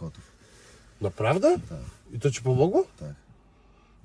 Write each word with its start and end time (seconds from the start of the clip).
kotów. 0.00 0.24
Naprawdę? 1.00 1.58
Tak, 1.68 1.78
I 2.12 2.20
to 2.20 2.30
ci 2.30 2.42
pomogło? 2.42 2.86
tak. 3.00 3.14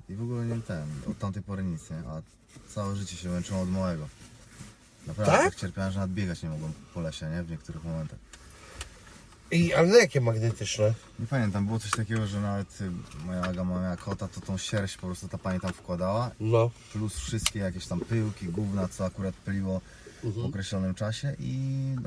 I 0.08 0.14
w 0.14 0.22
ogóle 0.22 0.44
nie 0.46 0.60
ten, 0.60 0.86
od 1.10 1.18
tamtej 1.18 1.42
pory 1.42 1.62
nic, 1.64 1.90
nie? 1.90 1.96
A 1.96 2.22
całe 2.74 2.96
życie 2.96 3.16
się 3.16 3.28
męczyłem 3.28 3.62
od 3.62 3.70
małego. 3.70 4.08
Naprawdę 5.06 5.32
Tak? 5.32 5.44
tak 5.44 5.54
cierpiałem, 5.54 5.92
że 5.92 5.98
nawet 5.98 6.14
biegać 6.14 6.42
nie 6.42 6.48
mogłem 6.48 6.72
po 6.94 7.00
lesie, 7.00 7.30
nie? 7.30 7.42
W 7.42 7.50
niektórych 7.50 7.84
momentach. 7.84 8.18
I, 9.50 9.74
ale 9.74 9.88
na 9.88 9.96
jakie 9.98 10.20
magnetyczne? 10.20 10.94
Nie 11.18 11.26
pamiętam, 11.26 11.66
było 11.66 11.78
coś 11.78 11.90
takiego, 11.90 12.26
że 12.26 12.40
nawet 12.40 12.80
y, 12.80 12.90
moja 13.26 13.42
Aga 13.42 13.64
miała 13.64 13.96
kota, 13.96 14.28
to 14.28 14.40
tą 14.40 14.58
sierść 14.58 14.96
po 14.96 15.06
prostu 15.06 15.28
ta 15.28 15.38
pani 15.38 15.60
tam 15.60 15.72
wkładała 15.72 16.30
No. 16.40 16.70
plus 16.92 17.14
wszystkie 17.18 17.58
jakieś 17.58 17.86
tam 17.86 18.00
pyłki, 18.00 18.46
gówna, 18.46 18.88
co 18.88 19.04
akurat 19.04 19.34
pyliło 19.34 19.80
w 20.24 20.44
określonym 20.44 20.94
czasie 20.94 21.36
i 21.40 21.56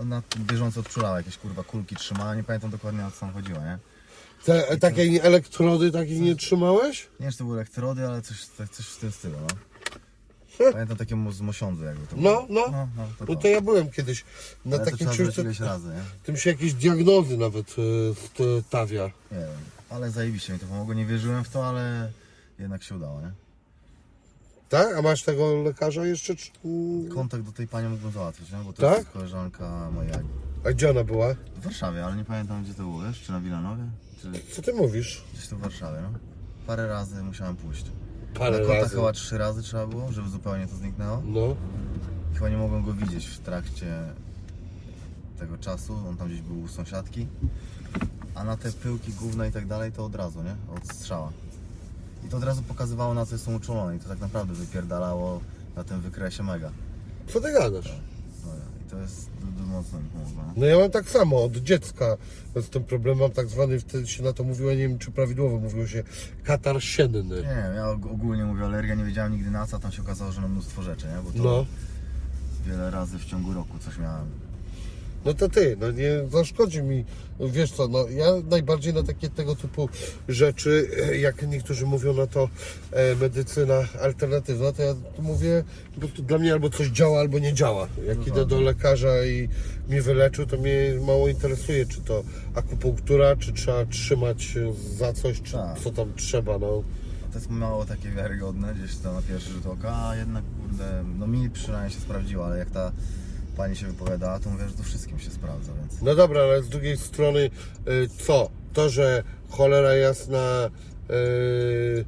ona 0.02 0.24
bieżąco 0.38 0.80
odczulała 0.80 1.18
jakieś 1.18 1.38
kurwa 1.38 1.64
kulki 1.64 1.96
trzymała, 1.96 2.36
nie 2.36 2.44
pamiętam 2.44 2.72
dokładnie 2.72 3.06
o 3.06 3.12
co 3.12 3.20
tam 3.20 3.34
chodziło, 3.34 3.60
nie? 3.60 3.78
Te, 4.46 4.78
takie 4.78 5.24
elektrody 5.24 5.92
takich 5.92 6.20
nie 6.20 6.36
trzymałeś? 6.36 7.08
Nie 7.20 7.24
wiem, 7.24 7.32
czy 7.32 7.38
to 7.38 7.44
były 7.44 7.56
elektrody, 7.58 8.08
ale 8.08 8.22
coś, 8.22 8.46
coś 8.46 8.86
w 8.86 8.98
tym 8.98 9.12
stylu, 9.12 9.36
no. 9.42 9.48
Pamiętam 10.72 10.98
takie 10.98 11.32
z 11.32 11.42
mosiądzu 11.42 11.84
jakby 11.84 12.08
to 12.08 12.16
No, 12.18 12.46
no. 12.50 12.66
no, 12.72 12.88
no 12.98 13.08
to, 13.20 13.26
No 13.26 13.36
to. 13.36 13.42
to 13.42 13.48
ja 13.48 13.62
byłem 13.62 13.92
kiedyś 13.92 14.26
na 14.66 14.76
Ale 14.78 14.86
takim 14.92 15.10
czymś, 15.10 15.36
tym 16.24 16.38
się 16.38 16.50
jakieś 16.50 16.74
diagnozy 16.74 17.38
nawet 17.38 17.76
y. 17.80 18.64
Nie 19.32 19.38
wiem, 19.38 19.48
ale 19.90 20.12
zajebiście 20.12 20.54
mi 20.54 20.60
to 20.60 20.66
pomogło, 20.66 20.94
nie 20.94 21.06
wierzyłem 21.06 21.44
w 21.44 21.50
to, 21.50 21.68
ale 21.68 22.12
jednak 22.60 22.84
się 22.84 22.96
udało, 22.96 23.22
nie? 23.22 23.32
Tak? 24.70 24.98
A 24.98 25.02
masz 25.02 25.24
tego 25.24 25.64
lekarza 25.64 26.06
jeszcze? 26.06 26.36
Czy... 26.36 26.52
Kontakt 27.14 27.44
do 27.44 27.52
tej 27.52 27.68
pani 27.68 27.90
mógłbym 27.90 28.12
załatwić, 28.12 28.52
nie? 28.52 28.58
Bo 28.58 28.74
to 28.74 28.82
Tak? 28.82 28.98
jest 28.98 29.10
koleżanka 29.10 29.92
mojej 29.92 30.12
Agi. 30.14 30.28
A 30.66 30.70
gdzie 30.72 30.90
ona 30.90 31.04
była? 31.04 31.34
W 31.34 31.64
Warszawie, 31.64 32.06
ale 32.06 32.16
nie 32.16 32.26
pamiętam 32.26 32.64
gdzie 32.64 32.74
to 32.74 32.84
było, 32.84 33.02
wiesz? 33.02 33.22
Czy 33.22 33.32
na 33.32 33.40
Wilanowie? 33.40 33.84
Czy 34.22 34.32
Co 34.56 34.62
ty 34.62 34.74
mówisz? 34.74 35.24
gdzieś 35.34 35.48
tu 35.48 35.58
w 35.58 35.62
Warszawie, 35.62 36.00
no. 36.02 36.20
Parę 36.68 36.88
razy 36.88 37.24
musiałem 37.24 37.56
pójść. 37.56 37.86
Parę 38.34 38.60
Na 38.60 38.66
kota 38.66 38.80
razy. 38.80 38.96
chyba 38.96 39.12
trzy 39.14 39.38
razy 39.38 39.62
trzeba 39.64 39.88
było, 39.88 40.12
żeby 40.12 40.30
zupełnie 40.30 40.68
to 40.68 40.76
zniknęło. 40.76 41.22
No. 41.26 41.56
Chyba 42.34 42.50
nie 42.50 42.58
mogłem 42.58 42.84
go 42.84 42.94
widzieć 42.94 43.26
w 43.26 43.40
trakcie 43.40 44.00
tego 45.40 45.58
czasu, 45.58 45.96
on 46.10 46.18
tam 46.18 46.28
gdzieś 46.28 46.42
był 46.42 46.62
u 46.62 46.68
sąsiadki. 46.68 47.28
A 48.36 48.44
na 48.44 48.58
te 48.58 48.72
pyłki, 48.72 49.14
gówna 49.14 49.48
i 49.48 49.52
tak 49.52 49.68
dalej 49.68 49.92
to 49.92 50.06
od 50.06 50.16
razu, 50.16 50.44
nie? 50.44 50.56
Od 50.78 50.88
strzała. 50.96 51.32
I 52.26 52.30
to 52.30 52.38
od 52.38 52.44
razu 52.44 52.62
pokazywało 52.62 53.14
na 53.14 53.26
co 53.26 53.36
jestem 53.36 53.56
uczulony 53.56 53.96
i 53.96 54.00
to 54.00 54.10
tak 54.10 54.20
naprawdę 54.20 54.54
wypierdalało 54.54 55.42
na 55.76 55.84
tym 55.84 56.02
wykresie 56.02 56.44
mega. 56.44 56.72
Co 57.28 57.42
ty 57.42 57.54
gadasz? 57.54 58.00
No, 58.46 58.52
I 58.88 58.90
to 58.90 58.98
jest 58.98 59.30
mocno 59.68 60.00
mi 60.00 60.10
pomogło. 60.10 60.44
No 60.56 60.66
ja 60.66 60.80
mam 60.80 60.92
tak 60.92 61.10
samo, 61.10 61.44
od 61.44 61.58
dziecka 61.58 62.18
z 62.56 62.70
tym 62.70 62.84
problemem 62.84 63.20
mam 63.20 63.32
tak 63.32 63.48
zwany, 63.48 63.80
wtedy 63.80 64.08
się 64.08 64.24
na 64.24 64.34
to 64.34 64.44
mówiło, 64.44 64.72
nie 64.72 64.78
wiem 64.78 65.00
czy 65.00 65.12
prawidłowo 65.12 65.60
mówiło 65.60 65.88
się, 65.88 66.04
katar 66.44 66.84
sienny. 66.84 67.24
Nie 67.24 67.42
wiem, 67.42 67.76
ja 67.76 67.84
og- 67.86 68.12
ogólnie 68.12 68.46
mówię 68.46 68.66
alergia, 68.66 68.96
nie 68.96 69.04
wiedziałem 69.04 69.32
nigdy 69.34 69.52
na 69.52 69.68
co, 69.68 69.78
a 69.78 69.80
tam 69.80 69.92
się 69.92 70.02
okazało, 70.02 70.32
że 70.32 70.42
na 70.42 70.48
mnóstwo 70.48 70.82
rzeczy, 70.84 71.08
nie? 71.08 71.24
Bo 71.24 71.32
to 71.32 71.44
No. 71.44 71.66
wiele 72.68 72.92
razy 72.92 73.18
w 73.20 73.26
ciągu 73.26 73.54
roku 73.54 73.80
coś 73.80 73.98
miałem. 73.98 74.26
No 75.26 75.34
to 75.34 75.50
ty, 75.50 75.78
no 75.80 75.92
nie 75.92 76.12
zaszkodzi 76.32 76.84
mi, 76.84 77.06
wiesz 77.40 77.72
co, 77.72 77.88
no 77.88 78.08
ja 78.10 78.26
najbardziej 78.50 78.94
na 78.94 79.04
takie 79.04 79.30
tego 79.30 79.56
typu 79.56 79.90
rzeczy, 80.28 80.90
e, 81.10 81.18
jak 81.18 81.48
niektórzy 81.48 81.86
mówią 81.86 82.14
na 82.14 82.28
to 82.28 82.50
e, 82.92 83.16
medycyna 83.16 83.88
alternatywna, 84.02 84.72
to 84.72 84.84
ja 84.84 84.96
mówię, 85.20 85.64
bo 85.98 86.08
to 86.08 86.22
dla 86.22 86.38
mnie 86.38 86.54
albo 86.54 86.70
coś 86.70 86.88
działa, 86.88 87.20
albo 87.20 87.40
nie 87.40 87.54
działa. 87.54 87.88
Jak 88.08 88.28
idę 88.28 88.46
do 88.46 88.62
lekarza 88.62 89.26
i 89.26 89.50
mnie 89.90 90.02
wyleczył, 90.02 90.46
to 90.46 90.58
mnie 90.58 90.94
mało 91.08 91.28
interesuje, 91.28 91.86
czy 91.86 92.02
to 92.02 92.24
akupunktura, 92.56 93.36
czy 93.36 93.54
trzeba 93.54 93.86
trzymać 93.86 94.56
za 94.98 95.14
coś, 95.14 95.42
czy 95.42 95.54
Tak. 95.54 95.80
co 95.80 95.92
tam 95.92 96.14
trzeba, 96.16 96.60
no. 96.60 96.84
To 97.32 97.36
jest 97.36 97.50
mało 97.50 97.86
takie 97.86 98.10
wiarygodne 98.10 98.76
gdzieś 98.76 98.98
to 98.98 99.14
na 99.14 99.22
pierwszy 99.22 99.50
rzut 99.52 99.66
oka, 99.66 100.08
a 100.08 100.16
jednak 100.16 100.44
kurde, 100.62 101.04
no 101.20 101.28
mi 101.28 101.50
przynajmniej 101.50 101.92
się 101.94 102.00
sprawdziło, 102.00 102.46
ale 102.46 102.58
jak 102.58 102.70
ta 102.70 102.92
pani 103.60 103.76
się 103.76 103.88
wypowiadała, 103.88 104.40
to 104.40 104.50
mówię, 104.50 104.68
że 104.70 104.74
to 104.74 104.84
wszystkim 104.84 105.20
się 105.20 105.32
sprawdza, 105.32 105.72
więc 105.82 106.02
No 106.02 106.16
dobra, 106.16 106.42
ale 106.42 106.64
z 106.64 106.70
drugiej 106.70 106.98
strony 106.98 107.40
y, 107.40 107.50
co? 108.26 108.50
To, 108.74 108.90
że 108.90 109.24
cholera 109.50 109.94
jasna 109.96 110.70
y, 111.10 112.06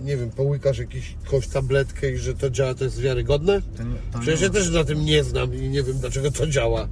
nie 0.00 0.16
wiem, 0.16 0.30
połykasz 0.30 0.78
jakiś, 0.78 1.16
jakąś 1.24 1.48
tabletkę 1.48 2.10
i 2.12 2.16
że 2.18 2.34
to 2.34 2.50
działa, 2.50 2.74
to 2.74 2.84
jest 2.84 3.00
wiarygodne? 3.00 3.62
to 3.76 3.82
nie, 3.82 3.94
to 4.12 4.18
Przecież 4.18 4.40
nie 4.40 4.46
ja 4.46 4.52
też 4.52 4.70
na 4.70 4.84
tym 4.84 5.04
nie 5.04 5.24
znam 5.24 5.54
i 5.54 5.68
nie 5.68 5.82
wiem 5.82 5.98
dlaczego 5.98 6.30
to 6.30 6.46
działa. 6.46 6.88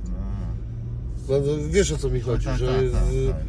No, 1.29 1.41
no 1.41 1.53
wiesz 1.71 1.93
o 1.93 1.99
co 1.99 2.11
mi 2.11 2.21
chodzi, 2.21 2.45
tak, 2.45 2.59
że 2.59 2.67
tak, 2.67 2.75
tak, 2.93 3.13
y, 3.15 3.29
tak. 3.29 3.43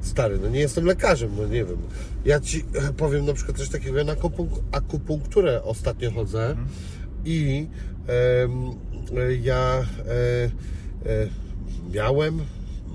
stary, 0.00 0.38
no 0.42 0.48
nie 0.48 0.60
jestem 0.60 0.84
lekarzem, 0.84 1.30
no 1.36 1.46
nie 1.46 1.64
wiem. 1.64 1.78
Ja 2.24 2.40
ci 2.40 2.64
e, 2.74 2.92
powiem 2.92 3.26
na 3.26 3.34
przykład 3.34 3.56
coś 3.58 3.68
takiego, 3.68 3.98
ja 3.98 4.04
na 4.04 4.14
akupunk- 4.14 4.62
akupunkturę 4.72 5.62
ostatnio 5.62 6.10
chodzę 6.10 6.50
Mhm. 6.50 6.68
I 7.28 7.66
e, 8.08 9.34
ja 9.42 9.84
e, 9.84 10.50
e, 11.10 11.28
miałem, 11.94 12.40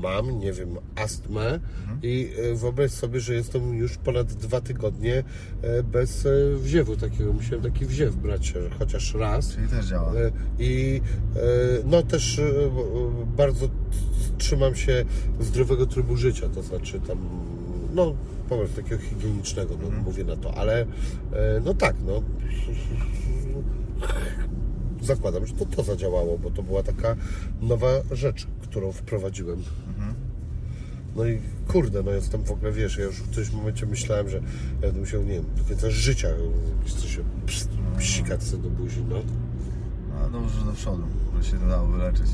mam, 0.02 0.40
nie 0.40 0.54
wiem, 0.54 0.78
astmę 0.96 1.60
Mhm. 1.82 2.00
i 2.04 2.30
wyobraź 2.56 2.92
sobie, 2.92 3.20
że 3.20 3.34
jestem 3.34 3.74
już 3.74 3.98
ponad 3.98 4.34
dwa 4.34 4.62
tygodnie 4.62 5.24
bez 5.84 6.28
wziewu 6.56 6.96
takiego. 6.96 7.34
Musiałem 7.34 7.64
taki 7.64 7.86
wziew 7.86 8.16
brać 8.16 8.54
chociaż 8.80 9.14
raz. 9.14 9.54
Czyli 9.56 9.68
też 9.68 9.86
działa. 9.86 10.14
I 10.60 11.02
no 11.86 12.04
też 12.04 12.42
bardzo 13.38 13.70
trzymam 14.38 14.76
się 14.76 15.06
zdrowego 15.40 15.86
trybu 15.86 16.18
życia, 16.18 16.50
to 16.50 16.62
znaczy 16.62 17.00
tam, 17.00 17.18
no 17.94 18.16
powiem 18.50 18.68
takiego 18.68 19.02
higienicznego, 19.02 19.76
no, 19.84 20.02
mówię 20.02 20.24
na 20.24 20.36
to, 20.36 20.54
ale 20.58 20.86
no 21.66 21.74
tak, 21.74 21.96
no 22.06 22.24
zakładam, 25.02 25.46
że 25.48 25.54
to 25.54 25.66
to 25.66 25.84
zadziałało, 25.84 26.38
bo 26.38 26.52
to 26.52 26.64
była 26.64 26.84
taka 26.84 27.16
nowa 27.62 27.88
rzecz, 28.12 28.48
którą 28.62 28.92
wprowadziłem. 28.92 29.64
No 31.16 31.26
i 31.26 31.40
kurde, 31.68 32.04
no 32.04 32.12
jestem 32.12 32.44
w 32.44 32.52
ogóle, 32.52 32.72
wiesz, 32.72 32.98
ja 32.98 33.04
już 33.06 33.16
w 33.16 33.30
którymś 33.30 33.52
momencie 33.52 33.86
myślałem, 33.86 34.30
że 34.30 34.38
ja 34.38 34.44
będę 34.82 35.00
musiał, 35.00 35.22
nie 35.24 35.34
wiem, 35.34 35.46
do 35.58 35.64
końca 35.64 35.90
życia 35.90 36.28
coś 36.86 37.16
się 37.16 37.22
pst- 37.48 37.98
psikać 37.98 38.44
sobie 38.44 38.64
do 38.64 38.70
buzi, 38.70 39.04
no. 39.10 39.16
No 40.22 40.30
dobrze, 40.40 40.60
że 40.60 40.66
do 40.66 40.72
przodu, 40.72 41.04
że 41.42 41.50
się 41.52 41.58
to 41.58 41.68
dało 41.68 41.88
wyleczyć. 41.88 42.26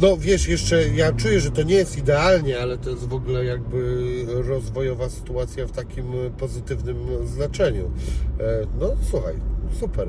No 0.00 0.16
wiesz, 0.16 0.48
jeszcze 0.48 0.88
ja 0.88 1.12
czuję, 1.12 1.40
że 1.40 1.50
to 1.50 1.62
nie 1.62 1.74
jest 1.74 1.98
idealnie, 1.98 2.58
ale 2.60 2.78
to 2.78 2.90
jest 2.90 3.04
w 3.08 3.14
ogóle 3.14 3.44
jakby 3.44 3.96
rozwojowa 4.28 5.08
sytuacja 5.10 5.66
w 5.66 5.72
takim 5.72 6.04
pozytywnym 6.38 6.96
znaczeniu. 7.26 7.90
E, 8.40 8.66
No 8.80 8.90
słuchaj, 9.10 9.34
super. 9.80 10.08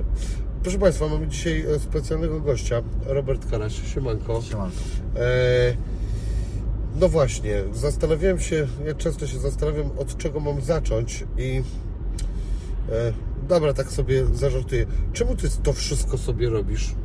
Proszę 0.64 0.78
Państwa, 0.80 1.08
mamy 1.08 1.28
dzisiaj 1.28 1.66
e, 1.76 1.80
specjalnego 1.80 2.42
gościa, 2.42 2.82
Robert 3.06 3.52
Karaś, 3.52 3.94
siemanko. 3.94 4.42
Siemanko. 4.42 4.78
E, 5.16 5.76
no 7.00 7.10
właśnie, 7.10 7.64
zastanawiałem 7.74 8.40
się, 8.40 8.68
ja 8.86 8.94
często 8.96 9.28
się 9.28 9.40
zastanawiam, 9.40 9.90
od 9.98 10.18
czego 10.18 10.40
mam 10.40 10.62
zacząć 10.62 11.24
i 11.38 11.62
e, 12.92 13.14
dobra, 13.50 13.74
tak 13.74 13.92
sobie 13.92 14.26
zażartuję. 14.26 14.86
Czemu 15.14 15.36
Ty 15.36 15.48
to 15.64 15.74
wszystko 15.74 16.18
sobie 16.18 16.50
robisz? 16.50 16.96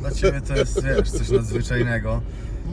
Dla 0.00 0.10
Ciebie 0.10 0.40
to 0.40 0.56
jest, 0.56 0.82
wiesz, 0.82 1.10
coś 1.10 1.30
nadzwyczajnego. 1.30 2.20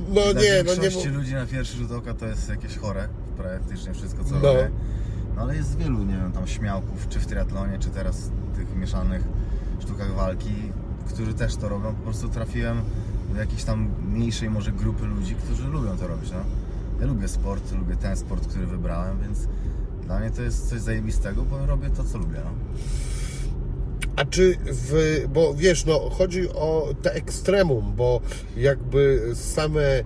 No 0.10 0.22
Dla 0.34 0.42
nie, 0.42 0.64
no 0.66 0.76
nie 0.76 0.90
mów- 0.90 1.06
ludzi 1.06 1.34
na 1.34 1.46
pierwszy 1.46 1.78
rzut 1.78 1.92
oka 1.92 2.14
to 2.14 2.28
jest 2.28 2.50
jakieś 2.50 2.78
chore, 2.78 3.08
praktycznie 3.38 3.94
wszystko 3.94 4.24
co 4.24 4.36
No. 4.36 4.42
robię. 4.42 4.72
No 5.36 5.42
ale 5.42 5.56
jest 5.56 5.78
wielu, 5.78 6.04
nie 6.04 6.18
wiem, 6.18 6.32
tam 6.32 6.48
śmiałków, 6.48 7.08
czy 7.10 7.20
w 7.20 7.26
triatlonie, 7.26 7.80
czy 7.80 7.90
teraz 7.90 8.32
tych 8.56 8.76
mieszanych 8.76 9.24
sztukach 9.80 10.14
walki, 10.16 10.54
którzy 11.08 11.34
też 11.34 11.56
to 11.56 11.70
robią. 11.70 11.96
Po 11.96 12.04
prostu 12.04 12.30
trafiłem 12.30 12.82
do 13.34 13.40
jakiejś 13.40 13.64
tam 13.64 13.90
mniejszej 14.08 14.50
może 14.50 14.72
grupy 14.72 15.06
ludzi, 15.06 15.36
którzy 15.36 15.68
lubią 15.68 15.98
to 15.98 16.08
robić, 16.08 16.32
no. 16.32 16.40
Ja 17.00 17.08
lubię 17.08 17.28
sport, 17.28 17.72
lubię 17.72 17.96
ten 17.96 18.18
sport, 18.18 18.48
który 18.48 18.68
wybrałem, 18.68 19.20
więc 19.20 19.48
dla 20.06 20.20
mnie 20.20 20.32
to 20.32 20.42
jest 20.42 20.70
coś 20.70 20.82
zajebistego, 20.82 21.44
bo 21.44 21.66
robię 21.66 21.90
to, 21.90 22.04
co 22.04 22.18
lubię, 22.18 22.38
no. 22.46 22.52
A 24.16 24.26
czy 24.26 24.58
w, 24.66 25.24
bo 25.30 25.54
wiesz, 25.54 25.86
no 25.86 26.10
chodzi 26.10 26.50
o 26.50 26.94
te 27.02 27.14
ekstremum, 27.14 27.94
bo 27.96 28.22
jakby 28.58 29.32
same 29.34 29.82
e, 29.82 30.04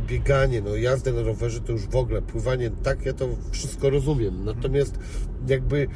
bieganie, 0.00 0.62
no 0.62 0.76
jazdę 0.76 1.12
na 1.12 1.22
rowerze 1.22 1.60
to 1.60 1.72
już 1.72 1.86
w 1.86 1.96
ogóle, 1.96 2.22
pływanie, 2.22 2.70
tak 2.82 3.06
ja 3.06 3.12
to 3.12 3.28
wszystko 3.50 3.90
rozumiem. 3.90 4.44
Natomiast 4.44 4.98
jakby 5.48 5.88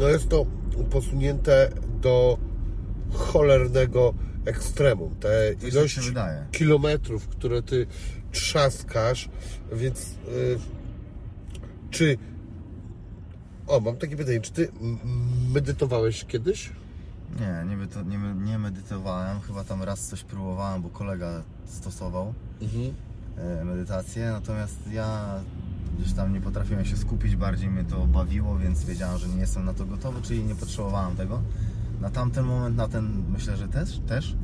no 0.00 0.08
jest 0.08 0.28
to 0.28 0.46
posunięte 0.90 1.70
do 2.00 2.38
cholernego 3.12 4.14
ekstremum. 4.44 5.14
Te 5.20 5.54
wydaje. 6.08 6.46
kilometrów, 6.52 7.28
które 7.28 7.62
ty 7.62 7.86
trzaskasz, 8.32 9.28
więc 9.72 10.00
y, 10.00 10.58
czy 11.90 12.18
o, 13.66 13.80
mam 13.80 13.96
takie 13.96 14.16
pytanie, 14.16 14.40
czy 14.40 14.52
ty 14.52 14.68
medytowałeś 15.54 16.24
kiedyś? 16.24 16.72
Nie, 17.40 17.64
nie, 17.70 17.76
medyto- 17.76 18.06
nie, 18.06 18.18
nie 18.50 18.58
medytowałem, 18.58 19.40
chyba 19.40 19.64
tam 19.64 19.82
raz 19.82 20.00
coś 20.08 20.22
próbowałem, 20.24 20.82
bo 20.82 20.88
kolega 20.88 21.42
stosował. 21.66 22.34
e, 23.36 23.64
medytację, 23.64 24.30
natomiast 24.30 24.76
ja 24.92 25.40
gdzieś 25.98 26.12
tam 26.12 26.32
nie 26.32 26.40
potrafiłem 26.40 26.84
się 26.84 26.96
skupić, 26.96 27.36
bardziej 27.36 27.70
mnie 27.70 27.84
to 27.84 28.06
bawiło, 28.06 28.58
więc 28.58 28.84
wiedziałem, 28.84 29.18
że 29.18 29.28
nie 29.28 29.40
jestem 29.40 29.64
na 29.64 29.74
to 29.74 29.86
gotowy, 29.86 30.22
czyli 30.22 30.44
nie 30.44 30.54
potrzebowałem 30.54 31.16
tego. 31.16 31.42
Na 32.00 32.10
tamten 32.10 32.44
moment, 32.44 32.76
na 32.76 32.88
ten 32.88 33.24
myślę, 33.32 33.56
że 33.56 33.68
też, 33.68 33.98
też. 34.08 34.36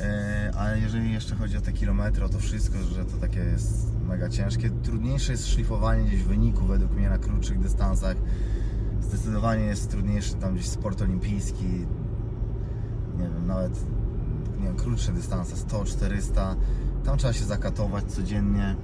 E, 0.00 0.50
A 0.58 0.70
jeżeli 0.72 1.12
jeszcze 1.12 1.34
chodzi 1.36 1.56
o 1.56 1.60
te 1.60 1.72
kilometry, 1.72 2.24
o 2.24 2.28
to 2.28 2.38
wszystko, 2.38 2.78
że 2.78 3.04
to 3.04 3.16
takie 3.16 3.40
jest 3.40 3.86
mega 4.08 4.28
ciężkie, 4.28 4.70
trudniejsze 4.70 5.32
jest 5.32 5.46
szlifowanie 5.46 6.04
gdzieś 6.04 6.22
wyniku 6.22 6.66
według 6.66 6.92
mnie 6.92 7.08
na 7.10 7.18
krótszych 7.18 7.58
dystansach. 7.60 8.16
Zdecydowanie 9.00 9.64
jest 9.64 9.90
trudniejszy 9.90 10.34
tam 10.34 10.54
gdzieś 10.54 10.68
sport 10.68 11.02
olimpijski, 11.02 11.64
nie 13.18 13.24
wiem, 13.34 13.46
nawet 13.46 13.72
nie 14.58 14.66
wiem, 14.66 14.76
krótsze 14.76 15.12
dystanse, 15.12 15.56
100, 15.56 15.84
400, 15.84 16.56
tam 17.04 17.18
trzeba 17.18 17.32
się 17.32 17.44
zakatować 17.44 18.04
codziennie. 18.04 18.76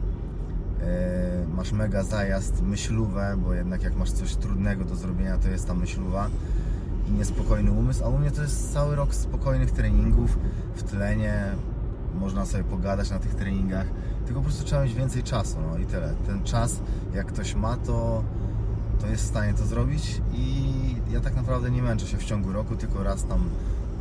E, 0.82 1.46
Masz 1.54 1.72
mega 1.72 2.02
zajazd, 2.02 2.62
myślówę, 2.62 3.36
bo 3.44 3.54
jednak 3.54 3.82
jak 3.82 3.96
masz 3.96 4.12
coś 4.12 4.36
trudnego 4.36 4.84
do 4.84 4.96
zrobienia, 4.96 5.38
to 5.38 5.48
jest 5.48 5.66
ta 5.66 5.74
myśluwa 5.74 6.30
i 7.08 7.12
niespokojny 7.12 7.72
umysł, 7.72 8.04
a 8.04 8.08
u 8.08 8.18
mnie 8.18 8.30
to 8.30 8.42
jest 8.42 8.72
cały 8.72 8.96
rok 8.96 9.14
spokojnych 9.14 9.70
treningów 9.70 10.38
w 10.74 10.82
tlenie, 10.82 11.44
można 12.20 12.46
sobie 12.46 12.64
pogadać 12.64 13.10
na 13.10 13.18
tych 13.18 13.34
treningach, 13.34 13.86
tylko 14.26 14.40
po 14.40 14.44
prostu 14.44 14.64
trzeba 14.64 14.84
mieć 14.84 14.94
więcej 14.94 15.22
czasu, 15.22 15.56
no 15.70 15.78
i 15.78 15.86
tyle. 15.86 16.14
Ten 16.26 16.42
czas, 16.44 16.80
jak 17.14 17.26
ktoś 17.26 17.54
ma, 17.54 17.76
to, 17.76 18.24
to 19.00 19.06
jest 19.06 19.24
w 19.24 19.26
stanie 19.26 19.54
to 19.54 19.66
zrobić 19.66 20.20
i 20.34 20.74
ja 21.10 21.20
tak 21.20 21.36
naprawdę 21.36 21.70
nie 21.70 21.82
męczę 21.82 22.06
się 22.06 22.16
w 22.16 22.24
ciągu 22.24 22.52
roku, 22.52 22.76
tylko 22.76 23.02
raz 23.02 23.24
tam 23.24 23.48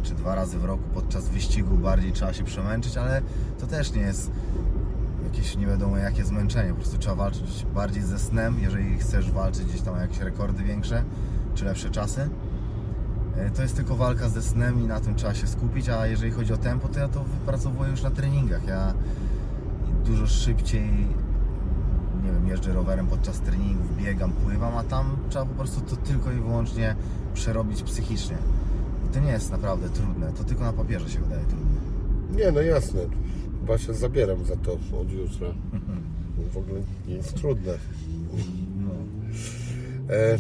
czy 0.03 0.15
dwa 0.15 0.35
razy 0.35 0.59
w 0.59 0.65
roku 0.65 0.83
podczas 0.93 1.29
wyścigu 1.29 1.77
bardziej 1.77 2.11
trzeba 2.11 2.33
się 2.33 2.43
przemęczyć, 2.43 2.97
ale 2.97 3.21
to 3.59 3.67
też 3.67 3.93
nie 3.93 4.01
jest 4.01 4.31
jakieś 5.23 5.55
nie 5.55 5.67
wiadomo 5.67 5.97
jakie 5.97 6.25
zmęczenie, 6.25 6.69
po 6.69 6.75
prostu 6.75 6.97
trzeba 6.97 7.15
walczyć 7.15 7.65
bardziej 7.75 8.03
ze 8.03 8.19
snem, 8.19 8.59
jeżeli 8.61 8.97
chcesz 8.97 9.31
walczyć 9.31 9.65
gdzieś 9.65 9.81
tam 9.81 9.93
o 9.93 9.97
jakieś 9.97 10.19
rekordy 10.19 10.63
większe, 10.63 11.03
czy 11.55 11.65
lepsze 11.65 11.89
czasy. 11.89 12.29
E, 13.37 13.49
To 13.49 13.61
jest 13.61 13.75
tylko 13.75 13.95
walka 13.95 14.29
ze 14.29 14.41
snem 14.41 14.81
i 14.81 14.87
na 14.87 14.99
tym 14.99 15.15
trzeba 15.15 15.33
się 15.33 15.47
skupić, 15.47 15.89
a 15.89 16.07
jeżeli 16.07 16.31
chodzi 16.31 16.53
o 16.53 16.57
tempo, 16.57 16.87
to 16.87 16.99
ja 16.99 17.07
to 17.07 17.23
wypracowuję 17.23 17.91
już 17.91 18.03
na 18.03 18.11
treningach. 18.11 18.67
Ja 18.67 18.93
dużo 20.05 20.27
szybciej, 20.27 20.89
nie 22.23 22.31
wiem, 22.31 22.47
jeżdżę 22.47 22.73
rowerem 22.73 23.07
podczas 23.07 23.39
treningów, 23.41 23.97
biegam, 23.97 24.31
pływam, 24.31 24.77
a 24.77 24.83
tam 24.83 25.17
trzeba 25.29 25.45
po 25.45 25.53
prostu 25.53 25.81
to 25.81 25.95
tylko 25.95 26.31
i 26.31 26.35
wyłącznie 26.35 26.95
przerobić 27.33 27.83
psychicznie. 27.83 28.37
I 29.09 29.13
to 29.13 29.19
nie 29.19 29.31
jest 29.31 29.51
naprawdę 29.51 29.89
trudne, 29.89 30.31
to 30.33 30.43
tylko 30.43 30.63
na 30.63 30.73
papierze 30.73 31.09
się 31.09 31.19
wydaje 31.19 31.45
trudne. 31.45 31.75
Nie, 32.31 32.51
no 32.51 32.61
jasne. 32.61 32.99
Chyba 33.61 33.77
się 33.77 33.93
zabieram 33.93 34.45
za 34.45 34.55
to 34.55 34.73
od 35.01 35.11
jutra. 35.11 35.47
W 36.53 36.57
ogóle 36.57 36.81
nie 37.07 37.13
jest 37.15 37.33
trudne. 37.35 37.71
E, 40.09 40.37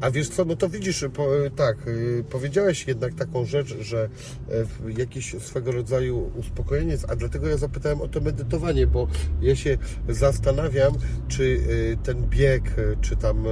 a 0.00 0.10
wiesz 0.10 0.28
co, 0.28 0.44
no 0.44 0.56
to 0.56 0.68
widzisz, 0.68 1.04
po, 1.14 1.28
tak, 1.56 1.88
y, 1.88 2.24
powiedziałeś 2.30 2.86
jednak 2.86 3.14
taką 3.14 3.44
rzecz, 3.44 3.76
że 3.80 4.08
e, 4.50 4.92
jakieś 4.98 5.34
swego 5.40 5.72
rodzaju 5.72 6.32
uspokojenie 6.36 6.90
jest, 6.90 7.10
a 7.10 7.16
dlatego 7.16 7.48
ja 7.48 7.56
zapytałem 7.56 8.00
o 8.00 8.08
to 8.08 8.20
medytowanie, 8.20 8.86
bo 8.86 9.08
ja 9.40 9.56
się 9.56 9.78
zastanawiam, 10.08 10.92
czy 11.28 11.60
ten 12.02 12.22
bieg, 12.22 12.74
czy 13.00 13.16
tam 13.16 13.44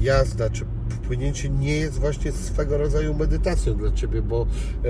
jazda, 0.00 0.50
czy 0.50 0.64
wpłynięcie 0.88 1.48
nie 1.48 1.76
jest 1.76 2.00
właśnie 2.00 2.32
swego 2.32 2.78
rodzaju 2.78 3.14
medytacją 3.14 3.74
dla 3.74 3.92
Ciebie, 3.92 4.22
bo 4.22 4.42
e, 4.42 4.86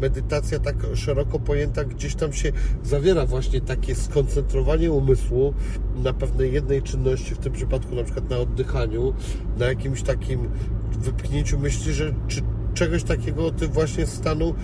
medytacja 0.00 0.58
tak 0.58 0.76
szeroko 0.94 1.38
pojęta 1.38 1.84
gdzieś 1.84 2.14
tam 2.14 2.32
się 2.32 2.52
zawiera 2.82 3.26
właśnie 3.26 3.60
takie 3.60 3.94
skoncentrowanie 3.94 4.92
umysłu 4.92 5.54
na 5.96 6.12
pewnej 6.12 6.52
jednej 6.52 6.82
czynności, 6.82 7.34
w 7.34 7.38
tym 7.38 7.52
przypadku 7.52 7.94
na 7.94 8.04
przykład 8.04 8.30
na 8.30 8.38
oddychaniu, 8.38 9.14
na 9.58 9.66
jakimś 9.66 10.02
takim 10.02 10.48
wypchnięciu 10.98 11.58
myśli, 11.58 11.92
że 11.92 12.14
czy 12.28 12.40
czegoś 12.74 13.04
takiego 13.04 13.50
Ty 13.50 13.68
właśnie 13.68 14.06
stanu, 14.06 14.54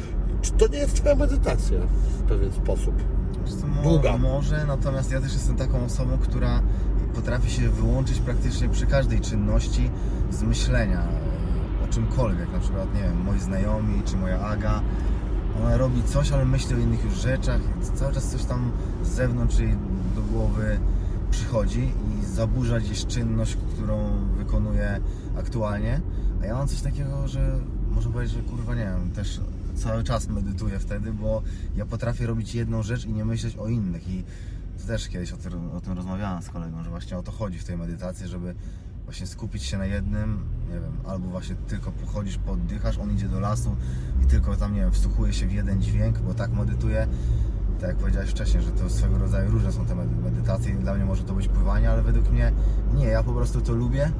czy 0.42 0.52
to 0.52 0.68
nie 0.68 0.78
jest 0.78 0.94
Twoja 0.94 1.14
medytacja 1.14 1.78
w 2.18 2.22
pewien 2.22 2.52
sposób? 2.52 2.94
Mo- 3.76 3.82
Długa. 3.82 4.18
Może, 4.18 4.66
natomiast 4.66 5.12
ja 5.12 5.20
też 5.20 5.32
jestem 5.32 5.56
taką 5.56 5.84
osobą, 5.84 6.18
która 6.18 6.62
potrafi 7.14 7.50
się 7.50 7.68
wyłączyć 7.68 8.18
praktycznie 8.18 8.68
przy 8.68 8.86
każdej 8.86 9.20
czynności 9.20 9.90
z 10.30 10.42
myślenia 10.42 11.02
o 11.84 11.92
czymkolwiek. 11.92 12.52
Na 12.52 12.58
przykład, 12.58 12.94
nie 12.94 13.00
wiem, 13.00 13.22
moi 13.24 13.40
znajomi 13.40 14.02
czy 14.04 14.16
moja 14.16 14.40
Aga, 14.40 14.82
ona 15.58 15.76
robi 15.76 16.02
coś, 16.02 16.32
ale 16.32 16.44
myśli 16.44 16.74
o 16.74 16.78
innych 16.78 17.04
już 17.04 17.14
rzeczach. 17.14 17.60
Cały 17.94 18.12
czas 18.12 18.30
coś 18.30 18.44
tam 18.44 18.72
z 19.02 19.08
zewnątrz 19.08 19.58
jej 19.58 19.76
do 20.14 20.22
głowy 20.22 20.80
przychodzi 21.30 21.80
i 21.82 22.26
zaburza 22.26 22.80
gdzieś 22.80 23.06
czynność, 23.06 23.56
którą 23.74 24.10
wykonuje 24.36 25.00
aktualnie. 25.38 26.00
A 26.42 26.46
ja 26.46 26.54
mam 26.54 26.68
coś 26.68 26.80
takiego, 26.80 27.28
że 27.28 27.58
można 27.90 28.12
powiedzieć, 28.12 28.36
że 28.36 28.42
kurwa 28.42 28.74
nie 28.74 28.84
wiem, 28.84 29.10
też 29.10 29.40
cały 29.74 30.04
czas 30.04 30.28
medytuję 30.28 30.78
wtedy, 30.78 31.12
bo 31.12 31.42
ja 31.76 31.86
potrafię 31.86 32.26
robić 32.26 32.54
jedną 32.54 32.82
rzecz 32.82 33.06
i 33.06 33.12
nie 33.12 33.24
myśleć 33.24 33.56
o 33.56 33.68
innych. 33.68 34.08
I 34.08 34.24
też 34.86 35.08
kiedyś 35.08 35.32
o 35.32 35.36
tym, 35.36 35.70
o 35.70 35.80
tym 35.80 35.92
rozmawiałem 35.92 36.42
z 36.42 36.48
kolegą, 36.48 36.84
że 36.84 36.90
właśnie 36.90 37.18
o 37.18 37.22
to 37.22 37.32
chodzi 37.32 37.58
w 37.58 37.64
tej 37.64 37.76
medytacji, 37.76 38.28
żeby 38.28 38.54
właśnie 39.04 39.26
skupić 39.26 39.62
się 39.62 39.78
na 39.78 39.86
jednym, 39.86 40.44
nie 40.68 40.80
wiem, 40.80 40.92
albo 41.06 41.28
właśnie 41.28 41.54
tylko 41.54 41.92
pochodzisz, 41.92 42.38
poddychasz, 42.38 42.98
on 42.98 43.12
idzie 43.12 43.28
do 43.28 43.40
lasu 43.40 43.76
i 44.22 44.26
tylko 44.26 44.56
tam, 44.56 44.74
nie 44.74 44.80
wiem, 44.80 44.92
wsłuchuje 44.92 45.32
się 45.32 45.46
w 45.46 45.52
jeden 45.52 45.82
dźwięk, 45.82 46.18
bo 46.18 46.34
tak 46.34 46.52
medytuje. 46.52 47.06
Tak 47.80 47.88
jak 47.88 47.98
powiedziałeś 47.98 48.30
wcześniej, 48.30 48.62
że 48.62 48.70
to 48.70 48.90
swego 48.90 49.18
rodzaju 49.18 49.50
różne 49.50 49.72
są 49.72 49.86
te 49.86 49.94
medy- 49.94 50.22
medytacje 50.24 50.74
dla 50.74 50.94
mnie 50.94 51.04
może 51.04 51.22
to 51.22 51.34
być 51.34 51.48
pływanie, 51.48 51.90
ale 51.90 52.02
według 52.02 52.30
mnie 52.30 52.52
nie, 52.94 53.06
ja 53.06 53.22
po 53.22 53.32
prostu 53.32 53.60
to 53.60 53.72
lubię. 53.72 54.12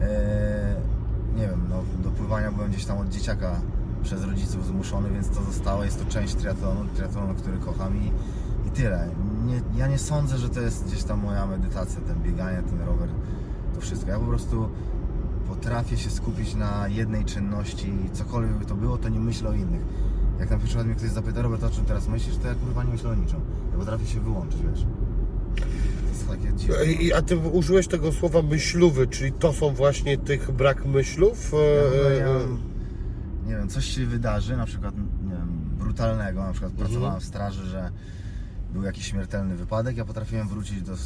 Eee, 0.00 0.76
nie 1.36 1.48
wiem, 1.48 1.66
no, 1.70 1.82
do 2.02 2.10
pływania 2.10 2.52
byłem 2.52 2.70
gdzieś 2.70 2.84
tam 2.84 2.98
od 2.98 3.08
dzieciaka 3.08 3.60
przez 4.02 4.24
rodziców 4.24 4.66
zmuszony, 4.66 5.10
więc 5.10 5.28
to 5.28 5.44
zostało, 5.44 5.84
jest 5.84 6.04
to 6.04 6.10
część 6.12 6.34
triatlonu, 6.34 6.84
triatlonu, 6.94 7.34
który 7.34 7.58
kocham 7.58 7.96
i 7.96 8.12
tyle. 8.74 9.08
Nie, 9.46 9.60
ja 9.78 9.86
nie 9.86 9.98
sądzę, 9.98 10.38
że 10.38 10.48
to 10.48 10.60
jest 10.60 10.86
gdzieś 10.86 11.04
tam 11.04 11.20
moja 11.20 11.46
medytacja, 11.46 12.00
ten 12.00 12.22
bieganie, 12.22 12.62
ten 12.62 12.80
rower, 12.80 13.08
to 13.74 13.80
wszystko. 13.80 14.10
Ja 14.10 14.18
po 14.18 14.26
prostu 14.26 14.68
potrafię 15.48 15.96
się 15.96 16.10
skupić 16.10 16.54
na 16.54 16.88
jednej 16.88 17.24
czynności 17.24 17.88
i 18.06 18.10
cokolwiek 18.10 18.52
by 18.56 18.64
to 18.64 18.74
było, 18.74 18.98
to 18.98 19.08
nie 19.08 19.20
myślę 19.20 19.50
o 19.50 19.52
innych. 19.52 19.82
Jak 20.40 20.50
na 20.50 20.58
przykład 20.58 20.86
mnie 20.86 20.94
ktoś 20.94 21.10
zapyta, 21.10 21.42
Robert, 21.42 21.62
o 21.64 21.70
czym 21.70 21.84
teraz 21.84 22.08
myślisz, 22.08 22.36
to 22.36 22.48
ja 22.48 22.54
kurwa 22.54 22.84
nie 22.84 22.92
myślę 22.92 23.10
o 23.10 23.14
niczym. 23.14 23.40
Ja 23.72 23.78
potrafię 23.78 24.06
się 24.06 24.20
wyłączyć, 24.20 24.60
wiesz. 24.62 24.86
To 26.02 26.08
jest 26.08 26.28
takie 26.28 26.52
dziwne. 26.56 26.84
I, 26.84 27.12
a 27.12 27.22
Ty 27.22 27.36
użyłeś 27.36 27.88
tego 27.88 28.12
słowa 28.12 28.42
myślówy, 28.42 29.06
czyli 29.06 29.32
to 29.32 29.52
są 29.52 29.74
właśnie 29.74 30.18
tych 30.18 30.50
brak 30.50 30.86
myślów? 30.86 31.52
Ja, 31.52 32.08
E, 32.10 32.16
ja, 32.16 32.26
e, 32.26 32.40
nie 33.46 33.56
wiem, 33.56 33.68
coś 33.68 33.84
się 33.84 34.06
wydarzy, 34.06 34.56
na 34.56 34.66
przykład, 34.66 34.94
nie 34.98 35.30
wiem, 35.30 35.48
brutalnego, 35.78 36.42
na 36.44 36.52
przykład 36.52 36.72
Mhm. 36.72 36.88
pracowałem 36.90 37.20
w 37.20 37.24
straży, 37.24 37.66
że 37.66 37.90
był 38.74 38.82
jakiś 38.82 39.06
śmiertelny 39.06 39.56
wypadek, 39.56 39.96
ja 39.96 40.04
potrafiłem 40.04 40.48
wrócić 40.48 40.82
do, 40.82 40.96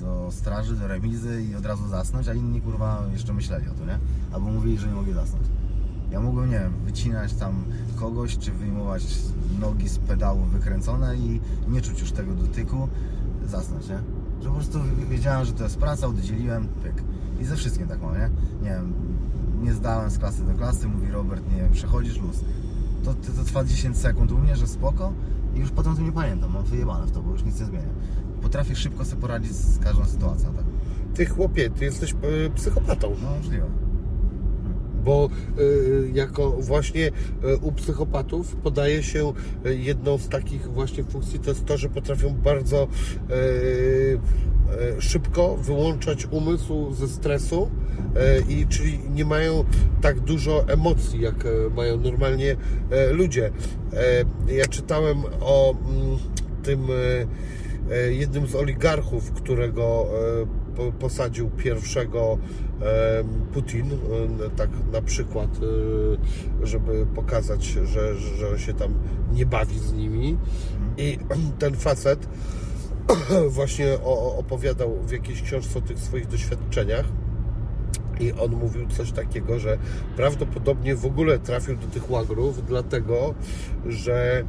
do 0.00 0.32
straży, 0.32 0.76
do 0.76 0.88
remizy 0.88 1.42
i 1.42 1.54
od 1.54 1.66
razu 1.66 1.88
zasnąć, 1.88 2.28
a 2.28 2.34
inni 2.34 2.60
kurwa 2.60 3.02
jeszcze 3.12 3.32
myśleli 3.32 3.68
o 3.68 3.74
to, 3.74 3.84
nie? 3.86 3.98
Albo 4.32 4.50
mówili, 4.50 4.78
że 4.78 4.86
nie 4.86 4.94
mogli 4.94 5.12
zasnąć. 5.12 5.44
Ja 6.10 6.20
mogłem, 6.20 6.50
nie 6.50 6.58
wiem, 6.58 6.72
wycinać 6.84 7.34
tam 7.34 7.64
kogoś, 7.96 8.38
czy 8.38 8.52
wyjmować 8.52 9.06
nogi 9.60 9.88
z 9.88 9.98
pedałów 9.98 10.50
wykręcone 10.50 11.16
i 11.16 11.40
nie 11.68 11.80
czuć 11.80 12.00
już 12.00 12.12
tego 12.12 12.34
dotyku, 12.34 12.88
zasnąć, 13.46 13.88
nie? 13.88 13.98
Że 14.42 14.48
po 14.48 14.54
prostu 14.54 14.80
wiedziałem, 15.10 15.44
że 15.44 15.52
to 15.52 15.64
jest 15.64 15.78
praca, 15.78 16.06
oddzieliłem, 16.06 16.68
pyk. 16.68 17.02
I 17.40 17.44
ze 17.44 17.56
wszystkim 17.56 17.88
tak 17.88 18.02
mam, 18.02 18.14
nie? 18.14 18.30
Nie 18.62 18.70
wiem, 18.70 18.92
nie 19.62 19.72
zdałem 19.72 20.10
z 20.10 20.18
klasy 20.18 20.44
do 20.44 20.54
klasy, 20.54 20.88
mówi 20.88 21.12
Robert, 21.12 21.50
nie 21.50 21.62
wiem, 21.62 21.72
przechodzisz 21.72 22.18
luz. 22.18 22.36
To, 23.04 23.14
to, 23.14 23.32
to 23.32 23.44
trwa 23.44 23.64
10 23.64 23.96
sekund 23.96 24.32
u 24.32 24.38
mnie, 24.38 24.56
że 24.56 24.66
spoko 24.66 25.12
i 25.54 25.58
już 25.58 25.70
potem 25.70 25.96
to 25.96 26.02
nie 26.02 26.12
pamiętam, 26.12 26.52
mam 26.52 26.64
wyjebane 26.64 27.06
w 27.06 27.12
to, 27.12 27.22
bo 27.22 27.32
już 27.32 27.44
nic 27.44 27.60
nie 27.60 27.66
zmienia. 27.66 27.88
Potrafię 28.42 28.76
szybko 28.76 29.04
sobie 29.04 29.22
poradzić 29.22 29.52
z 29.52 29.78
każdą 29.78 30.04
sytuacją, 30.04 30.54
tak? 30.54 30.64
Ty 31.14 31.26
chłopie, 31.26 31.70
ty 31.70 31.84
jesteś 31.84 32.12
e, 32.12 32.50
psychopatą. 32.50 33.16
No 33.22 33.30
możliwe. 33.36 33.66
Bo 35.04 35.28
y, 35.58 36.10
jako 36.14 36.50
właśnie 36.50 37.06
y, 37.06 37.56
u 37.56 37.72
psychopatów 37.72 38.56
podaje 38.56 39.02
się 39.02 39.32
y, 39.66 39.76
jedną 39.76 40.18
z 40.18 40.28
takich 40.28 40.72
właśnie 40.72 41.04
funkcji, 41.04 41.40
to 41.40 41.50
jest 41.50 41.64
to, 41.64 41.78
że 41.78 41.88
potrafią 41.88 42.34
bardzo 42.34 42.88
szybko 44.98 45.56
wyłączać 45.56 46.26
umysł 46.30 46.94
ze 46.94 47.08
stresu 47.08 47.70
y, 48.48 48.52
i 48.52 48.66
czyli 48.66 48.98
nie 49.14 49.24
mają 49.24 49.64
tak 50.00 50.20
dużo 50.20 50.68
emocji, 50.68 51.20
jak 51.20 51.46
y, 51.46 51.70
mają 51.76 52.00
normalnie 52.00 52.56
ludzie. 53.10 53.50
Ja 54.48 54.66
czytałem 54.66 55.18
o 55.40 55.70
mm, 55.70 56.18
tym 56.62 56.86
jednym 58.10 58.46
z 58.46 58.54
oligarchów, 58.54 59.32
którego 59.32 60.06
po- 60.76 60.92
posadził 60.92 61.50
pierwszego 61.50 62.38
Putin, 63.52 63.90
tak 64.56 64.70
na 64.92 65.02
przykład, 65.02 65.48
żeby 66.62 67.06
pokazać, 67.14 67.64
że, 67.64 68.16
że 68.16 68.48
on 68.48 68.58
się 68.58 68.74
tam 68.74 68.94
nie 69.32 69.46
bawi 69.46 69.78
z 69.78 69.92
nimi. 69.92 70.36
I 70.96 71.18
ten 71.58 71.74
facet 71.74 72.28
właśnie 73.48 73.98
opowiadał 74.38 75.00
w 75.06 75.12
jakiejś 75.12 75.42
książce 75.42 75.78
o 75.78 75.82
tych 75.82 75.98
swoich 75.98 76.26
doświadczeniach. 76.26 77.04
I 78.20 78.32
on 78.32 78.50
mówił 78.50 78.86
coś 78.88 79.12
takiego, 79.12 79.58
że 79.58 79.78
prawdopodobnie 80.16 80.96
w 80.96 81.06
ogóle 81.06 81.38
trafił 81.38 81.76
do 81.76 81.86
tych 81.86 82.10
łagrów, 82.10 82.66
dlatego 82.66 83.34
że 83.86 84.44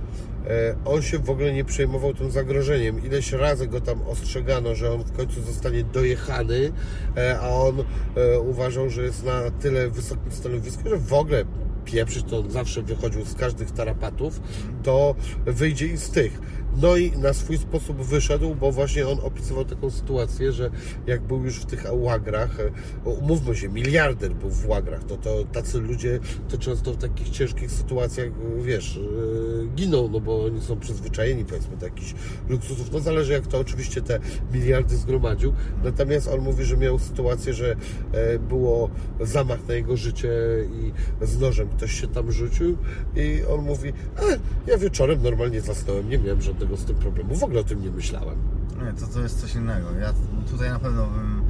e, 0.47 0.75
on 0.85 1.01
się 1.01 1.19
w 1.19 1.29
ogóle 1.29 1.53
nie 1.53 1.65
przejmował 1.65 2.13
tym 2.13 2.31
zagrożeniem. 2.31 3.05
Ileś 3.05 3.31
razy 3.31 3.67
go 3.67 3.81
tam 3.81 4.01
ostrzegano, 4.01 4.75
że 4.75 4.93
on 4.93 5.03
w 5.03 5.11
końcu 5.11 5.41
zostanie 5.41 5.83
dojechany, 5.83 6.71
e, 7.17 7.39
a 7.39 7.49
on 7.49 7.83
e, 8.15 8.39
uważał, 8.39 8.89
że 8.89 9.03
jest 9.03 9.23
na 9.23 9.51
tyle 9.51 9.89
wysokim 9.89 10.31
stanowisku, 10.31 10.89
że 10.89 10.97
w 10.97 11.13
ogóle 11.13 11.45
pieprzyć, 11.85 12.25
to 12.29 12.39
on 12.39 12.51
zawsze 12.51 12.81
wychodził 12.81 13.25
z 13.25 13.35
każdych 13.35 13.71
tarapatów, 13.71 14.41
to 14.83 15.15
wyjdzie 15.45 15.87
i 15.87 15.97
z 15.97 16.09
tych. 16.09 16.41
No 16.81 16.97
i 16.97 17.11
na 17.11 17.33
swój 17.33 17.57
sposób 17.57 18.01
wyszedł, 18.01 18.55
bo 18.55 18.71
właśnie 18.71 19.07
on 19.07 19.17
opisywał 19.23 19.65
taką 19.65 19.89
sytuację, 19.89 20.51
że 20.51 20.71
jak 21.07 21.21
był 21.21 21.43
już 21.43 21.59
w 21.59 21.65
tych 21.65 21.85
łagrach, 21.91 22.59
e, 22.59 23.09
umówmy 23.09 23.55
się, 23.55 23.69
miliarder 23.69 24.33
był 24.33 24.49
w 24.49 24.67
łagrach, 24.67 25.03
to, 25.03 25.17
to 25.17 25.43
tacy 25.43 25.79
ludzie 25.79 26.19
to 26.49 26.57
często 26.57 26.93
w 26.93 26.97
takich 26.97 27.29
ciężkich 27.29 27.71
sytuacjach, 27.71 28.29
wiesz, 28.61 28.97
e, 28.97 29.67
giną, 29.75 30.09
no 30.11 30.19
bo 30.19 30.45
oni 30.45 30.61
są 30.61 30.79
przyzwyczajeni 30.79 31.45
powiedzmy 31.45 31.77
do 31.77 31.85
jakichś 31.85 32.13
luksusów. 32.49 32.91
No 32.91 32.99
zależy 32.99 33.33
jak 33.33 33.47
to 33.47 33.59
oczywiście 33.59 34.01
te 34.01 34.19
miliardy 34.53 34.97
zgromadził. 34.97 35.53
Natomiast 35.83 36.27
on 36.27 36.39
mówi, 36.39 36.63
że 36.63 36.77
miał 36.77 36.99
sytuację, 36.99 37.53
że 37.53 37.75
e, 38.11 38.39
było 38.39 38.89
zamach 39.19 39.67
na 39.67 39.73
jego 39.73 39.97
życie 39.97 40.29
i 40.71 40.91
z 41.25 41.39
nożem 41.39 41.69
ktoś 41.69 42.01
się 42.01 42.07
tam 42.07 42.31
rzucił 42.31 42.77
i 43.15 43.41
on 43.49 43.61
mówi, 43.61 43.93
a 44.17 44.21
ja 44.71 44.77
wieczorem 44.77 45.23
normalnie 45.23 45.61
zasnąłem, 45.61 46.09
nie 46.09 46.17
miałem 46.17 46.41
żadnego 46.41 46.64
z 46.77 46.85
tym 46.85 46.95
problemu, 46.95 47.35
w 47.35 47.43
ogóle 47.43 47.59
o 47.59 47.63
tym 47.63 47.81
nie 47.81 47.91
myślałem. 47.91 48.37
Nie, 48.85 48.93
to, 48.93 49.07
to 49.07 49.19
jest 49.19 49.41
coś 49.41 49.55
innego. 49.55 49.91
Ja 49.91 50.13
tutaj 50.51 50.69
na 50.69 50.79
pewno 50.79 51.07
bym 51.07 51.41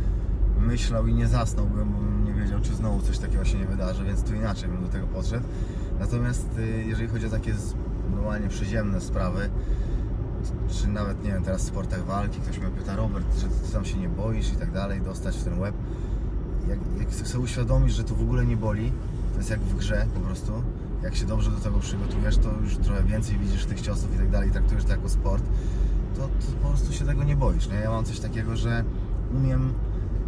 myślał 0.67 1.07
i 1.07 1.13
nie 1.13 1.27
zasnąłbym, 1.27 1.93
bo 1.93 1.99
bym 1.99 2.25
nie 2.25 2.33
wiedział, 2.33 2.59
czy 2.61 2.75
znowu 2.75 3.01
coś 3.01 3.17
takiego 3.17 3.45
się 3.45 3.57
nie 3.57 3.65
wydarzy, 3.65 4.03
więc 4.03 4.23
tu 4.23 4.33
inaczej 4.33 4.69
bym 4.69 4.81
do 4.81 4.87
tego 4.87 5.07
podszedł. 5.07 5.45
Natomiast 5.99 6.57
y, 6.57 6.83
jeżeli 6.87 7.07
chodzi 7.07 7.25
o 7.25 7.29
takie 7.29 7.53
normalnie 8.15 8.47
przyziemne 8.47 9.01
sprawy, 9.01 9.49
czy 10.69 10.87
nawet, 10.87 11.23
nie 11.23 11.31
wiem, 11.31 11.43
teraz 11.43 11.61
w 11.61 11.67
sportach 11.67 12.05
walki, 12.05 12.39
ktoś 12.39 12.59
mnie 12.59 12.69
pyta, 12.69 12.95
Robert, 12.95 13.25
że 13.39 13.47
ty 13.47 13.73
tam 13.73 13.85
się 13.85 13.97
nie 13.97 14.09
boisz 14.09 14.53
i 14.53 14.55
tak 14.55 14.71
dalej, 14.71 15.01
dostać 15.01 15.37
w 15.37 15.43
ten 15.43 15.59
łeb. 15.59 15.75
Jak, 16.69 16.79
jak 16.99 17.13
sobie 17.13 17.43
uświadomisz, 17.43 17.93
że 17.93 18.03
to 18.03 18.15
w 18.15 18.21
ogóle 18.21 18.45
nie 18.45 18.57
boli, 18.57 18.91
to 19.31 19.37
jest 19.37 19.49
jak 19.49 19.59
w 19.59 19.77
grze 19.77 20.05
po 20.13 20.19
prostu. 20.19 20.51
Jak 21.05 21.15
się 21.15 21.25
dobrze 21.25 21.51
do 21.51 21.57
tego 21.57 21.79
przygotujesz, 21.79 22.37
to 22.37 22.49
już 22.63 22.77
trochę 22.77 23.03
więcej 23.03 23.37
widzisz 23.37 23.65
tych 23.65 23.81
ciosów 23.81 24.15
i 24.15 24.17
tak 24.17 24.29
dalej, 24.29 24.51
traktujesz 24.51 24.85
to 24.85 24.91
jako 24.91 25.09
sport, 25.09 25.43
to, 26.15 26.21
to 26.21 26.27
po 26.61 26.67
prostu 26.67 26.93
się 26.93 27.05
tego 27.05 27.23
nie 27.23 27.35
boisz, 27.35 27.67
nie? 27.67 27.75
Ja 27.75 27.89
mam 27.89 28.05
coś 28.05 28.19
takiego, 28.19 28.55
że 28.55 28.83
umiem, 29.37 29.73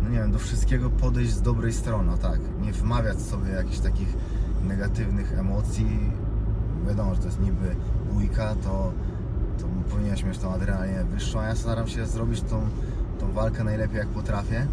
no 0.03 0.09
nie 0.09 0.17
wiem, 0.17 0.31
do 0.31 0.39
wszystkiego 0.39 0.89
podejść 0.89 1.33
z 1.33 1.41
dobrej 1.41 1.73
strony, 1.73 2.17
tak. 2.17 2.39
Nie 2.61 2.73
wmawiać 2.73 3.21
sobie 3.21 3.51
jakichś 3.51 3.79
takich 3.79 4.07
negatywnych 4.67 5.39
emocji. 5.39 5.99
Wiadomo, 6.87 7.15
że 7.15 7.21
to 7.21 7.27
jest 7.27 7.39
niby 7.39 7.75
bójka, 8.13 8.55
to, 8.55 8.91
to 9.59 9.65
powinieneś 9.89 10.23
mieć 10.23 10.37
tą 10.37 10.53
adrenalinę 10.53 11.03
wyższą, 11.03 11.39
a 11.39 11.47
ja 11.47 11.55
staram 11.55 11.87
się 11.87 12.05
zrobić 12.05 12.41
tą, 12.41 12.61
tą 13.19 13.31
walkę 13.31 13.63
najlepiej 13.63 13.97
jak 13.97 14.07
potrafię 14.07 14.67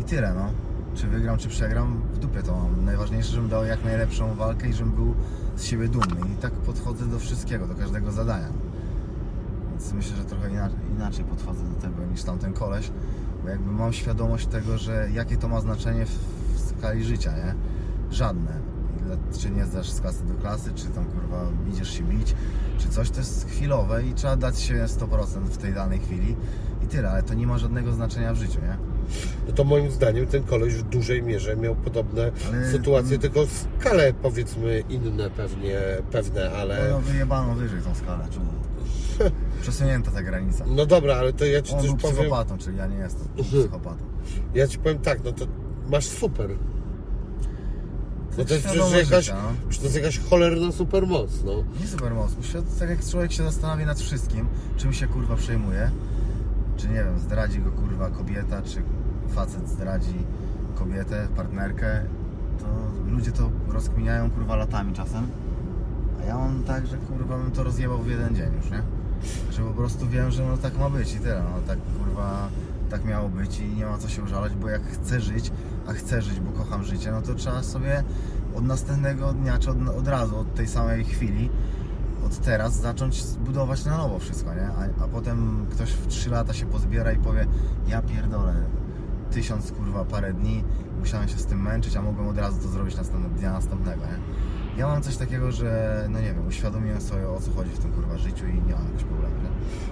i 0.00 0.04
tyle, 0.04 0.34
no 0.34 0.65
czy 0.96 1.06
wygram, 1.06 1.38
czy 1.38 1.48
przegram, 1.48 2.02
w 2.14 2.18
dupie 2.18 2.42
to 2.42 2.56
mam. 2.56 2.84
Najważniejsze, 2.84 3.32
żebym 3.32 3.50
dał 3.50 3.64
jak 3.64 3.84
najlepszą 3.84 4.34
walkę 4.34 4.68
i 4.68 4.72
żebym 4.72 4.92
był 4.92 5.14
z 5.56 5.64
siebie 5.64 5.88
dumny. 5.88 6.20
I 6.34 6.36
tak 6.42 6.52
podchodzę 6.52 7.06
do 7.06 7.18
wszystkiego, 7.18 7.66
do 7.66 7.74
każdego 7.74 8.12
zadania. 8.12 8.48
Więc 9.70 9.92
myślę, 9.92 10.16
że 10.16 10.24
trochę 10.24 10.50
inaczej, 10.96 11.24
podchodzę 11.24 11.64
do 11.64 11.80
tego 11.80 12.06
niż 12.10 12.22
tamten 12.22 12.52
koleś, 12.52 12.90
bo 13.42 13.48
jakby 13.48 13.72
mam 13.72 13.92
świadomość 13.92 14.46
tego, 14.46 14.78
że 14.78 15.08
jakie 15.14 15.36
to 15.36 15.48
ma 15.48 15.60
znaczenie 15.60 16.06
w 16.06 16.60
skali 16.60 17.04
życia, 17.04 17.32
nie? 17.36 17.54
Żadne. 18.10 18.52
Czy 19.38 19.50
nie 19.50 19.64
zdasz 19.64 19.90
z 19.90 20.00
klasy 20.00 20.24
do 20.24 20.34
klasy, 20.34 20.70
czy 20.74 20.86
tam 20.86 21.04
kurwa 21.04 21.42
idziesz 21.72 21.90
się 21.90 22.04
bić, 22.04 22.34
czy 22.78 22.88
coś, 22.88 23.10
to 23.10 23.18
jest 23.18 23.48
chwilowe 23.48 24.02
i 24.04 24.14
trzeba 24.14 24.36
dać 24.36 24.60
się 24.60 24.74
100% 24.74 25.26
w 25.44 25.56
tej 25.56 25.74
danej 25.74 25.98
chwili 25.98 26.36
i 26.84 26.86
tyle, 26.86 27.10
ale 27.10 27.22
to 27.22 27.34
nie 27.34 27.46
ma 27.46 27.58
żadnego 27.58 27.92
znaczenia 27.92 28.32
w 28.32 28.36
życiu, 28.36 28.60
nie? 28.60 28.95
No 29.46 29.52
to 29.52 29.64
moim 29.64 29.90
zdaniem 29.90 30.26
ten 30.26 30.42
koleś 30.42 30.74
w 30.74 30.82
dużej 30.82 31.22
mierze 31.22 31.56
miał 31.56 31.74
podobne 31.74 32.32
ale... 32.48 32.72
sytuacje, 32.72 33.18
tylko 33.18 33.40
skale 33.46 34.12
powiedzmy 34.12 34.84
inne 34.88 35.30
pewnie, 35.30 35.78
pewne, 36.10 36.50
ale... 36.50 36.88
No 36.90 37.00
wyjebano 37.00 37.54
wyżej 37.54 37.80
tą 37.80 37.94
skalę, 37.94 38.24
czuł. 38.34 38.42
Przesunięta 39.62 40.10
ta 40.10 40.22
granica. 40.22 40.64
No 40.68 40.86
dobra, 40.86 41.16
ale 41.16 41.32
to 41.32 41.44
ja 41.44 41.62
Ci 41.62 41.72
On 41.72 41.78
też 41.78 41.86
był 41.86 41.96
powiem... 41.96 42.16
psychopatą, 42.16 42.58
czyli 42.58 42.76
ja 42.76 42.86
nie 42.86 42.96
jestem 42.96 43.28
mhm. 43.38 43.62
psychopatą. 43.62 44.04
Ja 44.54 44.68
Ci 44.68 44.78
powiem 44.78 44.98
tak, 44.98 45.24
no 45.24 45.32
to 45.32 45.46
masz 45.90 46.06
super. 46.06 46.50
No 48.38 48.44
to 48.44 48.54
jest 48.54 48.66
przecież 48.66 49.10
jakaś, 49.10 49.28
no. 49.28 49.76
to 49.78 49.82
jest 49.82 49.96
jakaś 49.96 50.18
cholerna 50.18 50.72
supermoc, 50.72 51.30
no. 51.44 51.64
Nie 51.80 51.86
supermoc, 51.86 52.32
tak 52.78 52.90
jak 52.90 53.04
człowiek 53.04 53.32
się 53.32 53.42
zastanowi 53.42 53.86
nad 53.86 54.00
wszystkim, 54.00 54.46
czym 54.76 54.92
się 54.92 55.06
kurwa 55.06 55.36
przejmuje, 55.36 55.90
czy 56.76 56.88
nie 56.88 56.94
wiem, 56.94 57.18
zdradzi 57.18 57.58
go 57.58 57.70
kurwa 57.70 58.10
kobieta, 58.10 58.62
czy 58.62 58.82
facet 59.28 59.68
zdradzi 59.68 60.18
kobietę, 60.74 61.28
partnerkę, 61.36 62.02
to 62.58 62.66
ludzie 63.10 63.32
to 63.32 63.50
rozkminiają 63.68 64.30
kurwa 64.30 64.56
latami 64.56 64.92
czasem. 64.92 65.26
A 66.22 66.24
ja 66.24 66.38
mam 66.38 66.62
tak, 66.62 66.86
że 66.86 66.96
kurwa 66.96 67.38
bym 67.38 67.50
to 67.50 67.64
rozjebał 67.64 67.98
w 67.98 68.08
jeden 68.08 68.34
dzień 68.34 68.54
już, 68.56 68.70
nie? 68.70 68.82
Że 69.50 69.62
po 69.62 69.70
prostu 69.70 70.08
wiem, 70.08 70.30
że 70.30 70.46
no 70.46 70.56
tak 70.56 70.78
ma 70.78 70.90
być 70.90 71.14
i 71.14 71.18
tyle, 71.18 71.42
no 71.42 71.60
tak 71.66 71.78
kurwa 71.98 72.48
tak 72.90 73.04
miało 73.04 73.28
być 73.28 73.60
i 73.60 73.68
nie 73.68 73.86
ma 73.86 73.98
co 73.98 74.08
się 74.08 74.22
użalać, 74.22 74.54
bo 74.54 74.68
jak 74.68 74.82
chcę 74.82 75.20
żyć, 75.20 75.52
a 75.86 75.92
chcę 75.92 76.22
żyć, 76.22 76.40
bo 76.40 76.52
kocham 76.52 76.84
życie, 76.84 77.10
no 77.10 77.22
to 77.22 77.34
trzeba 77.34 77.62
sobie 77.62 78.04
od 78.54 78.64
następnego 78.64 79.32
dnia, 79.32 79.58
czy 79.58 79.70
od, 79.70 79.88
od 79.88 80.08
razu, 80.08 80.38
od 80.38 80.54
tej 80.54 80.68
samej 80.68 81.04
chwili 81.04 81.50
od 82.26 82.38
teraz 82.38 82.80
zacząć 82.80 83.22
budować 83.44 83.84
na 83.84 83.96
nowo 83.96 84.18
wszystko, 84.18 84.54
nie? 84.54 84.68
A, 84.68 85.04
a 85.04 85.08
potem 85.08 85.66
ktoś 85.70 85.90
w 85.90 86.06
3 86.06 86.30
lata 86.30 86.54
się 86.54 86.66
pozbiera 86.66 87.12
i 87.12 87.16
powie 87.16 87.46
ja 87.88 88.02
pierdolę, 88.02 88.54
tysiąc 89.30 89.72
kurwa 89.72 90.04
parę 90.04 90.32
dni, 90.32 90.64
musiałem 90.98 91.28
się 91.28 91.38
z 91.38 91.46
tym 91.46 91.62
męczyć, 91.62 91.96
a 91.96 92.02
mogłem 92.02 92.28
od 92.28 92.38
razu 92.38 92.62
to 92.62 92.68
zrobić 92.68 92.96
następnego 92.96 93.34
dnia 93.34 93.52
następnego, 93.52 94.02
nie? 94.02 94.18
Ja 94.76 94.86
mam 94.86 95.02
coś 95.02 95.16
takiego, 95.16 95.52
że 95.52 96.06
no 96.10 96.20
nie 96.20 96.26
wiem, 96.34 96.46
uświadomiłem 96.48 97.00
sobie 97.00 97.28
o 97.28 97.40
co 97.40 97.50
chodzi 97.52 97.70
w 97.70 97.78
tym 97.78 97.92
kurwa 97.92 98.18
życiu 98.18 98.46
i 98.46 98.54
nie 98.54 98.74
mam 98.74 98.84
jakiegoś 98.84 99.04
problemu, 99.04 99.34
nie? 99.42 99.48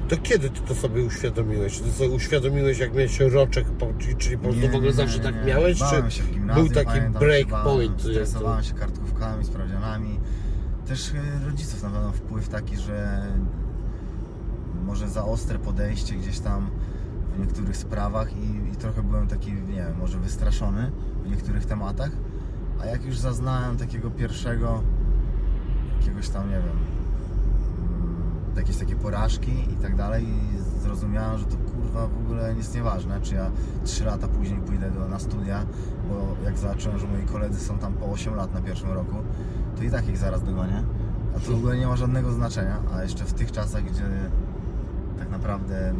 To 0.08 0.16
kiedy 0.22 0.50
ty 0.50 0.60
to 0.60 0.74
sobie 0.74 1.04
uświadomiłeś? 1.04 1.78
Ty 1.80 1.90
sobie 1.90 2.10
uświadomiłeś 2.10 2.78
jak 2.78 2.94
miałeś 2.94 3.20
roczek, 3.20 3.66
czyli 4.18 4.38
po 4.38 4.42
prostu 4.42 4.68
w 4.68 4.74
ogóle 4.74 4.92
zawsze 4.92 5.18
tak 5.18 5.46
miałeś? 5.46 5.80
Bałem 5.80 6.04
czy 6.04 6.10
się 6.10 6.22
w 6.22 6.30
gimnazjum, 6.30 6.66
był 6.66 6.74
taki 6.74 7.00
break 7.00 7.48
point? 7.64 8.00
Stresowałem 8.00 8.64
się 8.64 8.74
kartkówkami, 8.74 9.44
sprawdzianami 9.44 10.20
też 10.86 11.12
e, 11.14 11.46
rodziców 11.46 11.82
na 11.82 11.90
pewno 11.90 12.12
wpływ 12.12 12.48
taki, 12.48 12.76
że 12.76 13.26
może 14.84 15.08
za 15.08 15.24
ostre 15.24 15.58
podejście 15.58 16.14
gdzieś 16.14 16.38
tam 16.38 16.70
w 17.34 17.38
niektórych 17.38 17.76
sprawach 17.76 18.36
i, 18.36 18.72
i 18.72 18.76
trochę 18.76 19.02
byłem 19.02 19.28
taki, 19.28 19.52
nie 19.52 19.62
wiem, 19.62 19.98
może 19.98 20.18
wystraszony 20.18 20.92
w 21.24 21.30
niektórych 21.30 21.66
tematach, 21.66 22.10
a 22.82 22.86
jak 22.86 23.04
już 23.04 23.18
zaznałem 23.18 23.76
takiego 23.76 24.10
pierwszego 24.10 24.82
jakiegoś 26.00 26.28
tam, 26.28 26.48
nie 26.48 26.56
wiem, 26.56 26.78
mm, 27.78 28.56
jakieś 28.56 28.76
takie 28.76 28.96
porażki 28.96 29.52
i 29.72 29.76
tak 29.82 29.96
dalej 29.96 30.24
i 30.24 30.80
zrozumiałem, 30.82 31.38
że 31.38 31.44
to 31.44 31.56
kurwa 31.56 32.06
w 32.06 32.18
ogóle 32.18 32.54
jest 32.54 32.74
nieważne, 32.74 33.20
czy 33.20 33.34
ja 33.34 33.50
3 33.84 34.04
lata 34.04 34.28
później 34.28 34.60
pójdę 34.60 34.90
do, 34.90 35.08
na 35.08 35.18
studia, 35.18 35.66
bo 36.08 36.44
jak 36.44 36.58
zobaczyłem, 36.58 36.98
że 36.98 37.06
moi 37.06 37.26
koledzy 37.26 37.60
są 37.60 37.78
tam 37.78 37.94
po 37.94 38.06
8 38.06 38.34
lat 38.34 38.54
na 38.54 38.60
pierwszym 38.60 38.90
roku, 38.92 39.16
to 39.76 39.82
i 39.82 39.90
tak 39.90 40.08
ich 40.08 40.18
zaraz 40.18 40.42
dogonię. 40.42 40.82
A 41.36 41.40
to 41.40 41.52
w 41.52 41.54
ogóle 41.54 41.76
nie 41.76 41.86
ma 41.86 41.96
żadnego 41.96 42.32
znaczenia, 42.32 42.78
a 42.94 43.02
jeszcze 43.02 43.24
w 43.24 43.32
tych 43.32 43.52
czasach, 43.52 43.84
gdzie 43.84 44.04
tak 45.18 45.30
naprawdę 45.30 45.94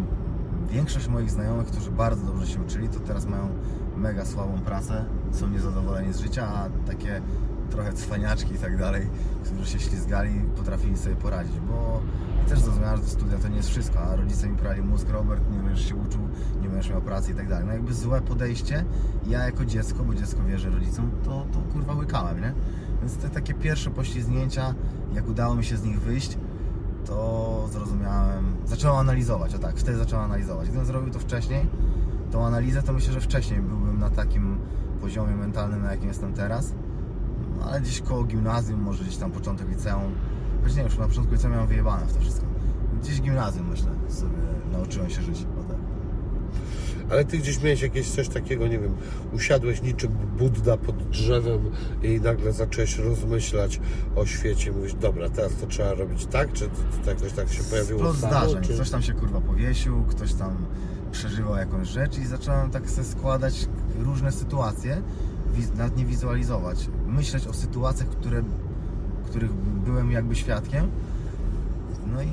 większość 0.71 1.09
moich 1.09 1.31
znajomych, 1.31 1.67
którzy 1.67 1.91
bardzo 1.91 2.27
dobrze 2.27 2.47
się 2.47 2.61
uczyli, 2.61 2.89
to 2.89 3.01
teraz 3.01 3.27
mają 3.27 3.49
mega 3.97 4.25
słabą 4.25 4.59
pracę, 4.59 5.05
są 5.33 5.49
niezadowoleni 5.49 6.13
z 6.13 6.21
życia, 6.21 6.49
a 6.49 6.69
takie 6.87 7.23
trochę 7.71 7.93
cwaniaczki 7.93 8.55
i 8.55 8.59
tak 8.59 8.77
dalej, 8.77 9.07
którzy 9.45 9.67
się 9.67 9.79
ślizgali, 9.79 10.41
potrafili 10.57 10.99
sobie 10.99 11.17
poradzić, 11.17 11.61
bo 11.61 12.01
też 12.49 12.61
zrozumiałem, 12.61 13.03
że 13.03 13.09
studia 13.09 13.39
to 13.39 13.49
nie 13.49 13.57
jest 13.57 13.69
wszystko, 13.69 13.99
a 13.99 14.17
rodzice 14.17 14.49
mi 14.49 14.57
prali 14.57 14.83
mózg, 14.83 15.09
Robert, 15.09 15.43
nie 15.51 15.59
będziesz 15.59 15.89
się 15.89 15.95
uczył, 15.95 16.21
nie 16.63 16.69
będziesz 16.69 16.91
miał 16.91 17.03
pracy 17.03 17.33
i 17.33 17.35
tak 17.35 17.49
dalej. 17.49 17.67
No 17.67 17.73
jakby 17.73 17.95
złe 17.95 18.21
podejście, 18.21 18.85
ja 19.27 19.45
jako 19.45 19.65
dziecko, 19.65 20.05
bo 20.05 20.15
dziecko 20.15 20.43
wierzy 20.45 20.71
rodzicom, 20.71 21.11
to, 21.25 21.47
to 21.53 21.59
kurwa 21.73 21.95
łykałem, 21.95 22.41
nie? 22.41 22.53
Więc 23.01 23.17
te 23.17 23.31
takie 23.31 23.55
pierwsze 23.55 23.91
poślizgnięcia, 23.91 24.75
jak 25.15 25.29
udało 25.29 25.55
mi 25.55 25.65
się 25.65 25.77
z 25.77 25.85
nich 25.85 26.01
wyjść, 26.01 26.39
to 27.07 27.69
zrozumiałem, 27.73 28.57
zacząłem 28.67 28.99
analizować, 28.99 29.55
o 29.55 29.59
tak, 29.59 29.77
wtedy 29.77 29.99
zacząłem 29.99 30.25
analizować. 30.25 30.69
Gdybym 30.69 30.87
zrobił 30.87 31.13
to 31.13 31.19
wcześniej, 31.19 31.67
tą 32.33 32.47
analizę, 32.47 32.83
to 32.83 32.93
myślę, 32.93 33.13
że 33.13 33.21
wcześniej 33.21 33.61
byłbym 33.61 33.99
na 33.99 34.11
takim 34.11 34.59
poziomie 35.01 35.37
mentalnym, 35.37 35.83
na 35.83 35.91
jakim 35.91 36.09
jestem 36.09 36.33
teraz. 36.33 36.73
No, 37.59 37.65
ale 37.65 37.81
gdzieś 37.81 38.01
koło 38.01 38.25
gimnazjum, 38.25 38.83
może 38.83 39.05
gdzieś 39.05 39.17
tam 39.17 39.31
początek 39.31 39.69
liceum, 39.69 40.13
choć 40.63 40.77
nie, 40.77 40.83
już 40.83 40.99
na 40.99 41.09
początku 41.09 41.35
liceum 41.35 41.53
miałem 41.53 41.69
wyjebane 41.69 42.07
w 42.07 42.15
to 42.15 42.21
wszystko. 42.21 42.47
gdzieś 43.03 43.21
gimnazjum 43.21 43.69
myślę 43.71 43.91
sobie 44.09 44.33
nauczyłem 44.73 45.11
się 45.11 45.23
żyć. 45.23 45.47
Ale 47.11 47.25
ty 47.25 47.39
gdzieś 47.39 47.63
miałeś 47.63 47.83
jakieś 47.83 48.11
coś 48.11 48.29
takiego, 48.29 48.67
nie 48.67 48.79
wiem, 48.79 48.95
usiadłeś 49.33 49.83
niczym 49.83 50.13
Budda 50.39 50.77
pod 50.77 51.09
drzewem 51.09 51.71
i 52.03 52.21
nagle 52.21 52.53
zacząłeś 52.53 52.99
rozmyślać 52.99 53.81
o 54.17 54.27
świecie. 54.27 54.73
Mówisz, 54.73 54.95
dobra, 54.95 55.29
teraz 55.31 55.53
to 55.61 55.67
trzeba 55.67 55.95
robić 55.95 56.27
tak, 56.27 56.53
czy 56.53 56.65
to, 56.65 56.71
to 57.05 57.11
jakoś 57.11 57.33
tak 57.33 57.53
się 57.53 57.63
pojawiło 57.63 58.01
Plot 58.01 58.17
zdarzeń. 58.17 58.63
czy... 58.63 58.75
Ktoś 58.75 58.91
tam 58.91 59.03
się 59.03 59.13
kurwa 59.13 59.41
powiesił, 59.41 60.05
ktoś 60.09 60.35
tam 60.35 60.57
przeżywał 61.13 61.57
jakąś 61.57 61.89
rzecz 61.89 62.19
i 62.19 62.27
zacząłem 62.27 62.71
tak 62.71 62.91
sobie 62.91 63.07
składać 63.07 63.69
różne 63.99 64.33
sytuacje, 64.33 65.03
nawet 65.77 65.97
nie 65.97 66.05
wizualizować, 66.05 66.89
myśleć 67.07 67.47
o 67.47 67.53
sytuacjach, 67.53 68.09
które, 68.09 68.43
których 69.27 69.53
byłem 69.85 70.11
jakby 70.11 70.35
świadkiem. 70.37 70.91
No 72.15 72.23
i 72.23 72.27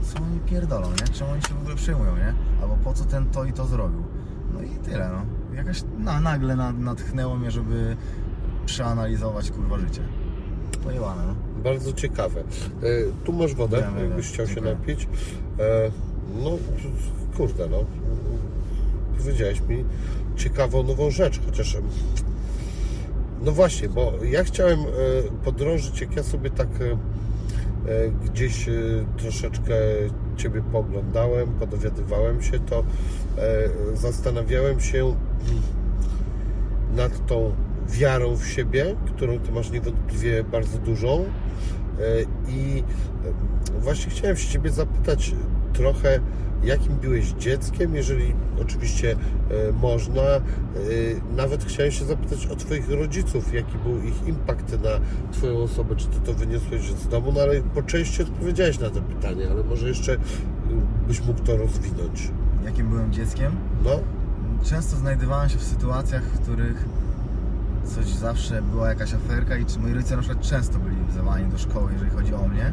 co 0.00 0.22
oni 0.22 0.40
pierdolą, 0.40 0.90
nie? 0.90 1.14
Czemu 1.14 1.30
oni 1.30 1.42
się 1.42 1.54
w 1.54 1.60
ogóle 1.60 1.76
przejmują, 1.76 2.16
nie? 2.16 2.34
Albo 2.62 2.76
po 2.84 2.92
co 2.92 3.04
ten 3.04 3.26
to 3.26 3.44
i 3.44 3.52
to 3.52 3.66
zrobił. 3.66 4.02
No 4.54 4.62
i 4.62 4.68
tyle, 4.68 5.08
no. 5.08 5.56
Jakaś 5.56 5.82
na, 5.98 6.20
nagle 6.20 6.56
na, 6.56 6.72
natchnęło 6.72 7.36
mnie, 7.36 7.50
żeby 7.50 7.96
przeanalizować 8.66 9.50
kurwa 9.50 9.78
życie. 9.78 10.02
Pojebane, 10.84 11.22
no. 11.26 11.34
Bardzo 11.62 11.92
ciekawe. 11.92 12.40
E, 12.40 12.44
tu 13.24 13.32
masz 13.32 13.54
wodę, 13.54 13.92
jakbyś 13.98 14.28
chciał 14.28 14.46
się 14.46 14.54
dziękuję. 14.54 14.74
napić. 14.74 15.08
E, 15.58 15.90
no, 16.44 16.50
kurde, 17.36 17.68
no. 17.68 17.78
Powiedziałeś 19.18 19.60
mi 19.60 19.84
ciekawą 20.36 20.82
nową 20.82 21.10
rzecz, 21.10 21.40
chociaż... 21.46 21.76
No 23.44 23.52
właśnie, 23.52 23.88
bo 23.88 24.12
ja 24.24 24.44
chciałem 24.44 24.80
e, 24.80 24.84
podrążyć, 25.44 26.00
jak 26.00 26.16
ja 26.16 26.22
sobie 26.22 26.50
tak 26.50 26.68
e, 26.68 26.98
gdzieś 28.24 28.68
e, 28.68 28.72
troszeczkę 29.16 29.74
Ciebie 30.36 30.62
poglądałem, 30.72 31.48
podowiadywałem 31.48 32.42
się, 32.42 32.58
to 32.58 32.84
e, 33.38 33.96
zastanawiałem 33.96 34.80
się 34.80 35.16
nad 36.96 37.26
tą 37.26 37.52
wiarą 37.88 38.36
w 38.36 38.46
siebie, 38.46 38.96
którą 39.06 39.38
Ty 39.38 39.52
masz 39.52 39.70
niewątpliwie 39.70 40.44
bardzo 40.44 40.78
dużą. 40.78 41.24
E, 42.00 42.22
I 42.50 42.82
e, 43.78 43.80
właśnie 43.80 44.10
chciałem 44.10 44.36
się 44.36 44.48
Ciebie 44.48 44.70
zapytać 44.70 45.34
trochę, 45.72 46.20
jakim 46.64 46.96
byłeś 46.96 47.28
dzieckiem, 47.30 47.94
jeżeli 47.94 48.34
oczywiście 48.60 49.12
e, 49.12 49.72
można. 49.72 50.22
Nawet 51.36 51.64
chciałem 51.64 51.92
się 51.92 52.04
zapytać 52.04 52.46
o 52.46 52.56
Twoich 52.56 52.90
rodziców, 52.90 53.54
jaki 53.54 53.78
był 53.78 54.02
ich 54.02 54.28
impact 54.28 54.72
na 54.82 54.90
Twoją 55.32 55.58
osobę, 55.58 55.96
czy 55.96 56.06
Ty 56.06 56.20
to 56.20 56.34
wyniosłeś 56.34 56.82
z 56.82 57.08
domu, 57.08 57.32
no 57.32 57.40
ale 57.40 57.60
po 57.60 57.82
części 57.82 58.22
odpowiedziałeś 58.22 58.78
na 58.78 58.90
to 58.90 59.02
pytanie, 59.02 59.50
ale 59.50 59.64
może 59.64 59.88
jeszcze 59.88 60.16
byś 61.08 61.20
mógł 61.20 61.42
to 61.42 61.56
rozwinąć. 61.56 62.30
Jakim 62.64 62.88
byłem 62.88 63.12
dzieckiem? 63.12 63.52
No, 63.84 63.90
Często 64.64 64.96
znajdowałem 64.96 65.48
się 65.48 65.58
w 65.58 65.62
sytuacjach, 65.62 66.22
w 66.22 66.40
których 66.40 66.84
coś 67.84 68.06
zawsze 68.06 68.62
była 68.62 68.88
jakaś 68.88 69.14
aferka 69.14 69.56
i 69.56 69.66
czy 69.66 69.78
moi 69.78 69.92
rodzice 69.92 70.16
na 70.16 70.22
przykład 70.22 70.46
często 70.46 70.78
byli 70.78 70.96
wzywani 71.08 71.46
do 71.50 71.58
szkoły, 71.58 71.92
jeżeli 71.92 72.10
chodzi 72.10 72.34
o 72.34 72.48
mnie. 72.48 72.72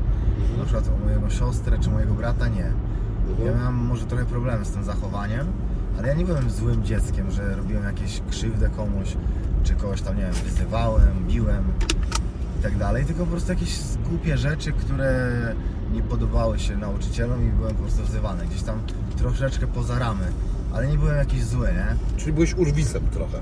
Na 0.58 0.64
przykład 0.64 0.88
o 0.88 1.06
mojego 1.06 1.30
siostrę 1.30 1.80
czy 1.80 1.90
mojego 1.90 2.14
brata 2.14 2.48
nie. 2.48 2.72
Ja 3.46 3.56
miałem 3.56 3.76
może 3.76 4.06
trochę 4.06 4.26
problemy 4.26 4.66
z 4.66 4.70
tym 4.70 4.84
zachowaniem, 4.84 5.48
ale 5.98 6.08
ja 6.08 6.14
nie 6.14 6.26
byłem 6.26 6.50
złym 6.50 6.84
dzieckiem, 6.84 7.32
że 7.32 7.56
robiłem 7.56 7.84
jakieś 7.84 8.22
krzywdę 8.30 8.70
komuś, 8.70 9.18
czy 9.64 9.76
kogoś 9.76 10.02
tam, 10.02 10.16
nie 10.16 10.22
wiem, 10.22 10.34
wyzywałem, 10.34 11.26
biłem 11.28 11.64
i 12.60 12.64
tak 12.64 12.78
dalej, 12.78 13.06
tylko 13.06 13.26
po 13.26 13.32
prostu 13.32 13.52
jakieś 13.52 13.80
głupie 14.10 14.38
rzeczy, 14.38 14.72
które 14.72 15.32
nie 15.94 16.02
podobały 16.02 16.60
się 16.60 16.78
nauczycielom 16.78 17.48
i 17.48 17.52
byłem 17.52 17.76
po 17.76 17.82
prostu 17.82 18.04
wzywany. 18.04 18.48
Gdzieś 18.48 18.62
tam 18.62 18.80
troszeczkę 19.18 19.68
poza 19.68 20.00
ramy, 20.00 20.26
ale 20.74 20.88
nie 20.88 20.98
byłem 20.98 21.18
jakiś 21.18 21.46
zły, 21.46 21.68
nie? 21.68 22.18
czyli 22.18 22.34
byłeś 22.34 22.54
urwisem 22.54 23.02
trochę. 23.12 23.38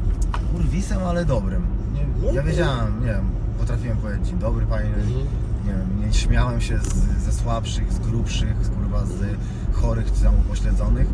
Urwisem, 0.56 1.04
ale 1.04 1.26
dobrym. 1.26 1.62
Nie, 1.94 2.32
ja 2.34 2.42
no. 2.42 2.44
wiedziałem, 2.44 3.02
nie 3.02 3.08
wiem, 3.08 3.26
potrafiłem 3.60 3.98
powiedzieć 3.98 4.28
dzień 4.28 4.40
dobry 4.40 4.66
panie, 4.66 4.90
nie 5.66 5.74
wiem, 5.74 6.08
nie 6.08 6.14
śmiałem 6.14 6.62
się 6.62 6.80
z, 6.80 7.24
ze 7.24 7.32
słabszych, 7.32 7.94
z 7.94 8.00
grubszych, 8.00 8.66
z, 8.66 8.70
kurwa, 8.70 9.06
z 9.06 9.14
chorych 9.74 10.14
czy 10.14 10.24
tam 10.24 10.34
upośledzonych. 10.40 11.08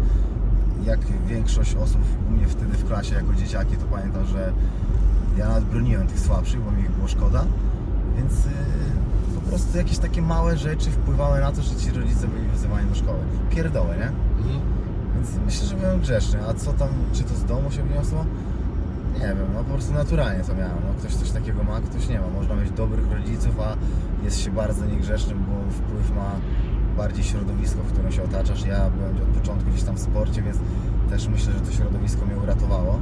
Jak 0.86 1.00
większość 1.28 1.76
osób 1.76 2.02
u 2.30 2.32
mnie 2.32 2.48
wtedy 2.48 2.78
w 2.78 2.88
klasie 2.88 3.16
jako 3.16 3.34
dzieciaki, 3.34 3.78
to 3.78 3.86
pamiętam, 3.86 4.26
że 4.26 4.54
ja 5.38 5.48
nawet 5.48 5.64
broniłem 5.64 6.08
tych 6.08 6.20
słabszych, 6.20 6.62
bo 6.62 6.72
mi 6.72 6.82
ich 6.82 6.92
było 6.92 7.08
szkoda. 7.08 7.46
Więc 8.18 8.34
y, 8.34 8.50
po 9.36 9.42
prostu 9.42 9.78
jakieś 9.78 9.98
takie 9.98 10.22
małe 10.22 10.58
rzeczy 10.58 10.92
wpływały 10.92 11.40
na 11.40 11.52
to, 11.52 11.62
że 11.62 11.76
ci 11.76 11.92
rodzice 11.92 12.28
byli 12.28 12.48
wyzywani 12.48 12.90
do 12.90 12.96
szkoły. 12.96 13.20
Pierdołę, 13.50 13.98
nie? 13.98 14.12
Więc 15.24 15.46
myślę, 15.46 15.68
że 15.68 15.76
byłem 15.76 16.00
grzeczny. 16.00 16.40
A 16.50 16.54
co 16.54 16.74
tam, 16.74 16.90
czy 17.14 17.24
to 17.24 17.36
z 17.36 17.46
domu 17.46 17.72
się 17.72 17.84
wniosło? 17.84 18.26
Nie 19.14 19.28
wiem, 19.28 19.48
no 19.54 19.64
po 19.64 19.74
prostu 19.74 19.94
naturalnie 19.94 20.44
to 20.44 20.56
miałem. 20.56 20.78
No, 20.88 20.94
ktoś 21.00 21.16
coś 21.16 21.32
takiego 21.32 21.64
ma, 21.64 21.82
ktoś 21.82 22.10
nie 22.10 22.20
ma. 22.20 22.28
Można 22.28 22.56
mieć 22.56 22.72
dobrych 22.72 23.12
rodziców, 23.12 23.60
a 23.60 23.76
jest 24.24 24.40
się 24.40 24.52
bardzo 24.52 24.86
niegrzecznym, 24.86 25.46
bo 25.48 25.72
wpływ 25.72 26.16
ma 26.16 26.32
bardziej 26.98 27.24
środowisko, 27.24 27.80
w 27.84 27.92
którym 27.92 28.12
się 28.12 28.24
otaczasz. 28.24 28.66
Ja 28.66 28.90
byłem 28.90 29.16
od 29.16 29.40
początku 29.40 29.70
gdzieś 29.70 29.84
tam 29.84 29.96
w 29.96 30.00
sporcie, 30.00 30.42
więc 30.42 30.58
też 31.10 31.28
myślę, 31.28 31.54
że 31.54 31.60
to 31.60 31.72
środowisko 31.72 32.26
mnie 32.26 32.38
uratowało. 32.38 33.00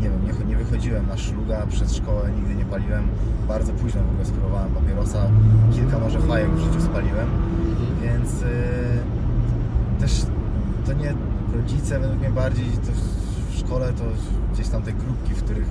Nie 0.00 0.10
wiem, 0.10 0.20
nie, 0.24 0.44
nie 0.44 0.56
wychodziłem 0.56 1.06
na 1.06 1.16
szluga 1.16 1.66
przez 1.66 1.94
szkołę, 1.94 2.30
nigdy 2.36 2.54
nie 2.54 2.64
paliłem. 2.64 3.08
Bardzo 3.48 3.72
późno 3.72 4.02
w 4.02 4.08
ogóle 4.08 4.24
spróbowałem 4.24 4.72
papierosa. 4.72 5.26
Kilka 5.72 5.98
może 5.98 6.20
fajek 6.20 6.50
w 6.50 6.58
życiu 6.58 6.80
spaliłem, 6.80 7.28
więc 8.02 8.40
yy, 8.40 8.48
też 10.00 10.26
to 10.86 10.92
nie 10.92 11.14
rodzice 11.54 12.00
według 12.00 12.20
mnie 12.20 12.30
bardziej 12.30 12.64
to 12.64 12.92
w 13.50 13.58
szkole 13.58 13.92
to 13.92 14.04
gdzieś 14.52 14.68
tam 14.68 14.82
te 14.82 14.92
grupki, 14.92 15.34
w 15.34 15.42
których 15.44 15.66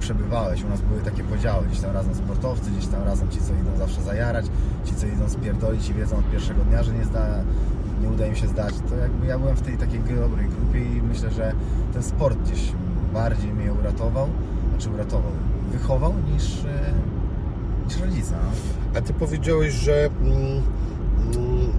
przebywałeś. 0.00 0.64
U 0.64 0.68
nas 0.68 0.80
były 0.80 1.00
takie 1.00 1.24
podziały, 1.24 1.66
gdzieś 1.66 1.80
tam 1.80 1.94
razem 1.94 2.14
sportowcy, 2.14 2.70
gdzieś 2.70 2.86
tam 2.86 3.02
razem 3.02 3.28
ci, 3.28 3.38
co 3.40 3.52
idą 3.52 3.78
zawsze 3.78 4.02
zajarać, 4.02 4.46
ci, 4.84 4.94
co 4.94 5.06
idą 5.06 5.28
spierdolić 5.28 5.88
i 5.88 5.94
wiedzą 5.94 6.16
od 6.16 6.30
pierwszego 6.30 6.64
dnia, 6.64 6.82
że 6.82 6.92
nie, 6.92 7.04
zda, 7.04 7.26
nie 8.02 8.08
uda 8.08 8.26
im 8.26 8.34
się 8.34 8.48
zdać. 8.48 8.74
To 8.88 8.96
jakby 8.96 9.26
ja 9.26 9.38
byłem 9.38 9.56
w 9.56 9.62
tej 9.62 9.78
takiej 9.78 10.00
dobrej 10.00 10.48
grupie 10.48 10.84
i 10.84 11.02
myślę, 11.02 11.30
że 11.30 11.52
ten 11.92 12.02
sport 12.02 12.38
gdzieś 12.38 12.72
bardziej 13.12 13.52
mnie 13.52 13.72
uratował, 13.72 14.28
znaczy 14.70 14.90
uratował, 14.90 15.32
wychował 15.72 16.12
niż, 16.32 16.64
e, 16.64 16.92
niż 17.86 18.00
rodzice. 18.00 18.32
No. 18.32 18.50
A 18.98 19.02
ty 19.02 19.12
powiedziałeś, 19.12 19.74
że 19.74 20.10
mm, 20.22 20.32
mm, 21.34 21.70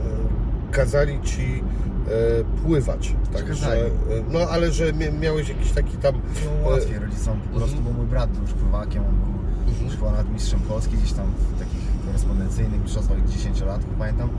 kazali 0.71 1.21
ci 1.21 1.63
e, 2.07 2.63
pływać. 2.63 3.15
Także, 3.33 3.85
e, 3.85 3.89
no 4.29 4.39
ale 4.39 4.71
że 4.71 4.93
mia- 4.93 5.19
miałeś 5.19 5.49
jakiś 5.49 5.71
taki 5.71 5.97
tam. 5.97 6.15
Było 6.15 6.69
łatwiej 6.71 6.99
rodzicom 6.99 7.39
po 7.51 7.57
prostu, 7.59 7.81
bo 7.81 7.91
mój 7.91 8.05
brat 8.05 8.29
był 8.31 8.41
już 8.41 8.53
pływakiem, 8.53 9.03
on 9.05 9.15
był 9.15 9.85
już 9.85 9.95
chyba 9.95 10.11
nawet 10.11 10.29
mistrzem 10.33 10.59
Polski, 10.59 10.97
gdzieś 10.97 11.13
tam 11.13 11.25
w 11.55 11.59
takich 11.59 11.81
korespondencyjnych 12.05 12.81
mistrzostwach 12.83 13.17
10-latków, 13.17 13.93
pamiętam. 13.99 14.29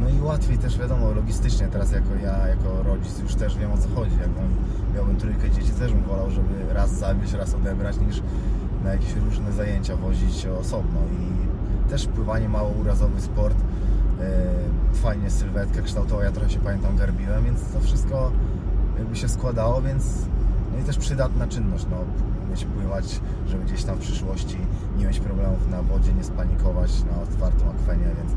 No 0.00 0.08
i 0.08 0.20
łatwiej 0.20 0.58
też 0.58 0.78
wiadomo, 0.78 1.12
logistycznie 1.12 1.68
teraz 1.68 1.92
jako 1.92 2.14
ja, 2.22 2.46
jako 2.48 2.82
rodzic 2.82 3.18
już 3.18 3.34
też 3.34 3.58
wiem 3.58 3.72
o 3.72 3.78
co 3.78 3.88
chodzi. 3.94 4.12
Jak 4.20 4.28
on 4.28 4.48
miałbym 4.94 5.16
trójkę 5.16 5.50
dzieci, 5.50 5.70
też 5.70 5.92
bym 5.92 6.02
wolał, 6.02 6.30
żeby 6.30 6.74
raz 6.74 6.90
zawieźć, 6.90 7.32
raz 7.32 7.54
odebrać, 7.54 7.96
niż 8.08 8.22
na 8.84 8.92
jakieś 8.92 9.14
różne 9.14 9.52
zajęcia 9.52 9.96
wozić 9.96 10.46
osobno. 10.60 11.00
I 11.12 11.90
też 11.90 12.06
pływanie 12.06 12.48
mało 12.48 12.68
urazowy 12.70 13.20
sport. 13.20 13.56
Yy, 14.20 14.98
fajnie 14.98 15.30
sylwetka 15.30 15.82
kształtowa, 15.82 16.24
ja 16.24 16.32
trochę 16.32 16.50
się 16.50 16.60
pamiętam 16.60 16.96
garbiłem, 16.96 17.44
więc 17.44 17.60
to 17.72 17.80
wszystko 17.80 18.32
jakby 18.98 19.16
się 19.16 19.28
składało, 19.28 19.82
więc 19.82 20.04
no 20.72 20.78
i 20.78 20.82
też 20.84 20.98
przydatna 20.98 21.46
czynność, 21.46 21.86
no, 21.90 21.96
umieć 22.46 22.64
pływać, 22.64 23.20
żeby 23.48 23.64
gdzieś 23.64 23.84
tam 23.84 23.96
w 23.96 24.00
przyszłości 24.00 24.56
nie 24.98 25.06
mieć 25.06 25.20
problemów 25.20 25.70
na 25.70 25.82
wodzie, 25.82 26.12
nie 26.12 26.24
spanikować 26.24 26.90
na 27.04 27.22
otwartym 27.22 27.68
akwenie, 27.68 28.04
więc 28.04 28.32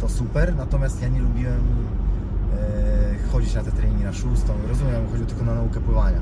to 0.00 0.08
super, 0.08 0.56
natomiast 0.56 1.02
ja 1.02 1.08
nie 1.08 1.20
lubiłem 1.20 1.60
e, 1.60 3.32
chodzić 3.32 3.54
na 3.54 3.62
te 3.62 3.72
treningi 3.72 4.04
na 4.04 4.12
szóstą, 4.12 4.52
rozumiem, 4.68 5.06
chodziło 5.10 5.28
tylko 5.28 5.44
na 5.44 5.54
naukę 5.54 5.80
pływania, 5.80 6.20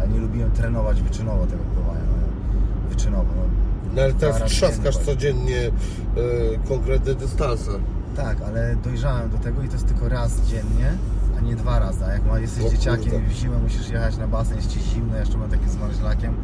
ale 0.00 0.08
nie 0.08 0.20
lubiłem 0.20 0.50
trenować 0.50 1.02
wyczynowo 1.02 1.46
tego 1.46 1.62
pływania, 1.62 2.00
no, 2.00 2.88
wyczynowo, 2.88 3.24
no, 3.36 3.94
No 3.94 4.02
ale 4.02 4.14
teraz 4.14 4.42
trzaskasz 4.42 4.94
dziennie 4.94 5.06
codziennie 5.06 5.60
e, 5.66 6.68
konkretne 6.68 7.14
dystanse. 7.14 7.70
Tak, 8.16 8.42
ale 8.42 8.76
dojrzałem 8.76 9.30
do 9.30 9.38
tego 9.38 9.62
i 9.62 9.66
to 9.68 9.72
jest 9.72 9.86
tylko 9.86 10.08
raz 10.08 10.40
dziennie, 10.40 10.92
a 11.38 11.40
nie 11.40 11.56
dwa 11.56 11.78
razy. 11.78 12.04
A 12.04 12.12
jak 12.12 12.26
ma, 12.26 12.38
jesteś 12.38 12.64
O 12.64 12.70
dzieciakiem 12.70 13.26
i 13.26 13.28
w 13.28 13.32
zimę 13.32 13.58
musisz 13.58 13.88
jechać 13.88 14.16
na 14.16 14.28
basen, 14.28 14.56
jest 14.56 14.68
ci 14.68 14.80
zimno, 14.80 15.16
jeszcze 15.16 15.38
mam 15.38 15.50
takim 15.50 15.68
zmarzlakiem, 15.68 16.34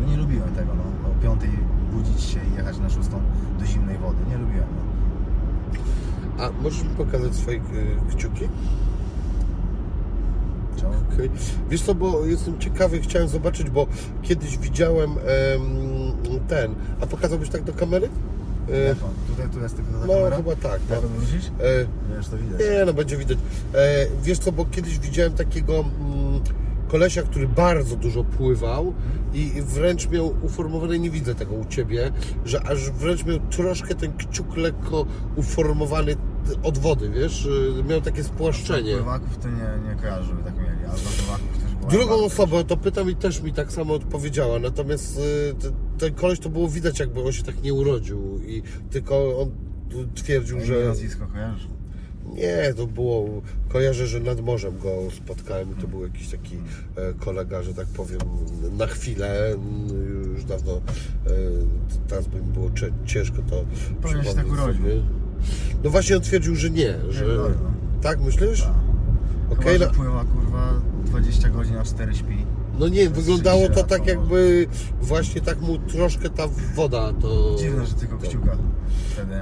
no 0.00 0.06
nie 0.10 0.16
lubiłem 0.16 0.54
tego, 0.54 0.72
no. 0.74 1.10
O 1.10 1.22
piątej 1.22 1.50
budzić 1.92 2.22
się 2.22 2.40
i 2.52 2.56
jechać 2.56 2.78
na 2.78 2.90
szóstą 2.90 3.20
do 3.58 3.66
zimnej 3.66 3.98
wody. 3.98 4.16
Nie 4.28 4.38
lubiłem, 4.38 4.68
no. 4.76 4.86
A 6.44 6.50
możesz 6.62 6.82
mi 6.82 6.90
pokazać 6.90 7.34
swoje 7.34 7.58
e, 7.58 7.62
kciuki? 8.10 8.48
Czemu? 10.76 10.92
Okej. 11.12 11.30
Wiesz 11.70 11.82
co, 11.82 11.94
bo 11.94 12.26
jestem 12.26 12.58
ciekawy, 12.58 13.00
chciałem 13.00 13.28
zobaczyć, 13.28 13.70
bo 13.70 13.86
kiedyś 14.22 14.58
widziałem 14.58 15.10
em, 15.10 15.18
ten. 16.48 16.74
A 17.00 17.06
pokazałbyś 17.06 17.48
tak 17.48 17.62
do 17.62 17.72
kamery? 17.72 18.08
E? 18.72 18.94
Tutaj, 19.28 19.48
tu 19.52 19.60
jest 19.60 19.76
tylko 19.76 19.90
ta 19.92 20.06
no 20.06 20.12
kamera? 20.14 20.36
chyba 20.36 20.56
tak. 20.56 20.80
Jak 20.90 21.02
No. 21.02 21.08
odwrócić? 21.08 21.46
E, 21.46 21.86
Wiesz, 22.16 22.28
to 22.28 22.36
widać. 22.38 22.60
Nie, 22.60 22.84
no 22.86 22.92
będzie 22.92 23.16
widać. 23.16 23.38
E, 23.74 24.06
wiesz 24.22 24.38
co, 24.38 24.52
bo 24.52 24.64
kiedyś 24.64 24.98
widziałem 24.98 25.32
takiego 25.32 25.74
mm, 25.74 26.40
kolesia, 26.88 27.22
który 27.22 27.48
bardzo 27.48 27.96
dużo 27.96 28.24
pływał 28.24 28.94
i 29.34 29.52
wręcz 29.62 30.08
miał 30.08 30.34
uformowane, 30.42 30.98
nie 30.98 31.10
widzę 31.10 31.34
tego 31.34 31.54
u 31.54 31.64
Ciebie, 31.64 32.12
że 32.44 32.62
aż 32.62 32.90
wręcz 32.90 33.24
miał 33.24 33.38
troszkę 33.50 33.94
ten 33.94 34.12
kciuk 34.12 34.56
lekko 34.56 35.06
uformowany 35.36 36.16
od 36.62 36.78
wody, 36.78 37.10
wiesz? 37.10 37.48
E, 37.80 37.82
Miał 37.84 38.00
takie 38.00 38.24
spłaszczenie. 38.24 38.94
Pływaków 38.96 39.38
to 39.38 39.48
nie, 39.48 39.88
nie 39.88 39.94
kojarzę, 40.00 40.24
żeby 40.24 40.42
tak 40.42 40.54
mieli, 40.56 40.84
a 40.86 40.90
pływaków 40.90 41.58
była 41.58 41.65
Drugą 41.90 42.24
osobę 42.24 42.64
to 42.64 42.76
pytam 42.76 43.10
i 43.10 43.16
też 43.16 43.42
mi 43.42 43.52
tak 43.52 43.72
samo 43.72 43.94
odpowiedziała, 43.94 44.58
natomiast 44.58 45.18
e, 45.50 45.54
te- 45.54 45.72
ten 45.98 46.14
koleś 46.14 46.38
to 46.40 46.48
było 46.48 46.68
widać 46.68 47.00
jakby 47.00 47.22
on 47.22 47.32
się 47.32 47.42
tak 47.42 47.62
nie 47.62 47.74
urodził 47.74 48.40
i 48.46 48.62
tylko 48.90 49.40
on 49.40 49.50
twierdził, 50.14 50.60
że... 50.64 50.84
nazwisko 50.84 51.26
kojarzysz? 51.26 51.66
Nie, 52.34 52.74
to 52.76 52.86
było, 52.86 53.42
kojarzę, 53.68 54.06
że 54.06 54.20
nad 54.20 54.40
morzem 54.40 54.78
go 54.78 54.98
spotkałem 55.16 55.72
i 55.72 55.74
to 55.80 55.88
był 55.88 56.02
jakiś 56.02 56.28
taki 56.28 56.56
e, 56.96 57.12
kolega, 57.14 57.62
że 57.62 57.74
tak 57.74 57.86
powiem, 57.86 58.20
na 58.78 58.86
chwilę, 58.86 59.46
m, 59.52 59.88
już 60.34 60.44
dawno, 60.44 60.72
e, 60.72 60.80
teraz 62.08 62.26
by 62.26 62.36
mi 62.36 62.46
było 62.52 62.70
ciężko 63.06 63.36
to 63.50 63.64
Pewnie 64.02 64.24
się 64.24 64.34
tak 64.34 64.46
urodził. 64.52 64.74
sobie. 64.74 65.02
No 65.84 65.90
właśnie 65.90 66.16
on 66.16 66.22
twierdził, 66.22 66.54
że 66.56 66.70
nie, 66.70 66.94
że... 67.10 67.24
no. 67.26 67.48
Tak 68.02 68.20
myślisz? 68.20 68.62
Tak. 68.62 68.72
Chyba, 69.48 69.86
no, 69.86 69.92
pływa 69.92 70.24
kurwa 70.24 70.72
20 71.04 71.48
godzin, 71.48 71.76
a 71.76 71.84
4 71.84 72.14
śpi. 72.14 72.46
no 72.78 72.88
nie, 72.88 73.10
wyglądało 73.10 73.62
to 73.62 73.68
30 73.68 73.88
tak 73.90 74.06
jakby 74.06 74.66
właśnie 75.00 75.40
tak 75.40 75.60
mu 75.60 75.78
troszkę 75.78 76.30
ta 76.30 76.48
woda 76.74 77.12
to... 77.12 77.56
Dziwne, 77.58 77.86
że 77.86 77.94
tylko 77.94 78.18
kciuka 78.18 78.56
wtedy, 79.12 79.34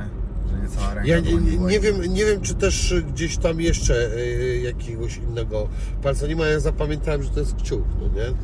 że 0.51 0.63
nie 0.63 0.69
cała 0.69 0.95
ręka. 0.95 1.09
Ja 1.09 1.21
nie, 1.21 1.35
nie, 1.35 1.59
nie, 1.59 1.81
wiem, 1.81 2.15
nie 2.15 2.25
wiem, 2.25 2.41
czy 2.41 2.55
też 2.55 2.95
gdzieś 3.13 3.37
tam 3.37 3.61
jeszcze 3.61 4.11
e, 4.17 4.57
jakiegoś 4.59 5.17
innego 5.17 5.69
palca 6.03 6.27
nie 6.27 6.37
ma. 6.37 6.47
Ja 6.47 6.61
zapamiętałem, 6.61 7.23
że 7.23 7.31
to 7.31 7.41
jest 7.41 7.55
kciuk, 7.55 7.85
no 8.01 8.09
nie? 8.09 8.35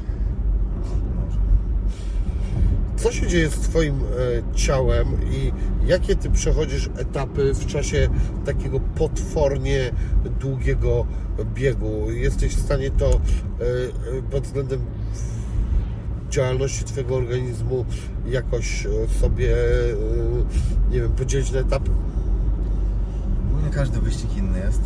Co 3.02 3.12
się 3.12 3.26
dzieje 3.26 3.50
z 3.50 3.54
Twoim 3.54 3.94
e, 3.94 4.54
ciałem 4.54 5.06
i 5.32 5.52
jakie 5.86 6.16
Ty 6.16 6.30
przechodzisz 6.30 6.90
etapy 6.96 7.54
w 7.54 7.66
czasie 7.66 8.08
takiego 8.44 8.80
potwornie 8.80 9.90
długiego 10.40 11.06
biegu? 11.54 12.10
Jesteś 12.10 12.56
w 12.56 12.60
stanie 12.60 12.90
to 12.90 13.06
e, 13.06 13.18
e, 14.18 14.22
pod 14.30 14.44
względem 14.44 14.80
działalności 16.30 16.84
Twojego 16.84 17.16
organizmu 17.16 17.84
jakoś 18.26 18.86
sobie, 19.20 19.56
nie 20.90 21.00
wiem, 21.00 21.12
podzielić 21.12 21.52
na 21.52 21.60
etapy? 21.60 21.90
Ogólnie 23.50 23.70
każdy 23.70 24.00
wyścig 24.00 24.36
inny 24.36 24.58
jest. 24.58 24.80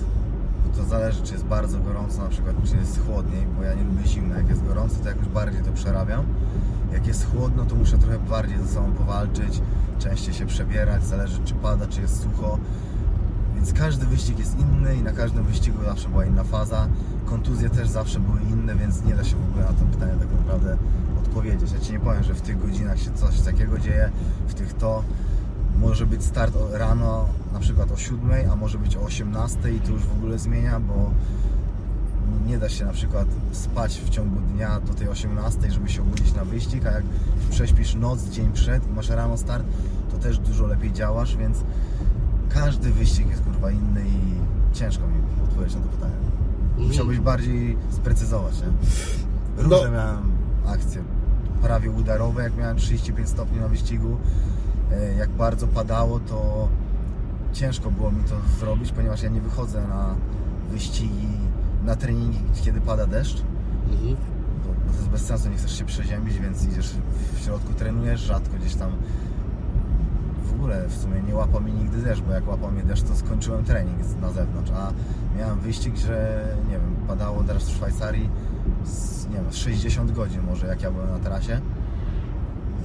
To 0.77 0.85
zależy, 0.85 1.23
czy 1.23 1.33
jest 1.33 1.45
bardzo 1.45 1.79
gorąco, 1.79 2.23
na 2.23 2.29
przykład, 2.29 2.57
czy 2.71 2.77
jest 2.77 3.01
chłodniej, 3.07 3.47
bo 3.57 3.63
ja 3.63 3.75
nie 3.75 3.85
lubię 3.85 4.07
zimno. 4.07 4.37
Jak 4.37 4.49
jest 4.49 4.65
gorąco, 4.67 4.97
to 5.03 5.09
jakoś 5.09 5.27
bardziej 5.29 5.63
to 5.63 5.73
przerabiam. 5.73 6.25
Jak 6.93 7.07
jest 7.07 7.27
chłodno, 7.33 7.65
to 7.65 7.75
muszę 7.75 7.99
trochę 7.99 8.19
bardziej 8.19 8.59
ze 8.59 8.69
sobą 8.69 8.93
powalczyć, 8.93 9.63
częściej 9.99 10.35
się 10.35 10.47
przebierać, 10.47 11.05
zależy 11.05 11.39
czy 11.45 11.55
pada, 11.55 11.87
czy 11.87 12.01
jest 12.01 12.23
sucho. 12.23 12.59
Więc 13.55 13.73
każdy 13.73 14.07
wyścig 14.07 14.39
jest 14.39 14.59
inny 14.59 14.97
i 14.97 15.03
na 15.03 15.13
każdym 15.13 15.45
wyścigu 15.45 15.85
zawsze 15.85 16.09
była 16.09 16.25
inna 16.25 16.45
faza. 16.45 16.89
Kontuzje 17.27 17.71
też 17.71 17.89
zawsze 17.89 18.21
były 18.21 18.41
inne, 18.41 18.75
więc 18.75 19.05
nie 19.05 19.15
da 19.15 19.25
się 19.25 19.37
w 19.37 19.51
ogóle 19.51 19.65
na 19.65 19.73
to 19.73 19.85
pytanie 19.85 20.13
tak 20.19 20.29
naprawdę 20.39 20.77
odpowiedzieć. 21.19 21.73
Ja 21.73 21.81
Ci 21.81 21.93
nie 21.93 22.01
powiem, 22.01 22.23
że 22.23 22.35
w 22.35 22.41
tych 22.41 22.59
godzinach 22.59 22.99
się 22.99 23.11
coś 23.15 23.41
takiego 23.41 23.79
dzieje, 23.79 24.11
w 24.49 24.55
tych 24.55 24.75
to. 24.75 25.03
Może 25.81 26.07
być 26.07 26.25
start 26.25 26.55
rano 26.73 27.27
na 27.53 27.61
przykład 27.61 27.93
o 27.93 27.97
7, 27.97 28.51
a 28.53 28.57
może 28.57 28.79
być 28.79 28.97
o 28.97 29.01
18 29.01 29.73
i 29.73 29.81
to 29.81 29.93
już 29.93 30.03
w 30.03 30.13
ogóle 30.13 30.39
zmienia, 30.39 30.81
bo 30.81 31.11
nie 32.47 32.59
da 32.59 32.69
się 32.69 32.85
na 32.85 32.93
przykład 32.93 33.27
spać 33.53 34.01
w 34.01 34.09
ciągu 34.09 34.41
dnia 34.41 34.81
do 34.81 34.95
tej 34.95 35.09
18, 35.09 35.71
żeby 35.71 35.89
się 35.89 36.03
obudzić 36.03 36.35
na 36.35 36.45
wyścig, 36.45 36.87
a 36.87 36.91
jak 36.93 37.05
prześpisz 37.51 37.95
noc, 37.95 38.25
dzień 38.25 38.53
przed 38.53 38.87
i 38.89 38.93
masz 38.93 39.09
rano 39.09 39.37
start, 39.37 39.65
to 40.11 40.19
też 40.19 40.39
dużo 40.39 40.67
lepiej 40.67 40.93
działasz, 40.93 41.37
więc 41.37 41.59
każdy 42.49 42.91
wyścig 42.91 43.29
jest 43.31 43.43
kurwa 43.43 43.71
inny 43.71 44.01
i 44.09 44.75
ciężko 44.77 45.07
mi 45.09 45.15
odpowiedzieć 45.45 45.77
na 45.77 45.83
to 45.83 45.89
pytanie. 45.89 46.15
Musiałbyś 46.79 47.19
bardziej 47.21 47.77
sprecyzować, 47.91 48.55
nie? 48.61 48.67
Różne 49.63 49.77
No. 49.87 49.91
miałem 49.93 50.33
akcje. 50.67 51.03
Prawie 51.63 51.91
udarowe, 51.91 52.43
jak 52.43 52.57
miałem 52.57 52.77
35 52.77 53.29
stopni 53.29 53.61
na 53.61 53.69
wyścigu. 53.69 54.17
E, 54.93 55.15
Jak 55.15 55.31
bardzo 55.31 55.67
padało, 55.67 56.21
to 56.21 56.69
ciężko 57.53 57.91
było 57.91 58.13
mi 58.13 58.25
to 58.25 58.35
zrobić, 58.61 58.93
ponieważ 58.93 59.23
ja 59.23 59.29
nie 59.29 59.41
wychodzę 59.41 59.89
na 59.89 60.15
wyścigi, 60.71 61.29
na 61.85 61.97
treningi, 61.97 62.39
kiedy 62.65 62.81
pada 62.81 63.07
deszcz. 63.07 63.43
Mhm. 63.93 64.17
Bo, 64.67 64.93
to 64.93 64.97
jest 64.99 65.09
bez 65.09 65.25
sensu, 65.27 65.49
nie 65.49 65.57
chcesz 65.57 65.79
się 65.79 65.85
przeziębić, 65.85 66.39
więc 66.39 66.65
idziesz 66.65 66.91
w 67.35 67.45
środku, 67.45 67.73
trenujesz, 67.75 68.21
rzadko 68.21 68.57
gdzieś 68.61 68.75
tam 68.75 68.91
w 70.45 70.53
ogóle 70.55 70.89
w 70.89 70.97
sumie 70.97 71.23
nie 71.23 71.35
łapał 71.35 71.61
mnie 71.61 71.73
nigdy 71.73 72.03
deszcz, 72.03 72.23
bo 72.23 72.33
jak 72.33 72.49
łapał 72.49 72.71
mnie 72.73 72.83
deszcz, 72.83 73.03
to 73.03 73.17
skończyłem 73.17 73.65
trening 73.65 73.99
na 74.21 74.31
zewnątrz, 74.33 74.71
a 74.71 74.93
miałem 75.39 75.61
wyścig, 75.61 75.97
że 75.97 76.45
nie 76.67 76.73
wiem, 76.73 76.97
padało 77.09 77.43
deszcz 77.43 77.67
w 77.67 77.71
Szwajcarii 77.77 78.29
z, 78.85 79.27
nie 79.27 79.35
wiem, 79.35 79.45
z 79.53 79.57
60 79.57 80.13
godzin 80.13 80.41
może, 80.43 80.67
jak 80.67 80.83
ja 80.83 80.91
byłem 80.91 81.11
na 81.11 81.19
trasie. 81.19 81.61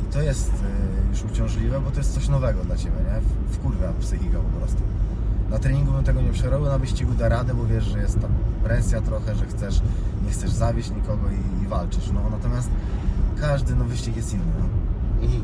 I 0.10 0.14
to 0.14 0.22
jest 0.22 0.50
y, 0.50 1.10
już 1.12 1.24
uciążliwe, 1.24 1.80
bo 1.82 1.92
to 1.92 1.98
jest 1.98 2.14
coś 2.14 2.28
nowego 2.28 2.64
dla 2.64 2.78
Ciebie, 2.78 2.96
nie? 2.98 3.22
W- 3.22 3.56
Wkurwia 3.56 3.94
psychika 4.00 4.38
po 4.38 4.60
prostu. 4.60 4.82
Na 5.50 5.60
treningu 5.60 5.92
bym 5.92 6.04
tego 6.04 6.22
nie 6.22 6.32
przerobił, 6.32 6.68
na 6.68 6.78
wyścigu 6.78 7.14
da 7.14 7.30
radę, 7.30 7.54
bo 7.54 7.66
wiesz, 7.66 7.84
że 7.84 8.00
jest 8.00 8.20
tam 8.22 8.32
presja 8.64 9.02
trochę, 9.02 9.36
że 9.36 9.46
chcesz, 9.46 9.82
nie 10.26 10.32
chcesz 10.32 10.52
zawieść 10.52 10.90
nikogo 10.90 11.24
i, 11.30 11.64
i 11.64 11.68
walczysz. 11.68 12.12
No 12.14 12.30
natomiast 12.32 12.70
każdy 13.42 13.76
no, 13.76 13.86
wyścig 13.86 14.16
jest 14.16 14.34
inny. 14.34 14.44
No. 14.60 14.80
Mhm. 15.26 15.44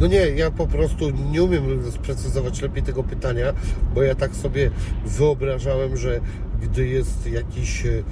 No 0.00 0.06
nie, 0.06 0.16
ja 0.16 0.50
po 0.50 0.66
prostu 0.66 1.10
nie 1.10 1.42
umiem 1.42 1.92
sprecyzować 1.92 2.62
lepiej 2.62 2.82
tego 2.82 3.02
pytania, 3.02 3.52
bo 3.94 4.02
ja 4.02 4.14
tak 4.14 4.34
sobie 4.34 4.70
wyobrażałem, 5.06 5.96
że 5.96 6.20
gdy 6.62 6.86
jest 6.86 7.26
jakiś 7.26 7.86
e, 7.86 7.90
e, 7.90 8.02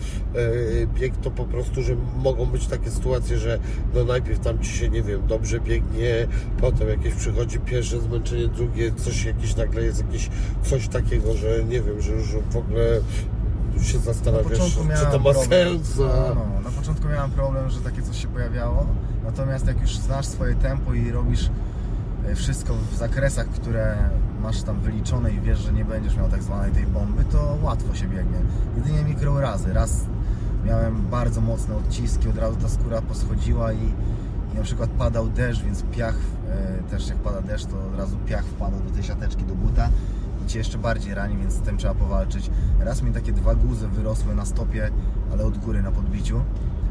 bieg, 0.87 1.17
to 1.17 1.31
po 1.31 1.45
prostu, 1.45 1.83
że 1.83 1.97
mogą 2.17 2.47
być 2.47 2.67
takie 2.67 2.91
sytuacje, 2.91 3.39
że 3.39 3.59
no 3.95 4.05
najpierw 4.05 4.41
tam 4.41 4.59
ci 4.59 4.71
się, 4.71 4.89
nie 4.89 5.03
wiem, 5.03 5.27
dobrze 5.27 5.61
biegnie, 5.61 6.27
potem 6.61 6.89
jakieś 6.89 7.15
przychodzi 7.15 7.59
pierwsze 7.59 8.01
zmęczenie, 8.01 8.49
drugie, 8.49 8.93
coś 8.93 9.25
jakieś 9.25 9.57
nagle 9.57 9.83
jest 9.83 10.05
jakieś 10.07 10.31
coś 10.63 10.89
takiego, 10.89 11.35
że 11.35 11.65
nie 11.65 11.83
wiem, 11.83 12.01
że 12.01 12.13
już 12.13 12.33
w 12.51 12.57
ogóle 12.57 13.01
się 13.83 13.99
Na 13.99 14.05
zastanawiasz, 14.05 14.59
czy 15.01 15.07
to 15.13 15.19
ma 15.19 15.33
problem. 15.33 15.79
sens. 15.79 16.01
A... 16.01 16.35
No, 16.35 16.47
no, 16.55 16.61
na 16.71 16.71
początku 16.71 17.09
miałem 17.09 17.31
problem, 17.31 17.71
że 17.71 17.81
takie 17.81 18.03
coś 18.03 18.23
się 18.23 18.29
pojawiało. 18.29 18.87
Natomiast 19.25 19.67
jak 19.67 19.81
już 19.81 19.97
znasz 19.97 20.27
swoje 20.27 20.55
tempo 20.55 20.95
i 20.95 21.11
robisz 21.11 21.51
e, 22.27 22.35
wszystko 22.35 22.75
w 22.93 22.97
zakresach, 22.97 23.47
które 23.49 23.97
masz 24.45 24.63
tam 24.63 24.81
wyliczone 24.81 25.33
i 25.33 25.41
wiesz, 25.41 25.59
że 25.59 25.73
nie 25.73 25.85
będziesz 25.85 26.17
miał 26.17 26.29
tak 26.29 26.43
zwanej 26.43 26.73
tej 26.73 26.87
bomby, 26.87 27.25
to 27.25 27.57
łatwo 27.63 27.95
się 27.95 28.09
biegnie. 28.09 28.39
Jedynie 28.77 29.05
mikrourazy. 29.05 29.73
Raz 29.73 30.05
miałem 30.65 31.07
bardzo 31.11 31.41
mocne 31.41 31.77
odciski, 31.77 32.29
od 32.29 32.39
razu 32.39 32.57
ta 32.57 32.69
skóra 32.69 33.03
poschodziła 33.03 33.73
i, 33.73 33.93
i 34.53 34.57
na 34.57 34.63
przykład 34.63 34.91
padał 34.91 35.29
deszcz, 35.29 35.63
więc 35.63 35.83
piach, 35.83 36.17
e, 36.51 36.91
też 36.91 37.09
jak 37.09 37.19
pada 37.19 37.43
deszcz, 37.43 37.67
to 37.67 37.77
od 37.93 37.99
razu 37.99 38.17
piach 38.27 38.45
wpadał 38.45 38.81
do 38.81 38.91
tej 38.91 39.03
siateczki, 39.03 39.45
do 39.45 39.55
buta 39.55 39.89
i 40.45 40.47
Cię 40.47 40.59
jeszcze 40.59 40.79
bardziej 40.79 41.15
rani, 41.15 41.37
więc 41.37 41.55
z 41.55 41.61
tym 41.61 41.77
trzeba 41.77 41.95
powalczyć. 41.95 42.51
Raz 42.81 43.03
mi 43.03 43.13
takie 43.13 43.33
dwa 43.33 43.55
guzy 43.55 43.89
wyrosły 43.89 44.35
na 44.35 44.45
stopie, 44.45 44.91
ale 45.33 45.45
od 45.45 45.59
góry 45.59 45.83
na 45.83 45.93
podbiciu 45.93 46.41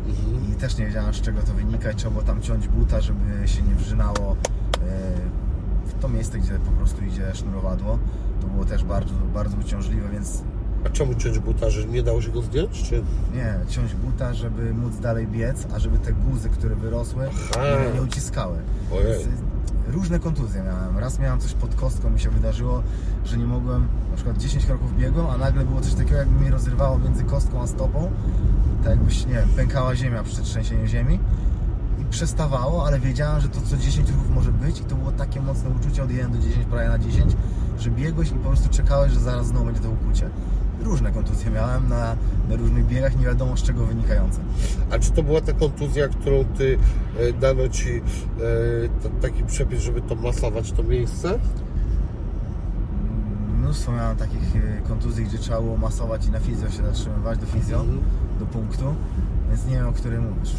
Mhm. 0.07 0.51
i 0.51 0.55
też 0.55 0.77
nie 0.77 0.85
wiedziałem 0.85 1.13
z 1.13 1.21
czego 1.21 1.41
to 1.41 1.53
wynika 1.53 1.91
i 1.91 1.95
trzeba 1.95 2.11
było 2.11 2.23
tam 2.23 2.41
ciąć 2.41 2.67
buta, 2.67 3.01
żeby 3.01 3.47
się 3.47 3.61
nie 3.61 3.75
wrzynało 3.75 4.35
e, 4.75 5.42
to 6.03 6.09
miejsce, 6.09 6.39
gdzie 6.39 6.51
po 6.51 6.71
prostu 6.71 7.05
idzie 7.05 7.35
sznurowadło. 7.35 7.99
To 8.41 8.47
było 8.47 8.65
też 8.65 8.83
bardzo, 8.83 9.13
bardzo 9.33 9.57
uciążliwe, 9.57 10.09
więc 10.09 10.41
A 10.85 10.89
czemu 10.89 11.15
ciąć 11.15 11.39
buta, 11.39 11.69
że 11.69 11.85
nie 11.85 12.03
dało 12.03 12.21
się 12.21 12.31
go 12.31 12.41
zdjąć, 12.41 12.83
czy... 12.83 13.03
nie, 13.33 13.55
ciąć 13.69 13.93
buta, 13.95 14.33
żeby 14.33 14.73
móc 14.73 14.97
dalej 14.97 15.27
biec, 15.27 15.67
a 15.75 15.79
żeby 15.79 15.97
te 15.97 16.13
guzy, 16.13 16.49
które 16.49 16.75
wyrosły, 16.75 17.23
nie, 17.23 17.93
nie 17.95 18.01
uciskały. 18.01 18.57
Ojej. 18.93 19.21
Y, 19.21 19.91
różne 19.91 20.19
kontuzje 20.19 20.63
miałem. 20.63 20.97
Raz 20.97 21.19
miałem 21.19 21.39
coś 21.39 21.53
pod 21.53 21.75
kostką, 21.75 22.09
mi 22.09 22.19
się 22.19 22.29
wydarzyło, 22.29 22.83
że 23.25 23.37
nie 23.37 23.45
mogłem, 23.45 23.87
na 24.09 24.15
przykład 24.15 24.37
10 24.37 24.65
kroków 24.65 24.97
biegłem, 24.97 25.27
a 25.27 25.37
nagle 25.37 25.65
było 25.65 25.81
coś 25.81 25.93
takiego, 25.93 26.17
jakby 26.17 26.45
mi 26.45 26.51
rozrywało 26.51 26.99
między 26.99 27.23
kostką 27.23 27.61
a 27.61 27.67
stopą. 27.67 28.11
Tak 28.83 28.91
jakbyś, 28.91 29.25
nie 29.25 29.33
wiem, 29.33 29.49
pękała 29.55 29.95
ziemia 29.95 30.23
przy 30.23 30.41
trzęsieniu 30.41 30.87
ziemi. 30.87 31.19
Przestawało, 32.13 32.85
ale 32.85 32.99
wiedziałem, 32.99 33.41
że 33.41 33.49
to 33.49 33.61
co 33.61 33.77
10 33.77 34.09
ruchów 34.09 34.29
może 34.29 34.51
być 34.51 34.79
i 34.79 34.83
to 34.83 34.95
było 34.95 35.11
takie 35.11 35.41
mocne 35.41 35.69
uczucie 35.69 36.03
od 36.03 36.11
1 36.11 36.31
do 36.31 36.37
10, 36.37 36.65
prawie 36.65 36.89
na 36.89 36.97
10, 36.99 37.33
że 37.79 37.89
biegłeś 37.91 38.29
i 38.31 38.33
po 38.33 38.47
prostu 38.49 38.69
czekałeś, 38.69 39.11
że 39.13 39.19
zaraz 39.19 39.47
znowu 39.47 39.65
będzie 39.65 39.81
to 39.81 39.89
ukucie. 39.89 40.29
Różne 40.81 41.11
kontuzje 41.11 41.51
miałem 41.51 41.89
na, 41.89 42.15
na 42.49 42.55
różnych 42.55 42.85
biegach, 42.85 43.17
nie 43.19 43.25
wiadomo 43.25 43.57
z 43.57 43.63
czego 43.63 43.85
wynikające. 43.85 44.39
A 44.91 44.99
czy 44.99 45.11
to 45.11 45.23
była 45.23 45.41
ta 45.41 45.53
kontuzja, 45.53 46.07
którą 46.07 46.43
ty 46.57 46.77
e, 47.19 47.33
dano 47.33 47.69
ci 47.69 47.89
e, 47.89 48.01
t- 49.03 49.09
taki 49.21 49.43
przepis, 49.43 49.81
żeby 49.81 50.01
to 50.01 50.15
masować 50.15 50.71
to 50.71 50.83
miejsce? 50.83 51.39
mnóstwo 53.59 53.91
miałem 53.91 54.17
takich 54.17 54.55
y, 54.55 54.81
kontuzji, 54.87 55.25
gdzie 55.25 55.37
trzeba 55.37 55.61
było 55.61 55.77
masować 55.77 56.25
i 56.25 56.31
na 56.31 56.39
fizjo 56.39 56.69
się 56.69 56.83
zatrzymywać, 56.83 57.39
do 57.39 57.45
fizjo, 57.45 57.79
Mhm. 57.79 57.99
do 58.39 58.45
punktu. 58.45 58.95
Więc 59.53 59.65
nie 59.65 59.75
wiem, 59.75 59.87
o 59.87 59.91
którym 59.91 60.33
mówisz. 60.33 60.51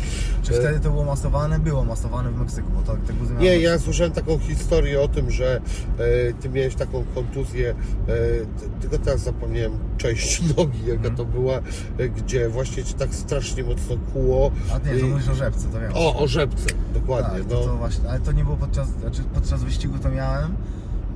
Czy 0.42 0.54
E- 0.54 0.60
wtedy 0.60 0.80
to 0.80 0.90
było 0.90 1.04
masowane? 1.04 1.58
Było 1.58 1.84
masowane 1.84 2.30
w 2.30 2.38
Meksyku, 2.38 2.68
bo 2.72 2.94
guzy 3.14 3.32
miałem 3.32 3.42
Nie, 3.44 3.58
ja 3.58 3.78
słyszałem 3.78 4.12
taką 4.12 4.38
historię 4.38 5.00
o 5.00 5.08
tym, 5.08 5.30
że 5.30 5.56
e, 5.98 6.32
ty 6.40 6.48
miałeś 6.48 6.74
taką 6.74 7.04
kontuzję, 7.14 7.70
e, 7.70 8.12
tylko 8.80 8.98
teraz 8.98 9.20
zapomniałem 9.20 9.72
część 9.98 10.42
nogi, 10.56 10.80
jaka 10.80 10.94
Mhm. 10.94 11.16
to 11.16 11.24
była, 11.24 11.54
e, 11.98 12.08
gdzie 12.08 12.48
właśnie 12.48 12.84
cię 12.84 12.94
tak 12.94 13.14
strasznie 13.14 13.64
mocno 13.64 13.96
kuło. 14.12 14.50
A 14.74 14.88
nie, 14.88 15.00
to 15.00 15.06
mówisz 15.06 15.28
o 15.28 15.34
rzepce, 15.34 15.68
to 15.72 15.80
wiem. 15.80 15.90
O, 15.94 16.18
o 16.18 16.26
rzepce, 16.28 16.66
dokładnie. 16.94 17.38
tak, 17.38 17.48
no. 17.50 17.56
to, 17.56 17.64
to 17.66 17.76
właśnie, 17.76 18.10
ale 18.10 18.20
to 18.20 18.32
nie 18.32 18.44
było 18.44 18.56
podczas, 18.56 18.88
znaczy 19.00 19.22
podczas 19.34 19.64
wyścigu 19.64 19.98
to 19.98 20.08
miałem 20.10 20.54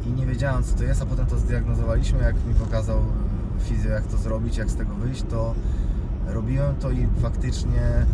i 0.07 0.11
nie 0.11 0.27
wiedziałem 0.27 0.65
co 0.65 0.75
to 0.79 0.85
jest, 0.85 1.03
a 1.03 1.07
potem 1.07 1.27
to 1.27 1.39
zdiagnozowaliśmy, 1.39 2.23
jak 2.23 2.35
mi 2.35 2.55
pokazał 2.55 2.99
fizjo 3.69 3.91
jak 3.91 4.07
to 4.07 4.17
zrobić, 4.17 4.57
jak 4.57 4.71
z 4.71 4.77
tego 4.77 4.95
wyjść, 4.95 5.23
to 5.31 5.55
robiłem 6.33 6.77
to 6.77 6.91
i 6.91 7.07
faktycznie 7.23 8.07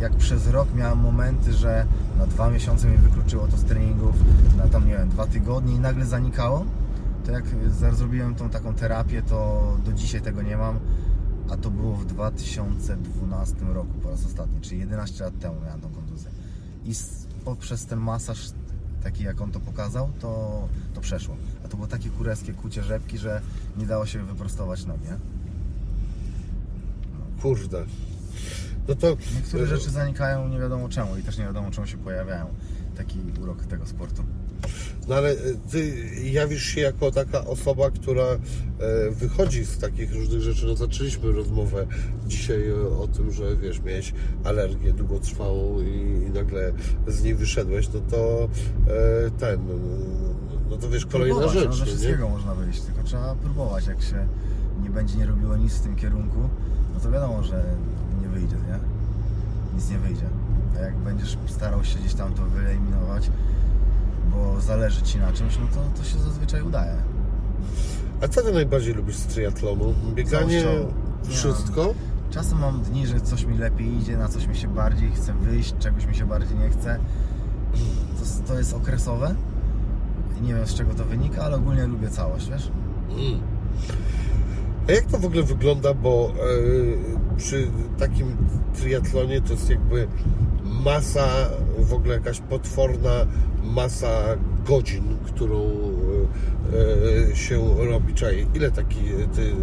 jak 0.00 0.16
przez 0.16 0.46
rok 0.46 0.74
miałem 0.74 0.98
momenty, 0.98 1.52
że 1.52 1.86
na 2.18 2.26
dwa 2.26 2.50
miesiące 2.50 2.88
mnie 2.88 2.98
wykluczyło 2.98 3.46
to 3.48 3.56
z 3.56 3.64
treningów, 3.64 4.14
na 4.56 4.68
tam 4.68 4.86
nie 4.86 4.92
wiem, 4.92 5.08
dwa 5.08 5.26
tygodnie 5.26 5.74
i 5.74 5.78
nagle 5.78 6.06
zanikało, 6.06 6.64
to 7.24 7.32
jak 7.32 7.44
zrobiłem 7.94 8.34
tą 8.34 8.50
taką 8.50 8.74
terapię, 8.74 9.22
to 9.22 9.62
do 9.84 9.92
dzisiaj 9.92 10.20
tego 10.20 10.42
nie 10.42 10.56
mam, 10.56 10.78
a 11.50 11.56
to 11.56 11.70
było 11.70 11.96
w 11.96 12.04
2012 12.06 13.56
roku 13.60 13.94
po 14.02 14.10
raz 14.10 14.26
ostatni, 14.26 14.60
czyli 14.60 14.80
11 14.80 15.24
lat 15.24 15.38
temu 15.38 15.56
miałem 15.64 15.80
tą 15.80 15.88
kontuzję. 15.88 16.30
I 16.84 16.92
poprzez 17.44 17.86
ten 17.86 17.98
masaż, 17.98 18.50
taki 19.02 19.24
jak 19.24 19.40
on 19.40 19.52
to 19.52 19.60
pokazał, 19.60 20.10
to, 20.20 20.68
to 20.94 21.00
przeszło. 21.00 21.36
A 21.64 21.68
to 21.68 21.76
było 21.76 21.88
takie 21.88 22.10
kureskie 22.10 22.52
kucie 22.52 22.82
rzepki, 22.82 23.18
że 23.18 23.40
nie 23.76 23.86
dało 23.86 24.06
się 24.06 24.24
wyprostować 24.24 24.86
nogi. 24.86 25.04
Nie? 25.04 25.39
Kurde. 27.42 27.84
No 28.88 28.94
to 28.94 29.16
Niektóre 29.34 29.64
e, 29.64 29.66
rzeczy 29.66 29.90
zanikają 29.90 30.48
nie 30.48 30.58
wiadomo 30.58 30.88
czemu 30.88 31.16
i 31.16 31.22
też 31.22 31.38
nie 31.38 31.44
wiadomo 31.44 31.70
czemu 31.70 31.86
się 31.86 31.98
pojawiają. 31.98 32.46
Taki 32.96 33.18
urok 33.42 33.64
tego 33.64 33.86
sportu. 33.86 34.22
No 35.08 35.14
ale 35.14 35.30
e, 35.30 35.34
ty 35.70 36.06
jawisz 36.24 36.62
się 36.62 36.80
jako 36.80 37.10
taka 37.10 37.44
osoba, 37.44 37.90
która 37.90 38.24
e, 38.24 38.38
wychodzi 39.10 39.64
z 39.64 39.78
takich 39.78 40.14
różnych 40.14 40.40
rzeczy. 40.40 40.66
No 40.66 40.76
zaczęliśmy 40.76 41.32
rozmowę 41.32 41.86
dzisiaj 42.26 42.72
o 42.72 43.08
tym, 43.08 43.32
że 43.32 43.56
wiesz, 43.56 43.82
miałeś 43.82 44.12
alergię 44.44 44.92
długotrwałą 44.92 45.80
i, 45.82 46.24
i 46.26 46.30
nagle 46.30 46.72
z 47.06 47.22
niej 47.22 47.34
wyszedłeś, 47.34 47.88
no 47.94 48.00
to 48.10 48.48
ten, 49.38 49.66
no, 49.66 49.74
no 50.70 50.76
to 50.76 50.90
wiesz, 50.90 51.06
kolejna 51.06 51.38
Próbować, 51.38 51.58
rzecz, 51.58 51.68
No, 51.68 51.72
ze 51.72 51.80
no, 51.80 51.86
nie? 51.86 51.92
wszystkiego 51.96 52.28
można 52.28 52.54
wyjść, 52.54 52.80
tylko 52.80 53.02
trzeba 53.02 53.34
próbować. 53.34 53.86
Jak 53.86 54.02
się 54.02 54.28
nie 54.82 54.90
będzie 54.90 55.18
nie 55.18 55.26
robiło 55.26 55.56
nic 55.56 55.72
w 55.74 55.80
tym 55.80 55.96
kierunku, 55.96 56.48
no 57.00 57.04
to 57.04 57.10
wiadomo, 57.10 57.42
że 57.42 57.64
nie 58.22 58.28
wyjdzie, 58.28 58.56
nie? 58.56 58.78
Nic 59.74 59.90
nie 59.90 59.98
wyjdzie. 59.98 60.26
A 60.76 60.80
jak 60.80 60.96
będziesz 60.96 61.38
starał 61.46 61.84
się 61.84 61.98
gdzieś 61.98 62.14
tam 62.14 62.32
to 62.32 62.42
wyeliminować, 62.42 63.30
bo 64.30 64.60
zależy 64.60 65.02
Ci 65.02 65.18
na 65.18 65.32
czymś, 65.32 65.58
no 65.58 65.66
to, 65.74 65.98
to 65.98 66.04
się 66.04 66.18
zazwyczaj 66.18 66.62
udaje. 66.62 66.96
A 68.22 68.28
co 68.28 68.42
ty 68.42 68.52
najbardziej 68.52 68.94
lubisz 68.94 69.16
z 69.16 69.26
triatlonu? 69.26 69.94
Bieganie, 70.14 70.64
wszystko? 71.22 71.94
Czasem 72.30 72.58
mam 72.58 72.82
dni, 72.82 73.06
że 73.06 73.20
coś 73.20 73.44
mi 73.44 73.58
lepiej 73.58 73.96
idzie, 73.96 74.16
na 74.16 74.28
coś 74.28 74.46
mi 74.46 74.56
się 74.56 74.68
bardziej 74.68 75.10
chce 75.10 75.32
wyjść, 75.32 75.74
czegoś 75.78 76.06
mi 76.06 76.14
się 76.14 76.26
bardziej 76.26 76.58
nie 76.58 76.70
chce. 76.70 76.98
To, 78.18 78.48
to 78.48 78.58
jest 78.58 78.74
okresowe. 78.74 79.34
I 80.38 80.42
nie 80.42 80.54
wiem 80.54 80.66
z 80.66 80.74
czego 80.74 80.94
to 80.94 81.04
wynika, 81.04 81.42
ale 81.42 81.56
ogólnie 81.56 81.86
lubię 81.86 82.10
całość, 82.10 82.50
wiesz? 82.50 82.70
Mm. 83.10 83.40
A 84.90 84.92
jak 84.92 85.06
to 85.06 85.18
w 85.18 85.24
ogóle 85.24 85.42
wygląda, 85.42 85.94
bo 85.94 86.32
e, 86.32 87.36
przy 87.36 87.70
takim 87.98 88.36
triatlonie 88.74 89.40
to 89.40 89.52
jest 89.52 89.70
jakby 89.70 90.08
masa, 90.64 91.26
w 91.78 91.92
ogóle 91.92 92.14
jakaś 92.14 92.40
potworna 92.40 93.26
masa 93.62 94.08
godzin, 94.66 95.16
którą 95.24 95.60
e, 97.32 97.36
się 97.36 97.84
robi. 97.90 98.14
Czekaj, 98.14 98.46
ile 98.54 98.70
taki, 98.70 99.00
ty 99.34 99.54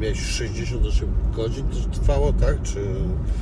miałeś 0.00 0.20
68 0.20 1.08
godzin 1.36 1.66
to 1.68 2.00
trwało, 2.00 2.32
tak? 2.32 2.62
Czy... 2.62 2.84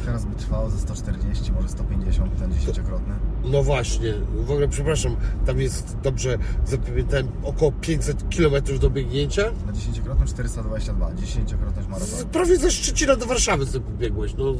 Teraz 0.04 0.24
by 0.24 0.35
trwało 0.35 0.70
ze 0.70 0.78
140, 0.78 1.52
może 1.52 1.68
150, 1.68 2.38
ten 2.38 2.52
dziesięciokrotny. 2.52 3.14
No 3.44 3.62
właśnie, 3.62 4.14
w 4.35 4.50
ogóle 4.50 4.68
przepraszam, 4.68 5.16
tam 5.46 5.61
jest 5.61 5.96
dobrze, 6.02 6.38
zapamiętałem, 6.66 7.28
około 7.44 7.72
500 7.72 8.24
km 8.37 8.78
do 8.80 8.90
biegnięcia. 8.90 9.42
Na 9.66 9.72
dziesięciokrotnym 9.72 10.28
422, 10.28 11.14
dziesięciokrotność 11.14 11.88
Z- 11.88 11.90
maratonu. 11.90 12.26
Prawie 12.33 12.57
ze 12.57 12.70
Szczecina 12.70 13.16
do 13.16 13.26
Warszawy 13.26 13.66
sobie 13.66 13.85
biegłeś, 13.98 14.35
no 14.38 14.54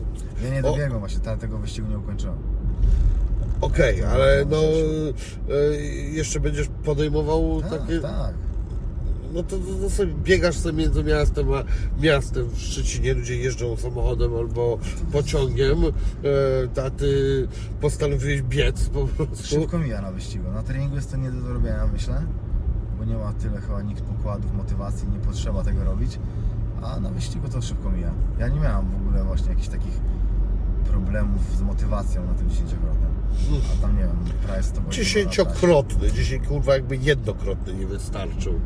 Ja 0.45 0.51
nie 0.51 0.59
O. 0.61 0.63
dobiegłem 0.63 0.99
właśnie, 0.99 1.21
ta- 1.21 1.37
tego 1.37 1.59
wyścigu 1.59 1.89
nie 1.89 1.99
ukończyłem. 1.99 2.37
Okej, 3.61 4.01
Tak, 4.01 4.11
ale 4.11 4.45
no 4.51 4.57
przecież. 4.57 5.39
e, 5.51 5.81
jeszcze 6.13 6.41
będziesz 6.41 6.69
podejmował 6.85 7.63
Tak, 7.63 7.71
takie. 7.81 8.01
tak. 8.01 8.35
No 9.35 9.43
to, 9.43 9.59
to, 9.59 9.75
to 9.81 9.91
sobie 9.91 10.15
biegasz 10.15 10.57
sobie 10.57 10.79
między 10.79 11.05
miastem 11.05 11.53
a 11.53 11.65
miastem 12.03 12.49
w 12.49 12.59
Szczecinie. 12.59 13.15
Ludzie 13.15 13.37
jeżdżą 13.37 13.77
samochodem 13.77 14.37
albo 14.37 14.79
pociągiem, 15.13 15.79
e, 16.77 16.85
a 16.87 16.91
ty 16.91 17.09
postanowiłeś 17.81 18.43
biec 18.43 18.89
po 18.89 19.07
prostu. 19.07 19.47
Szybko 19.47 19.79
mija 19.79 20.01
na 20.03 20.13
wyścigu. 20.13 20.51
Na 20.51 20.63
treningu 20.63 20.97
jest 20.97 21.11
to 21.11 21.17
nie 21.17 21.31
do 21.31 21.41
zrobienia, 21.41 21.87
myślę, 21.93 22.23
bo 22.99 23.05
nie 23.05 23.17
ma 23.17 23.33
tyle 23.33 23.61
chyba 23.61 23.83
nikt 23.83 24.03
pokładów, 24.03 24.55
motywacji, 24.55 25.09
nie 25.09 25.19
potrzeba 25.19 25.65
tego 25.65 25.85
robić, 25.85 26.19
a 26.83 27.01
na 27.01 27.11
wyścigu 27.11 27.49
to 27.49 27.63
szybko 27.63 27.91
mija. 27.91 28.11
Ja 28.39 28.49
nie 28.49 28.61
miałem 28.61 28.91
w 28.91 28.97
ogóle 28.97 29.25
właśnie 29.25 29.49
jakichś 29.49 29.69
takich 29.69 30.01
problemów 30.91 31.57
z 31.59 31.63
motywacją 31.63 32.27
na 32.27 32.35
tym 32.35 32.51
dziesięciokrotnym. 32.51 33.11
A 33.79 33.83
tam 33.83 33.97
nie 33.97 34.03
wiem, 34.03 34.17
prawie 34.47 34.63
100 34.63 34.81
godzin. 34.81 34.93
Dziesięciokrotny, 34.93 36.13
dziesięć 36.13 36.49
kurwa 36.49 36.75
jakby 36.75 36.97
jednokrotny 36.97 37.75
nie 37.75 37.87
wystarczył. 37.87 38.61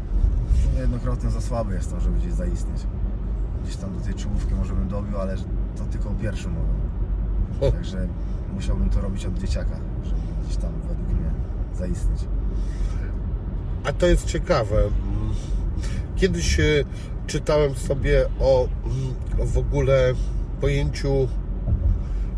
Jednokrotnie 0.79 1.31
za 1.31 1.41
słaby 1.41 1.75
jestem, 1.75 2.01
żeby 2.01 2.19
gdzieś 2.19 2.33
zaistnieć. 2.33 2.87
Gdzieś 3.65 3.77
tam 3.77 3.99
do 3.99 4.01
tej 4.01 4.15
czołówki 4.15 4.55
może 4.55 4.75
bym 4.75 4.89
dobił, 4.89 5.19
ale 5.19 5.37
to 5.77 5.85
tylko 5.91 6.11
pierwszy 6.11 6.49
mogę. 6.49 6.69
O. 7.61 7.73
Także 7.73 8.09
musiałbym 8.55 8.91
to 8.91 9.01
robić 9.01 9.27
od 9.27 9.39
dzieciaka, 9.39 9.77
żeby 10.05 10.21
gdzieś 10.45 10.57
tam 10.57 10.73
według 10.89 11.09
mnie 11.09 11.31
zaistnieć. 11.79 12.21
A 13.85 13.93
to 13.93 14.07
jest 14.07 14.25
ciekawe. 14.25 14.77
Kiedyś 16.17 16.61
e, 16.61 16.65
czytałem 17.27 17.75
sobie 17.75 18.27
o 18.41 18.69
mm, 18.85 19.49
w 19.49 19.59
ogóle 19.59 20.15
pojęciu 20.61 21.29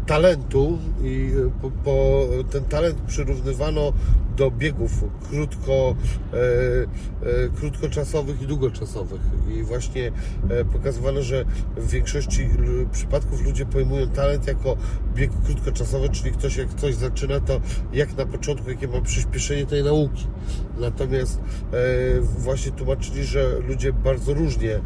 talentu 0.06 0.78
i 1.02 1.32
e, 1.46 1.50
po, 1.62 1.70
po 1.70 2.26
ten 2.50 2.64
talent 2.64 3.00
przyrównywano 3.00 3.92
do 4.40 4.50
biegów 4.50 5.04
krótko, 5.30 5.94
e, 6.32 6.36
e, 6.36 7.48
krótkoczasowych 7.48 8.42
i 8.42 8.46
długoczasowych. 8.46 9.20
I 9.54 9.62
właśnie 9.62 10.12
e, 10.50 10.64
pokazywano, 10.64 11.22
że 11.22 11.44
w 11.76 11.90
większości 11.90 12.48
przypadków 12.92 13.42
ludzie 13.42 13.66
pojmują 13.66 14.08
talent 14.08 14.46
jako 14.46 14.76
bieg 15.14 15.30
krótkoczasowy, 15.44 16.08
czyli 16.08 16.32
ktoś 16.32 16.56
jak 16.56 16.74
coś 16.74 16.94
zaczyna, 16.94 17.40
to 17.40 17.60
jak 17.92 18.16
na 18.16 18.26
początku, 18.26 18.70
jakie 18.70 18.88
ma 18.88 19.00
przyspieszenie 19.00 19.66
tej 19.66 19.84
nauki. 19.84 20.26
Natomiast 20.80 21.40
e, 21.72 22.20
właśnie 22.20 22.72
tłumaczyli, 22.72 23.24
że 23.24 23.58
ludzie 23.68 23.92
bardzo 23.92 24.34
różnie 24.34 24.74
e, 24.74 24.80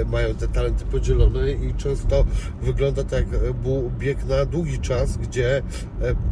e, 0.00 0.04
mają 0.04 0.34
te 0.34 0.48
talenty 0.48 0.84
podzielone 0.84 1.52
i 1.52 1.74
często 1.74 2.24
wygląda 2.62 3.04
to 3.04 3.16
jak 3.16 3.54
bu- 3.54 3.90
bieg 3.98 4.24
na 4.24 4.44
długi 4.44 4.78
czas, 4.78 5.16
gdzie 5.16 5.62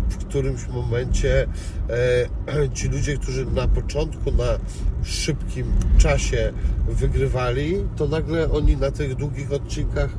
w 0.08 0.16
którymś 0.16 0.68
momencie 0.68 1.46
ci 2.74 2.88
ludzie, 2.88 3.16
którzy 3.16 3.46
na 3.46 3.68
początku 3.68 4.32
na 4.32 4.58
szybkim 5.04 5.66
czasie 5.98 6.52
wygrywali, 6.88 7.84
to 7.96 8.08
nagle 8.08 8.50
oni 8.50 8.76
na 8.76 8.90
tych 8.90 9.14
długich 9.14 9.52
odcinkach 9.52 10.10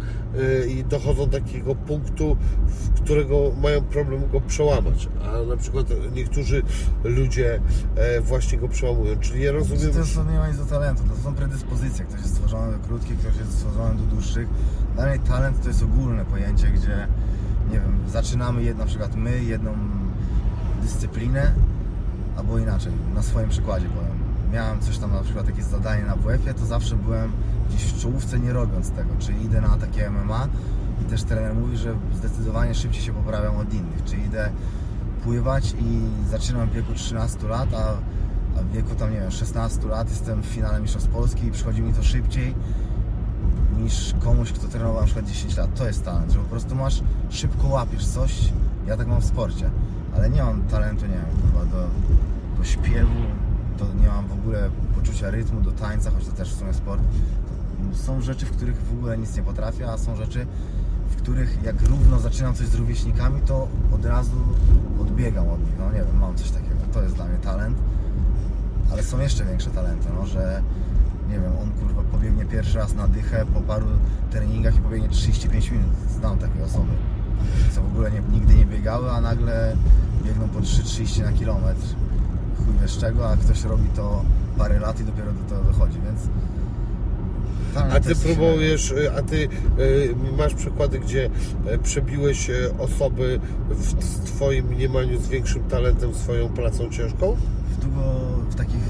i 0.68 0.84
dochodzą 0.84 1.26
do 1.26 1.40
takiego 1.40 1.76
punktu, 1.76 2.38
w 2.68 3.02
którego 3.02 3.52
mają 3.62 3.82
problem 3.82 4.30
go 4.32 4.42
przełamać. 4.42 5.10
A 5.24 5.50
na 5.50 5.58
przykład 5.58 5.88
niektórzy 6.16 6.64
ludzie 7.04 7.60
e, 7.96 8.22
właśnie 8.22 8.58
go 8.58 8.68
przełamują. 8.68 9.16
Czyli 9.20 9.44
ja 9.44 9.52
rozumiem, 9.52 9.94
To, 9.94 10.24
to 10.24 10.32
nie 10.32 10.38
ma 10.38 10.48
nic 10.48 10.58
do 10.58 10.66
talentu, 10.66 11.04
to 11.04 11.24
są 11.24 11.36
predyspozycje. 11.36 12.06
Ktoś 12.06 12.22
jest 12.22 12.34
stworzony 12.34 12.78
do 12.78 12.88
krótkich, 12.88 13.18
ktoś 13.20 13.38
jest 13.38 13.52
stworzony 13.52 13.96
do 13.96 14.04
dłuższych. 14.04 14.48
Dla 14.96 15.06
mnie 15.06 15.20
talent 15.20 15.62
to 15.62 15.68
jest 15.68 15.84
ogólne 15.84 16.26
pojęcie, 16.26 16.68
gdzie 16.68 17.08
nie 17.72 17.80
wiem, 17.80 18.00
zaczynamy 18.12 18.64
jed, 18.64 18.78
na 18.78 18.86
przykład 18.86 19.16
my 19.16 19.44
jedną 19.44 19.72
dyscyplinę, 20.82 21.54
albo 22.38 22.60
inaczej, 22.60 22.92
na 23.16 23.24
swoim 23.24 23.50
przykładzie 23.50 23.86
powiem. 23.90 24.16
Miałem 24.54 24.80
coś 24.80 24.98
tam 24.98 25.12
na 25.12 25.22
przykład 25.22 25.48
jakieś 25.48 25.66
zadanie 25.66 26.04
na 26.04 26.16
WF-ie, 26.16 26.54
to 26.54 26.66
zawsze 26.66 26.96
byłem 26.96 27.32
gdzieś 27.70 27.84
w 27.84 28.02
czołówce 28.02 28.40
nie 28.40 28.54
robiąc 28.54 28.92
tego, 28.92 29.10
czyli 29.20 29.46
idę 29.46 29.62
na 29.62 29.78
takie 29.78 30.10
MMA 30.10 30.48
i 31.02 31.06
też 31.06 31.24
trener 31.24 31.56
mówi, 31.56 31.78
że 31.78 31.96
zdecydowanie 32.14 32.76
szybciej 32.76 33.04
się 33.04 33.14
poprawiam 33.14 33.58
od 33.58 33.74
innych, 33.74 34.04
czyli 34.04 34.24
idę 34.24 34.50
pływać 35.24 35.76
i 35.80 36.00
zaczynam 36.30 36.70
w 36.70 36.74
wieku 36.74 36.94
13 36.94 37.48
lat, 37.48 37.70
a, 37.74 37.94
w 38.62 38.72
wieku 38.72 38.96
tam, 38.96 39.12
nie 39.12 39.20
wiem, 39.20 39.32
16 39.32 39.88
lat 39.88 40.10
jestem 40.10 40.42
w 40.42 40.46
finale 40.46 40.82
Mistrzostw 40.82 41.10
Polski 41.10 41.46
i 41.46 41.52
przychodzi 41.52 41.82
mi 41.82 41.94
to 41.94 42.04
szybciej 42.04 42.56
niż 43.78 44.14
komuś, 44.20 44.52
kto 44.52 44.68
trenował 44.68 45.00
na 45.00 45.06
przykład 45.06 45.26
10 45.26 45.58
lat. 45.58 45.76
To 45.76 45.88
jest 45.88 46.06
talent, 46.06 46.32
że 46.32 46.40
po 46.40 46.46
prostu 46.46 46.76
masz, 46.76 47.02
szybko 47.30 47.68
łapiesz 47.68 48.08
coś. 48.08 48.54
Ja 48.88 48.98
tak 48.98 49.08
mam 49.08 49.22
w 49.22 49.26
sporcie, 49.26 49.70
ale 50.16 50.30
nie 50.30 50.44
mam 50.44 50.62
talentu, 50.62 51.06
nie 51.06 51.14
wiem, 51.14 51.26
kurwa, 51.42 51.66
do, 51.66 51.88
do 52.58 52.64
śpiewu, 52.64 53.22
to 53.78 53.86
nie 54.02 54.08
mam 54.08 54.28
w 54.28 54.34
ogóle 54.34 54.70
poczucia 55.16 55.32
rytmu, 55.32 55.62
do 55.62 55.72
tańca, 55.72 56.12
choć 56.12 56.26
to 56.26 56.32
też 56.32 56.54
w 56.54 56.60
sumie 56.60 56.74
sport. 56.74 57.02
Są 57.94 58.22
rzeczy, 58.22 58.46
w 58.46 58.52
których 58.52 58.78
w 58.78 58.94
ogóle 58.94 59.18
nic 59.18 59.36
nie 59.36 59.44
potrafię, 59.44 59.92
a 59.92 59.98
są 59.98 60.16
rzeczy, 60.16 60.46
w 61.10 61.16
których 61.16 61.64
jak 61.64 61.82
równo 61.82 62.20
zaczynam 62.20 62.56
coś 62.56 62.68
z 62.68 62.76
rówieśnikami, 62.76 63.42
to 63.42 63.68
od 63.92 64.06
razu 64.06 64.38
odbiegam 65.02 65.50
od 65.50 65.60
nich. 65.60 65.74
No 65.80 65.92
nie 65.92 65.98
wiem, 65.98 66.18
mam 66.20 66.36
coś 66.36 66.52
takiego. 66.52 66.76
To 66.94 67.02
jest 67.02 67.16
dla 67.16 67.26
mnie 67.26 67.38
talent. 67.38 67.78
Ale 68.92 69.04
są 69.04 69.20
jeszcze 69.20 69.46
większe 69.46 69.70
talenty, 69.70 70.08
no, 70.20 70.26
że 70.26 70.62
nie 71.30 71.40
wiem, 71.40 71.52
on 71.62 71.72
kurwa 71.72 72.02
pobiegnie 72.04 72.46
pierwszy 72.46 72.78
raz 72.78 72.96
na 72.96 73.08
dychę 73.08 73.46
po 73.54 73.62
paru 73.62 73.88
treningach 74.32 74.76
i 74.76 74.80
pobiegnie 74.80 75.10
35 75.10 75.72
minut. 75.72 75.88
Znam 76.20 76.38
takie 76.38 76.64
osoby, 76.64 76.92
co 77.76 77.82
w 77.82 77.86
ogóle 77.86 78.12
nie, 78.12 78.22
nigdy 78.32 78.56
nie 78.56 78.66
biegały, 78.66 79.12
a 79.12 79.22
nagle 79.22 79.76
biegną 80.24 80.50
po 80.50 80.60
3,30 80.60 81.24
na 81.24 81.32
kilometr. 81.32 82.05
Chuj 82.66 82.74
wiesz 82.82 82.98
czego, 82.98 83.30
a 83.30 83.38
ktoś 83.38 83.64
robi 83.64 83.90
to 83.96 84.22
parę 84.58 84.80
lat 84.80 85.00
i 85.00 85.04
dopiero 85.04 85.34
do 85.34 85.44
tego 85.50 85.64
dochodzi, 85.64 86.00
więc... 86.06 86.20
A 87.94 88.00
ty 88.00 88.16
próbujesz, 88.16 88.92
y, 88.92 89.12
a 89.18 89.22
ty 89.22 89.50
y, 89.80 90.16
masz 90.38 90.54
przykłady, 90.54 91.00
gdzie 91.00 91.30
y, 91.74 91.78
przebiłeś 91.78 92.52
osoby 92.80 93.40
w 93.70 93.94
w 93.94 94.36
twoim 94.36 94.66
mniemaniu 94.66 95.20
z 95.20 95.28
większym 95.28 95.64
talentem 95.64 96.14
swoją 96.14 96.50
pracą 96.50 96.90
ciężką? 96.90 97.36
w 97.72 97.82
długo, 97.82 98.02
w 98.50 98.56
takich, 98.56 98.84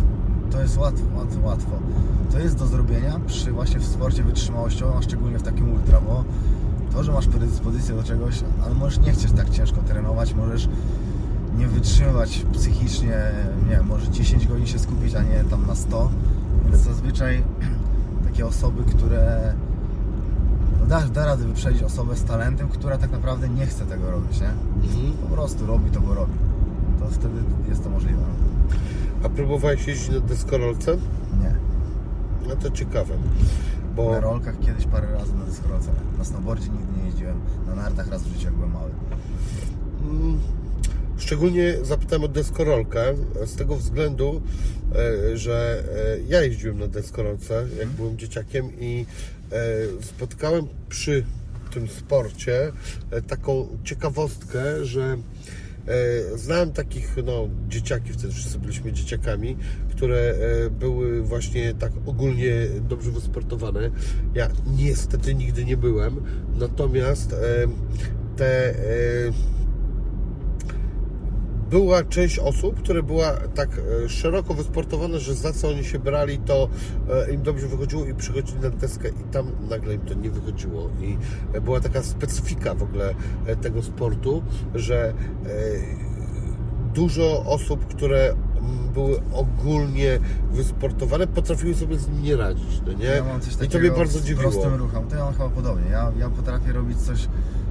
to 0.51 0.61
jest 0.61 0.77
łatwo, 0.77 1.05
łatwo, 1.17 1.39
łatwo. 1.43 1.71
To 2.31 2.39
jest 2.39 2.55
do 2.55 2.67
zrobienia 2.67 3.19
przy 3.27 3.51
właśnie 3.51 3.79
w 3.79 3.85
sporcie 3.85 4.23
wytrzymałościowym, 4.23 4.97
a 4.97 5.01
szczególnie 5.01 5.39
w 5.39 5.43
takim 5.43 5.73
ultra, 5.73 6.01
bo 6.01 6.23
to, 6.93 7.03
że 7.03 7.11
masz 7.11 7.27
predyspozycję 7.27 7.95
do 7.95 8.03
czegoś, 8.03 8.35
ale 8.65 8.75
możesz 8.75 8.99
nie 8.99 9.11
chcieć 9.11 9.31
tak 9.31 9.49
ciężko 9.49 9.81
trenować, 9.81 10.33
możesz 10.33 10.69
nie 11.57 11.67
wytrzymywać 11.67 12.45
psychicznie, 12.53 13.17
nie 13.69 13.75
wiem, 13.75 13.85
może 13.85 14.11
10 14.11 14.47
godzin 14.47 14.67
się 14.67 14.79
skupić, 14.79 15.15
a 15.15 15.23
nie 15.23 15.43
tam 15.49 15.67
na 15.67 15.75
100, 15.75 16.09
więc 16.65 16.77
zazwyczaj 16.83 17.43
takie 18.27 18.45
osoby, 18.45 18.83
które 18.83 19.53
no 20.79 20.85
da, 20.85 21.01
da 21.07 21.25
radę 21.25 21.45
wyprzedzić 21.47 21.83
osobę 21.83 22.15
z 22.15 22.23
talentem, 22.23 22.67
która 22.69 22.97
tak 22.97 23.11
naprawdę 23.11 23.49
nie 23.49 23.65
chce 23.65 23.85
tego 23.85 24.11
robić, 24.11 24.41
nie? 24.41 24.49
Po 25.21 25.27
prostu 25.35 25.65
robi 25.65 25.91
to, 25.91 26.01
bo 26.01 26.13
robi. 26.13 26.33
To 26.99 27.05
wtedy 27.11 27.39
jest 27.69 27.83
to 27.83 27.89
możliwe. 27.89 28.21
A 29.23 29.29
próbowałeś 29.29 29.87
jeździć 29.87 30.09
na 30.09 30.19
deskorolce? 30.19 30.91
Nie. 31.41 31.55
No 32.49 32.55
to 32.55 32.69
ciekawe, 32.69 33.13
bo 33.95 34.11
Na 34.11 34.19
rolkach 34.19 34.59
kiedyś 34.59 34.85
parę 34.85 35.07
razy 35.11 35.35
na 35.35 35.45
deskorolce. 35.45 35.89
Na 36.17 36.23
snowboardzie 36.23 36.69
nigdy 36.69 36.97
nie 36.99 37.05
jeździłem. 37.05 37.39
Na 37.67 37.75
nartach 37.75 38.07
raz 38.07 38.23
w 38.23 38.27
życiu, 38.33 38.45
jak 38.45 38.53
byłem 38.53 38.71
mały. 38.71 38.89
mm, 40.09 40.39
szczególnie 41.17 41.77
zapytałem 41.81 42.23
o 42.23 42.27
deskorolkę 42.27 43.13
z 43.45 43.55
tego 43.55 43.75
względu, 43.75 44.41
e, 44.95 45.37
że 45.37 45.83
e, 45.95 46.19
ja 46.27 46.41
jeździłem 46.41 46.79
na 46.79 46.87
deskorolce, 46.87 47.67
jak 47.79 47.87
byłem 47.87 48.17
dzieciakiem 48.17 48.69
i 48.79 49.05
e, 49.51 49.55
spotkałem 50.01 50.67
przy 50.89 51.23
tym 51.73 51.87
sporcie 51.87 52.71
taką 53.27 53.67
ciekawostkę, 53.83 54.85
że 54.85 55.17
znałem 56.35 56.71
takich 56.71 57.15
no, 57.25 57.49
dzieciaki, 57.69 58.13
wtedy 58.13 58.33
wszyscy 58.33 58.59
byliśmy 58.59 58.93
dzieciakami, 58.93 59.57
które 59.89 60.35
były 60.79 61.21
właśnie 61.21 61.73
tak 61.73 61.91
ogólnie 62.05 62.51
dobrze 62.89 63.11
wysportowane. 63.11 63.91
Ja 64.35 64.47
niestety 64.77 65.35
nigdy 65.35 65.65
nie 65.65 65.77
byłem, 65.77 66.21
natomiast 66.59 67.35
te 68.35 68.73
była 71.79 72.03
część 72.03 72.39
osób, 72.39 72.79
które 72.79 73.03
była 73.03 73.33
tak 73.55 73.69
e, 74.05 74.09
szeroko 74.09 74.53
wysportowana, 74.53 75.19
że 75.19 75.33
za 75.33 75.53
co 75.53 75.69
oni 75.69 75.83
się 75.83 75.99
brali, 75.99 76.37
to 76.37 76.69
e, 77.09 77.33
im 77.33 77.41
dobrze 77.41 77.67
wychodziło 77.67 78.05
i 78.05 78.13
przychodzili 78.13 78.59
na 78.59 78.69
deskę 78.69 79.09
i 79.09 79.31
tam 79.31 79.51
nagle 79.69 79.93
im 79.93 80.01
to 80.01 80.13
nie 80.13 80.29
wychodziło. 80.29 80.89
I 81.01 81.17
e, 81.53 81.61
była 81.61 81.79
taka 81.79 82.03
specyfika 82.03 82.75
w 82.75 82.83
ogóle 82.83 83.15
tego 83.61 83.83
sportu, 83.83 84.43
że 84.75 85.13
dużo 86.93 87.43
osób, 87.45 87.85
które 87.87 88.35
były 88.93 89.21
ogólnie 89.33 90.19
wysportowane, 90.51 91.27
potrafiły 91.27 91.75
sobie 91.75 91.97
z 91.97 92.07
nim 92.07 92.23
nie 92.23 92.35
radzić, 92.35 92.81
no 92.85 92.93
nie? 92.93 93.05
Ja 93.05 93.23
mam 93.23 93.41
coś 93.41 93.53
I 93.53 93.57
takiego 93.57 93.73
to 93.73 93.79
mnie 93.79 93.97
bardzo 93.97 94.19
dziwiło. 94.19 94.51
prostym 94.51 94.73
ruchem. 94.73 95.07
To 95.07 95.15
ja 95.15 95.23
mam 95.23 95.33
chyba 95.33 95.49
podobnie. 95.49 95.91
Ja, 95.91 96.11
ja 96.19 96.29
potrafię 96.29 96.73
robić 96.73 96.97
coś, 96.97 97.27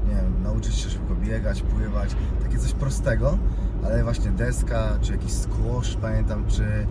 nie 0.09 0.14
wiem, 0.14 0.43
nauczyć 0.43 0.75
się 0.75 0.90
szybko 0.90 1.14
biegać, 1.14 1.62
pływać. 1.62 2.11
Takie 2.43 2.59
coś 2.59 2.73
prostego, 2.73 3.38
ale 3.85 4.05
właśnie 4.05 4.31
deska, 4.31 4.99
czy 5.01 5.12
jakiś 5.12 5.33
squash, 5.33 5.97
pamiętam, 6.03 6.44
czy, 6.47 6.87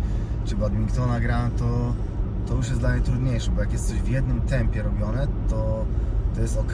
czy 0.46 0.56
badmintona 0.56 1.20
grałem, 1.20 1.52
to, 1.52 1.94
to 2.48 2.56
już 2.56 2.68
jest 2.68 2.80
dla 2.80 2.90
mnie 2.90 3.02
trudniejsze, 3.02 3.52
bo 3.52 3.62
jak 3.62 3.74
jest 3.74 3.88
coś 3.88 3.98
w 3.98 4.08
jednym 4.08 4.42
tempie 4.42 4.84
robione, 4.84 5.28
to, 5.50 5.86
to 6.36 6.42
jest 6.42 6.58
ok, 6.58 6.74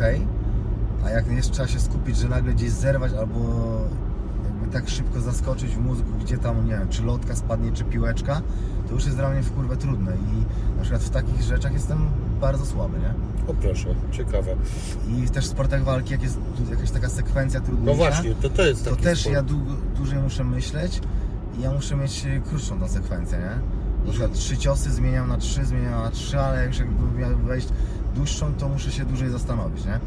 a 1.06 1.10
jak 1.10 1.28
jeszcze 1.28 1.52
trzeba 1.52 1.68
się 1.68 1.80
skupić, 1.80 2.18
że 2.18 2.30
nagle 2.30 2.54
gdzieś 2.54 2.72
zerwać 2.72 3.14
albo 3.14 3.40
jakby 4.46 4.68
tak 4.74 4.90
szybko 4.90 5.22
zaskoczyć 5.22 5.76
w 5.76 5.80
mózgu, 5.80 6.12
gdzie 6.20 6.38
tam, 6.38 6.66
nie 6.66 6.72
wiem, 6.72 6.90
czy 6.90 7.04
lotka 7.04 7.36
spadnie, 7.36 7.72
czy 7.72 7.84
piłeczka, 7.84 8.42
to 8.88 8.94
już 8.94 9.06
jest 9.06 9.18
dla 9.18 9.30
mnie 9.30 9.42
w 9.42 9.52
kurwę 9.52 9.78
trudne. 9.78 10.12
I 10.12 10.46
na 10.76 10.82
przykład 10.82 11.04
w 11.04 11.10
takich 11.10 11.42
rzeczach 11.42 11.74
jestem 11.74 12.10
bardzo 12.40 12.66
słaby, 12.66 12.98
nie? 13.00 13.14
O 13.52 13.54
proszę, 13.54 13.96
ciekawe. 14.12 14.56
I 15.08 15.30
też 15.30 15.46
w 15.46 15.50
sportach 15.50 15.84
walki, 15.84 16.12
jak 16.12 16.22
jest 16.24 16.38
jakaś 16.70 16.92
taka 16.92 17.10
sekwencja 17.10 17.60
No 17.60 17.66
trudniejsza, 17.66 17.98
właśnie, 17.98 18.36
to 18.36 18.50
to 18.50 18.66
jest 18.66 18.86
to 18.86 18.96
też 18.96 19.20
sport. 19.22 19.34
ja 19.36 19.44
długo, 19.44 19.72
dłużej 19.96 20.20
muszę 20.20 20.44
myśleć 20.44 21.02
i 21.60 21.62
ja 21.62 21.72
muszę 21.72 21.96
mieć 21.96 22.26
e, 22.26 22.40
krótszą 22.50 22.80
tą 22.80 22.88
sekwencję, 22.88 23.38
nie? 23.38 23.80
Na 24.06 24.12
przykład 24.12 24.34
trzy 24.34 24.58
ciosy 24.58 24.92
zmieniam 24.92 25.28
na 25.30 25.38
trzy, 25.38 25.66
zmieniam 25.66 26.04
na 26.04 26.12
trzy, 26.12 26.40
ale 26.40 26.66
już 26.68 26.80
jakby 26.80 27.20
miał 27.20 27.38
wejść 27.38 27.68
dłuższą, 28.20 28.54
to 28.54 28.70
muszę 28.70 28.92
się 28.92 29.06
dłużej 29.06 29.30
zastanowić, 29.30 29.86
nie? 29.86 30.00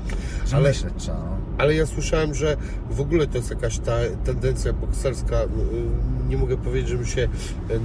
Że 0.46 0.57
Ale- 0.57 0.68
myśleć 0.68 0.94
trzeba, 0.96 1.18
no. 1.18 1.37
Ale 1.59 1.75
ja 1.75 1.87
słyszałem, 1.87 2.35
że 2.35 2.57
w 2.90 3.01
ogóle 3.01 3.27
to 3.27 3.38
jest 3.38 3.51
jakaś 3.51 3.79
ta 3.79 3.92
tendencja 4.25 4.72
bokserska. 4.72 5.37
Nie 6.29 6.37
mogę 6.37 6.57
powiedzieć, 6.57 6.88
żebym 6.88 7.07
się 7.07 7.29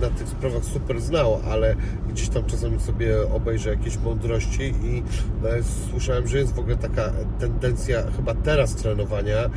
na 0.02 0.10
tych 0.10 0.28
sprawach 0.28 0.64
super 0.64 1.02
znał, 1.02 1.40
ale 1.52 1.76
gdzieś 2.10 2.30
tam 2.30 2.46
czasami 2.46 2.80
sobie 2.80 3.32
obejrzę 3.32 3.70
jakieś 3.70 3.98
mądrości 3.98 4.62
i 4.84 5.04
e, 5.46 5.64
słyszałem, 5.92 6.28
że 6.28 6.38
jest 6.38 6.54
w 6.54 6.60
ogóle 6.60 6.78
taka 6.78 7.12
tendencja 7.40 8.04
chyba 8.18 8.34
teraz 8.36 8.76
trenowania 8.76 9.38
e, 9.38 9.50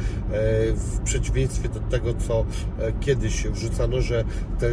w 0.72 1.00
przeciwieństwie 1.04 1.68
do 1.68 1.80
tego, 1.80 2.14
co 2.14 2.44
e, 2.78 2.92
kiedyś 3.00 3.46
wrzucano, 3.46 4.00
że 4.00 4.24
te 4.58 4.66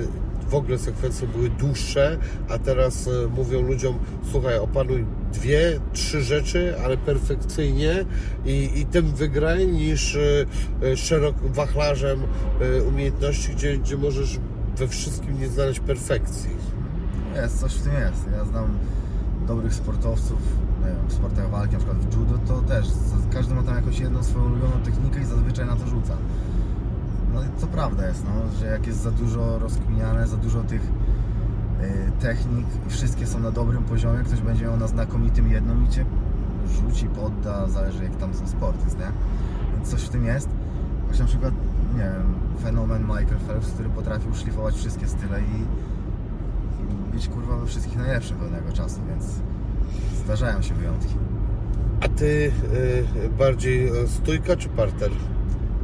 w 0.49 0.55
ogóle 0.55 0.77
sekwencje 0.77 1.27
były 1.27 1.49
dłuższe, 1.49 2.17
a 2.49 2.57
teraz 2.57 3.07
e, 3.07 3.27
mówią 3.27 3.62
ludziom, 3.62 3.99
słuchaj, 4.31 4.57
opanuj 4.57 5.05
dwie, 5.33 5.79
trzy 5.93 6.21
rzeczy, 6.21 6.75
ale 6.83 6.97
perfekcyjnie 6.97 8.05
i, 8.45 8.71
i 8.75 8.86
tym 8.86 9.15
wygraj 9.15 9.67
niż 9.67 10.15
e, 10.15 10.45
e, 10.83 10.97
szerok 10.97 11.36
wachlarzem 11.41 12.19
umiejętności, 12.88 13.51
gdzie, 13.51 13.77
gdzie 13.77 13.97
możesz 13.97 14.39
we 14.77 14.88
wszystkim 14.88 15.39
nie 15.39 15.47
znaleźć 15.47 15.79
perfekcji. 15.79 16.49
Jest, 17.36 17.60
coś 17.60 17.73
w 17.73 17.81
tym 17.81 17.93
jest. 17.93 18.25
Ja 18.38 18.45
znam 18.45 18.77
dobrych 19.47 19.73
sportowców, 19.73 20.39
wiem, 20.86 21.07
w 21.07 21.13
sportach 21.13 21.49
walki, 21.49 21.73
na 21.73 21.79
przykład 21.79 21.97
w 21.97 22.17
judo, 22.17 22.39
to 22.47 22.62
też 22.62 22.86
każdy 23.33 23.55
ma 23.55 23.63
tam 23.63 23.75
jakąś 23.75 23.99
jedną 23.99 24.23
swoją 24.23 24.45
ulubioną 24.45 24.73
technikę 24.85 25.21
i 25.21 25.25
zazwyczaj 25.25 25.65
na 25.65 25.75
to 25.75 25.87
rzuca. 25.87 26.17
No 27.34 27.42
to 27.62 27.67
prawda 27.67 28.08
jest, 28.08 28.23
no, 28.25 28.60
że 28.60 28.65
jak 28.65 28.88
jest 28.88 29.02
za 29.02 29.12
dużo 29.12 29.60
rozkminiane, 29.60 30.28
za 30.28 30.38
dużo 30.38 30.63
tych 30.63 30.82
y, 30.82 32.12
technik 32.19 32.65
i 32.88 32.90
wszystkie 32.90 33.28
są 33.28 33.40
na 33.40 33.52
dobrym 33.52 33.84
poziomie, 33.84 34.23
ktoś 34.23 34.42
będzie 34.42 34.65
miał 34.65 34.78
na 34.78 34.88
znakomitym 34.88 35.52
jedną 35.52 35.84
i 35.84 35.90
cię 35.90 36.06
rzuci, 36.67 37.08
podda, 37.08 37.67
zależy 37.67 38.04
jak 38.04 38.15
tam 38.15 38.34
są 38.34 38.48
sporty, 38.48 38.86
nie? 38.86 39.12
Więc 39.75 39.90
coś 39.90 40.02
w 40.02 40.10
tym 40.10 40.25
jest. 40.25 40.50
Właśnie 41.06 41.23
na 41.23 41.30
przykład, 41.30 41.54
nie 41.94 42.00
wiem, 42.00 42.34
fenomen 42.63 43.02
Michael 43.02 43.40
Phelps, 43.48 43.71
który 43.71 43.90
potrafił 43.90 44.36
szlifować 44.36 44.75
wszystkie 44.75 45.08
style 45.08 45.42
i 45.42 45.65
i 46.82 47.13
być 47.15 47.28
kurwa 47.28 47.58
we 47.58 47.65
wszystkich 47.65 47.98
najlepszy 47.98 48.34
pewnego 48.34 48.71
czasu, 48.71 49.02
więc 49.10 49.25
zdarzają 50.23 50.62
się 50.62 50.73
wyjątki. 50.73 51.13
A 52.02 52.08
ty 52.08 52.52
e, 53.25 53.30
bardziej 53.30 53.88
e, 53.88 54.08
stójka 54.08 54.56
czy 54.56 54.69
parter? 54.69 55.12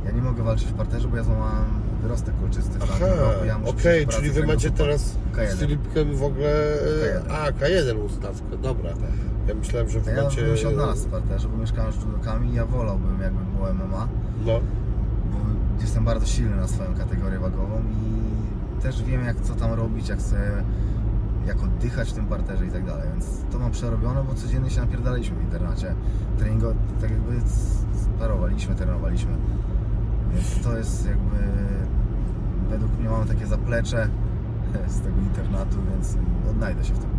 Ja 0.06 0.12
nie 0.12 0.22
mogę 0.22 0.44
walczyć 0.44 0.68
w 0.68 0.74
parterze, 0.74 1.08
bo 1.08 1.18
ja 1.18 1.24
złamałem 1.24 1.66
wyrostek 2.02 2.34
kolczysty 2.40 2.80
w 2.80 2.84
Aha, 2.84 2.94
tamtym 3.00 3.20
roku. 3.20 3.46
Ja 3.46 3.58
muszę 3.58 3.72
okej, 3.72 4.08
czyli 4.08 4.32
wy 4.32 4.48
macie 4.48 4.72
teraz 4.72 5.02
z 5.02 5.16
K1. 5.34 5.58
Filipkiem 5.60 6.16
w 6.16 6.24
ogóle... 6.24 6.50
e, 6.50 7.20
K1. 7.20 7.32
A, 7.32 7.52
K1 7.52 8.06
ustawkę, 8.06 8.58
dobra. 8.58 8.90
Ja 9.48 9.56
myślałem, 9.56 9.90
że 9.90 10.00
A 10.00 10.02
wy 10.02 10.12
Ja 10.12 10.24
macie... 10.24 10.42
bym 10.42 10.58
się 10.58 10.68
odnalazł 10.70 11.08
w 11.08 11.12
parterze, 11.12 11.48
bo 11.50 11.58
mieszkałem 11.58 11.94
z 11.94 11.96
judokami 11.96 12.50
i 12.50 12.54
ja 12.54 12.66
wolałbym 12.66 13.22
jakby 13.22 13.46
było 13.56 13.74
MMA, 13.74 14.08
No, 14.46 14.60
bo 15.32 15.40
jestem 15.82 16.06
bardzo 16.06 16.26
silny 16.26 16.56
na 16.56 16.68
swoją 16.68 16.96
kategorię 16.96 17.40
wagową 17.40 17.82
i 17.92 18.82
też 18.82 19.04
wiem 19.04 19.26
jak 19.26 19.42
co 19.42 19.54
tam 19.56 19.74
robić, 19.74 20.10
jak 20.10 20.22
sobie, 20.22 20.42
jak 21.48 21.64
oddychać 21.64 22.10
w 22.10 22.14
tym 22.14 22.26
parterze 22.26 22.66
i 22.66 22.70
tak 22.70 22.86
dalej, 22.86 23.10
więc 23.12 23.26
to 23.52 23.60
mam 23.60 23.72
przerobione, 23.72 24.24
bo 24.24 24.34
codziennie 24.34 24.70
się 24.70 24.82
napierdaliśmy 24.82 25.36
w 25.38 25.42
internacie. 25.42 25.96
Treningo, 26.38 26.74
tak 27.02 27.12
jakby 27.12 27.34
sparowaliśmy, 28.16 28.76
trenowaliśmy. 28.76 29.32
Więc 30.34 30.64
to 30.64 30.78
jest 30.78 31.06
jakby, 31.06 31.38
według 32.70 33.00
mnie 33.00 33.10
mamy 33.10 33.26
takie 33.26 33.48
zaplecze 33.48 34.10
z 34.96 35.00
tego 35.00 35.18
internatu, 35.22 35.78
więc 35.92 36.18
odnajdę 36.52 36.84
się 36.84 36.94
w 36.94 37.00
tym. 37.00 37.10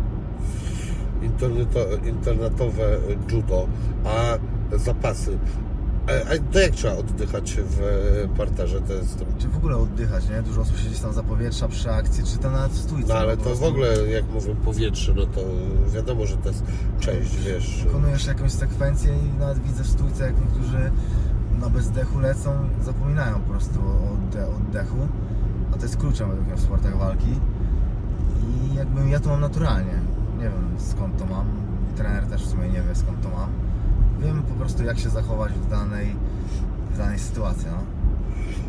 Interneto, 1.21 1.79
internetowe 2.05 2.97
judo, 3.31 3.67
a 4.05 4.37
zapasy. 4.77 5.37
A, 6.07 6.53
to 6.53 6.59
jak 6.59 6.71
trzeba 6.71 6.95
oddychać 6.97 7.57
w 7.57 7.79
parterze? 8.37 8.81
To 8.81 8.93
jest... 8.93 9.25
Czy 9.37 9.47
w 9.47 9.57
ogóle 9.57 9.77
oddychać, 9.77 10.29
nie? 10.29 10.41
Dużo 10.41 10.61
osób 10.61 10.77
siedzi 10.77 10.99
tam 10.99 11.13
za 11.13 11.23
powietrza 11.23 11.67
przy 11.67 11.91
akcji, 11.91 12.23
czy 12.23 12.37
to 12.37 12.51
nawet 12.51 12.71
w 12.71 12.77
stójce. 12.77 13.07
No 13.07 13.15
ale 13.15 13.37
po 13.37 13.43
to 13.43 13.55
w 13.55 13.63
ogóle, 13.63 14.07
jak 14.07 14.29
mówią 14.33 14.55
powietrze, 14.55 15.13
no 15.13 15.25
to 15.25 15.41
wiadomo, 15.93 16.25
że 16.25 16.37
to 16.37 16.49
jest 16.49 16.63
część, 16.99 17.35
wiesz... 17.35 17.83
Wykonujesz 17.83 18.27
jakąś 18.27 18.51
sekwencję 18.51 19.13
i 19.17 19.39
nawet 19.39 19.59
widzę 19.59 19.83
w 19.83 19.87
stójce, 19.87 20.25
jak 20.25 20.39
niektórzy 20.39 20.91
na 21.59 21.69
bezdechu 21.69 22.19
lecą, 22.19 22.51
zapominają 22.83 23.33
po 23.39 23.49
prostu 23.49 23.79
o 23.79 24.15
odde- 24.15 24.57
oddechu, 24.57 24.97
a 25.73 25.77
to 25.77 25.81
jest 25.81 25.97
kluczem 25.97 26.29
według 26.29 26.47
mnie 26.47 26.55
w 26.55 26.61
sportach 26.61 26.97
walki. 26.97 27.39
I 28.43 28.75
jakbym 28.75 29.09
ja 29.09 29.19
to 29.19 29.29
mam 29.29 29.41
naturalnie, 29.41 29.99
nie 30.37 30.43
wiem 30.43 30.69
skąd 30.77 31.17
to 31.17 31.25
mam. 31.25 31.45
Trener 31.97 32.23
też 32.23 32.43
w 32.43 32.49
sumie 32.49 32.69
nie 32.69 32.81
wie 32.81 32.95
skąd 32.95 33.21
to 33.21 33.29
mam, 33.29 33.49
wiem 34.21 34.41
po 34.41 34.53
prostu 34.53 34.83
jak 34.83 34.99
się 34.99 35.09
zachować 35.09 35.53
w 35.53 35.69
danej, 35.69 36.15
w 36.93 36.97
danej 36.97 37.19
sytuacji, 37.19 37.67
no. 37.71 37.77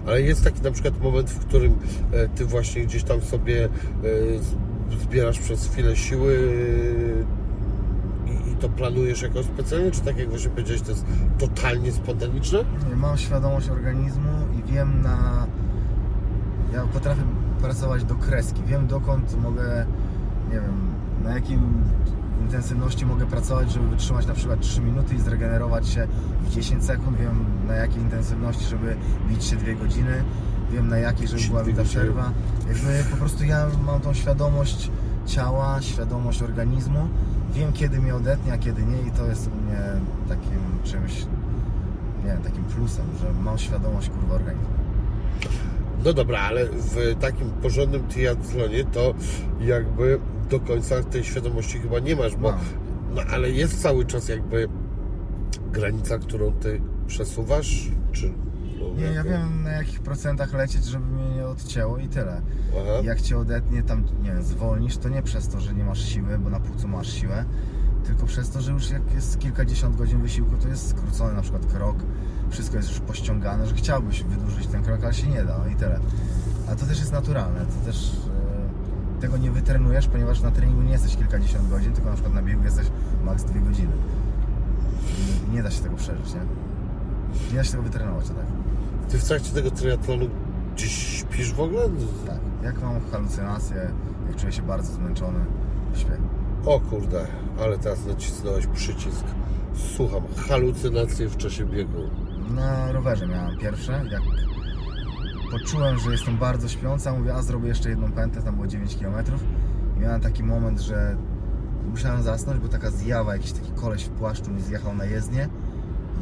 Ale 0.07 0.23
jest 0.23 0.45
taki 0.45 0.63
na 0.63 0.71
przykład 0.71 1.03
moment, 1.03 1.31
w 1.31 1.39
którym 1.39 1.73
e, 2.13 2.29
ty 2.29 2.45
właśnie 2.45 2.83
gdzieś 2.83 3.03
tam 3.03 3.21
sobie 3.21 3.65
e, 3.65 3.69
zbierasz 5.03 5.39
przez 5.39 5.69
chwilę 5.69 5.97
siły 5.97 6.39
to 8.61 8.69
planujesz 8.69 9.23
jakoś 9.23 9.45
specjalnie, 9.45 9.91
czy 9.91 10.01
tak 10.01 10.19
jak 10.19 10.29
właśnie 10.29 10.51
powiedziałeś, 10.51 10.83
to 10.83 10.91
jest 10.91 11.05
totalnie 11.39 11.93
spontaniczne? 11.93 12.59
Mam 12.97 13.19
świadomość 13.19 13.69
organizmu 13.69 14.31
i 14.59 14.73
wiem 14.73 15.03
na. 15.03 15.47
Ja 16.73 16.83
potrafię 16.83 17.23
pracować 17.61 18.05
do 18.05 18.15
kreski. 18.15 18.63
Wiem 18.67 18.87
dokąd 18.87 19.43
mogę, 19.43 19.87
nie 20.49 20.61
wiem, 20.61 20.95
na 21.25 21.35
jakim 21.35 21.85
intensywności 22.41 23.07
mogę 23.07 23.27
pracować, 23.27 23.73
żeby 23.73 23.89
wytrzymać 23.89 24.27
na 24.27 24.35
przykład 24.35 24.61
3 24.61 24.81
minuty 24.81 25.15
i 25.15 25.21
zregenerować 25.21 25.89
się 25.89 26.07
w 26.43 26.51
10 26.51 26.85
sekund. 26.85 27.17
Wiem 27.19 27.45
na 27.69 27.75
jakiej 27.75 28.03
intensywności, 28.03 28.65
żeby 28.65 28.97
bić 29.29 29.45
się 29.45 29.57
2 29.57 29.73
godziny. 29.75 30.25
Wiem 30.73 30.89
na 30.89 30.99
jakiej, 30.99 31.29
żeby 31.29 31.49
była 31.49 31.61
godziny. 31.61 31.85
przerwa. 31.85 32.33
Jakby 32.69 33.11
po 33.11 33.17
prostu 33.17 33.45
ja 33.45 33.67
mam 33.87 34.01
tą 34.01 34.15
świadomość 34.15 34.91
ciała, 35.27 35.83
świadomość 35.83 36.43
organizmu. 36.43 37.09
Wiem 37.55 37.73
kiedy 37.73 38.01
mnie 38.01 38.15
odetnie, 38.15 38.53
a 38.53 38.59
kiedy 38.59 38.83
nie 38.83 39.09
i 39.09 39.11
to 39.11 39.27
jest 39.27 39.47
u 39.47 39.65
mnie 39.65 39.79
takim 40.29 40.61
czymś 40.85 41.27
nie 42.25 42.33
wiem, 42.33 42.43
takim 42.43 42.65
plusem, 42.65 43.07
że 43.21 43.33
mam 43.33 43.59
świadomość 43.59 44.11
kurwa 44.11 44.35
organizmu. 44.35 44.69
No 46.05 46.13
dobra, 46.13 46.41
ale 46.41 46.67
w 46.67 47.17
takim 47.21 47.51
porządnym 47.51 48.09
triathlonie 48.09 48.85
to 48.85 49.15
jakby 49.61 50.21
do 50.51 50.61
końca 50.61 51.03
tej 51.03 51.25
świadomości 51.25 51.79
chyba 51.79 51.99
nie 51.99 52.17
masz, 52.17 52.37
bo 52.37 52.55
no 53.15 53.23
ale 53.33 53.51
jest 53.51 53.83
cały 53.83 54.05
czas 54.07 54.29
jakby 54.29 54.69
granica, 55.73 56.19
którą 56.19 56.53
ty 56.53 56.81
przesuwasz, 57.07 57.89
czy... 58.13 58.33
no, 58.81 58.95
Nie, 58.95 59.03
ja 59.05 59.13
jakby- 59.13 59.31
wiem 59.31 59.63
na 59.63 59.71
jakich 59.71 60.01
procentach 60.01 60.53
lecieć, 60.53 60.85
żeby 60.85 61.07
mnie 61.07 61.29
nie 61.35 61.47
odcięło 61.47 61.99
i 61.99 62.09
tyle. 62.09 62.41
Aha. 62.73 63.01
Jak 63.03 63.21
cię 63.21 63.39
odetnie, 63.39 63.83
tam, 63.83 64.05
nie 64.23 64.33
wiem, 64.33 64.43
zwolnisz, 64.43 64.97
to 64.97 65.09
nie 65.09 65.23
przez 65.23 65.49
to, 65.49 65.61
że 65.61 65.75
nie 65.75 65.85
masz 65.85 66.05
siły, 66.05 66.39
bo 66.39 66.51
na 66.51 66.61
płucu 66.61 66.89
masz 66.89 67.13
siłę, 67.13 67.45
tylko 68.05 68.27
przez 68.27 68.51
to, 68.51 68.61
że 68.61 68.73
już 68.73 68.91
jak 68.91 69.15
jest 69.15 69.39
kilkadziesiąt 69.39 69.97
godzin 69.97 70.23
wysiłku, 70.23 70.57
to 70.63 70.69
jest 70.69 70.89
skrócony 70.91 71.35
na 71.35 71.43
przykład 71.43 71.67
krok, 71.67 71.97
wszystko 72.51 72.77
jest 72.77 72.89
już 72.89 73.01
pościągane, 73.01 73.67
że 73.67 73.75
chciałbyś 73.75 74.23
wydłużyć 74.25 74.67
ten 74.67 74.83
krok, 74.83 75.05
ale 75.05 75.15
się 75.15 75.27
nie 75.27 75.45
da, 75.45 75.59
no 75.59 75.67
i 75.67 75.77
tyle. 75.77 76.01
A 76.73 76.75
to 76.75 76.87
też 76.87 76.99
jest 76.99 77.13
naturalne, 77.13 77.61
to 77.61 77.87
też 77.87 78.13
e, 79.19 79.21
tego 79.21 79.37
nie 79.37 79.51
wytrenujesz, 79.51 80.07
ponieważ 80.07 80.41
na 80.41 80.51
treningu 80.51 80.83
nie 80.83 80.93
jesteś 80.93 81.17
kilkadziesiąt 81.17 81.69
godzin, 81.69 81.93
tylko 81.93 82.09
na 82.09 82.15
przykład 82.15 82.35
na 82.35 82.43
biegu 82.43 82.65
jesteś 82.65 82.87
maks 83.25 83.45
dwie 83.45 83.61
godziny. 83.61 83.93
I 85.49 85.55
nie 85.55 85.63
da 85.63 85.71
się 85.71 85.83
tego 85.83 85.97
przeżyć, 85.97 86.35
nie? 86.35 86.41
Nie 87.51 87.57
da 87.57 87.65
się 87.65 87.71
tego 87.71 87.83
wytrenować, 87.83 88.29
to 88.29 88.35
tak. 88.35 88.47
Ty 89.09 89.19
w 89.19 89.25
trakcie 89.25 89.51
tego 89.53 89.71
triatlonu 89.71 90.29
gdzieś 90.75 90.93
śpisz 90.93 91.53
w 91.53 91.61
ogóle? 91.61 91.83
Tak. 92.27 92.39
Jak 92.63 92.83
mam 92.83 93.01
halucynacje, 93.13 93.91
jak 94.29 94.37
czuję 94.37 94.53
się 94.53 94.63
bardzo 94.63 94.93
zmęczony, 94.93 95.39
śpię. 95.95 96.17
O 96.65 96.81
kurde, 96.81 97.27
ale 97.61 97.79
teraz 97.79 98.07
nacisnąłeś 98.07 98.67
przycisk. 98.67 99.25
Słucham, 99.97 100.23
halucynacje 100.37 101.29
w 101.29 101.37
czasie 101.37 101.65
biegu. 101.65 101.99
Na 102.55 102.93
rowerze 102.93 103.27
miałem 103.27 103.59
pierwsze, 103.59 104.05
jak 104.11 104.23
poczułem, 105.51 105.99
że 105.99 106.11
jestem 106.11 106.37
bardzo 106.37 106.69
śpiący, 106.69 107.09
a 107.11 107.13
mówię, 107.13 107.35
a 107.35 107.43
zrobię 107.43 107.69
jeszcze 107.69 107.89
jedną 107.89 108.13
pętę, 108.13 108.43
tam 108.43 108.55
było 108.55 108.67
9 108.67 108.97
km 108.97 109.15
i 109.97 110.01
miałem 110.01 110.21
taki 110.21 110.45
moment, 110.45 110.81
że 110.81 111.17
musiałem 111.91 112.23
zasnąć, 112.23 112.61
bo 112.61 112.69
taka 112.69 112.91
zjawa, 112.91 113.33
jakiś 113.33 113.53
taki 113.53 113.73
koleś 113.73 114.05
w 114.05 114.09
płaszczu 114.09 114.51
mi 114.51 114.63
zjechał 114.63 114.95
na 114.95 115.05
jezdnię 115.05 115.49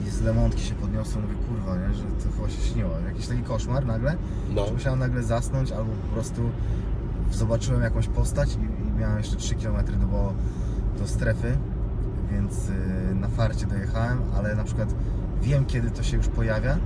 i 0.06 0.10
z 0.10 0.20
lemontki 0.22 0.62
się 0.62 0.74
podniosło, 0.74 1.20
mówię, 1.22 1.34
kurwa, 1.48 1.76
nie, 1.76 1.94
że 1.94 2.02
to 2.04 2.36
chyba 2.36 2.48
się 2.48 2.62
śniło, 2.62 2.90
jakiś 3.06 3.26
taki 3.26 3.42
koszmar 3.42 3.86
nagle, 3.86 4.16
No. 4.54 4.66
że 4.66 4.72
musiałem 4.72 4.98
nagle 4.98 5.22
zasnąć 5.22 5.72
albo 5.72 5.92
po 5.92 6.14
prostu 6.14 6.50
zobaczyłem 7.32 7.82
jakąś 7.82 8.08
postać 8.08 8.54
i, 8.56 8.88
i 8.88 8.92
miałem 9.00 9.18
jeszcze 9.18 9.36
3 9.36 9.54
km 9.54 9.76
do, 10.00 10.32
do 10.98 11.06
strefy, 11.08 11.56
więc 12.30 12.68
y, 12.68 13.14
na 13.14 13.28
farcie 13.28 13.66
dojechałem, 13.66 14.18
ale 14.36 14.54
na 14.54 14.64
przykład 14.64 14.94
wiem 15.42 15.64
kiedy 15.64 15.90
to 15.90 16.02
się 16.02 16.16
już 16.16 16.28
pojawia, 16.28 16.76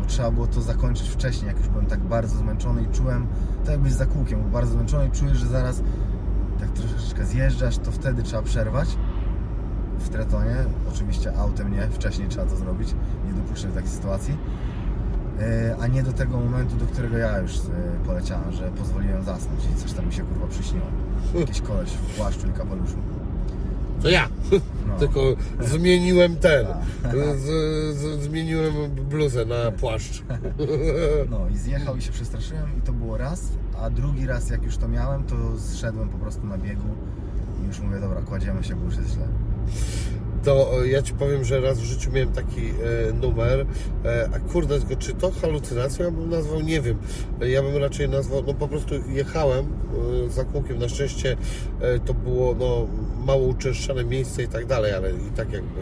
bo 0.00 0.06
trzeba 0.06 0.30
było 0.30 0.46
to 0.46 0.62
zakończyć 0.62 1.08
wcześniej, 1.08 1.46
jak 1.48 1.58
już 1.58 1.68
byłem 1.68 1.86
tak 1.86 2.00
bardzo 2.00 2.36
zmęczony 2.38 2.82
i 2.82 2.86
czułem, 2.96 3.26
tak 3.64 3.70
jakbyś 3.72 3.92
za 3.92 4.06
kółkiem, 4.06 4.40
był 4.42 4.50
bardzo 4.50 4.72
zmęczony 4.72 5.06
i 5.06 5.10
czujesz, 5.10 5.38
że 5.38 5.46
zaraz 5.46 5.82
tak 6.60 6.68
troszeczkę 6.70 7.24
zjeżdżasz, 7.24 7.78
to 7.78 7.92
wtedy 7.92 8.22
trzeba 8.22 8.42
przerwać 8.42 8.88
w 10.04 10.08
tretonie, 10.08 10.56
oczywiście 10.92 11.36
autem 11.36 11.72
nie, 11.72 11.88
wcześniej 11.88 12.28
trzeba 12.28 12.46
to 12.46 12.56
zrobić, 12.56 12.94
nie 13.26 13.32
dopuszczać 13.32 13.70
do 13.70 13.74
takiej 13.74 13.90
sytuacji, 13.90 14.36
E, 15.40 15.76
a 15.80 15.86
nie 15.86 16.02
do 16.02 16.12
tego 16.12 16.40
momentu, 16.40 16.76
do 16.76 16.86
którego 16.86 17.18
ja 17.18 17.38
już 17.38 17.56
e, 17.56 17.60
poleciałem, 18.06 18.52
że 18.52 18.70
pozwoliłem 18.70 19.24
zasnąć 19.24 19.60
i 19.72 19.80
coś 19.80 19.92
tam 19.92 20.06
mi 20.06 20.12
się 20.12 20.22
kurwa 20.22 20.46
przyśniło. 20.46 20.86
Jakiś 21.40 21.60
koleś 21.60 21.90
w 21.90 22.16
płaszczu 22.16 22.48
i 22.48 22.52
kapeluszu. 22.52 22.96
To 24.02 24.08
ja. 24.08 24.28
No. 24.86 24.98
Tylko 25.00 25.20
zmieniłem 25.60 26.36
ten. 26.36 26.66
Tak. 27.02 27.12
Z, 27.16 27.44
z, 27.96 28.22
zmieniłem 28.22 28.74
bluzę 29.10 29.44
na 29.44 29.72
płaszcz. 29.72 30.22
No 31.30 31.48
i 31.48 31.56
zjechał 31.58 31.96
i 31.96 32.02
się 32.02 32.12
przestraszyłem 32.12 32.78
i 32.78 32.80
to 32.80 32.92
było 32.92 33.16
raz, 33.16 33.42
a 33.82 33.90
drugi 33.90 34.26
raz 34.26 34.50
jak 34.50 34.62
już 34.62 34.76
to 34.76 34.88
miałem, 34.88 35.24
to 35.24 35.36
zszedłem 35.58 36.08
po 36.08 36.18
prostu 36.18 36.46
na 36.46 36.58
biegu 36.58 36.88
i 37.62 37.66
już 37.66 37.80
mówię, 37.80 38.00
dobra, 38.00 38.22
kładziemy 38.22 38.64
się, 38.64 38.74
bo 38.74 38.84
już 38.84 38.96
jest 38.96 39.10
źle. 39.10 39.28
To 40.44 40.82
e, 40.82 40.88
ja 40.88 41.02
ci 41.02 41.12
powiem, 41.12 41.44
że 41.44 41.60
raz 41.60 41.80
w 41.80 41.84
życiu 41.84 42.12
miałem 42.12 42.32
taki 42.32 42.60
e, 42.60 43.12
numer, 43.12 43.66
e, 44.04 44.28
a 44.34 44.38
kurde, 44.38 44.74
czy 44.98 45.14
to 45.14 45.30
halucynacją 45.30 46.04
ja 46.04 46.10
bym 46.10 46.30
nazwał, 46.30 46.60
nie 46.60 46.80
wiem. 46.80 46.98
E, 47.40 47.50
Ja 47.50 47.62
bym 47.62 47.76
raczej 47.76 48.08
nazwał, 48.08 48.42
no 48.46 48.54
po 48.54 48.68
prostu 48.68 48.94
jechałem 49.08 49.66
e, 50.26 50.30
za 50.30 50.44
kółkiem, 50.44 50.78
na 50.78 50.88
szczęście 50.88 51.36
e, 51.80 51.98
to 51.98 52.14
było 52.14 52.54
no, 52.58 52.86
mało 53.26 53.46
uczęszczane 53.46 54.04
miejsce 54.04 54.42
i 54.42 54.48
tak 54.48 54.66
dalej, 54.66 54.92
ale 54.92 55.10
i 55.10 55.30
tak 55.36 55.52
jakby 55.52 55.80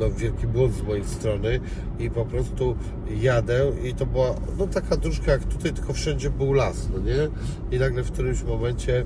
no, 0.00 0.10
wielki 0.10 0.46
błąd 0.46 0.74
z 0.74 0.82
mojej 0.82 1.04
strony 1.04 1.60
i 1.98 2.10
po 2.10 2.24
prostu 2.24 2.76
jadę 3.20 3.72
i 3.84 3.94
to 3.94 4.06
była 4.06 4.34
no 4.58 4.66
taka 4.66 4.96
dróżka 4.96 5.32
jak 5.32 5.44
tutaj, 5.44 5.72
tylko 5.72 5.92
wszędzie 5.92 6.30
był 6.30 6.52
las, 6.52 6.88
no 6.94 6.98
nie? 6.98 7.28
I 7.76 7.80
nagle 7.80 8.02
w 8.02 8.12
którymś 8.12 8.42
momencie 8.42 9.04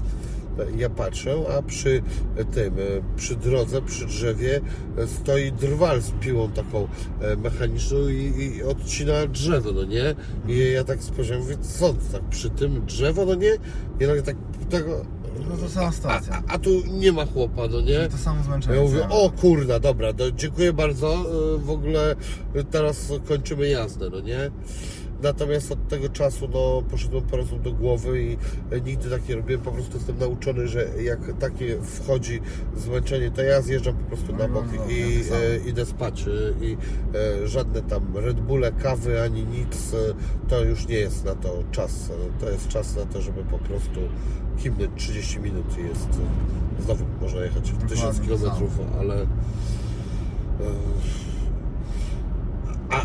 ja 0.76 0.90
patrzę, 0.90 1.34
a 1.58 1.62
przy 1.62 2.02
tym, 2.52 2.74
przy 3.16 3.36
drodze, 3.36 3.82
przy 3.82 4.06
drzewie 4.06 4.60
stoi 5.06 5.52
drwal 5.52 6.02
z 6.02 6.10
piłą 6.10 6.50
taką 6.50 6.88
e, 7.20 7.36
mechaniczną 7.36 8.08
i, 8.08 8.52
i 8.56 8.62
odcina 8.62 9.26
drzewo, 9.26 9.72
no 9.72 9.84
nie? 9.84 10.14
I 10.48 10.72
ja 10.72 10.84
tak 10.84 11.02
spojrzałem, 11.02 11.42
mówię, 11.42 11.56
co, 11.62 11.94
tak 12.12 12.22
przy 12.30 12.50
tym 12.50 12.86
drzewo, 12.86 13.24
no 13.26 13.34
nie? 13.34 13.52
I 14.00 14.06
nagle 14.06 14.22
tak 14.22 14.36
tego... 14.70 15.04
No 15.50 15.56
to 15.56 15.68
sama 15.68 15.86
A, 15.86 15.92
sytuacja. 15.92 16.42
a, 16.48 16.52
a 16.52 16.58
tu 16.58 16.70
nie 16.92 17.12
ma 17.12 17.26
chłopa, 17.26 17.62
no 17.68 17.80
nie? 17.80 18.08
To 18.08 18.18
samo 18.18 18.44
zmęczenie. 18.44 18.76
Ja 18.76 18.82
mówię, 18.82 19.06
co 19.10 19.22
o 19.22 19.30
kurna, 19.30 19.78
dobra, 19.80 20.12
to 20.12 20.32
dziękuję 20.32 20.72
bardzo, 20.72 21.14
e, 21.14 21.58
w 21.58 21.70
ogóle 21.70 22.16
teraz 22.70 23.12
kończymy 23.28 23.68
jazdę, 23.68 24.10
no 24.10 24.20
nie? 24.20 24.50
Natomiast 25.22 25.72
od 25.72 25.88
tego 25.88 26.08
czasu 26.08 26.48
no, 26.54 26.82
poszedłem 26.90 27.22
po 27.24 27.30
prostu 27.30 27.58
do 27.58 27.72
głowy 27.72 28.22
i 28.22 28.36
e, 28.70 28.80
nigdy 28.80 29.10
tak 29.10 29.28
nie 29.28 29.36
robiłem. 29.36 29.62
Po 29.62 29.72
prostu 29.72 29.96
jestem 29.96 30.18
nauczony, 30.18 30.68
że 30.68 30.88
jak 31.02 31.18
takie 31.38 31.78
wchodzi 31.82 32.40
zmęczenie, 32.76 33.30
to 33.30 33.42
ja 33.42 33.62
zjeżdżam 33.62 33.94
po 33.96 34.04
prostu 34.04 34.32
No 34.32 34.38
na 34.38 34.44
i 34.44 34.48
bok 34.48 34.64
no, 34.76 34.86
i 34.90 35.14
ja 35.14 35.18
tak 35.18 35.24
samo. 35.28 35.40
e, 35.40 35.56
idę 35.68 35.86
spać. 35.86 36.24
e, 36.28 36.64
I 36.64 36.76
e, 37.42 37.48
żadne 37.48 37.82
tam 37.82 38.16
Red 38.16 38.40
Bulle, 38.40 38.72
kawy 38.72 39.22
ani 39.22 39.44
nic, 39.44 39.94
e, 39.94 40.14
to 40.48 40.64
już 40.64 40.88
nie 40.88 40.96
jest 40.98 41.24
na 41.24 41.34
to 41.34 41.62
czas. 41.72 42.10
To 42.40 42.50
jest 42.50 42.68
czas 42.68 42.96
na 42.96 43.06
to, 43.06 43.20
żeby 43.22 43.44
po 43.44 43.58
prostu 43.58 44.00
kimnąć 44.58 44.90
30 44.96 45.40
minut 45.40 45.78
i 45.78 45.82
jest. 45.88 46.08
Znowu 46.84 47.04
można 47.20 47.40
jechać 47.40 47.72
w 47.72 47.88
1000 47.88 48.18
Dokładnie 48.20 48.50
to 48.50 48.56
km, 48.56 48.70
ale. 49.00 49.22
e, 49.22 49.26
A 52.90 53.04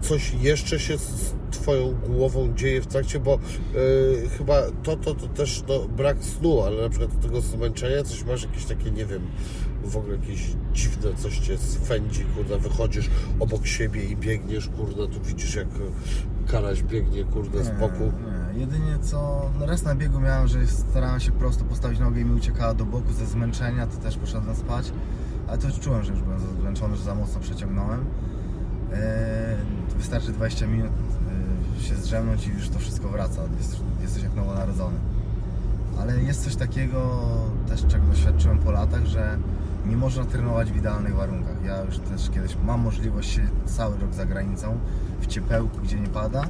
coś 0.00 0.34
jeszcze 0.34 0.80
się 0.80 0.98
z 0.98 1.34
Twoją 1.50 1.94
głową 2.06 2.54
dzieje 2.54 2.82
w 2.82 2.86
trakcie, 2.86 3.20
bo 3.20 3.34
e, 3.34 4.28
chyba 4.28 4.62
to, 4.82 4.96
to, 4.96 5.14
to 5.14 5.26
też 5.26 5.64
no, 5.68 5.88
brak 5.88 6.16
snu, 6.24 6.62
ale 6.62 6.82
na 6.82 6.88
przykład 6.88 7.20
tego 7.20 7.40
zmęczenia, 7.40 8.04
coś 8.04 8.24
masz 8.24 8.42
jakieś 8.42 8.64
takie, 8.64 8.90
nie 8.90 9.06
wiem, 9.06 9.22
w 9.84 9.96
ogóle 9.96 10.16
jakieś 10.16 10.46
dziwne, 10.72 11.14
coś 11.16 11.38
Cię 11.38 11.58
swędzi, 11.58 12.24
kurde, 12.24 12.58
wychodzisz 12.58 13.10
obok 13.40 13.66
siebie 13.66 14.04
i 14.04 14.16
biegniesz, 14.16 14.68
kurde, 14.68 15.08
tu 15.08 15.20
widzisz 15.20 15.54
jak 15.54 15.68
karaś 16.46 16.82
biegnie, 16.82 17.24
kurde, 17.24 17.64
z 17.64 17.70
boku. 17.70 18.12
Nie, 18.54 18.60
jedynie 18.60 18.98
co, 19.02 19.50
no 19.60 19.66
raz 19.66 19.82
na 19.82 19.94
biegu 19.94 20.20
miałem, 20.20 20.48
że 20.48 20.66
starałem 20.66 21.20
się 21.20 21.32
prosto 21.32 21.64
postawić 21.64 22.00
nogę 22.00 22.20
i 22.20 22.24
mi 22.24 22.34
uciekała 22.34 22.74
do 22.74 22.84
boku 22.84 23.12
ze 23.12 23.26
zmęczenia, 23.26 23.86
to 23.86 23.96
też 23.96 24.16
poszedłem 24.16 24.56
spać, 24.56 24.92
ale 25.48 25.58
to 25.58 25.68
już 25.68 25.80
czułem, 25.80 26.04
że 26.04 26.12
już 26.12 26.22
byłem 26.22 26.40
zmęczony, 26.60 26.96
że 26.96 27.02
za 27.02 27.14
mocno 27.14 27.40
przeciągnąłem. 27.40 28.04
Eee, 28.94 29.56
wystarczy 29.96 30.32
20 30.32 30.66
minut 30.66 30.90
eee, 31.76 31.82
się 31.82 31.94
zdrzemnąć 31.94 32.46
i 32.46 32.50
już 32.50 32.68
to 32.68 32.78
wszystko 32.78 33.08
wraca, 33.08 33.42
jest, 33.58 33.76
jesteś 34.02 34.22
jak 34.22 34.34
nowonarodzony. 34.34 34.96
Ale 36.00 36.20
jest 36.20 36.44
coś 36.44 36.56
takiego 36.56 37.20
też, 37.68 37.86
czego 37.86 38.06
doświadczyłem 38.06 38.58
po 38.58 38.70
latach, 38.70 39.06
że 39.06 39.38
nie 39.86 39.96
można 39.96 40.24
trenować 40.24 40.72
w 40.72 40.76
idealnych 40.76 41.14
warunkach. 41.14 41.64
Ja 41.64 41.82
już 41.82 41.98
też 41.98 42.30
kiedyś 42.30 42.56
mam 42.64 42.80
możliwość 42.80 43.30
się 43.30 43.48
cały 43.66 43.98
rok 43.98 44.14
za 44.14 44.26
granicą, 44.26 44.78
w 45.20 45.26
ciepełku, 45.26 45.78
gdzie 45.82 46.00
nie 46.00 46.08
pada, 46.08 46.44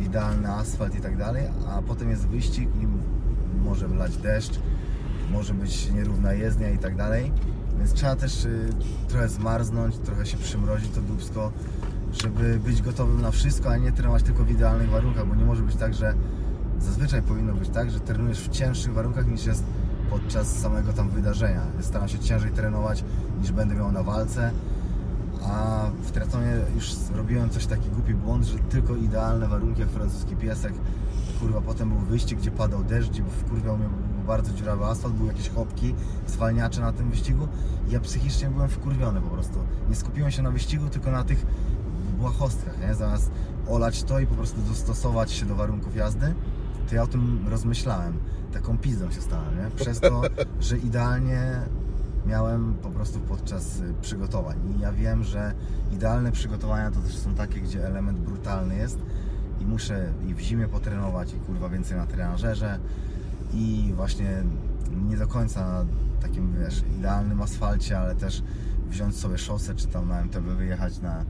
idealny 0.00 0.52
asfalt 0.52 0.94
i 0.94 1.00
tak 1.00 1.16
dalej, 1.16 1.44
a 1.68 1.82
potem 1.82 2.10
jest 2.10 2.26
wyścig 2.26 2.68
i 2.82 2.86
może 3.64 3.88
wlać 3.88 4.16
deszcz, 4.16 4.60
może 5.32 5.54
być 5.54 5.90
nierówna 5.90 6.32
jezdnia 6.32 6.70
i 6.70 6.78
tak 6.78 6.96
dalej. 6.96 7.32
Więc 7.82 7.94
trzeba 7.94 8.16
też 8.16 8.44
y, 8.44 8.68
trochę 9.08 9.28
zmarznąć, 9.28 9.96
trochę 9.98 10.26
się 10.26 10.36
przymrozić 10.36 10.90
to 10.94 11.00
dubsko, 11.00 11.52
żeby 12.22 12.60
być 12.64 12.82
gotowym 12.82 13.22
na 13.22 13.30
wszystko, 13.30 13.70
a 13.70 13.76
nie 13.76 13.92
trenować 13.92 14.22
tylko 14.22 14.44
w 14.44 14.50
idealnych 14.50 14.90
warunkach, 14.90 15.26
bo 15.26 15.34
nie 15.34 15.44
może 15.44 15.62
być 15.62 15.76
tak, 15.76 15.94
że 15.94 16.14
zazwyczaj 16.80 17.22
powinno 17.22 17.52
być 17.54 17.68
tak, 17.68 17.90
że 17.90 18.00
trenujesz 18.00 18.40
w 18.40 18.48
cięższych 18.48 18.92
warunkach 18.92 19.26
niż 19.26 19.46
jest 19.46 19.64
podczas 20.10 20.58
samego 20.58 20.92
tam 20.92 21.08
wydarzenia. 21.10 21.60
Staram 21.80 22.08
się 22.08 22.18
ciężej 22.18 22.50
trenować 22.50 23.04
niż 23.40 23.52
będę 23.52 23.74
miał 23.74 23.92
na 23.92 24.02
walce, 24.02 24.50
a 25.44 25.86
w 26.02 26.10
triatlonie 26.10 26.56
już 26.74 26.92
robiłem 27.14 27.50
coś 27.50 27.66
taki 27.66 27.88
głupi 27.90 28.14
błąd, 28.14 28.44
że 28.44 28.58
tylko 28.58 28.96
idealne 28.96 29.48
warunki 29.48 29.80
jak 29.80 29.90
francuski 29.90 30.36
piesek. 30.36 30.72
Kurwa, 31.40 31.60
potem 31.60 31.88
był 31.88 31.98
wyścig, 31.98 32.38
gdzie 32.38 32.50
padał 32.50 32.84
deszcz, 32.84 33.10
gdzie 33.10 33.22
wkurwiał 33.24 33.78
mnie 33.78 33.88
był 34.22 34.28
bardzo 34.28 34.52
dziurawy 34.52 34.84
asfalt, 34.84 35.14
były 35.14 35.28
jakieś 35.28 35.48
chopki, 35.48 35.94
zwalniacze 36.26 36.80
na 36.80 36.92
tym 36.92 37.10
wyścigu 37.10 37.48
i 37.88 37.92
ja 37.92 38.00
psychicznie 38.00 38.50
byłem 38.50 38.68
wkurwiony 38.68 39.20
po 39.20 39.28
prostu. 39.28 39.58
Nie 39.88 39.96
skupiłem 39.96 40.30
się 40.30 40.42
na 40.42 40.50
wyścigu, 40.50 40.88
tylko 40.88 41.10
na 41.10 41.24
tych 41.24 41.46
błahostkach, 42.18 42.80
nie? 42.80 42.94
Zamiast 42.94 43.30
olać 43.68 44.02
to 44.02 44.20
i 44.20 44.26
po 44.26 44.34
prostu 44.34 44.60
dostosować 44.60 45.32
się 45.32 45.46
do 45.46 45.54
warunków 45.54 45.96
jazdy, 45.96 46.34
to 46.88 46.94
ja 46.94 47.02
o 47.02 47.06
tym 47.06 47.48
rozmyślałem. 47.48 48.18
Taką 48.52 48.78
pizdą 48.78 49.10
się 49.10 49.20
stałem, 49.20 49.56
nie? 49.56 49.84
Przez 49.84 50.00
to, 50.00 50.22
że 50.60 50.78
idealnie 50.78 51.60
miałem 52.26 52.74
po 52.74 52.90
prostu 52.90 53.20
podczas 53.20 53.80
y, 53.80 53.94
przygotowań. 54.02 54.56
I 54.76 54.80
ja 54.80 54.92
wiem, 54.92 55.24
że 55.24 55.54
idealne 55.92 56.32
przygotowania 56.32 56.90
to 56.90 57.00
też 57.00 57.18
są 57.18 57.34
takie, 57.34 57.60
gdzie 57.60 57.86
element 57.86 58.18
brutalny 58.18 58.76
jest 58.76 58.98
i 59.60 59.66
muszę 59.66 60.12
i 60.28 60.34
w 60.34 60.40
zimie 60.40 60.68
potrenować 60.68 61.34
i 61.34 61.36
kurwa 61.36 61.68
więcej 61.68 61.96
na 61.96 62.06
trenażerze 62.06 62.78
i 63.52 63.92
właśnie 63.96 64.42
nie 65.08 65.16
do 65.16 65.26
końca 65.26 65.68
na 65.68 65.84
takim, 66.22 66.54
wiesz, 66.64 66.82
idealnym 66.98 67.42
asfalcie, 67.42 67.98
ale 67.98 68.14
też 68.14 68.42
wziąć 68.88 69.16
sobie 69.16 69.38
szosę 69.38 69.74
czy 69.74 69.86
tam 69.86 70.08
na 70.08 70.20
MTB 70.20 70.44
wyjechać 70.44 70.98
na 70.98 71.24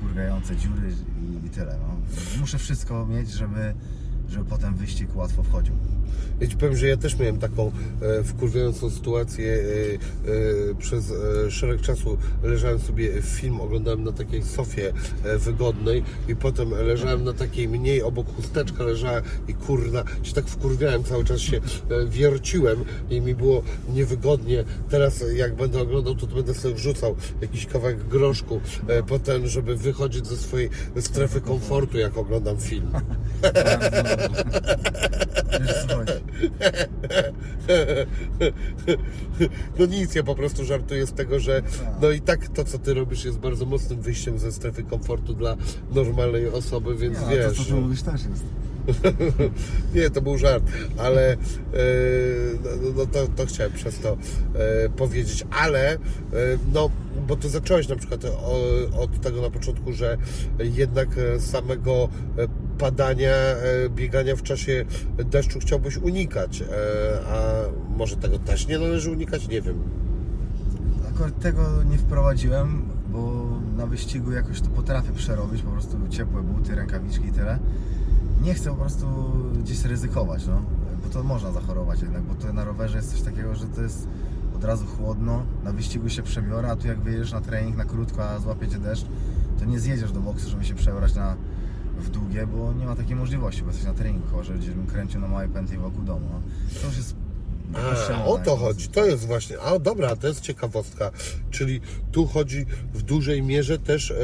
kurwiające 0.00 0.56
dziury 0.56 0.94
i, 1.22 1.46
i 1.46 1.50
tyle, 1.50 1.78
no. 1.82 1.96
Muszę 2.40 2.58
wszystko 2.58 3.06
mieć, 3.06 3.30
żeby, 3.30 3.74
żeby 4.28 4.44
potem 4.44 4.74
wyścig 4.74 5.16
łatwo 5.16 5.42
wchodził. 5.42 5.74
Ja 6.40 6.46
Ci 6.46 6.56
powiem, 6.56 6.76
że 6.76 6.88
ja 6.88 6.96
też 6.96 7.18
miałem 7.18 7.38
taką 7.38 7.72
e, 8.02 8.24
wkurwiającą 8.24 8.90
sytuację. 8.90 9.52
E, 9.52 9.60
e, 10.70 10.74
przez 10.78 11.10
e, 11.10 11.50
szereg 11.50 11.80
czasu 11.80 12.18
leżałem 12.42 12.78
sobie 12.78 13.22
film, 13.22 13.60
oglądałem 13.60 14.04
na 14.04 14.12
takiej 14.12 14.42
sofie 14.42 14.92
e, 15.24 15.38
wygodnej 15.38 16.02
i 16.28 16.36
potem 16.36 16.70
leżałem 16.70 17.24
na 17.24 17.32
takiej 17.32 17.68
mniej, 17.68 18.02
obok 18.02 18.36
chusteczka 18.36 18.84
leżałem 18.84 19.24
i 19.48 19.54
kurna, 19.54 20.04
się 20.22 20.32
tak 20.32 20.46
wkurwiałem, 20.46 21.04
cały 21.04 21.24
czas 21.24 21.40
się 21.40 21.56
e, 21.56 21.60
wierciłem 22.06 22.84
i 23.10 23.20
mi 23.20 23.34
było 23.34 23.62
niewygodnie. 23.94 24.64
Teraz 24.88 25.24
jak 25.34 25.54
będę 25.54 25.80
oglądał, 25.80 26.14
to, 26.14 26.26
to 26.26 26.34
będę 26.34 26.54
sobie 26.54 26.74
wrzucał 26.74 27.16
jakiś 27.40 27.66
kawałek 27.66 28.08
groszku 28.08 28.60
e, 28.88 29.02
potem, 29.02 29.46
żeby 29.46 29.76
wychodzić 29.76 30.26
ze 30.26 30.36
swojej 30.36 30.70
strefy 31.00 31.40
komfortu, 31.40 31.98
jak 31.98 32.18
oglądam 32.18 32.56
film. 32.56 32.92
Wiesz. 36.04 36.22
No 39.78 39.86
nic, 39.86 40.14
ja 40.14 40.22
po 40.22 40.34
prostu 40.34 40.64
żartuję 40.64 41.06
z 41.06 41.12
tego, 41.12 41.40
że 41.40 41.62
no 42.02 42.10
i 42.10 42.20
tak 42.20 42.48
to, 42.48 42.64
co 42.64 42.78
ty 42.78 42.94
robisz, 42.94 43.24
jest 43.24 43.38
bardzo 43.38 43.66
mocnym 43.66 44.00
wyjściem 44.00 44.38
ze 44.38 44.52
strefy 44.52 44.82
komfortu 44.82 45.34
dla 45.34 45.56
normalnej 45.94 46.48
osoby, 46.48 46.96
więc 46.96 47.20
Nie, 47.20 47.26
ale 47.26 47.36
to, 47.44 47.50
co 47.50 47.56
wiesz. 47.58 47.66
ty 47.66 47.74
mówisz 47.74 48.02
też 48.02 48.24
jest. 48.24 48.44
Nie, 49.94 50.10
to 50.10 50.22
był 50.22 50.38
żart, 50.38 50.64
ale 50.96 51.32
e, 51.32 51.36
no, 52.64 52.70
no 52.96 53.06
to, 53.06 53.26
to 53.36 53.46
chciałem 53.46 53.72
przez 53.72 53.98
to 53.98 54.16
e, 54.54 54.88
powiedzieć, 54.88 55.46
ale 55.50 55.92
e, 55.92 55.98
no, 56.72 56.90
bo 57.26 57.36
ty 57.36 57.48
zacząłeś 57.48 57.88
na 57.88 57.96
przykład 57.96 58.24
o, 58.24 58.60
od 58.98 59.20
tego 59.20 59.42
na 59.42 59.50
początku, 59.50 59.92
że 59.92 60.16
jednak 60.58 61.08
e, 61.18 61.40
samego 61.40 62.08
e, 62.38 62.48
padania, 62.78 63.34
e, 63.34 63.88
biegania 63.88 64.36
w 64.36 64.42
czasie 64.42 64.84
deszczu 65.18 65.58
chciałbyś 65.58 65.96
unikać, 65.96 66.64
a 67.28 67.52
może 67.96 68.16
tego 68.16 68.38
też 68.38 68.68
nie 68.68 68.78
należy 68.78 69.10
unikać? 69.10 69.48
Nie 69.48 69.62
wiem. 69.62 69.82
Akurat 71.14 71.40
tego 71.40 71.82
nie 71.90 71.98
wprowadziłem, 71.98 72.82
bo 73.08 73.46
na 73.76 73.86
wyścigu 73.86 74.32
jakoś 74.32 74.60
to 74.60 74.68
potrafię 74.68 75.12
przerobić, 75.12 75.62
po 75.62 75.70
prostu 75.70 75.96
ciepłe 76.10 76.42
buty, 76.42 76.74
rękawiczki 76.74 77.26
i 77.26 77.32
tyle. 77.32 77.58
Nie 78.42 78.54
chcę 78.54 78.70
po 78.70 78.76
prostu 78.76 79.06
gdzieś 79.62 79.84
ryzykować, 79.84 80.46
no, 80.46 80.62
bo 81.04 81.08
to 81.08 81.22
można 81.22 81.52
zachorować 81.52 82.02
jednak, 82.02 82.22
bo 82.22 82.34
to 82.34 82.52
na 82.52 82.64
rowerze 82.64 82.96
jest 82.96 83.10
coś 83.10 83.22
takiego, 83.22 83.54
że 83.54 83.66
to 83.66 83.82
jest 83.82 84.08
od 84.56 84.64
razu 84.64 84.86
chłodno, 84.86 85.42
na 85.64 85.72
wyścigu 85.72 86.08
się 86.08 86.22
przebiorę, 86.22 86.70
a 86.70 86.76
tu 86.76 86.88
jak 86.88 87.00
wyjedziesz 87.00 87.32
na 87.32 87.40
trening 87.40 87.76
na 87.76 87.84
krótko, 87.84 88.30
a 88.30 88.38
złapiecie 88.38 88.78
deszcz, 88.78 89.06
to 89.58 89.64
nie 89.64 89.80
zjedziesz 89.80 90.12
do 90.12 90.20
boksu, 90.20 90.50
żeby 90.50 90.64
się 90.64 90.74
przebrać 90.74 91.14
na 91.14 91.36
w 91.98 92.10
długie, 92.10 92.46
bo 92.46 92.72
nie 92.72 92.86
ma 92.86 92.96
takiej 92.96 93.16
możliwości, 93.16 93.62
bo 93.62 93.68
jesteś 93.68 93.86
na 93.86 93.94
treningu, 93.94 94.42
że 94.42 94.52
bym 94.52 94.86
kręcił 94.86 95.20
na 95.20 95.28
małej 95.28 95.48
pętli 95.48 95.78
wokół 95.78 96.04
domu. 96.04 96.26
No. 96.32 96.40
To 96.80 96.86
już 96.86 96.96
jest 96.96 97.14
A, 97.74 97.90
bezczelne, 97.90 98.24
o 98.24 98.38
to 98.38 98.56
chodzi, 98.56 98.88
to 98.88 99.04
jest 99.06 99.26
właśnie. 99.26 99.60
A 99.60 99.78
dobra, 99.78 100.16
to 100.16 100.28
jest 100.28 100.40
ciekawostka. 100.40 101.10
Czyli 101.50 101.80
tu 102.12 102.26
chodzi 102.26 102.66
w 102.94 103.02
dużej 103.02 103.42
mierze 103.42 103.78
też 103.78 104.10
e, 104.10 104.16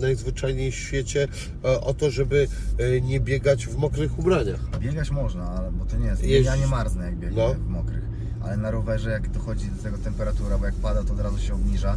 najzwyczajniej 0.00 0.70
w 0.72 0.74
świecie 0.74 1.28
e, 1.64 1.80
o 1.80 1.94
to, 1.94 2.10
żeby 2.10 2.48
e, 2.78 3.00
nie 3.00 3.20
biegać 3.20 3.66
w 3.66 3.76
mokrych 3.76 4.18
ubraniach. 4.18 4.78
Biegać 4.78 5.10
można, 5.10 5.50
ale, 5.50 5.72
bo 5.72 5.84
to 5.84 5.96
nie 5.96 6.06
jest. 6.06 6.22
Jeździć. 6.24 6.46
Ja 6.46 6.56
nie 6.56 6.66
marznę 6.66 7.04
jak 7.04 7.16
biegnę 7.16 7.42
No. 7.48 7.54
w 7.54 7.68
mokrych. 7.68 8.04
Ale 8.42 8.56
na 8.56 8.70
rowerze 8.70 9.10
jak 9.10 9.30
dochodzi 9.30 9.66
do 9.70 9.82
tego 9.82 9.98
temperatura, 9.98 10.58
bo 10.58 10.66
jak 10.66 10.74
pada 10.74 11.02
to 11.04 11.12
od 11.12 11.20
razu 11.20 11.38
się 11.38 11.54
obniża, 11.54 11.96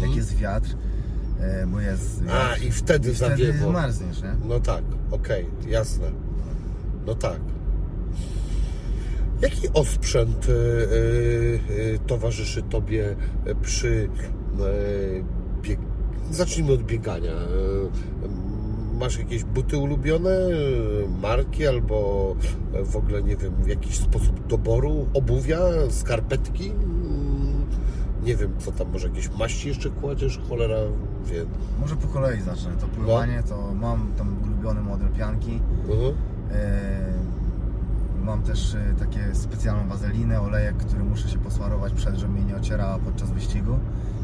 jak 0.00 0.16
jest 0.16 0.36
wiatr, 0.36 0.68
e, 1.40 1.66
bo 1.66 1.80
jest 1.80 2.22
wiatr, 2.22 2.34
Mhm. 2.34 2.50
A, 2.52 2.56
i 2.56 2.70
wtedy 2.72 3.14
wtedy 3.14 3.14
zawiewo. 3.14 3.72
marzniesz, 3.72 4.22
nie? 4.22 4.34
No 4.48 4.60
tak, 4.60 4.82
okej, 5.10 5.46
jasne. 5.68 6.10
No 7.06 7.14
tak. 7.14 7.40
Jaki 9.40 9.68
osprzęt 9.74 10.46
e, 10.48 10.52
e, 10.52 11.94
e, 11.94 11.98
towarzyszy 11.98 12.62
Tobie 12.62 13.16
przy 13.62 14.08
bieg... 15.62 15.78
Zacznijmy 16.30 16.72
od 16.72 16.82
biegania. 16.82 17.32
Masz 18.98 19.18
jakieś 19.18 19.44
buty 19.44 19.78
ulubione, 19.78 20.30
marki 21.22 21.66
albo 21.66 22.36
w 22.84 22.96
ogóle, 22.96 23.22
nie 23.22 23.36
wiem, 23.36 23.52
jakiś 23.66 23.96
sposób 23.98 24.46
doboru 24.46 25.06
obuwia, 25.14 25.58
skarpetki? 25.90 26.72
Nie 28.22 28.36
wiem 28.36 28.52
co 28.58 28.72
tam, 28.72 28.92
może 28.92 29.08
jakieś 29.08 29.30
maści 29.30 29.68
jeszcze 29.68 29.90
kładziesz, 29.90 30.40
cholera 30.48 30.78
wie. 31.24 31.44
Może 31.80 31.96
po 31.96 32.08
kolei 32.08 32.40
zacznę. 32.40 32.70
To 32.80 32.86
pływanie, 32.86 33.42
to 33.48 33.74
mam 33.74 34.12
tam 34.18 34.42
ulubiony 34.42 34.80
model 34.80 35.08
pianki. 35.08 35.60
Mhm. 35.88 36.14
E, 36.52 37.19
Mam 38.24 38.42
też 38.42 38.74
e, 38.74 38.94
takie 38.98 39.34
specjalną 39.34 39.88
wazelinę, 39.88 40.40
olejek, 40.40 40.76
który 40.76 41.04
muszę 41.04 41.28
się 41.28 41.38
posmarować 41.38 41.92
przed, 41.92 42.16
żeby 42.16 42.32
mnie 42.32 42.44
nie 42.44 42.56
ocierała 42.56 42.98
podczas 42.98 43.30
wyścigu. 43.30 43.78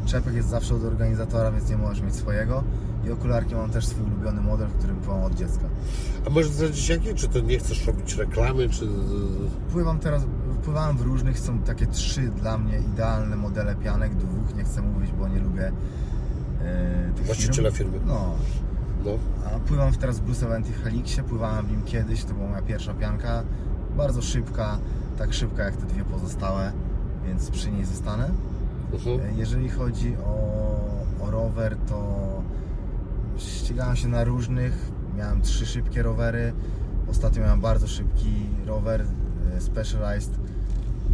Czepek 0.05 0.33
jest 0.33 0.49
zawsze 0.49 0.75
od 0.75 0.83
organizatora, 0.83 1.51
więc 1.51 1.69
nie 1.69 1.77
możesz 1.77 2.03
mieć 2.03 2.15
swojego. 2.15 2.63
I 3.07 3.11
okularki 3.11 3.55
mam 3.55 3.69
też 3.69 3.85
swój 3.87 4.05
ulubiony 4.05 4.41
model, 4.41 4.67
w 4.67 4.73
którym 4.77 4.95
pływam 4.95 5.23
od 5.23 5.35
dziecka. 5.35 5.65
A 6.27 6.29
możesz 6.29 6.51
zdradzić 6.51 6.89
jakie? 6.89 7.13
Czy 7.13 7.27
to 7.27 7.39
nie 7.39 7.59
chcesz 7.59 7.87
robić 7.87 8.15
reklamy, 8.15 8.69
czy... 8.69 8.87
Pływam 9.71 9.99
teraz, 9.99 10.23
pływałem 10.63 10.97
w 10.97 11.01
różnych, 11.01 11.39
są 11.39 11.59
takie 11.59 11.87
trzy 11.87 12.21
dla 12.21 12.57
mnie 12.57 12.79
idealne 12.79 13.35
modele 13.35 13.75
pianek, 13.75 14.15
dwóch 14.15 14.55
nie 14.55 14.63
chcę 14.63 14.81
mówić, 14.81 15.11
bo 15.11 15.27
nie 15.27 15.39
lubię 15.39 15.71
e, 16.61 17.11
tych 17.15 17.25
Właściciela 17.25 17.71
firm. 17.71 17.91
firmy. 17.91 18.05
No, 18.07 18.35
No. 19.05 19.11
A 19.45 19.59
pływam 19.59 19.93
teraz 19.93 20.19
w 20.19 20.23
Blue 20.23 20.35
Seventy 20.35 20.73
Helixie, 20.73 21.23
pływałem 21.23 21.65
w 21.65 21.71
nim 21.71 21.83
kiedyś, 21.83 22.23
to 22.23 22.33
była 22.33 22.47
moja 22.49 22.61
pierwsza 22.61 22.93
pianka. 22.93 23.43
Bardzo 23.97 24.21
szybka, 24.21 24.79
tak 25.17 25.33
szybka 25.33 25.63
jak 25.63 25.75
te 25.77 25.85
dwie 25.85 26.03
pozostałe, 26.03 26.71
więc 27.25 27.51
przy 27.51 27.71
niej 27.71 27.85
zostanę. 27.85 28.29
Mhm. 28.93 29.19
E, 29.19 29.39
Jeżeli 29.39 29.69
chodzi 29.69 30.15
o, 30.17 30.33
o 31.21 31.31
rower, 31.31 31.77
to 31.89 32.27
ścigałem 33.37 33.95
się 33.95 34.07
na 34.07 34.23
różnych. 34.23 34.91
Miałem 35.17 35.41
trzy 35.41 35.65
szybkie 35.65 36.03
rowery. 36.03 36.53
Ostatnio 37.07 37.41
miałem 37.43 37.61
bardzo 37.61 37.87
szybki 37.87 38.33
rower 38.65 39.05
e, 39.57 39.61
Specialized. 39.61 40.33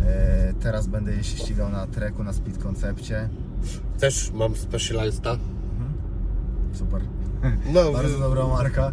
E, 0.05 0.53
Teraz 0.59 0.87
będę 0.87 1.23
się 1.23 1.37
ścigał 1.37 1.69
na 1.69 1.87
treku, 1.87 2.23
na 2.23 2.33
Speed 2.33 2.63
Concepcie. 2.63 3.29
Też 3.99 4.31
mam 4.31 4.55
Specialista. 4.55 5.37
Super. 6.73 7.01
No, 7.73 7.91
Bardzo 8.01 8.19
dobra 8.19 8.47
marka. 8.47 8.91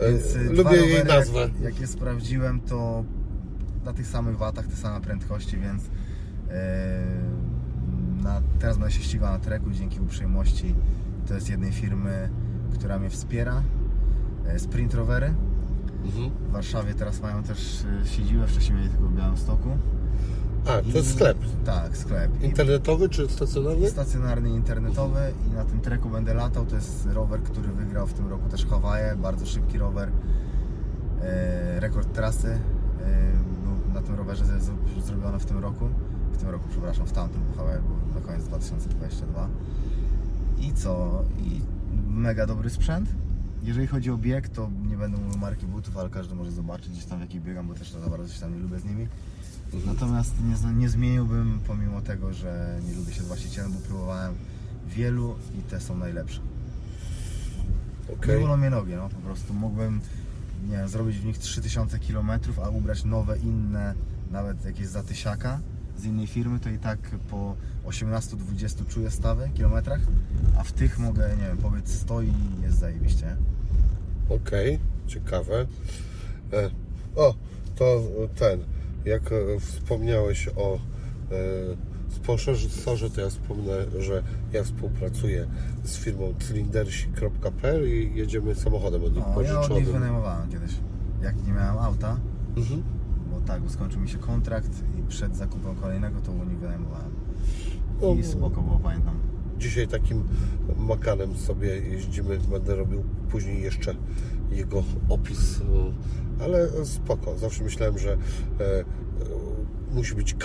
Więc 0.00 0.34
lubię 0.58 0.76
jej 0.76 1.04
nazwę. 1.04 1.40
Jak, 1.40 1.60
jak 1.60 1.80
je 1.80 1.86
sprawdziłem, 1.86 2.60
to 2.60 3.04
na 3.88 3.94
tych 3.94 4.06
samych 4.06 4.36
watach, 4.38 4.66
te 4.66 4.76
same 4.76 5.00
prędkości, 5.00 5.58
więc 5.58 5.82
e, 6.50 7.00
na, 8.22 8.42
teraz 8.58 8.78
będę 8.78 8.92
się 8.92 9.02
ścigał 9.02 9.32
na 9.32 9.38
treku 9.38 9.70
dzięki 9.70 10.00
uprzejmości. 10.00 10.74
To 11.28 11.34
jest 11.34 11.50
jednej 11.50 11.72
firmy, 11.72 12.30
która 12.74 12.98
mnie 12.98 13.10
wspiera. 13.10 13.62
E, 14.46 14.58
Sprint 14.58 14.94
rowery. 14.94 15.34
Mhm. 16.04 16.30
W 16.48 16.52
Warszawie 16.52 16.94
teraz 16.94 17.20
mają 17.20 17.42
też 17.42 17.84
e, 18.02 18.06
siedzibę, 18.06 18.46
wcześniej 18.46 18.78
mieli 18.78 18.90
tylko 18.90 19.06
w 19.06 19.14
Białymstoku. 19.16 19.68
A, 20.66 20.68
to 20.92 20.98
jest 20.98 21.10
I- 21.10 21.12
sklep. 21.12 21.38
Tak, 21.64 21.96
sklep. 21.96 22.42
I 22.42 22.44
Internetowy 22.44 23.08
czy 23.08 23.28
stacjonarny? 23.28 23.90
stacjonarny, 23.90 24.50
internetowy 24.50 25.20
i 25.46 25.50
na 25.54 25.64
tym 25.64 25.80
treku 25.80 26.08
będę 26.10 26.34
latał. 26.34 26.66
To 26.66 26.74
jest 26.74 27.06
rower, 27.12 27.42
który 27.42 27.68
wygrał 27.68 28.06
w 28.06 28.12
tym 28.12 28.28
roku 28.28 28.48
też 28.48 28.66
Hawaje, 28.66 29.16
bardzo 29.16 29.46
szybki 29.46 29.78
rower. 29.78 30.10
E, 31.22 31.80
rekord 31.80 32.12
trasy 32.12 32.48
e, 32.48 32.58
na 34.00 34.06
tym 34.06 34.14
rowerze 34.14 34.44
z- 34.46 34.62
z- 34.64 35.04
zrobiony 35.06 35.38
w 35.38 35.44
tym 35.44 35.58
roku. 35.58 35.88
W 36.32 36.36
tym 36.36 36.48
roku, 36.48 36.64
przepraszam, 36.70 37.06
w 37.06 37.12
tamtym 37.12 37.40
był 37.42 37.64
na 38.14 38.20
koniec 38.26 38.44
2022. 38.44 39.48
I 40.58 40.72
co? 40.72 41.22
I 41.38 41.60
mega 42.10 42.46
dobry 42.46 42.70
sprzęt. 42.70 43.08
Jeżeli 43.62 43.86
chodzi 43.86 44.10
o 44.10 44.16
bieg, 44.18 44.48
to 44.48 44.70
nie 44.88 44.96
będę 44.96 45.18
mówił 45.18 45.38
marki 45.40 45.66
butów, 45.66 45.96
ale 45.96 46.10
każdy 46.10 46.34
może 46.34 46.50
zobaczyć 46.52 46.90
gdzieś 46.90 47.04
tam 47.04 47.18
w 47.18 47.20
jakich 47.20 47.42
biegam, 47.42 47.68
bo 47.68 47.74
też 47.74 47.90
za 47.92 48.10
bardzo 48.10 48.34
się 48.34 48.40
tam 48.40 48.54
nie 48.54 48.58
lubię 48.60 48.78
z 48.78 48.84
nimi. 48.84 49.08
Natomiast 49.86 50.34
nie, 50.44 50.74
nie 50.74 50.88
zmieniłbym 50.88 51.60
pomimo 51.66 52.00
tego, 52.02 52.32
że 52.32 52.80
nie 52.88 52.94
lubię 52.94 53.12
się 53.12 53.22
z 53.22 53.26
właścicielem, 53.26 53.72
bo 53.72 53.78
próbowałem 53.80 54.34
wielu 54.86 55.34
i 55.58 55.62
te 55.62 55.80
są 55.80 55.96
najlepsze. 55.96 56.40
Okej. 58.14 58.34
Nie 58.36 58.40
bolą 58.46 58.56
mnie 58.56 58.70
nogi, 58.70 58.92
no 58.94 59.08
po 59.08 59.16
prostu 59.16 59.54
mógłbym 59.54 60.00
nie 60.68 60.76
wiem, 60.76 60.88
zrobić 60.88 61.18
w 61.18 61.24
nich 61.24 61.38
3000 61.38 61.98
km, 61.98 62.30
a 62.64 62.68
ubrać 62.68 63.04
nowe, 63.04 63.38
inne, 63.38 63.94
nawet 64.30 64.64
jakieś 64.64 64.86
za 64.86 65.02
tysiaka 65.02 65.60
z 65.98 66.04
innej 66.04 66.26
firmy, 66.26 66.60
to 66.60 66.70
i 66.70 66.78
tak 66.78 66.98
po 67.30 67.56
18-20 67.86 68.86
czuję 68.88 69.10
stawy 69.10 69.50
kilometrach, 69.54 70.00
a 70.58 70.64
w 70.64 70.72
tych 70.72 70.98
mogę, 70.98 71.36
nie 71.40 71.46
wiem, 71.46 71.56
powiedz 71.56 72.00
100 72.00 72.22
i 72.22 72.32
jest 72.62 72.78
zajebiście. 72.78 73.36
Okej, 74.28 74.78
ciekawe. 75.06 75.66
E, 76.52 76.70
o, 77.16 77.34
to 77.76 78.02
ten, 78.36 78.60
jak 79.04 79.32
e, 79.32 79.60
wspomniałeś 79.60 80.48
o 80.56 80.74
e, 80.74 80.78
sponsorze, 82.08 83.10
to 83.10 83.20
ja 83.20 83.28
wspomnę, 83.30 83.72
że 83.98 84.22
ja 84.52 84.64
współpracuję 84.64 85.46
z 85.84 85.96
firmą 85.96 86.34
cylindersi.pl 86.40 87.88
i 87.88 88.12
jedziemy 88.16 88.54
samochodem 88.54 89.04
od 89.04 89.14
nich 89.16 89.24
No, 89.36 89.42
ja 89.42 89.50
od 89.50 89.60
nich 89.60 89.68
pożyczonym. 89.68 89.92
wynajmowałem 89.92 90.48
kiedyś, 90.50 90.72
jak 91.22 91.46
nie 91.46 91.52
miałem 91.52 91.78
auta, 91.78 92.16
Mhm. 92.56 92.82
bo 93.30 93.40
tak, 93.40 93.62
bo 93.62 93.68
skończył 93.70 94.00
mi 94.00 94.08
się 94.08 94.18
kontrakt 94.18 94.70
i 94.98 95.02
przed 95.08 95.36
zakupem 95.36 95.76
kolejnego 95.76 96.20
to 96.20 96.32
u 96.32 96.44
nich 96.44 96.58
wynajmowałem. 96.58 97.10
O, 98.02 98.14
I 98.14 98.24
spoko 98.24 98.62
było, 98.62 98.78
pamiętam. 98.78 99.14
Dzisiaj 99.58 99.88
takim 99.88 100.24
makanem 100.76 101.36
sobie 101.36 101.68
jeździmy, 101.68 102.38
będę 102.50 102.74
robił 102.76 103.04
później 103.30 103.62
jeszcze 103.62 103.94
jego 104.50 104.82
opis, 105.08 105.60
ale 106.44 106.68
spoko. 106.84 107.38
Zawsze 107.38 107.64
myślałem, 107.64 107.98
że 107.98 108.12
e, 108.12 108.18
musi 109.92 110.14
być 110.14 110.36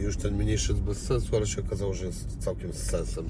i 0.00 0.02
już 0.02 0.16
ten 0.16 0.34
mniejszy 0.36 0.72
jest 0.72 0.84
bez 0.84 0.98
sensu, 0.98 1.36
ale 1.36 1.46
się 1.46 1.60
okazało, 1.62 1.94
że 1.94 2.06
jest 2.06 2.36
całkiem 2.38 2.72
z 2.72 2.76
sensem. 2.76 3.24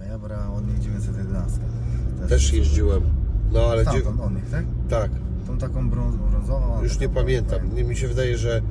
A 0.00 0.04
ja 0.04 0.18
brałem 0.18 0.50
od 0.50 0.66
nich 0.68 0.78
911. 0.78 1.58
Też 2.28 2.52
jeździłem, 2.52 3.02
no 3.52 3.60
ale 3.60 3.84
dzie- 3.84 3.90
Stamtąd 3.90 4.20
od 4.20 4.34
nich, 4.34 4.50
tak? 4.50 4.64
tak, 4.88 5.10
Tą 5.46 5.58
taką 5.58 5.90
brąz, 5.90 6.16
brązową. 6.16 6.82
już 6.82 6.98
nie 7.00 7.08
taką- 7.08 7.20
pamiętam. 7.20 7.74
Nie, 7.74 7.84
mi 7.84 7.96
się 7.96 8.08
wydaje, 8.08 8.38
że 8.38 8.62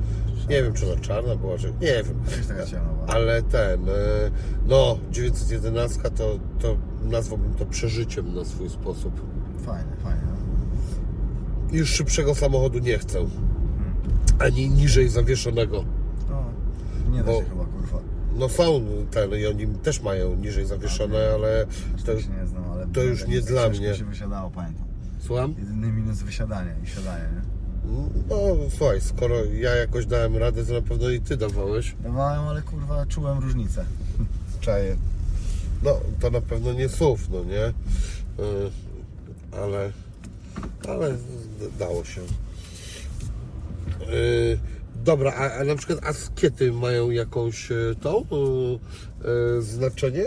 nie 0.50 0.62
wiem, 0.62 0.72
czy 0.72 0.92
ona 0.92 1.00
czarna 1.00 1.36
była, 1.36 1.58
czy 1.58 1.66
nie 1.80 2.02
wiem. 2.04 2.14
Jakaś 2.30 2.46
taka 2.46 2.66
ciemna 2.66 2.92
była. 2.92 3.06
Ale 3.06 3.42
ten, 3.42 3.88
e, 3.88 3.92
no 4.66 4.98
911 5.10 6.10
to, 6.10 6.38
to 6.58 6.76
nazwałbym 7.02 7.54
to 7.54 7.66
przeżyciem 7.66 8.34
na 8.34 8.44
swój 8.44 8.70
sposób. 8.70 9.20
Fajnie, 9.66 9.92
fajnie. 10.02 10.20
no. 10.26 11.76
Już 11.76 11.90
szybszego 11.90 12.34
samochodu 12.34 12.78
nie 12.78 12.98
chcę. 12.98 13.18
Ani 14.38 14.70
niżej 14.70 15.08
zawieszonego. 15.08 15.84
Nie 17.10 17.22
da 17.22 17.32
się 17.32 17.44
chyba, 17.44 17.64
kurwa. 17.64 17.98
No 18.36 18.48
są 18.48 18.80
ten 19.10 19.30
i 19.34 19.46
oni 19.46 19.66
też 19.66 20.00
mają 20.02 20.36
niżej 20.36 20.66
zawieszone, 20.66 21.30
ale 21.34 21.66
Aż 21.96 22.02
to, 22.02 22.14
tak 22.14 22.40
nie 22.40 22.46
znam, 22.46 22.64
ale... 22.72 22.86
to 22.86 23.02
już 23.02 23.20
mega 23.20 23.32
nie 23.32 23.40
dla 23.40 23.68
mnie. 23.68 23.94
się 23.94 24.04
wysiadało, 24.04 24.50
pamiętam. 24.50 24.84
słucham? 25.20 25.54
Jedyny 25.58 25.92
minus 25.92 26.18
wysiadanie 26.22 26.74
i 26.84 26.86
siadanie, 26.86 27.24
nie? 27.34 27.40
No 28.28 28.36
słuchaj, 28.78 29.00
skoro 29.00 29.44
ja 29.44 29.74
jakoś 29.74 30.06
dałem 30.06 30.36
radę, 30.36 30.64
to 30.64 30.72
na 30.72 30.82
pewno 30.82 31.08
i 31.10 31.20
ty 31.20 31.36
dawałeś. 31.36 31.94
Dawałem, 32.02 32.40
ale 32.48 32.62
kurwa 32.62 33.06
czułem 33.06 33.38
różnicę. 33.38 33.84
Czaję. 34.60 34.96
No 35.82 36.00
to 36.20 36.30
na 36.30 36.40
pewno 36.40 36.72
nie 36.72 36.88
SUV, 36.88 37.22
no 37.30 37.44
nie? 37.44 37.66
Y, 37.66 38.70
Ale, 39.62 39.92
ale 40.88 41.16
dało 41.78 42.04
się. 42.04 42.20
Y, 44.12 44.58
Dobra, 45.04 45.32
a, 45.32 45.60
a 45.60 45.64
na 45.64 45.74
przykład 45.76 46.04
askiety 46.06 46.72
mają 46.72 47.10
jakąś 47.10 47.70
y, 47.70 47.96
tą 48.00 48.20
y, 48.20 48.24
y, 49.58 49.62
znaczenie? 49.62 50.22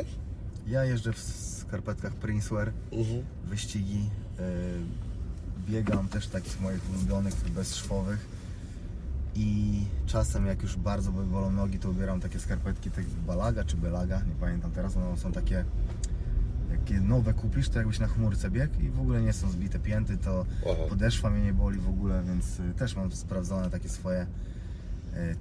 Ja 0.67 0.85
jeżdżę 0.85 1.13
w 1.13 1.19
skarpetkach 1.19 2.13
Princewear, 2.15 2.71
Mhm. 2.91 3.23
wyścigi. 3.45 3.99
Yy, 3.99 4.43
biegam 5.69 6.07
też 6.07 6.27
takich 6.27 6.61
moich 6.61 6.81
ulubionych, 6.95 7.33
bezszwowych. 7.35 8.25
I 9.35 9.79
czasem 10.05 10.45
jak 10.45 10.61
już 10.63 10.75
bardzo 10.77 11.11
by 11.11 11.23
bolą 11.25 11.51
nogi, 11.51 11.79
to 11.79 11.89
ubieram 11.89 12.19
takie 12.19 12.39
skarpetki 12.39 12.91
tak 12.91 13.05
Balaga 13.05 13.63
czy 13.63 13.77
Belaga, 13.77 14.21
nie 14.27 14.35
pamiętam 14.39 14.71
teraz, 14.71 14.97
one 14.97 15.17
są 15.17 15.31
takie 15.31 15.65
jakie 16.71 17.01
nowe 17.01 17.33
kupisz, 17.33 17.69
to 17.69 17.79
jakbyś 17.79 17.99
na 17.99 18.07
chmurce 18.07 18.49
biegł 18.49 18.81
i 18.81 18.89
w 18.89 18.99
ogóle 18.99 19.21
nie 19.21 19.33
są 19.33 19.51
zbite 19.51 19.79
pięty, 19.79 20.17
to 20.17 20.45
Aha. 20.65 20.75
podeszwa 20.89 21.29
mnie 21.29 21.43
nie 21.43 21.53
boli 21.53 21.79
w 21.79 21.89
ogóle, 21.89 22.23
więc 22.27 22.45
też 22.77 22.95
mam 22.95 23.11
sprawdzone 23.11 23.69
takie 23.69 23.89
swoje 23.89 24.25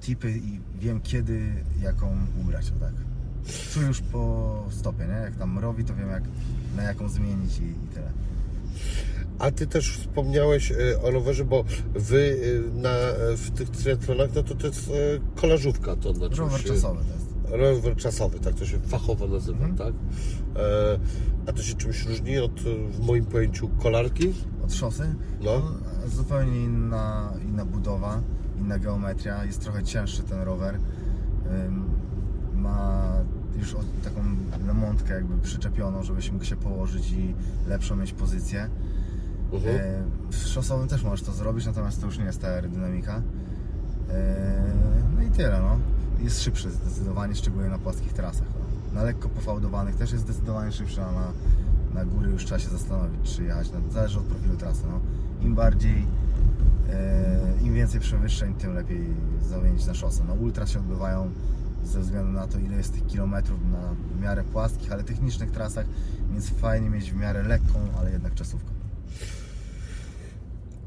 tipy 0.01 0.31
i 0.31 0.61
wiem 0.81 1.01
kiedy 1.01 1.53
jaką 1.83 2.17
ubrać, 2.41 2.73
o 2.77 2.81
tak. 2.81 2.93
Czuję 3.73 3.87
już 3.87 4.01
po 4.01 4.65
stopie, 4.71 5.05
nie? 5.07 5.13
Jak 5.15 5.37
tam 5.37 5.53
mrowi, 5.55 5.85
to 5.85 5.95
wiem 5.95 6.09
jak, 6.11 6.23
na 6.77 6.83
jaką 6.83 7.09
zmienić 7.09 7.59
i, 7.59 7.63
i 7.65 7.89
tyle. 7.95 8.13
A 9.39 9.51
ty 9.51 9.67
też 9.67 9.99
wspomniałeś 9.99 10.71
y, 10.71 11.01
o 11.03 11.11
rowerze, 11.11 11.45
bo 11.45 11.65
wy 11.95 12.17
y, 12.17 12.63
na, 12.75 12.91
w 13.37 13.51
tych 13.51 13.71
triatlonach, 13.71 14.31
no 14.35 14.43
to 14.43 14.55
to 14.55 14.67
jest 14.67 14.91
kolażówka, 15.37 15.97
to 15.97 16.15
znaczy 16.15 16.37
Rower 16.37 16.63
czasowy 16.65 17.01
to 17.05 17.13
jest. 17.15 17.27
Rower 17.51 17.97
czasowy, 17.97 18.41
tak 18.41 18.55
to 18.55 18.67
się 18.67 18.79
fachowo 18.79 19.27
nazywa, 19.29 19.59
Mhm. 19.67 19.77
tak? 19.77 19.95
E, 20.63 20.99
a 21.47 21.53
to 21.53 21.63
się 21.63 21.75
czymś 21.75 22.07
różni 22.07 22.39
od, 22.39 22.61
w 22.91 23.01
moim 23.07 23.25
pojęciu, 23.25 23.69
kolarki? 23.69 24.33
Od 24.65 24.75
szosy? 24.75 25.15
No. 25.41 25.63
Zupełnie 26.07 26.61
inna, 26.65 27.33
inna 27.49 27.65
budowa, 27.65 28.23
inna 28.63 28.79
geometria. 28.79 29.45
Jest 29.45 29.61
trochę 29.61 29.83
cięższy 29.83 30.23
ten 30.23 30.41
rower. 30.41 30.79
Ma 32.55 33.03
już 33.59 33.77
taką 34.05 34.21
lemontkę 34.67 35.15
jakby 35.15 35.39
przyczepioną, 35.39 36.03
żebyś 36.03 36.33
mógł 36.33 36.45
się 36.45 36.57
położyć 36.57 37.13
i 37.13 37.35
lepszą 37.69 37.97
mieć 37.97 38.13
pozycję. 38.13 38.69
Mhm. 39.53 39.77
E, 39.77 40.03
w 40.31 40.37
szosowym 40.37 40.89
też 40.89 41.05
możesz 41.05 41.23
to 41.23 41.33
zrobić, 41.33 41.67
natomiast 41.67 42.01
to 42.01 42.07
już 42.07 42.19
nie 42.19 42.25
jest 42.25 42.41
ta 42.41 42.49
aerodynamika. 42.49 43.23
No 45.17 45.23
i 45.23 45.31
tyle, 45.31 45.61
no. 45.61 45.79
Jest 46.25 46.43
szybszy 46.43 46.71
zdecydowanie, 46.71 47.35
szczególnie 47.35 47.71
na 47.71 47.79
płaskich 47.79 48.13
trasach. 48.13 48.47
No. 48.55 48.95
Na 48.95 49.03
lekko 49.03 49.29
pofałdowanych 49.29 49.97
też 49.97 50.13
jest 50.13 50.25
zdecydowanie 50.25 50.73
szybszy, 50.73 51.03
a 51.03 51.13
na, 51.13 51.33
na 51.95 52.05
góry 52.05 52.31
już 52.31 52.45
trzeba 52.45 52.59
się 52.59 52.69
zastanowić, 52.69 53.37
czy 53.37 53.45
jechać. 53.45 53.71
No, 53.73 53.93
zależy 53.93 54.19
od 54.19 54.25
profilu 54.25 54.57
trasy. 54.57 54.83
No. 54.91 55.01
Im 55.47 55.55
bardziej, 55.55 56.07
im 57.63 57.75
więcej 57.75 58.01
przewyższeń, 58.01 58.55
tym 58.55 58.75
lepiej 58.75 59.07
zamienić 59.41 59.87
na 59.87 59.95
szosę. 59.95 60.25
No, 60.29 60.35
ultra 60.35 60.67
się 60.67 60.79
odbywają 60.79 61.31
ze 61.85 62.01
względu 62.01 62.33
na 62.33 62.47
to, 62.47 62.59
ile 62.59 62.77
jest 62.77 62.93
tych 62.95 63.07
kilometrów 63.07 63.61
na 63.73 63.95
w 64.17 64.21
miarę 64.21 64.45
płaskich, 64.45 64.93
ale 64.93 65.05
technicznych 65.05 65.51
trasach, 65.51 65.87
więc 66.33 66.51
fajnie 66.51 66.91
mieć 66.91 67.13
w 67.13 67.17
miarę 67.17 67.43
lekką, 67.43 67.79
ale 67.99 68.13
jednak 68.13 68.35
czasówkę. 68.35 68.71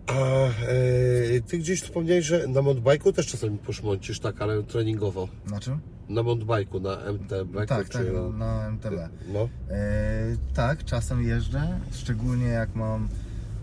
A 0.08 0.14
e, 0.14 1.42
ty 1.48 1.58
gdzieś 1.58 1.82
wspomniałeś, 1.82 2.26
że 2.26 2.48
na 2.48 2.62
mountainbike'u 2.62 3.14
też 3.14 3.28
czasami 3.28 3.58
poszmącisz, 3.58 4.20
tak, 4.20 4.42
ale 4.42 4.64
treningowo. 4.64 5.28
Na 5.52 5.60
czym? 5.60 5.80
Na 6.10 6.22
mountainbike'u, 6.24 6.82
na 6.82 6.98
MTB. 6.98 7.68
Tak, 7.68 7.90
tak, 7.90 8.06
na... 8.14 8.30
na 8.38 8.68
MTB. 8.68 9.10
No. 9.34 9.50
E, 9.70 10.38
tak, 10.54 10.84
czasem 10.84 11.24
jeżdżę, 11.24 11.80
szczególnie 11.92 12.48
jak 12.48 12.76
mam 12.76 13.08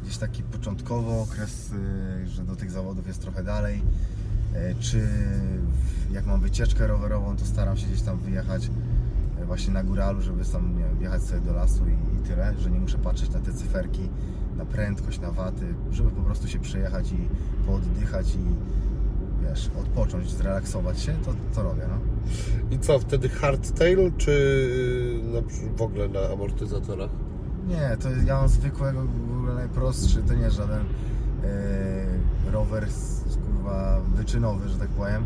gdzieś 0.03 0.19
taki 0.19 0.43
początkowy 0.43 1.11
okres, 1.13 1.71
y, 1.73 2.29
że 2.29 2.45
do 2.45 2.57
tych 2.57 2.71
zawodów 2.71 3.07
jest 3.07 3.21
trochę 3.21 3.45
dalej, 3.45 3.83
e, 4.55 4.75
czy 4.75 5.09
jak 6.13 6.27
mam 6.27 6.41
wycieczkę 6.41 6.87
rowerową, 6.87 7.37
to 7.37 7.45
staram 7.45 7.77
się 7.77 7.87
gdzieś 7.87 8.03
tam 8.03 8.19
wyjechać 8.19 8.71
e, 9.41 9.45
właśnie 9.45 9.73
na 9.73 9.85
góralu, 9.85 10.23
żeby 10.23 10.45
tam 10.45 10.79
nie 10.79 10.85
wiem, 10.85 10.99
wjechać 10.99 11.23
sobie 11.23 11.41
do 11.41 11.53
lasu 11.53 11.85
i, 11.89 12.17
i 12.17 12.29
tyle, 12.29 12.55
że 12.59 12.71
nie 12.71 12.81
muszę 12.81 12.99
patrzeć 12.99 13.31
na 13.31 13.41
te 13.41 13.53
cyferki, 13.53 14.09
na 14.57 14.65
prędkość, 14.65 15.21
na 15.21 15.31
waty, 15.31 15.75
żeby 15.91 16.11
po 16.11 16.23
prostu 16.23 16.49
się 16.49 16.59
przejechać 16.59 17.13
i 17.13 17.29
pooddychać 17.67 18.35
i 18.35 18.39
wiesz, 19.49 19.71
odpocząć, 19.81 20.31
zrelaksować 20.31 21.01
się, 21.01 21.15
to, 21.25 21.35
to 21.55 21.63
robię, 21.63 21.83
no. 21.89 21.99
I 22.71 22.79
co, 22.79 22.99
wtedy 22.99 23.29
hardtail, 23.29 24.13
czy 24.19 24.31
y, 25.71 25.77
w 25.77 25.83
ogóle 25.83 26.09
na 26.09 26.21
amortyzatorach? 26.21 27.11
Nie, 27.69 27.97
to 28.03 28.09
ja 28.27 28.35
mam 28.35 28.49
zwykłego, 28.49 29.03
w 29.03 29.37
ogóle 29.39 29.55
najprostszy, 29.55 30.23
to 30.23 30.35
nie 30.35 30.43
jest 30.43 30.57
żaden 30.57 30.81
e, 31.45 32.53
rower 32.53 32.87
kurwa 33.47 34.01
wyczynowy, 34.17 34.69
że 34.69 34.77
tak 34.79 34.89
powiem. 34.89 35.25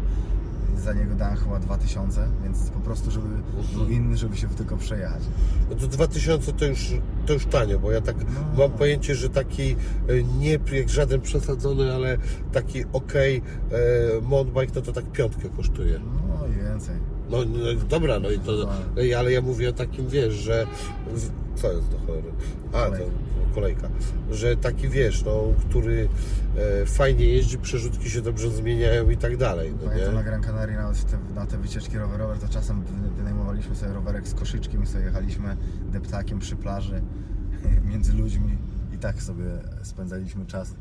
Za 0.76 0.92
niego 0.92 1.14
dałem 1.14 1.36
chyba 1.36 1.58
2000, 1.58 2.28
więc 2.44 2.70
po 2.70 2.80
prostu, 2.80 3.10
żeby 3.10 3.26
był 3.74 3.86
inny, 3.88 4.16
żeby 4.16 4.36
się 4.36 4.48
tylko 4.48 4.76
przejechać. 4.76 5.22
No 5.70 5.76
to 5.76 5.86
2000 5.86 6.52
to 6.52 6.64
już, 6.64 6.94
to 7.26 7.32
już 7.32 7.46
tanio, 7.46 7.78
bo 7.78 7.92
ja 7.92 8.00
tak 8.00 8.16
No. 8.18 8.58
mam 8.58 8.78
pojęcie, 8.78 9.14
że 9.14 9.28
taki 9.30 9.76
y, 10.10 10.24
nie 10.38 10.58
jak 10.72 10.88
żaden 10.88 11.20
przesadzony, 11.20 11.94
ale 11.94 12.18
taki 12.52 12.84
ok 12.92 13.14
e, 13.14 13.40
mountainbike, 14.22 14.72
no 14.76 14.82
to 14.82 14.92
tak 14.92 15.04
piątkę 15.12 15.48
kosztuje. 15.56 16.00
No 16.28 16.46
i 16.46 16.64
więcej. 16.64 16.96
No, 17.30 17.38
no 17.38 17.86
dobra, 17.88 18.20
no 18.20 18.30
i 18.30 18.38
to, 18.38 18.68
ale 19.18 19.32
ja 19.32 19.42
mówię 19.42 19.68
o 19.68 19.72
takim, 19.72 20.08
wiesz, 20.08 20.34
że 20.34 20.66
w, 21.14 21.30
co 21.56 21.72
jest 21.72 21.88
do 21.88 21.98
cholery? 21.98 22.32
A, 22.72 22.90
to 22.98 23.04
Kolejka. 23.54 23.88
Że 24.30 24.56
taki, 24.56 24.88
wiesz, 24.88 25.24
no, 25.24 25.42
który 25.68 26.08
e, 26.82 26.86
fajnie 26.86 27.24
jeździ, 27.24 27.58
przerzutki 27.58 28.10
się 28.10 28.22
dobrze 28.22 28.50
zmieniają 28.50 29.10
i 29.10 29.16
tak 29.16 29.36
dalej, 29.36 29.72
no 29.82 29.88
Pamiętam 29.88 30.14
na 30.14 30.20
nie? 30.20 30.26
Gran 30.26 30.42
Canaria 30.42 30.82
nawet 30.82 31.04
te, 31.04 31.18
na 31.34 31.46
te 31.46 31.58
wycieczki 31.58 31.98
rowerowe, 31.98 32.36
to 32.38 32.48
czasem 32.48 32.82
wy- 32.82 33.10
wynajmowaliśmy 33.16 33.76
sobie 33.76 33.92
rowerek 33.92 34.28
z 34.28 34.34
koszyczkiem 34.34 34.82
i 34.82 34.86
sobie 34.86 35.04
jechaliśmy 35.04 35.56
deptakiem 35.92 36.38
przy 36.38 36.56
plaży 36.56 37.02
między 37.90 38.12
ludźmi 38.12 38.58
i 38.94 38.98
tak 38.98 39.22
sobie 39.22 39.44
spędzaliśmy 39.82 40.46
czas, 40.46 40.74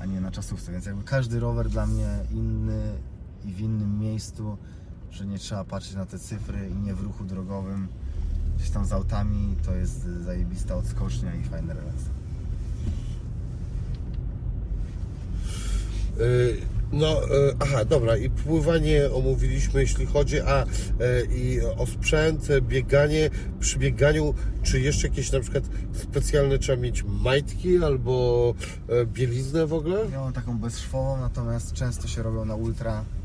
a 0.00 0.06
nie 0.06 0.20
na 0.20 0.30
czasówce. 0.30 0.72
Więc 0.72 0.86
jakby 0.86 1.04
każdy 1.04 1.40
rower 1.40 1.68
dla 1.68 1.86
mnie 1.86 2.08
inny 2.30 2.82
i 3.44 3.52
w 3.52 3.60
innym 3.60 3.98
miejscu, 3.98 4.56
że 5.10 5.26
nie 5.26 5.38
trzeba 5.38 5.64
patrzeć 5.64 5.94
na 5.94 6.06
te 6.06 6.18
cyfry 6.18 6.68
i 6.68 6.74
nie 6.74 6.94
w 6.94 7.00
ruchu 7.02 7.24
drogowym. 7.24 7.88
Gdzieś 8.60 8.72
tam 8.72 8.86
z 8.86 8.92
autami 8.92 9.56
to 9.66 9.74
jest 9.74 10.04
zajebista 10.24 10.76
odskocznia 10.76 11.34
i 11.34 11.44
fajny 11.44 11.74
relaks. 11.74 12.04
Y, 16.20 16.56
No, 16.92 17.24
y, 17.24 17.56
aha, 17.60 17.84
dobra, 17.84 18.16
i 18.16 18.30
pływanie 18.30 19.10
omówiliśmy, 19.14 19.80
jeśli 19.80 20.06
chodzi 20.06 20.40
a, 20.40 20.64
y, 20.64 20.66
i 21.36 21.60
o 21.60 21.86
sprzęt, 21.86 22.48
bieganie. 22.60 23.30
Przy 23.60 23.78
bieganiu, 23.78 24.34
czy 24.62 24.80
jeszcze 24.80 25.08
jakieś 25.08 25.32
na 25.32 25.40
przykład 25.40 25.64
specjalne 25.92 26.58
trzeba 26.58 26.82
mieć 26.82 27.04
majtki 27.04 27.84
albo 27.84 28.54
bieliznę 29.04 29.66
w 29.66 29.72
ogóle? 29.72 29.98
Ja 30.12 30.20
mam 30.20 30.32
taką 30.32 30.58
bezszwową, 30.58 31.20
natomiast 31.20 31.72
często 31.72 32.08
się 32.08 32.22
robią 32.22 32.44
na 32.44 32.54
ultra 32.54 33.00
e, 33.00 33.19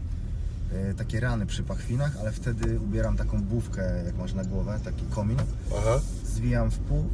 takie 0.98 1.20
rany 1.20 1.46
przy 1.46 1.64
pachwinach, 1.64 2.18
ale 2.20 2.32
wtedy 2.32 2.80
ubieram 2.80 3.18
taką 3.18 3.42
bufkę, 3.42 4.04
jak 4.06 4.18
masz 4.18 4.34
na 4.34 4.44
głowę, 4.44 4.80
taki 4.84 5.06
komin, 5.06 5.38
Aha. 5.78 6.00
zwijam 6.26 6.72
w 6.72 6.80
pół 6.80 7.06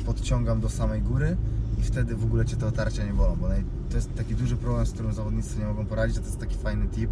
i 0.00 0.04
podciągam 0.04 0.60
do 0.60 0.68
samej 0.68 1.02
góry 1.02 1.36
i 1.78 1.82
wtedy 1.82 2.16
w 2.16 2.24
ogóle 2.24 2.44
Cię 2.44 2.56
te 2.56 2.66
otarcia 2.66 3.04
nie 3.04 3.12
bolą, 3.12 3.36
bo 3.36 3.48
to 3.90 3.96
jest 3.96 4.14
taki 4.14 4.34
duży 4.34 4.56
problem, 4.56 4.86
z 4.86 4.92
którym 4.92 5.12
zawodnicy 5.12 5.58
nie 5.58 5.64
mogą 5.64 5.86
poradzić, 5.86 6.18
a 6.18 6.20
to 6.20 6.26
jest 6.26 6.40
taki 6.40 6.56
fajny 6.56 6.88
tip, 6.88 7.10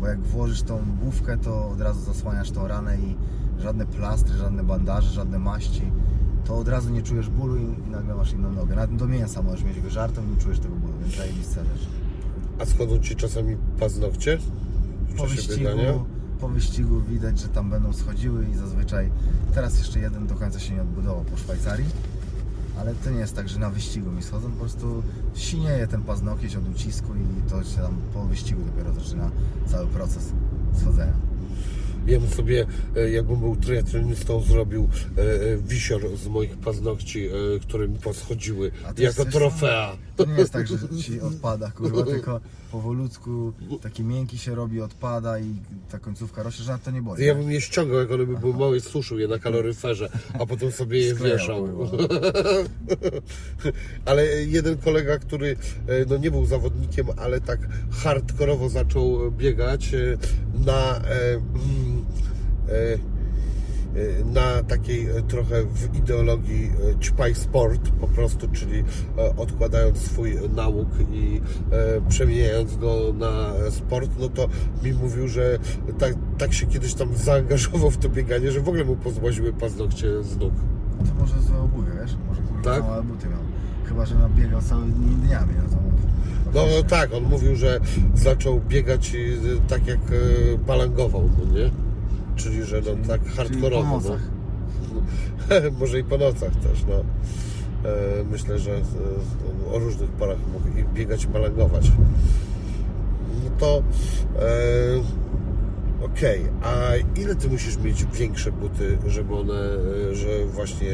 bo 0.00 0.06
jak 0.06 0.20
włożysz 0.20 0.62
tą 0.62 0.78
bufkę, 0.78 1.38
to 1.38 1.68
od 1.68 1.80
razu 1.80 2.00
zasłaniasz 2.00 2.50
tą 2.50 2.68
ranę 2.68 2.98
i 2.98 3.16
żadne 3.58 3.86
plastry, 3.86 4.36
żadne 4.36 4.64
bandaże, 4.64 5.10
żadne 5.10 5.38
maści, 5.38 5.92
to 6.44 6.58
od 6.58 6.68
razu 6.68 6.90
nie 6.90 7.02
czujesz 7.02 7.28
bólu 7.28 7.56
i, 7.56 7.88
i 7.88 7.90
nagle 7.90 8.14
masz 8.14 8.32
inną 8.32 8.52
nogę. 8.52 8.74
Nawet 8.76 8.96
do 8.96 9.06
mięsa 9.06 9.42
możesz 9.42 9.64
mieć 9.64 9.80
wyżartą 9.80 10.22
i 10.24 10.26
nie 10.26 10.36
czujesz 10.36 10.58
tego 10.58 10.74
bólu, 10.74 10.92
więc 11.00 11.16
zajebista 11.16 11.64
rzecz. 11.64 11.88
A 12.58 12.64
schodzą 12.64 12.98
Ci 12.98 13.16
czasami 13.16 13.56
paznokcie 13.80 14.38
po 15.18 15.26
wyścigu, 15.26 16.04
po 16.40 16.48
wyścigu 16.48 17.00
widać, 17.00 17.38
że 17.40 17.48
tam 17.48 17.70
będą 17.70 17.92
schodziły 17.92 18.46
i 18.52 18.54
zazwyczaj 18.54 19.10
teraz 19.54 19.78
jeszcze 19.78 20.00
jeden 20.00 20.26
do 20.26 20.34
końca 20.34 20.60
się 20.60 20.74
nie 20.74 20.82
odbudował 20.82 21.24
po 21.24 21.36
Szwajcarii. 21.36 21.88
Ale 22.80 22.94
to 22.94 23.10
nie 23.10 23.18
jest 23.18 23.36
tak, 23.36 23.48
że 23.48 23.58
na 23.58 23.70
wyścigu 23.70 24.12
mi 24.12 24.22
schodzą, 24.22 24.50
po 24.50 24.58
prostu 24.58 25.02
sinieje 25.34 25.86
ten 25.86 26.02
paznokieć 26.02 26.56
od 26.56 26.68
ucisku 26.68 27.12
i 27.14 27.50
to 27.50 27.64
się 27.64 27.76
tam 27.76 27.96
po 28.14 28.24
wyścigu 28.24 28.62
dopiero 28.62 28.92
zaczyna 28.92 29.30
cały 29.66 29.86
proces 29.86 30.32
schodzenia. 30.80 31.12
Ja 32.06 32.20
bym 32.20 32.30
sobie, 32.30 32.66
e, 32.96 33.10
jakbym 33.10 33.40
był 33.40 33.56
triatlonistą, 33.56 34.40
zrobił 34.40 34.88
e, 35.18 35.22
e, 35.22 35.56
wisior 35.56 36.16
z 36.16 36.28
moich 36.28 36.56
paznokci, 36.56 37.28
które 37.62 37.88
mi 37.88 37.98
poschodziły 37.98 38.70
jako 38.98 39.24
trofea. 39.24 39.96
To 40.18 40.24
nie 40.24 40.34
jest 40.34 40.52
tak, 40.52 40.66
że 40.66 40.76
ci 41.02 41.20
odpada, 41.20 41.70
kurwa, 41.70 42.02
tylko 42.02 42.40
powolutku 42.72 43.52
taki 43.82 44.04
miękki 44.04 44.38
się 44.38 44.54
robi, 44.54 44.80
odpada 44.80 45.38
i 45.38 45.54
ta 45.90 45.98
końcówka 45.98 46.42
rośnie, 46.42 46.64
że 46.64 46.72
na 46.72 46.78
to 46.78 46.90
nie 46.90 47.02
boli. 47.02 47.26
Ja 47.26 47.34
bym 47.34 47.50
je 47.50 47.60
ściągał, 47.60 47.98
jak 47.98 48.10
one 48.10 48.26
by 48.26 48.38
były 48.38 48.54
małe, 48.54 48.80
suszył 48.80 49.18
je 49.18 49.28
na 49.28 49.38
kaloryferze, 49.38 50.08
a 50.40 50.46
potem 50.46 50.72
sobie 50.72 50.98
je 50.98 51.14
Sklejał, 51.14 51.38
wieszał. 51.38 51.68
kurwa. 51.68 51.96
Ale 54.10 54.26
jeden 54.26 54.76
kolega, 54.76 55.18
który 55.18 55.56
e, 55.86 56.04
no 56.08 56.16
nie 56.16 56.30
był 56.30 56.46
zawodnikiem, 56.46 57.06
ale 57.16 57.40
tak 57.40 57.60
hardkorowo 57.90 58.68
zaczął 58.68 59.30
biegać 59.30 59.94
e, 59.94 60.18
na 60.64 60.96
e, 60.96 61.34
mm, 61.34 62.04
e, 62.68 63.17
na 64.24 64.62
takiej 64.62 65.06
e, 65.10 65.22
trochę 65.22 65.62
w 65.64 65.94
ideologii 65.98 66.70
e, 66.96 67.00
ćpaj 67.00 67.34
sport 67.34 67.90
po 68.00 68.08
prostu, 68.08 68.48
czyli 68.52 68.84
odkładając 69.36 69.98
swój 69.98 70.34
nauk 70.56 70.88
i 71.12 71.40
przemieniając 72.08 72.76
go 72.76 73.12
na 73.18 73.52
sport, 73.70 74.10
no 74.20 74.28
to 74.28 74.48
mi 74.82 74.92
mówił, 74.92 75.28
że 75.28 75.58
tak, 75.98 76.14
tak 76.38 76.52
się 76.52 76.66
kiedyś 76.66 76.94
tam 76.94 77.16
zaangażował 77.16 77.90
w 77.90 77.96
to 77.96 78.08
bieganie, 78.08 78.52
że 78.52 78.60
w 78.60 78.68
ogóle 78.68 78.84
mu 78.84 78.96
pozłaziły 78.96 79.52
paznokcie 79.52 80.22
z 80.22 80.36
nóg. 80.36 80.52
To 80.98 81.14
może 81.20 81.42
złe 81.42 81.58
obuwie, 81.60 81.90
wiesz? 82.02 82.16
Może 82.28 82.40
Tak? 82.64 82.82
małe 82.82 83.02
buty 83.02 83.26
miał. 83.28 83.38
Chyba, 83.84 84.06
że 84.06 84.14
nabiegał 84.14 84.62
całymi 84.62 84.92
dniami. 84.94 85.52
No, 85.56 85.62
to 85.70 85.78
No 86.54 86.60
faktycznie. 86.60 86.82
tak, 86.84 87.14
on 87.14 87.22
mówił, 87.22 87.56
że 87.56 87.80
zaczął 88.14 88.60
biegać 88.68 89.12
tak 89.68 89.86
jak 89.86 90.00
balangował, 90.66 91.30
no 91.38 91.58
nie? 91.58 91.70
Czyli, 92.38 92.64
że 92.64 92.80
no 92.80 93.08
tak 93.08 93.26
hardkorowo. 93.26 94.00
no. 94.00 94.16
Może 95.80 95.98
i 95.98 96.04
po 96.04 96.18
nocach 96.18 96.56
też, 96.56 96.84
no. 96.88 96.94
E, 97.90 98.24
Myślę, 98.30 98.58
że 98.58 98.80
o 99.72 99.78
różnych 99.78 100.10
porach 100.10 100.38
mógł 100.52 100.92
biegać, 100.94 101.24
i 101.24 101.28
balangować. 101.28 101.92
No 103.44 103.50
to 103.58 103.82
e, 104.38 106.04
okej, 106.04 106.44
a 106.62 106.90
ile 107.20 107.34
ty 107.34 107.48
musisz 107.48 107.78
mieć 107.78 108.04
większe 108.04 108.52
buty, 108.52 108.98
żeby 109.06 109.34
one, 109.34 109.54
e, 110.10 110.14
że 110.14 110.46
właśnie, 110.46 110.90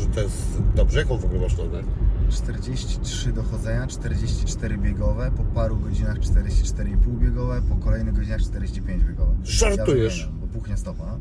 że 0.00 0.06
to 0.14 0.20
jest 0.20 0.62
dobrze? 0.74 0.98
Jaką 0.98 1.18
w 1.18 1.24
ogóle 1.24 1.40
masz 1.40 1.56
nogę? 1.56 1.82
43 2.30 3.32
do 3.32 3.42
chodzenia, 3.42 3.86
44 3.86 4.78
biegowe, 4.78 5.30
po 5.36 5.42
paru 5.42 5.76
godzinach 5.76 6.18
44,5 6.18 7.18
biegowe, 7.18 7.62
po 7.68 7.76
kolejnych 7.76 8.14
godzinach 8.14 8.40
45 8.40 9.04
biegowe. 9.04 9.34
Żartujesz? 9.42 10.30
Puchnie 10.52 10.76
stopa. 10.76 11.04
no. 11.06 11.18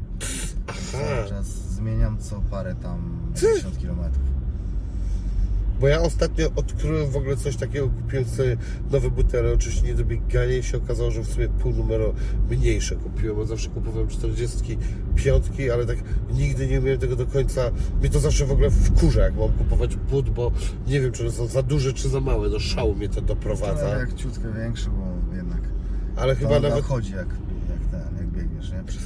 Cały 0.92 1.30
czas 1.30 1.48
zmieniam 1.48 2.18
co 2.18 2.42
parę 2.52 2.76
tam 2.76 3.20
50 3.42 3.78
km. 3.78 4.00
Bo 5.80 5.88
ja 5.88 6.02
ostatnio 6.02 6.52
odkryłem 6.56 7.12
w 7.12 7.16
ogóle 7.16 7.38
coś 7.38 7.56
takiego, 7.56 7.90
kupiłem 7.90 8.26
sobie 8.26 8.58
nowe 8.92 9.10
buty, 9.10 9.40
ale 9.40 9.54
oczywiście 9.54 9.88
nie 9.88 9.94
do 9.94 10.06
biegania 10.06 10.58
i 10.58 10.64
się 10.64 10.78
okazało, 10.78 11.12
że 11.12 11.22
w 11.22 11.28
sumie 11.28 11.48
pół 11.48 11.74
numeru 11.74 12.14
mniejsze 12.50 12.96
kupiłem, 12.96 13.36
bo 13.36 13.46
zawsze 13.46 13.70
kupowałem 13.70 14.08
45, 14.08 15.70
ale 15.74 15.86
tak 15.86 15.98
nigdy 16.34 16.68
nie 16.68 16.80
miałem 16.80 17.00
tego 17.00 17.16
do 17.16 17.26
końca. 17.26 17.72
Mnie 18.00 18.10
to 18.10 18.20
zawsze 18.20 18.46
w 18.46 18.52
ogóle 18.52 18.70
wkurza, 18.70 19.22
jak 19.22 19.36
mam 19.36 19.52
kupować 19.52 19.96
but, 19.96 20.30
bo 20.30 20.52
nie 20.88 21.02
wiem, 21.02 21.12
czy 21.12 21.24
one 21.24 21.32
są 21.32 21.48
za 21.48 21.64
duże, 21.64 21.94
czy 21.94 22.10
za 22.10 22.20
małe. 22.20 22.50
Do 22.50 22.60
szału 22.60 22.96
mnie 22.96 23.10
to 23.10 23.22
doprowadza. 23.22 23.90
To 23.90 24.00
jak 24.00 24.14
ciutkę 24.14 24.54
większy, 24.54 24.90
bo 24.90 25.36
jednak 25.36 25.62
Ale 26.16 26.36
chyba 26.36 26.60
nawet 26.60 26.86
chodzi 26.86 27.12
jak, 27.12 27.28
jak 27.70 27.92
ten, 27.92 28.18
jak 28.18 28.28
biegniesz, 28.28 28.72
nie? 28.72 28.84
Żeby 28.92 29.06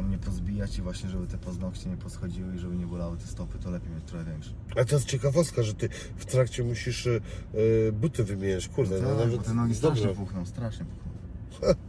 tam 0.00 0.10
nie 0.10 0.18
pozbijać 0.18 0.78
i 0.78 0.82
właśnie, 0.82 1.10
żeby 1.10 1.26
te 1.26 1.38
paznokcie 1.38 1.90
nie 1.90 1.96
poschodziły 1.96 2.54
i 2.54 2.58
żeby 2.58 2.76
nie 2.76 2.86
bolały 2.86 3.16
te 3.16 3.26
stopy, 3.26 3.58
to 3.58 3.70
lepiej 3.70 3.90
mieć 3.94 4.04
trochę 4.04 4.24
większe. 4.24 4.50
A 4.76 4.84
to 4.84 4.94
jest 4.94 5.06
ciekawostka, 5.06 5.62
że 5.62 5.74
ty 5.74 5.88
w 6.16 6.24
trakcie 6.24 6.64
musisz 6.64 7.06
y, 7.06 7.20
y, 7.54 7.92
buty 7.92 8.24
wymieniać. 8.24 8.68
Kurde, 8.68 9.00
no 9.00 9.08
Tak, 9.08 9.18
nawet 9.18 9.36
bo 9.36 9.42
te 9.42 9.54
nogi 9.54 9.74
strasznie 9.74 10.08
puchną, 10.08 10.46
strasznie 10.46 10.84
puchną. 10.84 11.10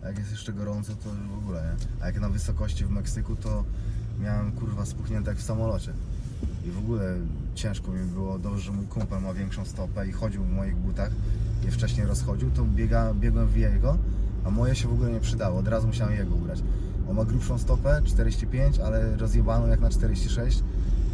A 0.03 0.07
jak 0.07 0.17
jest 0.17 0.31
jeszcze 0.31 0.53
gorąco, 0.53 0.95
to 0.95 1.09
w 1.35 1.37
ogóle 1.37 1.61
nie. 1.63 2.03
A 2.03 2.05
jak 2.05 2.19
na 2.19 2.29
wysokości 2.29 2.85
w 2.85 2.89
Meksyku, 2.89 3.35
to 3.35 3.63
miałem 4.19 4.51
kurwa 4.51 4.85
spuchnięte 4.85 5.31
jak 5.31 5.39
w 5.39 5.43
samolocie. 5.43 5.93
I 6.65 6.71
w 6.71 6.77
ogóle 6.77 7.15
ciężko 7.55 7.91
mi 7.91 8.05
było, 8.05 8.39
dobrze, 8.39 8.61
że 8.61 8.71
mój 8.71 8.85
kumpel 8.85 9.21
ma 9.21 9.33
większą 9.33 9.65
stopę 9.65 10.07
i 10.07 10.11
chodził 10.11 10.43
w 10.43 10.51
moich 10.51 10.75
butach, 10.75 11.11
je 11.65 11.71
wcześniej 11.71 12.05
rozchodził, 12.07 12.51
to 12.51 12.63
biega, 12.65 13.13
biegłem 13.13 13.47
w 13.47 13.57
jego, 13.57 13.97
a 14.45 14.49
moje 14.49 14.75
się 14.75 14.87
w 14.87 14.93
ogóle 14.93 15.11
nie 15.11 15.19
przydało, 15.19 15.59
od 15.59 15.67
razu 15.67 15.87
musiałem 15.87 16.13
jego 16.13 16.35
ubrać. 16.35 16.59
On 17.11 17.17
ma 17.17 17.25
grubszą 17.25 17.57
stopę, 17.59 18.01
45, 18.05 18.79
ale 18.79 19.17
rozjebaną 19.17 19.67
jak 19.67 19.79
na 19.79 19.89
46, 19.89 20.63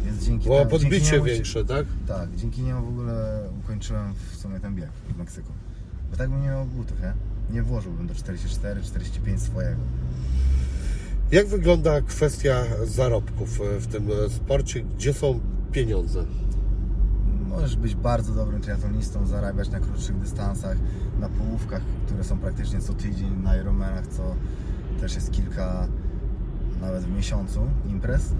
więc 0.04 0.24
dzięki 0.24 0.44
temu- 0.48 0.56
dzięki 0.58 0.70
podbicie 0.70 1.12
niemu 1.12 1.26
się- 1.26 1.32
większe, 1.34 1.64
tak? 1.64 1.86
tak, 2.08 2.34
dzięki 2.36 2.62
niemu 2.62 2.86
w 2.86 2.88
ogóle 2.88 3.40
ukończyłem 3.64 4.14
w 4.32 4.36
sumie 4.36 4.60
ten 4.60 4.74
bieg 4.74 4.88
w 5.14 5.18
Meksyku. 5.18 5.52
Bo 6.10 6.16
tak 6.16 6.30
bym 6.30 6.40
nie 6.42 6.46
miał 6.48 6.64
butów, 6.66 6.96
nie? 7.00 7.12
Nie 7.54 7.62
włożyłbym 7.62 8.06
do 8.06 8.14
44, 8.14 8.82
45 8.82 9.42
swojego. 9.42 9.80
Jak 11.32 11.46
wygląda 11.46 12.00
kwestia 12.00 12.64
zarobków 12.84 13.60
e, 13.60 13.80
w 13.80 13.86
tym 13.86 14.08
e, 14.26 14.30
sporcie? 14.30 14.82
Gdzie 14.96 15.12
są 15.14 15.40
pieniądze? 15.72 16.24
Możesz 17.48 17.76
być 17.76 17.94
bardzo 17.94 18.34
dobrym 18.34 18.60
triatlonistą, 18.62 19.26
zarabiać 19.26 19.68
na 19.70 19.80
krótszych 19.80 20.18
dystansach, 20.18 20.76
na 21.20 21.28
połówkach, 21.28 21.82
które 22.06 22.24
są 22.24 22.38
praktycznie 22.38 22.80
co 22.80 22.92
tydzień, 22.94 23.42
na 23.42 23.56
Ironmanach, 23.56 24.06
co 24.06 24.34
też 25.00 25.14
jest 25.14 25.30
kilka, 25.30 25.86
nawet 26.80 27.04
w 27.04 27.16
miesiącu 27.16 27.60
imprez, 27.88 28.32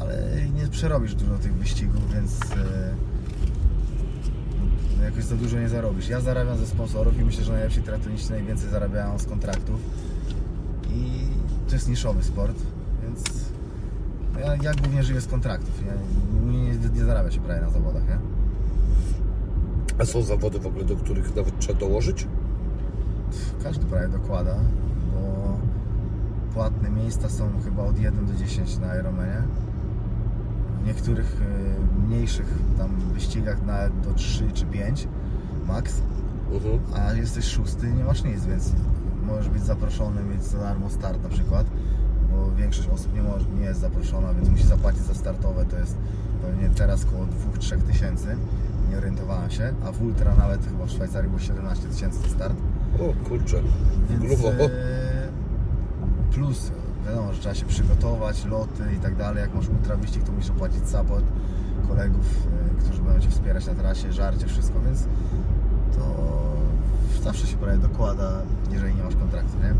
ale 0.00 0.28
nie 0.54 0.68
przerobisz 0.68 1.14
dużo 1.14 1.38
tych 1.38 1.54
wyścigów, 1.54 2.12
więc 2.14 2.42
e, 2.42 2.94
no, 4.98 5.04
jakoś 5.04 5.24
za 5.24 5.36
dużo 5.36 5.58
nie 5.60 5.68
zarobisz. 5.68 6.08
Ja 6.08 6.20
zarabiam 6.20 6.58
ze 6.58 6.66
sponsorów 6.66 7.18
i 7.18 7.24
myślę, 7.24 7.44
że 7.44 7.52
najlepsi 7.52 7.82
triatloniści 7.82 8.30
najwięcej 8.30 8.70
zarabiają 8.70 9.18
z 9.18 9.26
kontraktów 9.26 9.80
i 10.94 11.26
to 11.68 11.74
jest 11.74 11.88
niszowy 11.88 12.22
sport, 12.22 12.56
więc 13.02 13.24
no 14.34 14.40
ja, 14.40 14.56
ja 14.62 14.74
głównie 14.74 15.02
żyję 15.02 15.20
z 15.20 15.26
kontraktów. 15.26 15.82
Ja, 15.86 15.92
nie, 16.42 16.62
nie, 16.62 16.88
nie 16.94 17.04
zarabia 17.04 17.30
się 17.30 17.40
prawie 17.40 17.60
na 17.60 17.70
zawodach, 17.70 18.08
nie? 18.08 18.18
A 19.98 20.04
są 20.04 20.22
zawody 20.22 20.58
w 20.58 20.66
ogóle, 20.66 20.84
do 20.84 20.96
których 20.96 21.36
nawet 21.36 21.58
trzeba 21.58 21.80
dołożyć? 21.80 22.26
Każdy 23.62 23.86
prawie 23.86 24.08
dokłada, 24.08 24.54
bo 25.14 25.49
płatne 26.54 26.90
miejsca 26.90 27.28
są 27.28 27.48
chyba 27.64 27.82
od 27.82 27.98
1 27.98 28.26
do 28.26 28.34
10 28.34 28.78
na 28.78 28.96
Ironmanie. 28.96 29.42
W 30.82 30.86
niektórych 30.86 31.40
y, 31.42 32.06
mniejszych 32.06 32.54
tam 32.78 32.90
wyścigach 33.14 33.66
nawet 33.66 34.00
do 34.00 34.14
3 34.14 34.52
czy 34.52 34.66
5 34.66 35.08
max, 35.68 36.02
Mhm. 36.54 36.80
a 36.94 37.12
jesteś 37.12 37.44
szósty 37.44 37.92
nie 37.92 38.04
masz 38.04 38.24
nic, 38.24 38.44
więc 38.44 38.72
możesz 39.26 39.48
być 39.48 39.62
zaproszony, 39.62 40.22
mieć 40.22 40.44
za 40.44 40.58
darmo 40.58 40.90
start 40.90 41.22
na 41.22 41.28
przykład, 41.28 41.66
bo 42.32 42.52
większość 42.56 42.88
osób 42.88 43.14
nie, 43.14 43.22
może, 43.22 43.46
nie 43.60 43.64
jest 43.64 43.80
zaproszona, 43.80 44.34
więc 44.34 44.48
musi 44.48 44.66
zapłacić 44.66 45.02
za 45.02 45.14
startowe, 45.14 45.64
to 45.64 45.78
jest 45.78 45.96
pewnie 46.42 46.68
teraz 46.68 47.04
około 47.04 47.26
2-3 47.58 47.80
tysięcy, 47.82 48.36
nie 48.90 48.96
orientowałem 48.98 49.50
się, 49.50 49.72
a 49.84 49.92
w 49.92 50.02
ultra 50.02 50.34
nawet 50.34 50.64
chyba 50.66 50.86
w 50.86 50.90
Szwajcarii 50.90 51.28
było 51.28 51.40
17 51.40 51.88
tysięcy 51.88 52.28
start. 52.28 52.56
O 53.00 53.28
kurczę, 53.28 53.56
Więc 54.10 54.22
grubo. 54.22 54.48
e, 54.48 54.68
plus 56.30 56.72
wiadomo, 57.06 57.32
że 57.32 57.40
trzeba 57.40 57.54
się 57.54 57.66
przygotować, 57.66 58.44
loty 58.44 58.84
i 58.96 58.98
tak 58.98 59.16
dalej. 59.16 59.40
Jak 59.40 59.54
masz 59.54 59.68
ultra 59.68 59.96
wyścig, 59.96 60.24
to 60.24 60.32
musisz 60.32 60.50
opłacić 60.50 60.88
support 60.88 61.24
kolegów, 61.88 62.26
e, 62.76 62.84
którzy 62.84 63.02
będą 63.02 63.20
Cię 63.20 63.30
wspierać 63.30 63.66
na 63.66 63.74
trasie, 63.74 64.12
żarcie, 64.12 64.46
wszystko, 64.46 64.80
więc 64.80 65.04
to 65.96 66.02
zawsze 67.22 67.46
się 67.46 67.56
prawie 67.56 67.78
dokłada, 67.78 68.42
jeżeli 68.70 68.94
nie 68.94 69.02
masz 69.02 69.16
kontraktu, 69.16 69.58
nie? 69.58 69.74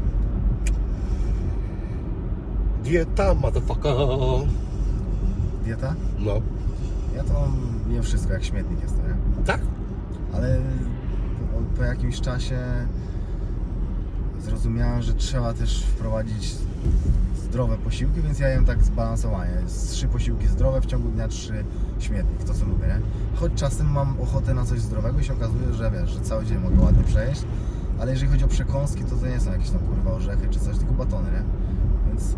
Dieta, 2.85 3.35
motherfucker. 3.35 3.95
Dieta? 5.65 5.95
No. 6.19 6.33
Ja 7.17 7.25
to 7.25 7.33
mam, 7.33 7.57
jem 7.93 8.03
wszystko, 8.03 8.33
jak 8.33 8.45
śmietnik 8.45 8.83
jest 8.83 8.97
to, 8.97 9.03
nie? 9.03 9.45
Tak? 9.45 9.61
ale 10.35 10.59
po, 11.53 11.77
po 11.77 11.83
jakimś 11.83 12.21
czasie 12.21 12.59
zrozumiałem, 14.45 15.03
że 15.03 15.15
trzeba 15.15 15.55
też 15.55 15.83
wprowadzić 15.85 16.55
zdrowe 17.45 17.79
posiłki, 17.79 18.23
więc 18.23 18.39
ja 18.39 18.49
jem 18.49 18.65
tak 18.65 18.83
zbalansowanie. 18.85 19.53
Trzy 19.91 20.09
posiłki 20.09 20.47
zdrowe, 20.49 20.81
w 20.81 20.87
ciągu 20.87 21.09
dnia 21.09 21.29
trzy 21.29 21.65
śmietnik, 21.99 22.45
to 22.45 22.55
co 22.55 22.65
lubię, 22.67 22.87
nie? 22.87 23.01
Choć 23.41 23.53
czasem 23.55 23.87
mam 23.87 24.21
ochotę 24.21 24.55
na 24.55 24.65
coś 24.65 24.81
zdrowego 24.81 25.21
i 25.21 25.25
się 25.25 25.33
okazuje, 25.33 25.73
że 25.73 25.91
wiesz, 25.91 26.11
że 26.11 26.21
cały 26.21 26.45
dzień 26.47 26.59
mogę 26.59 26.81
ładnie 26.81 27.05
przejeść, 27.05 27.43
ale 28.01 28.13
jeżeli 28.13 28.31
chodzi 28.31 28.45
o 28.45 28.49
przekąski, 28.49 29.05
to 29.05 29.17
to 29.17 29.27
nie 29.27 29.41
są 29.41 29.53
jakieś 29.53 29.71
tam 29.71 29.81
kurwa 29.81 30.11
orzechy 30.13 30.49
czy 30.51 30.61
coś, 30.61 30.79
tylko 30.79 30.93
batony, 30.93 31.31
nie? 31.31 31.43
Więc 32.09 32.35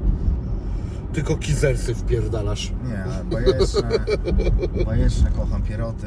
Tylko 1.13 1.37
kizersy 1.37 1.95
wpierdalasz. 1.95 2.73
nie, 2.89 3.05
a 3.05 3.25
bajeczne, 3.25 3.91
bajeczne 4.87 5.31
kocham, 5.31 5.63
pieroty, 5.63 6.07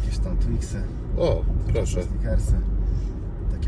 jakieś 0.00 0.18
tam 0.18 0.36
Twixy. 0.36 0.82
O, 1.18 1.42
proszę. 1.72 2.02
Snickersy. 2.02 2.54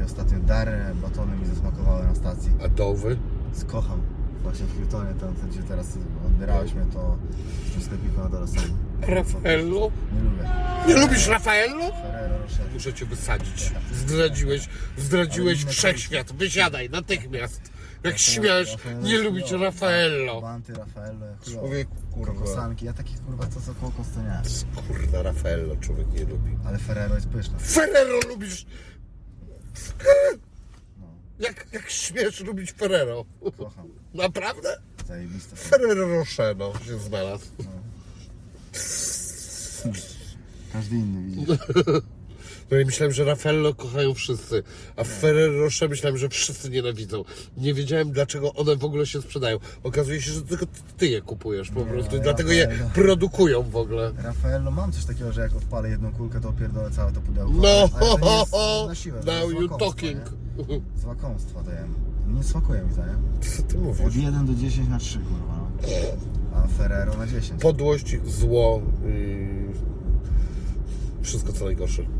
Ostatnio 0.04 0.38
dary, 0.38 0.78
batony 0.94 1.36
mi 1.36 1.46
zasmakowały 1.46 2.04
na 2.04 2.14
stacji. 2.14 2.50
A 2.64 2.68
dowy? 2.68 3.16
Skocham. 3.52 4.00
Właśnie 4.42 4.66
w 4.66 4.72
Hiltonie, 4.72 5.14
tam 5.14 5.34
gdzie 5.50 5.62
teraz 5.62 5.98
odbierałeś 6.26 6.74
mnie, 6.74 6.84
to 6.92 7.16
w 7.66 7.72
tym 7.72 7.82
sklepiku 7.82 8.20
na 8.20 8.28
dole 8.28 8.46
są. 8.46 8.54
Raffaello? 9.00 9.90
Nie 10.12 10.20
lubię. 10.22 10.50
Nie 10.88 10.96
lubisz 10.96 11.26
Raffaello? 11.26 11.90
Ferrero 11.90 12.38
Rocher. 12.38 12.66
Muszę 12.74 12.92
cię 12.94 13.06
wysadzić. 13.06 13.72
Zdradziłeś, 13.94 14.68
zdradziłeś 14.98 15.62
inne 15.62 15.72
wszechświat. 15.72 16.32
Wysiadaj 16.32 16.90
natychmiast. 16.90 17.60
Jak 18.04 18.18
śmiesz 18.18 18.76
nie 19.02 19.18
lubić. 19.18 19.50
Raffaello. 19.52 20.40
Banty, 20.40 20.72
Raffaello. 20.74 21.26
Człowieku, 21.44 21.94
kurwa. 22.10 22.32
Kokosanki, 22.32 22.86
ja 22.86 22.92
takich 22.92 23.20
kurwa 23.22 23.46
to 23.46 23.60
co 23.60 23.74
kokos 23.74 24.06
to 24.14 24.22
nie. 24.22 24.42
Kurda, 24.88 25.22
Raffaello 25.22 25.76
człowiek 25.76 26.12
nie 26.12 26.20
lubi. 26.20 26.56
Ale 26.66 26.78
Ferrero 26.78 27.14
jest 27.14 27.28
pyszne. 27.28 27.58
Ferrero 27.58 28.18
lubisz? 28.28 28.66
No, 31.00 31.06
Jak, 31.38 31.66
jak 31.72 31.90
śmiesz 31.90 32.40
lubić 32.40 32.72
Ferrero? 32.72 33.24
kocham. 33.58 33.88
Naprawdę? 34.14 34.76
Ferrero 35.56 36.08
Rocher, 36.08 36.56
no, 36.56 36.72
się 36.86 36.98
znalazł. 36.98 37.46
Każdy 40.72 40.96
inny 40.96 41.22
widzisz. 41.30 41.58
No 42.70 42.78
i 42.78 42.84
myślałem, 42.84 43.12
że 43.12 43.24
Raffaello 43.24 43.74
kochają 43.74 44.14
wszyscy, 44.14 44.62
a 44.96 45.04
Ferrero 45.04 45.60
Rocher 45.60 45.90
myślałem, 45.90 46.18
że 46.18 46.28
wszyscy 46.28 46.70
nienawidzą. 46.70 47.24
Nie 47.56 47.74
wiedziałem, 47.74 48.12
dlaczego 48.12 48.54
one 48.54 48.76
w 48.76 48.84
ogóle 48.84 49.06
się 49.06 49.22
sprzedają. 49.22 49.58
Okazuje 49.82 50.22
się, 50.22 50.32
że 50.32 50.42
tylko 50.42 50.66
ty 50.96 51.06
je 51.06 51.22
kupujesz 51.22 51.70
po 51.70 51.80
Nie, 51.80 51.86
prostu, 51.86 52.16
ja 52.16 52.22
dlatego 52.22 52.52
je 52.52 52.66
Raffaello. 52.66 52.90
produkują 52.94 53.62
w 53.62 53.76
ogóle. 53.76 54.12
Raffaello, 54.22 54.70
mam 54.70 54.92
coś 54.92 55.04
takiego, 55.04 55.32
że 55.32 55.40
jak 55.40 55.56
odpalę 55.56 55.88
jedną 55.90 56.12
kulkę, 56.12 56.40
to 56.40 56.48
opierdolę 56.48 56.90
całe 56.90 57.12
to 57.12 57.20
pudełko. 57.20 57.52
No, 57.54 57.68
ale 57.68 57.88
to 57.88 58.18
nie 58.18 58.38
jest 58.38 58.52
na 58.88 58.94
siłę, 58.94 59.20
to 59.20 59.26
now 59.26 59.50
jest 59.50 59.60
you 59.62 59.68
talking. 59.78 60.20
nie? 60.68 60.80
Z 61.02 61.04
łakomstwa 61.04 61.62
to 61.62 61.70
jem. 61.70 61.94
Nie 62.36 62.42
smakuje 62.42 62.80
mi 62.82 62.94
to, 62.94 63.00
nie? 63.06 63.50
Co 63.56 63.62
ty 63.62 63.76
Od 63.78 63.82
mówisz? 63.84 64.16
1 64.16 64.46
do 64.46 64.54
10 64.54 64.88
na 64.88 64.98
3, 64.98 65.18
kurwa. 65.18 65.54
No. 65.82 65.88
A 66.54 66.66
Ferrero 66.78 67.14
na 67.16 67.26
10. 67.26 67.62
Podłość, 67.62 68.16
zło 68.26 68.82
i 69.06 69.48
wszystko 71.24 71.52
co 71.52 71.64
najgorsze. 71.64 72.02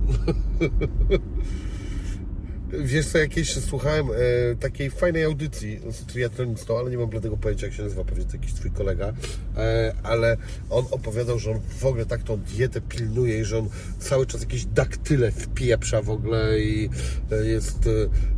Wiesz 2.81 3.07
co, 3.07 3.19
jakieś 3.19 3.55
słuchałem 3.55 4.07
e, 4.07 4.57
takiej 4.57 4.91
fajnej 4.91 5.25
audycji 5.25 5.81
z 5.91 6.07
triatlonistą, 6.07 6.79
ale 6.79 6.91
nie 6.91 6.99
mam 6.99 7.09
bladego 7.09 7.37
pojęcia 7.37 7.67
jak 7.67 7.75
się 7.75 7.83
nazywa, 7.83 8.05
pewnie 8.05 8.25
to 8.25 8.37
jakiś 8.37 8.53
twój 8.53 8.71
kolega, 8.71 9.13
e, 9.57 9.95
ale 10.03 10.37
on 10.71 10.85
opowiadał, 10.91 11.39
że 11.39 11.51
on 11.51 11.61
w 11.79 11.85
ogóle 11.85 12.07
tak 12.07 12.23
tą 12.23 12.37
dietę 12.37 12.81
pilnuje 12.81 13.41
i 13.41 13.45
że 13.45 13.59
on 13.59 13.69
cały 13.99 14.27
czas 14.27 14.41
jakieś 14.41 14.65
daktyle 14.65 15.31
wpieprza 15.31 16.03
w 16.03 16.11
ogóle 16.11 16.61
i 16.61 16.91
e, 17.33 17.47
jest 17.47 17.87
e, 17.87 17.91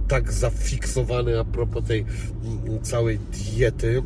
tak 0.09 0.33
zafiksowany 0.33 1.41
a 1.41 1.45
propos 1.45 1.85
tej 1.85 2.05
mm, 2.45 2.83
całej 2.83 3.19
diety. 3.19 3.99
E, 3.99 4.03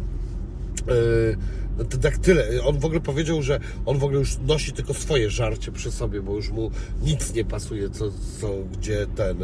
no 0.87 1.60
to 1.85 1.99
tak 1.99 2.19
tyle. 2.19 2.63
On 2.65 2.79
w 2.79 2.85
ogóle 2.85 3.01
powiedział, 3.01 3.43
że 3.43 3.61
on 3.87 3.99
w 3.99 4.05
ogóle 4.05 4.19
już 4.19 4.39
nosi 4.39 4.73
tylko 4.73 4.95
swoje 4.95 5.31
żarcie 5.31 5.73
przy 5.73 5.91
sobie, 5.91 6.23
bo 6.23 6.37
już 6.37 6.51
mu 6.51 6.71
nic 7.03 7.35
nie 7.35 7.45
pasuje, 7.45 7.91
co, 7.91 8.11
co 8.41 8.49
gdzie 8.73 9.07
ten, 9.07 9.37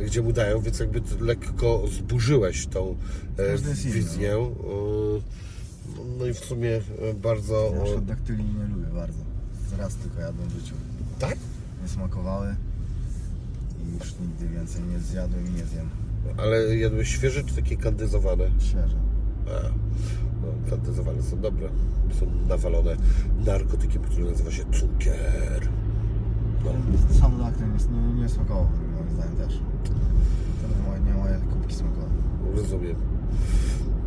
gdzie 0.00 0.22
mu 0.22 0.32
dają, 0.32 0.60
więc 0.60 0.78
jakby 0.78 1.00
lekko 1.20 1.82
zburzyłeś 1.92 2.66
tą 2.66 2.96
e, 3.36 3.58
wizję. 3.92 4.32
E, 4.34 4.48
No 6.18 6.26
i 6.26 6.34
w 6.34 6.38
sumie 6.38 6.80
bardzo. 7.22 7.72
Ja 7.74 7.90
już 7.90 8.04
daktyli 8.04 8.44
nie 8.44 8.64
lubię 8.74 8.86
bardzo. 8.94 9.18
Raz 9.78 9.94
tylko 9.94 10.20
jadłem 10.20 10.48
w 10.48 10.52
życiu. 10.52 10.74
Tak? 11.18 11.36
Nie 11.82 11.88
smakowały 11.88 12.56
i 13.86 13.98
już 13.98 14.14
nigdy 14.20 14.48
więcej 14.48 14.82
nie 14.82 14.98
zjadłem 14.98 15.46
i 15.46 15.50
nie 15.50 15.64
zjem. 15.64 15.90
Ale 16.36 16.76
jadłeś 16.76 17.08
świeże 17.08 17.44
czy 17.44 17.54
takie 17.54 17.76
kandyzowane? 17.76 18.50
Świeże. 18.60 18.96
A, 19.46 19.70
no, 20.42 20.70
kandyzowane 20.70 21.22
są 21.22 21.40
dobre. 21.40 21.68
Są 22.20 22.26
nawalone 22.48 22.96
narkotykiem, 23.46 24.02
który 24.02 24.30
nazywa 24.30 24.50
się 24.50 24.64
cukier. 24.64 25.68
No. 26.64 26.70
Sam 27.20 27.38
daktyl 27.38 27.66
nie, 27.66 27.98
nie, 27.98 28.22
nie 28.22 28.28
smakował 28.28 28.68
moim 28.96 29.10
zdaniem 29.10 29.36
też. 29.36 29.58
To 30.62 30.68
nie 30.68 30.88
moje, 30.88 31.00
nie 31.00 31.14
moje 31.14 31.40
kubki 31.52 31.74
smakowe. 31.74 32.06
Rozumiem. 32.56 32.96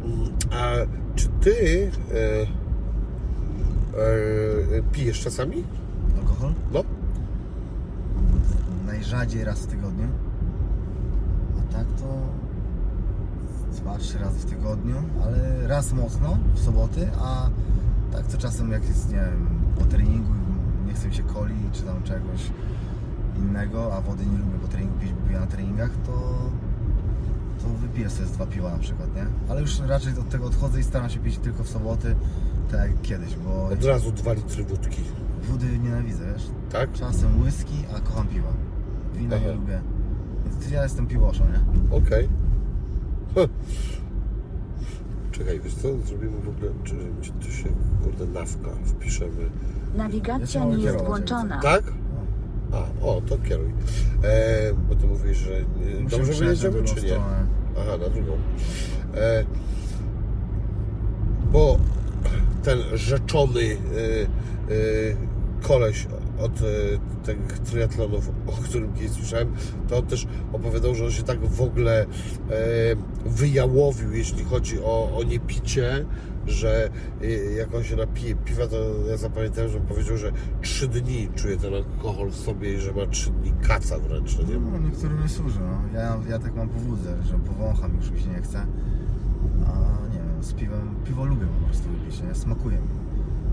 Mm, 0.06 0.30
A 0.52 0.74
czy 1.16 1.28
ty 1.28 1.92
e, 2.14 2.42
e, 4.78 4.82
pijesz 4.92 5.22
czasami? 5.22 5.64
Alkohol? 6.20 6.54
No. 6.74 6.84
Najrzadziej 8.86 9.44
raz 9.44 9.60
w 9.60 9.68
tygodniu. 9.68 10.08
A 11.60 11.74
tak 11.74 11.86
to 12.00 12.06
dwa, 13.82 13.98
trzy 13.98 14.18
razy 14.20 14.40
w 14.40 14.46
tygodniu, 14.46 14.96
ale 15.24 15.68
raz 15.68 15.94
mocno 15.94 16.38
w 16.54 16.60
soboty, 16.60 17.10
a 17.22 17.50
tak 18.12 18.28
to 18.28 18.38
czasem 18.38 18.72
jak 18.72 18.88
jest, 18.88 19.10
nie 19.10 19.16
wiem, 19.16 19.48
po 19.80 19.86
treningu 19.86 20.34
nie 20.88 20.94
chce 20.94 21.08
mi 21.08 21.14
się 21.14 21.24
coli 21.34 21.56
czy 21.72 21.84
tam 21.84 22.04
czegoś 22.04 22.52
innego, 23.38 23.94
a 23.96 24.02
wody 24.02 24.26
nie 24.26 24.38
lubię 24.38 24.60
po 24.62 24.68
treningu 24.68 25.00
pić, 25.00 25.14
bo 25.14 25.40
na 25.40 25.48
treningach, 25.48 25.92
to 26.06 26.12
to 27.62 27.68
wypiję 27.68 28.10
sobie 28.10 28.28
z 28.28 28.32
dwa 28.32 28.46
piwa 28.46 28.72
na 28.72 28.78
przykład, 28.78 29.16
nie? 29.16 29.26
Ale 29.50 29.62
już 29.62 29.80
raczej 29.80 30.14
od 30.18 30.30
tego 30.30 30.46
odchodzę 30.46 30.80
i 30.80 30.84
staram 30.84 31.10
się 31.10 31.20
pić 31.20 31.38
tylko 31.38 31.64
w 31.64 31.70
soboty, 31.70 32.16
tak 32.72 32.80
jak 32.92 33.02
kiedyś, 33.02 33.36
bo 33.36 33.66
Od 33.66 33.84
razu 33.86 34.12
dwa 34.12 34.34
litry 34.34 34.64
wódki. 34.64 35.02
wody 35.44 35.80
nienawidzę, 35.80 36.24
wiesz? 36.34 36.48
Tak? 36.72 36.92
Czasem 36.92 37.42
whisky, 37.42 37.76
a 37.96 38.00
kocham 38.00 38.28
piwa. 38.28 38.48
Wina 39.16 39.36
Aha. 39.36 39.46
nie 39.46 39.54
lubię. 39.54 39.82
Więc 40.46 40.72
ja 40.72 40.84
jestem 40.84 41.08
piwoszą, 41.08 41.44
nie? 41.46 41.96
Okej. 41.98 42.24
Huh. 42.28 42.41
Czekaj, 45.32 45.60
wiesz 45.60 45.74
co? 45.76 45.88
Zrobimy 46.08 46.38
w 46.42 46.50
ogóle, 46.50 46.72
czy, 46.84 46.96
czy 47.22 47.32
tu 47.32 47.52
się, 47.52 47.70
kurde, 48.04 48.26
nawka 48.26 48.70
wpiszemy. 48.86 49.50
Nawigacja 49.96 50.62
Ja 50.62 50.76
nie 50.76 50.84
jest 50.84 50.98
włączona. 51.06 51.62
Tak? 51.62 51.84
A, 52.72 53.06
o, 53.06 53.22
to 53.30 53.38
kieruj. 53.38 53.74
E, 54.24 54.74
bo 54.90 54.96
ty 54.96 55.08
mówisz, 55.08 55.38
że 55.38 55.58
e, 55.58 55.64
Musimy 56.04 56.10
dobrze 56.10 56.34
wyjedziemy, 56.34 56.84
czy 56.84 57.06
nie? 57.06 57.16
Aha, 57.80 57.98
na 57.98 58.10
drugą. 58.10 58.32
E, 59.16 59.46
bo 61.52 61.78
ten 62.64 62.80
rzeczony 62.94 63.62
e, 63.62 63.66
e, 63.66 64.78
koleś 65.62 66.08
od 66.42 66.62
e, 66.62 66.64
tych 67.24 67.60
triatlonów, 67.60 68.32
o 68.48 68.52
którym 68.52 68.94
kiedyś 68.94 69.12
słyszałem, 69.12 69.54
to 69.88 69.98
on 69.98 70.06
też 70.06 70.28
opowiadał, 70.54 70.96
że 70.96 71.06
on 71.06 71.12
się 71.12 71.24
tak 71.24 71.40
w 71.40 71.62
ogóle 71.62 72.02
e, 72.02 72.06
wyjałowił, 73.26 74.14
jeśli 74.14 74.44
chodzi 74.44 74.80
o, 74.80 75.18
o 75.18 75.24
niepicie, 75.24 76.06
że 76.48 76.90
e, 77.22 77.28
jak 77.32 77.76
on 77.76 77.84
się 77.84 77.96
napije 77.96 78.36
piwa, 78.36 78.68
to 78.68 78.78
ja 79.10 79.18
zapamiętałem, 79.18 79.72
że 79.72 79.78
on 79.78 79.86
powiedział, 79.86 80.18
że 80.18 80.32
trzy 80.62 80.88
dni 80.88 81.30
czuje 81.36 81.58
ten 81.58 81.74
alkohol 81.74 82.30
w 82.30 82.36
sobie 82.36 82.74
i 82.74 82.78
że 82.78 82.94
ma 82.94 83.06
trzy 83.06 83.32
dni 83.32 83.54
kaca 83.68 84.00
wręcz, 84.00 84.38
no 84.38 84.44
nie? 84.44 84.60
No, 84.60 84.78
niektórym 84.80 85.22
nie 85.22 85.30
służy, 85.30 85.60
no. 85.60 86.00
Ja, 86.00 86.20
ja 86.30 86.40
tak 86.40 86.56
mam 86.56 86.70
powódzę, 86.70 87.18
że 87.24 87.40
powącham 87.40 87.98
już 87.98 88.12
mi 88.12 88.20
się 88.20 88.30
nie 88.30 88.42
chce. 88.42 88.66
A 89.68 90.08
nie 90.14 90.20
wiem, 90.20 90.44
z 90.44 90.54
piwem, 90.54 90.96
piwo 91.06 91.26
lubię 91.26 91.46
po 91.46 91.66
prostu 91.66 91.90
lubić, 91.90 92.22
nie? 92.22 92.36
Smakuje 92.36 92.78
mi. 92.78 92.88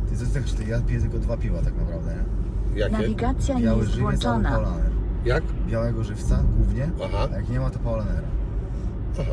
Ty 0.09 0.17
co 0.17 0.35
tak, 0.35 0.45
czy 0.45 0.65
ja 0.65 0.81
piję 0.81 1.01
tylko 1.01 1.19
dwa 1.19 1.37
piwa 1.37 1.63
tak 1.63 1.77
naprawdę, 1.77 2.11
nie? 2.11 2.48
Jakie? 2.77 2.93
Nawigacja 2.93 3.55
nie 3.55 3.63
Biały 3.65 3.81
jest 3.81 3.93
żywiec 3.93 4.27
albo 4.27 4.49
włączona. 4.49 4.77
Jak? 5.25 5.45
Białego 5.69 6.05
żywca 6.05 6.43
głównie, 6.57 6.91
Aha. 7.05 7.29
a 7.33 7.37
jak 7.37 7.49
nie 7.49 7.61
ma 7.61 7.71
to 7.71 7.79
Paulanera. 7.79 8.29
Aha. 9.21 9.31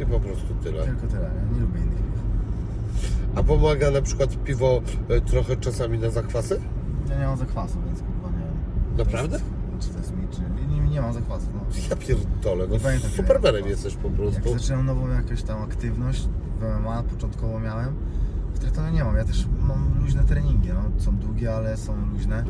I 0.00 0.06
po 0.06 0.20
prostu 0.20 0.54
tyle. 0.62 0.84
Tylko 0.84 1.06
tyle, 1.06 1.30
nie? 1.50 1.54
Nie 1.54 1.60
lubię 1.60 1.80
innych 1.80 1.96
piw. 1.98 2.20
A 3.34 3.42
pomaga 3.42 3.90
na 3.90 4.02
przykład 4.02 4.36
piwo 4.44 4.80
e, 5.08 5.20
trochę 5.20 5.56
czasami 5.56 5.98
na 5.98 6.10
zakwasy? 6.10 6.60
Ja 7.10 7.18
nie 7.18 7.26
mam 7.26 7.36
zakwasu, 7.36 7.78
więc 7.86 8.00
kurwa 8.02 8.28
nie 8.30 8.44
wiem. 8.44 8.96
Naprawdę? 8.98 9.38
To 9.38 9.44
jest, 9.76 9.88
czy 9.88 9.92
to 9.94 9.98
jest 9.98 10.16
mi, 10.16 10.28
czy 10.28 10.40
nie, 10.40 10.80
nie, 10.80 10.88
nie 10.90 11.00
mam 11.00 11.12
zakwasu, 11.12 11.46
no. 11.54 11.60
Ja 11.90 11.96
pierdolę, 11.96 12.66
no 12.68 12.74
Nie 12.74 12.80
pamiętam, 12.80 13.10
miałem 13.16 13.66
jesteś 13.66 13.94
po 13.96 14.08
Jak 14.08 14.16
prostu. 14.16 14.52
zaczynam 14.58 14.86
nową 14.86 15.08
jakąś 15.08 15.42
tam 15.42 15.62
aktywność 15.62 16.28
w 16.60 16.80
MMA, 16.80 17.02
początkowo 17.02 17.60
miałem, 17.60 17.94
w 18.60 18.62
triatlonie 18.62 18.92
nie 18.92 19.04
mam. 19.04 19.16
Ja 19.16 19.24
też 19.24 19.46
mam 19.60 19.98
luźne 20.00 20.24
treningi, 20.24 20.68
no. 20.68 21.00
są 21.00 21.16
długie, 21.16 21.54
ale 21.54 21.76
są 21.76 22.06
luźne 22.12 22.44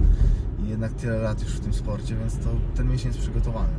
i 0.64 0.68
jednak 0.68 0.92
tyle 0.92 1.18
lat 1.18 1.42
już 1.42 1.52
w 1.52 1.61
tym 1.61 1.74
sporcie, 1.74 2.16
więc 2.16 2.38
to 2.38 2.50
ten 2.74 2.88
miesiąc 2.88 3.14
jest 3.14 3.18
przygotowany. 3.18 3.72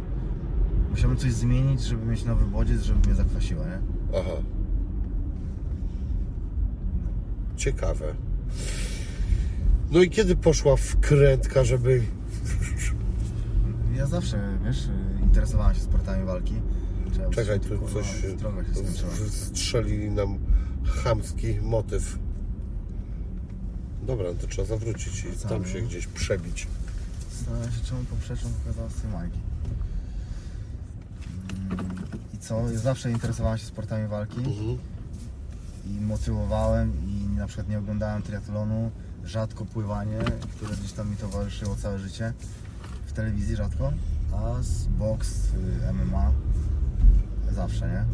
Musiałbym 0.91 1.17
coś 1.17 1.31
zmienić, 1.33 1.81
żeby 1.81 2.05
mieć 2.05 2.25
nowy 2.25 2.45
bodziec, 2.45 2.81
żeby 2.81 2.99
mnie 3.07 3.15
zakwasiło, 3.15 3.63
nie? 3.65 3.79
Aha. 4.19 4.35
Ciekawe. 7.57 8.13
No 9.91 10.01
i 10.01 10.09
kiedy 10.09 10.35
poszła 10.35 10.75
wkrętka, 10.75 11.63
żeby... 11.63 12.03
Ja 13.95 14.05
zawsze, 14.05 14.57
wiesz, 14.65 14.89
interesowałem 15.23 15.75
się 15.75 15.81
sportami 15.81 16.25
walki. 16.25 16.53
Trzeba 17.11 17.29
Czekaj, 17.29 17.59
tu 17.59 17.87
coś 17.87 18.21
Droga 18.37 18.63
się 18.63 18.73
skończyła. 18.73 19.81
nam 20.11 20.39
chamski 20.85 21.59
motyw. 21.61 22.17
Dobra, 24.03 24.27
no 24.33 24.33
to 24.41 24.47
trzeba 24.47 24.67
zawrócić 24.67 25.25
i 25.25 25.47
tam 25.49 25.65
się 25.65 25.81
gdzieś 25.81 26.07
przebić. 26.07 26.67
Zastanawiam 27.37 27.71
się, 27.71 27.79
czemu 27.83 28.03
poprzeczną 28.03 28.49
pokazała 28.49 28.89
z 28.89 29.01
tej 29.01 29.11
majki. 29.11 29.39
Mm, 31.71 31.87
I 32.33 32.37
co? 32.37 32.77
Zawsze 32.77 33.11
interesowałem 33.11 33.57
się 33.57 33.65
sportami 33.65 34.07
walki 34.07 34.37
Mhm. 34.37 34.77
i 35.85 36.01
motywowałem 36.01 36.93
i 37.09 37.27
na 37.37 37.47
przykład 37.47 37.69
nie 37.69 37.79
oglądałem 37.79 38.21
triatlonu, 38.21 38.91
rzadko 39.25 39.65
pływanie, 39.65 40.19
które 40.55 40.75
gdzieś 40.77 40.91
tam 40.91 41.09
mi 41.11 41.17
towarzyszyło 41.17 41.75
całe 41.75 41.99
życie. 41.99 42.33
W 43.05 43.13
telewizji 43.13 43.55
rzadko, 43.55 43.93
a 44.33 44.63
z 44.63 44.85
boks, 44.85 45.29
y, 45.89 45.93
MMA 45.93 46.31
zawsze, 47.51 47.87
nie? 47.87 48.05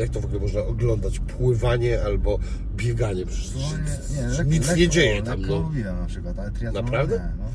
Jak 0.00 0.10
to 0.10 0.20
w 0.20 0.24
ogóle 0.24 0.40
można 0.40 0.60
oglądać? 0.60 1.18
Pływanie 1.18 2.02
albo 2.04 2.38
bieganie? 2.76 3.26
Przecież 3.26 3.52
Pływanie- 3.52 4.50
nic 4.50 4.66
lekko- 4.66 4.76
nie 4.76 4.88
dzieje 4.88 5.22
tam. 5.22 5.40
Lekko 5.40 5.54
No. 5.56 5.62
lubiłem 5.62 5.96
na 6.00 6.06
przykład, 6.06 6.38
ale 6.38 6.50
triatlon 6.50 6.84
Naprawdę? 6.84 7.16
nie. 7.18 7.32
No. 7.38 7.50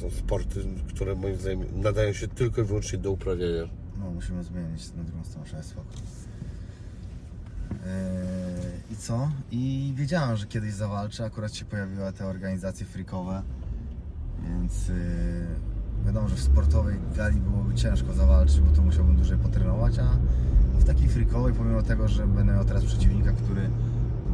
Są 0.00 0.16
sporty, 0.16 0.64
które 0.88 1.14
moim 1.14 1.36
zdaniem 1.36 1.60
nadają 1.82 2.12
się 2.12 2.28
tylko 2.28 2.60
i 2.60 2.64
wyłącznie 2.64 2.98
do 2.98 3.10
uprawiania. 3.10 3.62
No, 4.00 4.10
musimy 4.10 4.44
zmienić 4.44 4.92
na 4.96 5.04
drugą 5.04 5.24
stronę, 5.24 5.46
że 5.48 5.62
spoko. 5.62 5.86
Eee, 7.72 8.92
I 8.92 8.96
co? 8.96 9.30
I 9.50 9.92
wiedziałem, 9.96 10.36
że 10.36 10.46
kiedyś 10.46 10.72
zawalczę, 10.72 11.24
akurat 11.24 11.54
się 11.54 11.64
pojawiły 11.64 12.12
te 12.12 12.26
organizacje 12.26 12.86
freakowe, 12.86 13.42
więc 14.48 14.88
yy, 14.88 14.94
wiadomo, 16.06 16.28
że 16.28 16.36
w 16.36 16.40
sportowej 16.40 16.96
gali 17.16 17.40
byłoby 17.40 17.74
ciężko 17.74 18.12
zawalczyć, 18.12 18.60
bo 18.60 18.70
to 18.76 18.82
musiałbym 18.82 19.16
dłużej 19.16 19.38
potrenować, 19.38 19.98
a 19.98 20.16
w 20.78 20.84
takiej 20.84 21.08
freakowej, 21.08 21.52
pomimo 21.52 21.82
tego, 21.82 22.08
że 22.08 22.26
będę 22.26 22.52
miał 22.52 22.64
teraz 22.64 22.84
przeciwnika, 22.84 23.32
który 23.32 23.70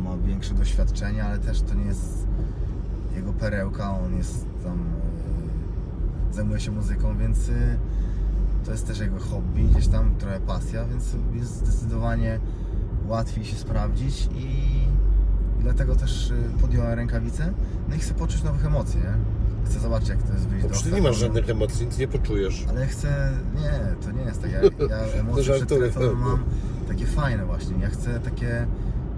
ma 0.02 0.16
większe 0.16 0.54
doświadczenie, 0.54 1.24
ale 1.24 1.38
też 1.38 1.62
to 1.62 1.74
nie 1.74 1.84
jest 1.84 2.26
jego 3.16 3.32
perełka, 3.32 3.90
on 3.90 4.16
jest 4.16 4.46
tam, 4.64 4.78
yy, 6.28 6.34
zajmuje 6.34 6.60
się 6.60 6.70
muzyką, 6.70 7.18
więc 7.18 7.48
yy, 7.48 7.54
to 8.64 8.72
jest 8.72 8.86
też 8.86 9.00
jego 9.00 9.18
hobby, 9.18 9.62
gdzieś 9.62 9.88
tam 9.88 10.14
trochę 10.14 10.40
pasja, 10.40 10.84
więc 10.84 11.16
jest 11.34 11.56
zdecydowanie 11.56 12.40
łatwiej 13.06 13.44
się 13.44 13.56
sprawdzić 13.56 14.28
i, 14.34 14.80
dlatego 15.60 15.96
też 15.96 16.30
y, 16.30 16.50
podjąłem 16.60 16.92
rękawice. 16.92 17.52
No 17.88 17.94
i 17.94 17.98
chcę 17.98 18.14
poczuć 18.14 18.42
nowych 18.42 18.66
emocji, 18.66 19.00
nie? 19.00 19.39
Chcę 19.64 19.78
zobaczyć 19.80 20.08
jak 20.08 20.22
to 20.22 20.32
jest 20.32 20.48
wyjść 20.48 20.66
do 20.66 20.90
ty 20.90 20.92
nie 20.92 21.02
masz 21.02 21.16
żadnych 21.16 21.50
emocji, 21.50 21.86
nic 21.86 21.98
nie 21.98 22.08
poczujesz. 22.08 22.66
Ale 22.68 22.86
chcę, 22.86 23.32
nie, 23.54 24.04
to 24.06 24.12
nie 24.12 24.22
jest 24.22 24.42
tak. 24.42 24.50
Ja, 24.52 24.60
ja 24.96 25.20
emocje 25.20 25.42
przed 25.42 25.58
żartuję. 25.58 25.80
telefonem 25.80 26.18
mam 26.18 26.44
takie 26.88 27.06
fajne 27.06 27.44
właśnie. 27.46 27.76
Ja 27.80 27.88
chcę 27.88 28.20
takie 28.20 28.66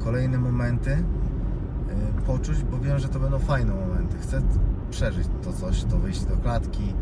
kolejne 0.05 0.39
momenty 0.39 0.91
y, 0.91 2.23
poczuć, 2.27 2.63
bo 2.63 2.79
wiem, 2.79 2.99
że 2.99 3.09
to 3.09 3.21
będą 3.21 3.39
fajne 3.39 3.75
momenty. 3.75 4.19
Chcę 4.19 4.43
przeżyć 4.91 5.27
to 5.45 5.53
coś, 5.53 5.85
to 5.85 5.99
wyjść 5.99 6.25
do 6.25 6.37
klatki, 6.37 6.95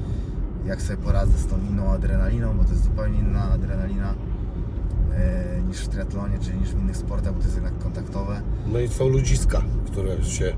jak 0.65 0.83
sobie 0.83 0.97
poradzę 0.97 1.39
z 1.39 1.47
tą 1.47 1.59
inną 1.71 1.91
adrenaliną, 1.91 2.57
bo 2.57 2.65
to 2.65 2.71
jest 2.71 2.85
zupełnie 2.85 3.19
inna 3.19 3.43
adrenalina 3.53 4.13
y, 4.13 5.63
niż 5.63 5.79
w 5.79 5.89
triatlonie, 5.89 6.39
czyli 6.39 6.59
niż 6.59 6.71
w 6.71 6.79
innych 6.83 6.97
sportach, 6.97 7.33
bo 7.33 7.39
to 7.39 7.45
jest 7.45 7.57
jednak 7.57 7.79
kontaktowe. 7.79 8.43
No 8.73 8.79
i 8.79 8.89
są 8.89 9.09
ludziska, 9.09 9.63
które 9.87 10.25
się 10.25 10.53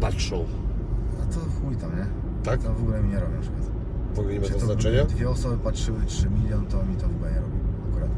patrzą. 0.00 0.44
A 1.22 1.34
to 1.34 1.40
chuj 1.40 1.76
tam, 1.76 1.90
nie? 1.96 2.06
Tak? 2.42 2.62
To 2.62 2.74
w 2.74 2.82
ogóle 2.82 3.02
mi 3.02 3.08
nie 3.08 3.20
robi 3.20 3.34
na 3.34 3.40
przykład. 3.40 3.62
W 4.14 4.18
ogóle 4.18 4.34
nie 4.34 4.40
ma 4.40 4.46
to 4.48 4.58
znaczenia? 4.60 5.04
dwie 5.04 5.30
osoby 5.30 5.58
patrzyły 5.58 6.04
3 6.06 6.30
milion, 6.30 6.66
to 6.66 6.84
mi 6.84 6.96
to 6.96 7.08
w 7.08 7.14
ogóle 7.14 7.30
nie 7.30 7.40
robi 7.40 7.56
akurat. 7.90 8.10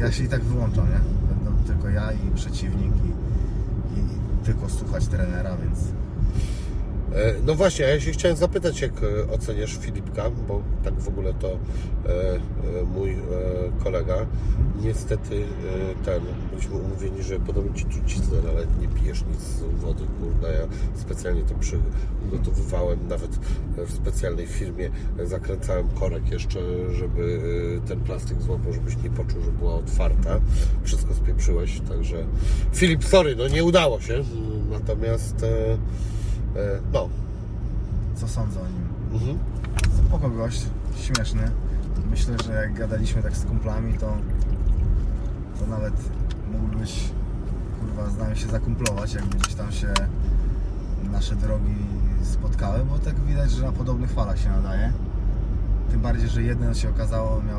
Ja 0.00 0.12
się 0.12 0.24
i 0.24 0.28
tak 0.28 0.42
wyłączam, 0.42 0.86
nie? 0.88 1.00
Będą 1.34 1.64
tylko 1.64 1.88
ja 1.88 2.12
i 2.12 2.30
przeciwnik 2.34 2.92
i, 2.96 3.08
i 4.00 4.04
tylko 4.44 4.68
słuchać 4.68 5.08
trenera, 5.08 5.56
więc 5.56 5.78
No 7.46 7.54
właśnie, 7.54 7.84
ja 7.84 8.00
się 8.00 8.12
chciałem 8.12 8.36
zapytać, 8.36 8.80
jak 8.80 8.92
e, 9.02 9.32
oceniasz 9.32 9.78
Filipka, 9.78 10.30
bo 10.30 10.62
tak 10.84 11.00
w 11.00 11.08
ogóle 11.08 11.34
to 11.34 11.48
e, 11.48 11.56
e, 12.34 12.38
mój 12.94 13.10
e, 13.10 13.16
kolega. 13.84 14.26
Niestety 14.82 15.36
e, 15.36 16.04
ten, 16.04 16.22
byliśmy 16.50 16.74
umówieni, 16.74 17.22
że 17.22 17.40
podamy 17.40 17.74
Ci 17.74 17.84
truciznę, 17.84 18.38
no 18.44 18.50
ale 18.50 18.66
nie 18.80 18.88
pijesz 18.88 19.24
nic 19.32 19.40
z 19.40 19.60
wody, 19.60 20.04
kurde. 20.20 20.52
Ja 20.52 20.66
specjalnie 21.00 21.42
to 21.42 21.54
przygotowywałem, 21.54 23.08
nawet 23.08 23.30
w 23.86 23.92
specjalnej 23.92 24.46
firmie 24.46 24.90
e, 25.18 25.26
zakręcałem 25.26 25.88
korek 25.88 26.30
jeszcze, 26.30 26.60
żeby 26.94 27.40
e, 27.84 27.88
ten 27.88 28.00
plastik 28.00 28.42
złapał, 28.42 28.72
żebyś 28.72 28.96
nie 28.96 29.10
poczuł, 29.10 29.42
że 29.42 29.50
była 29.50 29.74
otwarta. 29.74 30.40
Wszystko 30.82 31.14
spieprzyłeś, 31.14 31.80
także 31.88 32.24
Filip, 32.72 33.04
sorry, 33.04 33.36
no 33.36 33.48
nie 33.48 33.64
udało 33.64 34.00
się, 34.00 34.24
natomiast 34.70 35.42
e, 35.42 35.48
e, 35.48 35.78
no, 36.92 37.08
co 38.14 38.28
sądzę 38.28 38.60
o 38.60 38.66
nim? 38.66 38.88
Mhm. 39.12 39.38
Spoko 40.06 40.30
gość, 40.30 40.66
śmieszny. 40.96 41.50
Myślę, 42.10 42.36
że 42.44 42.52
jak 42.52 42.74
gadaliśmy 42.74 43.22
tak 43.22 43.36
z 43.36 43.44
kumplami, 43.44 43.98
to, 43.98 44.16
to 45.58 45.66
nawet 45.66 45.94
mógłbyś 46.52 47.10
kurwa 47.80 48.10
z 48.10 48.18
nami 48.18 48.36
się 48.36 48.48
zakumplować, 48.48 49.14
jakby 49.14 49.38
gdzieś 49.38 49.54
tam 49.54 49.72
się 49.72 49.94
nasze 51.12 51.36
drogi 51.36 51.74
spotkały, 52.22 52.84
bo 52.84 52.98
tak 52.98 53.20
widać, 53.20 53.50
że 53.50 53.64
na 53.64 53.72
podobnych 53.72 54.10
falach 54.10 54.38
się 54.38 54.50
nadaje. 54.50 54.92
Tym 55.90 56.00
bardziej, 56.00 56.28
że 56.28 56.42
jeden 56.42 56.74
się 56.74 56.90
okazało, 56.90 57.42
miał 57.42 57.58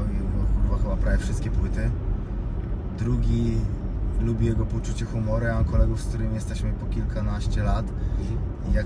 kurwa 0.62 0.84
chyba 0.84 0.98
prawie 0.98 1.18
wszystkie 1.18 1.52
płyty. 1.52 1.92
Drugi 3.00 3.58
lubi 4.22 4.46
jego 4.46 4.66
poczucie 4.66 5.06
humoru, 5.06 5.46
ja 5.46 5.54
mam 5.56 5.66
kolegów, 5.66 6.02
z 6.02 6.06
którymi 6.06 6.36
jesteśmy 6.36 6.72
po 6.74 6.86
kilkanaście 6.86 7.64
lat 7.64 7.86
i 8.70 8.74
jak 8.74 8.86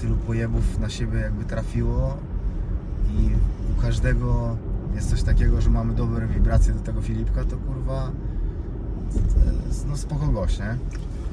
tylu 0.00 0.16
pojebów 0.16 0.78
na 0.78 0.88
siebie 0.88 1.18
jakby 1.18 1.44
trafiło 1.44 2.16
i 3.10 3.30
u 3.72 3.82
każdego 3.82 4.56
jest 4.94 5.10
coś 5.10 5.22
takiego, 5.22 5.60
że 5.60 5.70
mamy 5.70 5.94
dobre 5.94 6.26
wibracje 6.26 6.74
do 6.74 6.80
tego 6.80 7.02
Filipka, 7.02 7.44
to 7.44 7.56
kurwa 7.56 8.12
no 9.88 9.96
spoko 9.96 10.26
gość, 10.26 10.58
nie? 10.58 10.76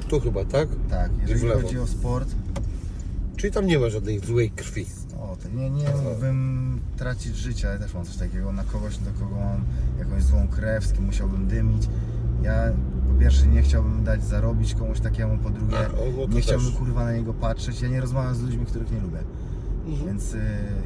Tu 0.08 0.20
chyba, 0.20 0.44
tak? 0.44 0.68
Tak, 0.90 1.10
jeżeli 1.26 1.62
chodzi 1.62 1.78
o 1.78 1.86
sport, 1.86 2.28
Czyli 3.36 3.52
tam 3.52 3.66
nie 3.66 3.78
ma 3.78 3.90
żadnej 3.90 4.20
złej 4.20 4.50
krwi. 4.50 4.86
o, 5.20 5.36
to 5.42 5.48
nie, 5.48 5.70
nie 5.70 5.88
mógłbym 6.04 6.80
tracić 6.96 7.36
życia, 7.36 7.68
ja 7.72 7.78
też 7.78 7.94
mam 7.94 8.04
coś 8.04 8.16
takiego, 8.16 8.52
na 8.52 8.64
kogoś, 8.64 8.98
do 8.98 9.10
kogo 9.10 9.36
mam 9.36 9.64
jakąś 9.98 10.22
złą 10.22 10.48
krew, 10.48 10.86
z 10.86 10.92
kim 10.92 11.04
musiałbym 11.04 11.46
dymić. 11.46 11.88
Ja 12.44 12.72
po 13.12 13.20
pierwsze 13.20 13.46
nie 13.46 13.62
chciałbym 13.62 14.04
dać 14.04 14.24
zarobić 14.24 14.74
komuś 14.74 15.00
takiemu, 15.00 15.38
po 15.38 15.50
drugie 15.50 15.76
A, 15.78 15.80
o, 15.80 16.04
no 16.18 16.26
to 16.26 16.32
nie 16.32 16.40
chciałbym 16.40 16.66
też. 16.68 16.76
kurwa 16.78 17.04
na 17.04 17.12
niego 17.12 17.34
patrzeć. 17.34 17.82
Ja 17.82 17.88
nie 17.88 18.00
rozmawiam 18.00 18.34
z 18.34 18.42
ludźmi, 18.42 18.66
których 18.66 18.90
nie 18.92 19.00
lubię. 19.00 19.18
Mhm. 19.86 20.06
Więc 20.06 20.34
y, 20.34 20.40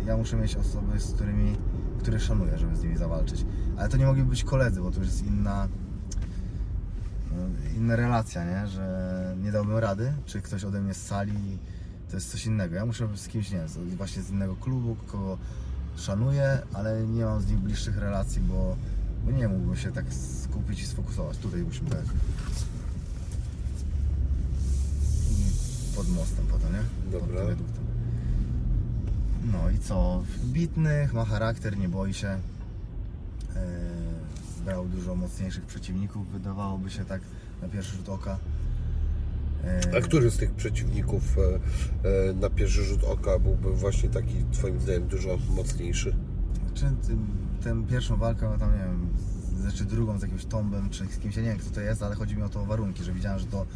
ja 0.06 0.16
muszę 0.16 0.36
mieć 0.36 0.56
osoby, 0.56 1.00
z 1.00 1.12
którymi, 1.12 1.56
które 1.98 2.20
szanuję, 2.20 2.58
żeby 2.58 2.76
z 2.76 2.82
nimi 2.82 2.96
zawalczyć. 2.96 3.44
Ale 3.78 3.88
to 3.88 3.96
nie 3.96 4.06
mogliby 4.06 4.30
być 4.30 4.44
koledzy, 4.44 4.80
bo 4.80 4.90
to 4.90 4.98
już 4.98 5.06
jest 5.06 5.26
inna 5.26 5.68
no, 7.30 7.42
inna 7.76 7.96
relacja, 7.96 8.44
nie? 8.44 8.66
Że 8.66 9.34
nie 9.42 9.52
dałbym 9.52 9.76
rady, 9.76 10.12
czy 10.26 10.40
ktoś 10.42 10.64
ode 10.64 10.80
mnie 10.80 10.94
z 10.94 11.02
sali, 11.06 11.58
to 12.10 12.16
jest 12.16 12.30
coś 12.30 12.46
innego. 12.46 12.74
Ja 12.74 12.86
muszę 12.86 13.08
być 13.08 13.20
z 13.20 13.28
kimś, 13.28 13.50
nie 13.50 13.58
wiem, 13.58 13.68
z- 13.68 13.94
właśnie 13.94 14.22
z 14.22 14.30
innego 14.30 14.56
klubu, 14.56 14.96
kogo 15.06 15.38
szanuję, 15.96 16.58
ale 16.74 17.06
nie 17.06 17.24
mam 17.24 17.40
z 17.40 17.46
nim 17.50 17.58
bliższych 17.60 17.98
relacji, 17.98 18.40
bo, 18.42 18.76
bo 19.24 19.30
nie 19.30 19.48
mógłbym 19.48 19.76
się 19.76 19.92
tak 19.92 20.04
skupić 20.58 20.80
i 20.82 20.86
sfokusować. 20.86 21.38
Tutaj 21.38 21.60
musimy 21.62 21.90
tak 21.90 22.04
I 25.30 25.96
pod 25.96 26.08
mostem 26.08 26.46
potem, 26.46 26.72
nie? 26.72 26.78
Pod 27.12 27.20
Dobra. 27.28 27.44
wiaduktem. 27.46 27.84
No 29.52 29.70
i 29.70 29.78
co? 29.78 30.22
Bitnych, 30.44 31.14
ma 31.14 31.24
charakter, 31.24 31.78
nie 31.78 31.88
boi 31.88 32.14
się. 32.14 32.28
Eee, 32.28 32.38
Zbrał 34.58 34.88
dużo 34.88 35.14
mocniejszych 35.14 35.64
przeciwników, 35.64 36.28
wydawałoby 36.32 36.90
się 36.90 37.04
tak 37.04 37.20
na 37.62 37.68
pierwszy 37.68 37.96
rzut 37.96 38.08
oka. 38.08 38.38
Eee, 39.64 39.96
A 39.98 40.00
który 40.00 40.30
z 40.30 40.36
tych 40.36 40.52
przeciwników 40.52 41.36
e, 41.38 41.40
e, 42.30 42.32
na 42.32 42.50
pierwszy 42.50 42.84
rzut 42.84 43.04
oka 43.04 43.38
byłby 43.38 43.72
właśnie 43.72 44.08
taki, 44.08 44.44
twoim 44.52 44.80
zdaniem, 44.80 45.08
dużo 45.08 45.38
mocniejszy? 45.56 46.14
Czy 46.74 46.84
tę 47.64 47.82
pierwszą 47.90 48.16
walkę, 48.16 48.48
no 48.52 48.58
tam 48.58 48.72
nie 48.72 48.78
wiem, 48.78 49.08
z- 49.58 49.74
czy 49.74 49.84
drugą 49.84 50.18
z 50.18 50.22
jakimś 50.22 50.44
tombem, 50.44 50.90
czy 50.90 51.06
z 51.06 51.18
kimś, 51.18 51.36
ja 51.36 51.42
nie 51.42 51.48
wiem 51.48 51.58
kto 51.58 51.70
to 51.70 51.80
jest, 51.80 52.02
ale 52.02 52.14
chodzi 52.14 52.36
mi 52.36 52.42
o 52.42 52.48
to 52.48 52.64
warunki, 52.66 53.04
że 53.04 53.12
widziałem, 53.12 53.38
że 53.38 53.46
to 53.46 53.66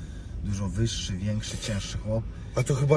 dużo 0.45 0.69
wyższy, 0.69 1.17
większy, 1.17 1.59
cięższy 1.59 1.99
chłop. 1.99 2.25
A 2.57 2.63
to 2.63 2.75
chyba 2.75 2.97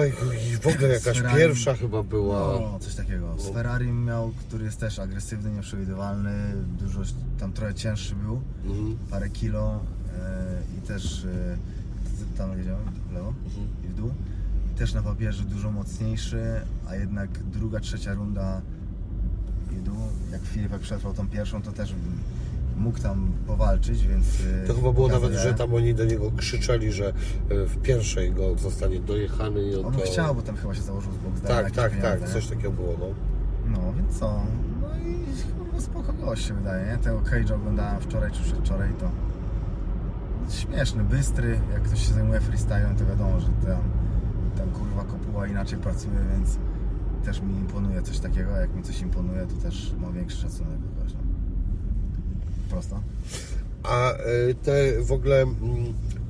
w 0.62 0.68
ogóle 0.68 0.88
jakaś 0.88 1.18
Ferrari. 1.18 1.38
pierwsza 1.38 1.74
chyba 1.74 2.04
była. 2.04 2.40
No, 2.40 2.80
coś 2.80 2.96
takiego. 2.96 3.36
Z 3.40 3.50
Ferrari 3.54 3.92
miał, 3.92 4.32
który 4.32 4.66
jest 4.66 4.80
też 4.80 5.00
agresywny, 5.00 5.52
nieprzewidywalny, 5.52 6.32
dużo 6.80 7.02
tam 7.40 7.54
trochę 7.54 7.74
cięższy 7.74 8.16
był, 8.16 8.42
Mhm. 8.66 8.98
parę 9.10 9.30
kilo 9.30 9.84
e, 10.20 10.62
i 10.78 10.82
też 10.82 11.22
z- 11.22 12.38
tam 12.38 12.58
jedziemy 12.58 12.78
w 13.10 13.14
lewo 13.14 13.34
Mhm. 13.46 13.68
i 13.86 13.88
w 13.88 13.96
dół. 13.96 14.12
I 14.74 14.78
też 14.78 14.94
na 14.94 15.02
papierze 15.02 15.44
dużo 15.44 15.72
mocniejszy, 15.72 16.44
a 16.88 16.96
jednak 16.96 17.30
druga, 17.44 17.80
trzecia 17.80 18.14
runda 18.14 18.62
i 19.72 19.76
dół, 19.76 19.98
jak 20.32 20.42
Filipek 20.42 20.82
przetrwał 20.82 21.14
tą 21.14 21.30
pierwszą, 21.30 21.62
to 21.62 21.72
też 21.72 21.94
mógł 22.78 23.00
tam 23.00 23.32
powalczyć, 23.48 24.08
więc... 24.08 24.26
e, 24.64 24.68
To 24.68 24.74
chyba 24.74 24.92
było 24.92 25.08
nawet, 25.08 25.34
że 25.34 25.54
tam 25.54 25.74
oni 25.74 25.94
do 25.96 26.06
niego 26.06 26.32
krzyczeli, 26.38 26.92
że 26.92 27.08
e, 27.08 27.14
w 27.66 27.78
pierwszej 27.82 28.32
go 28.34 28.56
zostanie 28.58 29.00
dojechany 29.00 29.62
i 29.64 29.76
on 29.76 29.86
On 29.86 29.94
to... 29.94 30.00
chciał, 30.02 30.36
bo 30.36 30.42
tam 30.42 30.56
chyba 30.56 30.74
się 30.74 30.82
założył 30.82 31.12
z 31.12 31.18
boku 31.18 31.48
Tak, 31.48 31.72
tak, 31.72 32.02
tak, 32.02 32.30
coś 32.30 32.48
takiego 32.48 32.72
było, 32.72 32.94
no. 33.00 33.06
No, 33.72 33.94
więc 33.94 34.20
co? 34.20 34.42
No 34.82 34.88
i 34.98 35.16
chyba 35.66 35.82
spoko 35.82 36.14
gość 36.14 36.46
się 36.48 36.54
wydaje, 36.54 36.92
nie? 36.92 36.98
Tego 36.98 37.20
Cage'a 37.20 37.54
oglądałem 37.54 38.02
wczoraj 38.02 38.32
czy 38.32 38.44
przedwczoraj, 38.44 38.90
to 39.00 39.10
śmieszny, 40.50 41.04
bystry, 41.04 41.60
jak 41.74 41.82
ktoś 41.84 42.08
się 42.08 42.14
zajmuje 42.14 42.42
freestylem, 42.42 42.96
to 42.96 43.06
wiadomo, 43.06 43.40
że 43.40 43.48
tam, 43.48 43.82
tam 44.58 44.70
kurwa 44.70 45.04
kopuła 45.04 45.48
inaczej 45.48 45.80
pracuje, 45.80 46.20
więc 46.32 46.58
też 47.26 47.42
mi 47.42 47.56
imponuje 47.56 48.02
coś 48.02 48.20
takiego, 48.20 48.54
a 48.56 48.60
jak 48.60 48.76
mi 48.76 48.84
coś 48.84 49.02
imponuje, 49.02 49.46
to 49.48 49.56
też 49.70 49.94
mam 50.02 50.14
większy 50.14 50.38
szacunek 50.38 50.78
do 50.80 50.88
kogoś, 50.96 51.14
A 53.84 54.12
e, 54.12 54.54
te 54.54 55.02
w 55.04 55.12
ogóle 55.12 55.42
mm, 55.42 55.56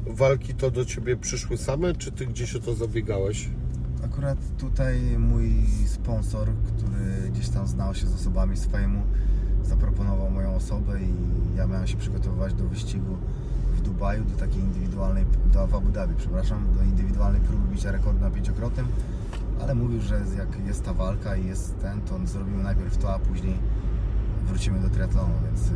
walki 0.08 0.54
to 0.54 0.72
do 0.72 0.86
ciebie 0.86 1.18
przyszły 1.18 1.58
same, 1.58 1.96
czy 1.96 2.12
ty 2.12 2.26
gdzieś 2.26 2.56
o 2.56 2.60
to 2.60 2.76
zabiegałeś? 2.76 3.50
Akurat 4.04 4.38
tutaj 4.58 5.00
mój 5.20 5.52
sponsor, 5.88 6.48
który 6.68 7.30
gdzieś 7.30 7.50
tam 7.50 7.68
znał 7.68 7.96
się 7.96 8.08
z 8.08 8.14
osobami 8.14 8.58
z 8.58 8.66
fejmu, 8.66 9.02
zaproponował 9.64 10.32
moją 10.32 10.56
osobę 10.56 11.02
i 11.02 11.14
ja 11.58 11.68
miałem 11.68 11.88
się 11.88 11.98
przygotowywać 11.98 12.54
do 12.54 12.64
wyścigu 12.64 13.18
w 13.74 13.82
Dubaju, 13.82 14.26
do 14.26 14.36
takiej 14.36 14.60
indywidualnej, 14.60 15.26
do 15.54 15.68
w 15.68 15.76
Abu 15.76 15.92
Dhabi, 15.92 16.16
przepraszam, 16.18 16.74
do 16.78 16.84
indywidualnej 16.84 17.42
próby 17.42 17.76
bicia 17.76 17.92
rekordu 17.92 18.20
na 18.20 18.32
pięciokrotnym, 18.32 18.88
ale 19.62 19.76
mówił, 19.76 20.02
że 20.02 20.22
jak 20.38 20.68
jest 20.68 20.84
ta 20.84 20.94
walka 20.94 21.36
i 21.36 21.46
jest 21.48 21.80
ten, 21.80 22.02
to 22.02 22.20
zrobimy 22.26 22.64
najpierw 22.64 22.98
to, 22.98 23.14
a 23.14 23.20
później 23.20 23.58
wrócimy 24.48 24.80
do 24.80 24.90
triatlonu, 24.90 25.34
więc 25.46 25.68
y, 25.68 25.72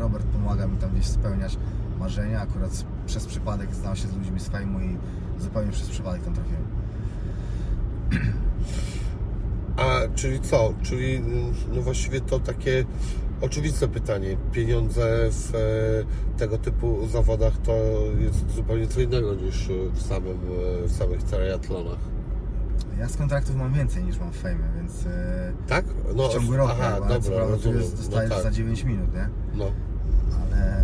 Robert 0.00 0.26
pomaga 0.26 0.66
mi 0.66 0.76
tam 0.76 0.90
gdzieś 0.90 1.06
spełniać 1.06 1.56
marzenia, 1.98 2.40
akurat 2.40 2.84
przez 3.06 3.26
przypadek 3.26 3.74
znał 3.74 3.96
się 3.96 4.08
z 4.08 4.16
ludźmi 4.16 4.40
z 4.40 4.48
fejmu 4.48 4.80
i 4.80 4.96
zupełnie 5.38 5.72
przez 5.72 5.88
przypadek 5.88 6.22
tam 6.24 6.34
trafiłem. 6.34 6.62
A 9.76 10.00
czyli 10.14 10.40
co? 10.40 10.74
Czyli 10.82 11.16
mm, 11.16 11.54
no 11.72 11.82
właściwie 11.82 12.20
to 12.20 12.40
takie 12.40 12.84
oczywiste 13.40 13.88
pytanie. 13.88 14.36
Pieniądze 14.52 15.30
w 15.30 15.54
e, 15.54 16.38
tego 16.38 16.58
typu 16.58 17.06
zawodach 17.06 17.58
to 17.58 17.76
jest 18.18 18.50
zupełnie 18.50 18.86
co 18.86 19.00
innego 19.00 19.34
niż 19.34 19.70
e, 19.70 19.72
w, 19.92 20.02
samym, 20.02 20.38
e, 20.84 20.88
w 20.88 20.92
samych 20.92 21.22
triatlonach. 21.22 21.98
Ja 22.98 23.08
z 23.08 23.16
kontraktów 23.16 23.56
mam 23.56 23.72
więcej 23.72 24.04
niż 24.04 24.18
mam 24.18 24.32
w 24.32 24.36
fejmie, 24.36 24.64
więc 24.76 25.04
Tak? 25.66 25.84
No, 26.16 26.28
w 26.28 26.32
ciągu 26.32 26.56
roku, 26.56 26.72
aha, 26.72 26.96
co 26.96 27.00
dobra, 27.00 27.20
prawda 27.20 27.44
tu 27.44 27.50
rozumiem. 27.50 27.78
jest, 27.78 27.96
dostajesz 27.96 28.30
no, 28.30 28.36
tak. 28.36 28.44
za 28.44 28.50
9 28.50 28.84
minut, 28.84 29.14
nie? 29.14 29.28
no. 29.54 29.72
Ale 30.52 30.82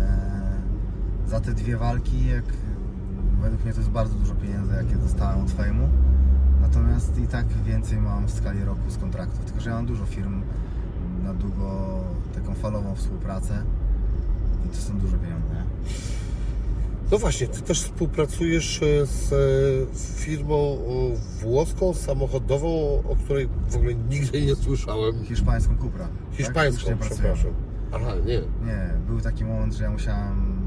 za 1.27 1.39
te 1.39 1.53
dwie 1.53 1.77
walki, 1.77 2.27
jak 2.27 2.43
według 3.41 3.63
mnie 3.63 3.73
to 3.73 3.79
jest 3.79 3.91
bardzo 3.91 4.15
dużo 4.15 4.35
pieniędzy, 4.35 4.73
jakie 4.73 4.95
dostałem 4.95 5.41
od 5.41 5.51
fejmu. 5.51 5.89
Natomiast 6.61 7.19
i 7.19 7.27
tak 7.27 7.47
więcej 7.47 7.97
mam 7.97 8.25
w 8.27 8.31
skali 8.31 8.63
roku 8.63 8.89
z 8.89 8.97
kontraktów. 8.97 9.45
Tylko, 9.45 9.61
że 9.61 9.69
ja 9.69 9.75
mam 9.75 9.85
dużo 9.85 10.05
firm 10.05 10.41
na 11.23 11.33
długo 11.33 11.99
taką 12.35 12.53
falową 12.53 12.95
współpracę 12.95 13.63
i 14.65 14.69
to 14.69 14.75
są 14.75 14.99
duże 14.99 15.17
pieniądze. 15.17 15.55
No 17.11 17.17
właśnie, 17.17 17.47
ty 17.47 17.61
też 17.61 17.81
współpracujesz 17.81 18.83
e, 18.83 19.05
z 19.05 19.33
e, 19.33 20.17
firmą 20.19 20.55
e, 20.55 21.41
włoską, 21.41 21.93
samochodową, 21.93 23.03
o 23.09 23.15
której 23.23 23.49
w 23.69 23.75
ogóle 23.75 23.95
nigdy 23.95 24.45
nie 24.45 24.55
słyszałem. 24.55 25.25
Hiszpańską 25.25 25.77
Cupra. 25.77 26.07
tak? 26.07 26.37
Hiszpańską, 26.37 26.91
Już 26.91 27.01
nie 27.01 27.07
pracuję. 27.07 27.53
Aha, 27.93 28.11
nie. 28.25 28.39
Nie, 28.65 28.89
był 29.07 29.21
taki 29.21 29.45
moment, 29.45 29.73
że 29.73 29.83
ja 29.83 29.89
musiałem 29.91 30.57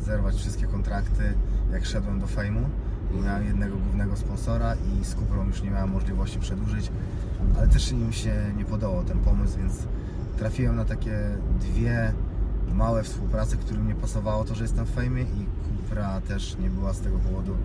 zerwać 0.00 0.34
wszystkie 0.34 0.66
kontrakty, 0.66 1.34
jak 1.72 1.84
szedłem 1.84 2.20
do 2.20 2.26
fejmu. 2.26 2.60
Miałem 3.24 3.44
jednego 3.44 3.76
głównego 3.76 4.16
sponsora 4.16 4.74
i 4.74 5.04
z 5.04 5.14
Cuprą 5.14 5.46
już 5.46 5.62
nie 5.62 5.70
miałem 5.70 5.90
możliwości 5.90 6.38
przedłużyć, 6.38 6.90
ale 7.58 7.68
też 7.68 7.92
im 7.92 8.12
się 8.12 8.34
nie 8.56 8.64
podobał 8.64 9.04
ten 9.04 9.18
pomysł, 9.18 9.58
więc 9.58 9.86
trafiłem 10.38 10.76
na 10.76 10.84
takie 10.84 11.18
dwie 11.60 12.12
małe 12.74 13.02
współprace, 13.02 13.56
którym 13.56 13.88
nie 13.88 13.94
pasowało 13.94 14.44
to, 14.44 14.54
że 14.54 14.64
jestem 14.64 14.86
w 14.86 14.90
fejmie 14.90 15.22
i 15.22 15.46
Cupra 15.88 16.20
też 16.20 16.56
nie 16.58 16.70
była 16.70 16.92
z 16.92 17.00
tego 17.00 17.18
powodu 17.18 17.56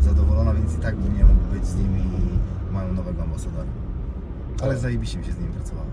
zadowolona, 0.00 0.54
więc 0.54 0.74
i 0.74 0.78
tak 0.78 0.96
bym 0.96 1.16
nie 1.16 1.24
mógł 1.24 1.44
być 1.54 1.66
z 1.66 1.76
nimi 1.76 2.00
i 2.00 2.72
mają 2.74 2.92
nowego 2.92 3.22
ambasadora. 3.22 3.64
Ale 4.62 4.72
Tak. 4.72 4.82
zajebiście 4.82 5.18
mi 5.18 5.24
się 5.24 5.32
z 5.32 5.38
nimi 5.38 5.52
pracowało. 5.52 5.86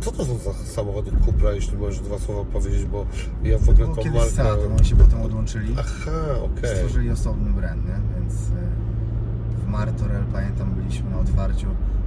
Co 0.00 0.12
to 0.12 0.24
są 0.24 0.38
za 0.38 0.52
samochody 0.54 1.10
Cupra, 1.24 1.52
jeśli 1.52 1.78
możesz 1.78 2.00
dwa 2.00 2.18
słowa 2.18 2.44
powiedzieć, 2.52 2.84
bo 2.84 3.06
ja 3.42 3.58
w 3.58 3.68
ogóle 3.68 3.84
Było 3.84 3.96
tą 3.96 4.02
kiedyś 4.02 4.18
markę... 4.20 4.34
Seat, 4.34 4.58
oni 4.78 4.84
się 4.84 4.96
potem 4.96 5.22
odłączyli. 5.22 5.74
Aha, 5.78 6.10
okej. 6.44 6.76
Stworzyli 6.76 7.10
osobny 7.10 7.50
brand, 7.50 7.84
nie? 7.84 8.20
więc 8.20 8.34
e, 8.34 9.64
w 9.64 9.66
Martorell 9.66 10.24
pamiętam 10.32 10.70
byliśmy 10.74 11.10
na 11.10 11.18
otwarciu, 11.18 11.66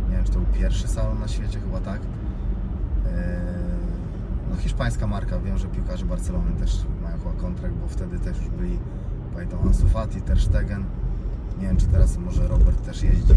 nie 0.09 0.15
wiem 0.15 0.25
czy 0.25 0.31
to 0.31 0.39
był 0.39 0.53
pierwszy 0.53 0.87
salon 0.87 1.19
na 1.19 1.27
świecie, 1.27 1.59
chyba 1.59 1.79
tak. 1.79 2.01
E, 3.05 3.41
No 4.49 4.55
hiszpańska 4.55 5.07
marka, 5.07 5.39
wiem, 5.39 5.57
że 5.57 5.67
piłkarze 5.67 6.05
Barcelony 6.05 6.51
też 6.59 6.79
mają 7.03 7.17
chyba 7.17 7.31
kontrakt, 7.33 7.75
bo 7.75 7.87
wtedy 7.87 8.19
też 8.19 8.37
już 8.37 8.49
byli, 8.49 8.79
pamiętam 9.33 9.59
Ansu 9.67 9.87
Fati, 9.87 10.21
Ter 10.21 10.41
Stegen. 10.41 10.83
Nie 11.59 11.67
wiem 11.67 11.77
czy 11.77 11.85
teraz 11.87 12.17
może 12.17 12.47
Robert 12.47 12.85
też 12.85 13.03
jeździ, 13.03 13.33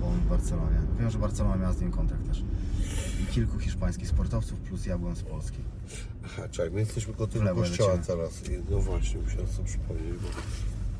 bo 0.00 0.06
on 0.06 0.14
w 0.14 0.28
Barcelonie. 0.28 0.78
Wiem, 1.00 1.10
że 1.10 1.18
Barcelona 1.18 1.56
miała 1.56 1.72
z 1.72 1.80
nim 1.80 1.90
kontrakt 1.90 2.26
też. 2.28 2.44
I 3.22 3.26
kilku 3.26 3.58
hiszpańskich 3.58 4.08
sportowców, 4.08 4.60
plus 4.60 4.86
ja 4.86 4.98
byłem 4.98 5.16
z 5.16 5.22
Polski. 5.22 5.58
Aha, 6.24 6.48
czekaj, 6.50 6.70
my 6.70 6.80
jesteśmy 6.80 7.14
koło 7.14 7.26
tego 7.26 7.54
kościoła 7.54 7.94
lecimy. 7.94 8.06
teraz. 8.06 8.48
I, 8.48 8.70
no 8.70 8.80
właśnie, 8.80 9.20
musiałem 9.20 9.48
sobie 9.48 9.68
przypomnieć, 9.68 10.14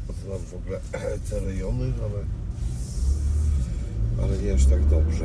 bo 0.07 0.13
znam 0.13 0.39
w 0.39 0.55
ogóle 0.55 0.81
te 1.31 1.41
rejony, 1.41 1.93
ale, 2.03 2.25
ale 4.23 4.39
nie 4.39 4.55
aż 4.55 4.67
tak 4.67 4.87
dobrze. 4.87 5.25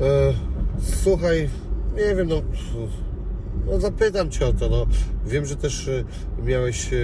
E, 0.00 0.34
słuchaj, 1.02 1.48
nie 1.96 2.14
wiem, 2.14 2.28
no, 2.28 2.42
no 3.66 3.80
zapytam 3.80 4.30
Cię 4.30 4.46
o 4.46 4.52
to, 4.52 4.68
no. 4.68 4.86
Wiem, 5.26 5.46
że 5.46 5.56
też 5.56 5.88
e, 5.88 6.04
miałeś 6.44 6.92
e, 6.92 6.96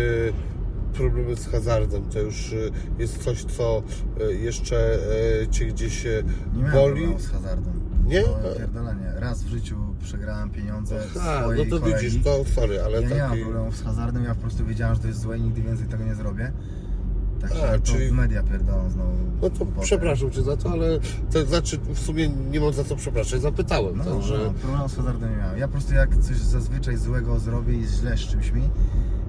problemy 0.96 1.36
z 1.36 1.46
hazardem, 1.46 2.02
to 2.04 2.18
już 2.20 2.52
e, 2.52 2.56
jest 2.98 3.24
coś, 3.24 3.44
co 3.44 3.82
e, 4.20 4.32
jeszcze 4.32 4.98
e, 5.42 5.48
Cię 5.48 5.66
gdzieś 5.66 6.04
Nie 6.04 6.62
miałem 6.62 6.72
boli. 6.72 6.94
problemu 6.94 7.18
z 7.18 7.26
hazardem. 7.28 7.72
Nie? 8.06 8.22
No, 8.22 8.54
pierdolenie. 8.58 9.12
Raz 9.16 9.42
w 9.44 9.48
życiu 9.48 9.76
przegrałem 10.02 10.50
pieniądze 10.50 11.00
no 11.14 11.64
to 11.70 11.80
kolegi. 11.80 12.04
widzisz, 12.06 12.24
to 12.24 12.44
sorry, 12.54 12.82
ale 12.82 13.02
ja 13.02 13.08
nie 13.08 13.14
mam 13.16 13.30
taki... 13.30 13.42
problemu 13.42 13.72
z 13.72 13.82
hazardem, 13.82 14.24
ja 14.24 14.34
po 14.34 14.40
prostu 14.40 14.64
wiedziałem, 14.64 14.94
że 14.94 15.00
to 15.00 15.08
jest 15.08 15.20
złe 15.20 15.38
i 15.38 15.42
nigdy 15.42 15.62
więcej 15.62 15.86
tego 15.86 16.04
nie 16.04 16.14
zrobię. 16.14 16.52
Także 17.40 17.70
A, 17.72 17.78
czyli- 17.78 18.12
media 18.12 18.42
pierdolą 18.42 18.90
znowu. 18.90 19.12
No 19.42 19.50
to 19.50 19.58
głupoty. 19.64 19.86
przepraszam 19.86 20.30
Cię 20.30 20.42
za 20.42 20.56
to, 20.56 20.70
ale 20.70 20.98
to 21.32 21.44
znaczy 21.46 21.78
w 21.94 21.98
sumie 21.98 22.28
nie 22.28 22.60
mam 22.60 22.72
za 22.72 22.84
co 22.84 22.96
przepraszać, 22.96 23.40
zapytałem, 23.40 23.96
No, 23.98 24.04
także... 24.04 24.38
no, 24.44 24.50
problemu 24.50 24.88
z 24.88 24.96
hazardem 24.96 25.30
nie 25.30 25.36
miałem. 25.36 25.58
Ja 25.58 25.68
po 25.68 25.72
prostu 25.72 25.94
jak 25.94 26.16
coś 26.16 26.36
zazwyczaj 26.36 26.96
złego 26.96 27.38
zrobię 27.38 27.74
i 27.74 27.84
źle 27.84 28.16
z 28.16 28.20
czymś 28.20 28.52
mi, 28.52 28.62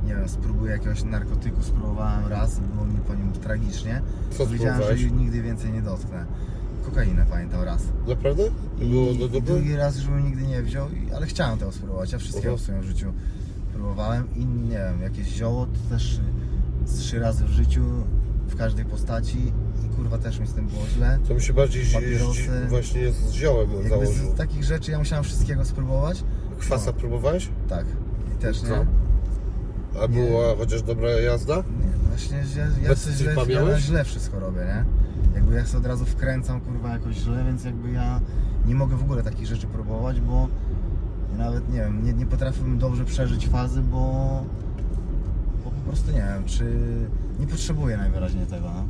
nie 0.08 0.16
wiem, 0.16 0.30
spróbuję 0.30 0.72
jakiegoś 0.72 1.04
narkotyku, 1.04 1.64
spróbowałem 1.64 2.28
raz, 2.28 2.60
było 2.60 2.86
mi 2.86 2.98
po 2.98 3.16
nim 3.16 3.32
tragicznie. 3.32 4.02
Co 4.38 4.48
wiedziałem, 4.48 4.78
że 4.78 4.84
spróbowałeś? 4.84 5.12
nigdy 5.22 5.42
więcej 5.42 5.72
nie 5.74 5.82
dotknę. 5.82 6.26
Kokainę 6.86 7.26
pamiętam 7.30 7.62
raz. 7.64 7.82
Naprawdę? 8.08 8.44
Było 8.80 9.14
do 9.14 9.38
I 9.38 9.42
drugi 9.42 9.76
raz 9.76 9.96
już 9.98 10.06
bym 10.08 10.26
nigdy 10.26 10.48
nie 10.48 10.62
wziął, 10.64 10.88
i- 10.90 11.12
ale 11.14 11.26
chciałem 11.28 11.60
tego 11.60 11.72
spróbować. 11.72 12.12
Ja 12.12 12.20
wszystkiego 12.20 12.58
w 12.58 12.62
swoim 12.62 12.84
życiu 12.84 13.14
próbowałem 13.74 14.28
i 14.36 14.46
nie 14.46 14.78
wiem, 14.78 15.02
jakieś 15.02 15.28
zioło 15.28 15.66
to 15.66 15.96
też 15.96 16.20
z 16.86 17.00
trzy 17.00 17.20
razy 17.20 17.46
w 17.46 17.50
życiu, 17.50 17.84
w 18.48 18.56
każdej 18.56 18.86
postaci 18.86 19.38
i 19.86 19.90
kurwa 19.96 20.18
też 20.18 20.40
mi 20.40 20.48
z 20.48 20.54
tym 20.54 20.68
było 20.68 20.82
źle. 20.96 21.20
To 21.28 21.34
mi 21.34 21.42
się 21.42 21.54
bardziej 21.54 21.86
zi- 21.86 21.94
Papierosy. 21.94 22.42
zi- 22.42 22.50
właśnie 22.70 23.12
z 23.12 23.32
ziołem 23.34 23.72
Jakby 23.72 23.90
założył. 23.90 24.34
z 24.34 24.38
takich 24.38 24.64
rzeczy 24.64 24.92
ja 24.92 24.98
musiałem 25.00 25.24
wszystkiego 25.24 25.66
spróbować. 25.66 26.24
Kwasa 26.60 26.86
No, 26.86 26.94
próbowałeś? 26.94 27.50
tak. 27.70 27.86
I 28.36 28.42
też 28.42 28.62
nie. 28.64 28.70
Co? 28.70 28.86
A 30.04 30.08
była 30.08 30.56
chociaż 30.58 30.82
dobra 30.82 31.10
jazda? 31.10 31.56
Nie, 31.56 32.08
właśnie 32.08 32.46
że 32.46 32.60
ja 32.82 32.96
coś 32.96 33.16
źle, 33.16 33.34
ja 33.50 33.80
źle 33.80 34.04
wszystko 34.04 34.40
robię, 34.40 34.60
nie? 34.60 34.86
Jakby 35.36 35.56
ja 35.56 35.66
się 35.66 35.78
od 35.78 35.86
razu 35.86 36.06
wkręcam 36.06 36.62
kurwa 36.62 36.94
jakoś 36.94 37.16
źle, 37.16 37.44
więc 37.48 37.64
jakby 37.64 37.92
ja 37.92 38.22
nie 38.66 38.76
mogę 38.76 38.98
w 38.98 39.04
ogóle 39.04 39.24
takich 39.24 39.48
rzeczy 39.48 39.68
próbować, 39.68 40.22
bo 40.22 40.48
ja 41.32 41.38
nawet 41.38 41.70
nie 41.70 41.80
wiem, 41.80 42.06
nie, 42.06 42.14
nie 42.14 42.26
potrafiłbym 42.26 42.78
dobrze 42.78 43.06
przeżyć 43.06 43.48
fazy, 43.48 43.82
bo, 43.82 44.44
bo 45.64 45.72
po 45.72 45.82
prostu 45.82 46.12
nie 46.12 46.18
wiem, 46.18 46.46
czy 46.46 46.66
nie 47.40 47.48
potrzebuję 47.48 47.98
najwyraźniej 47.98 48.46
tego, 48.46 48.72
no. 48.74 48.88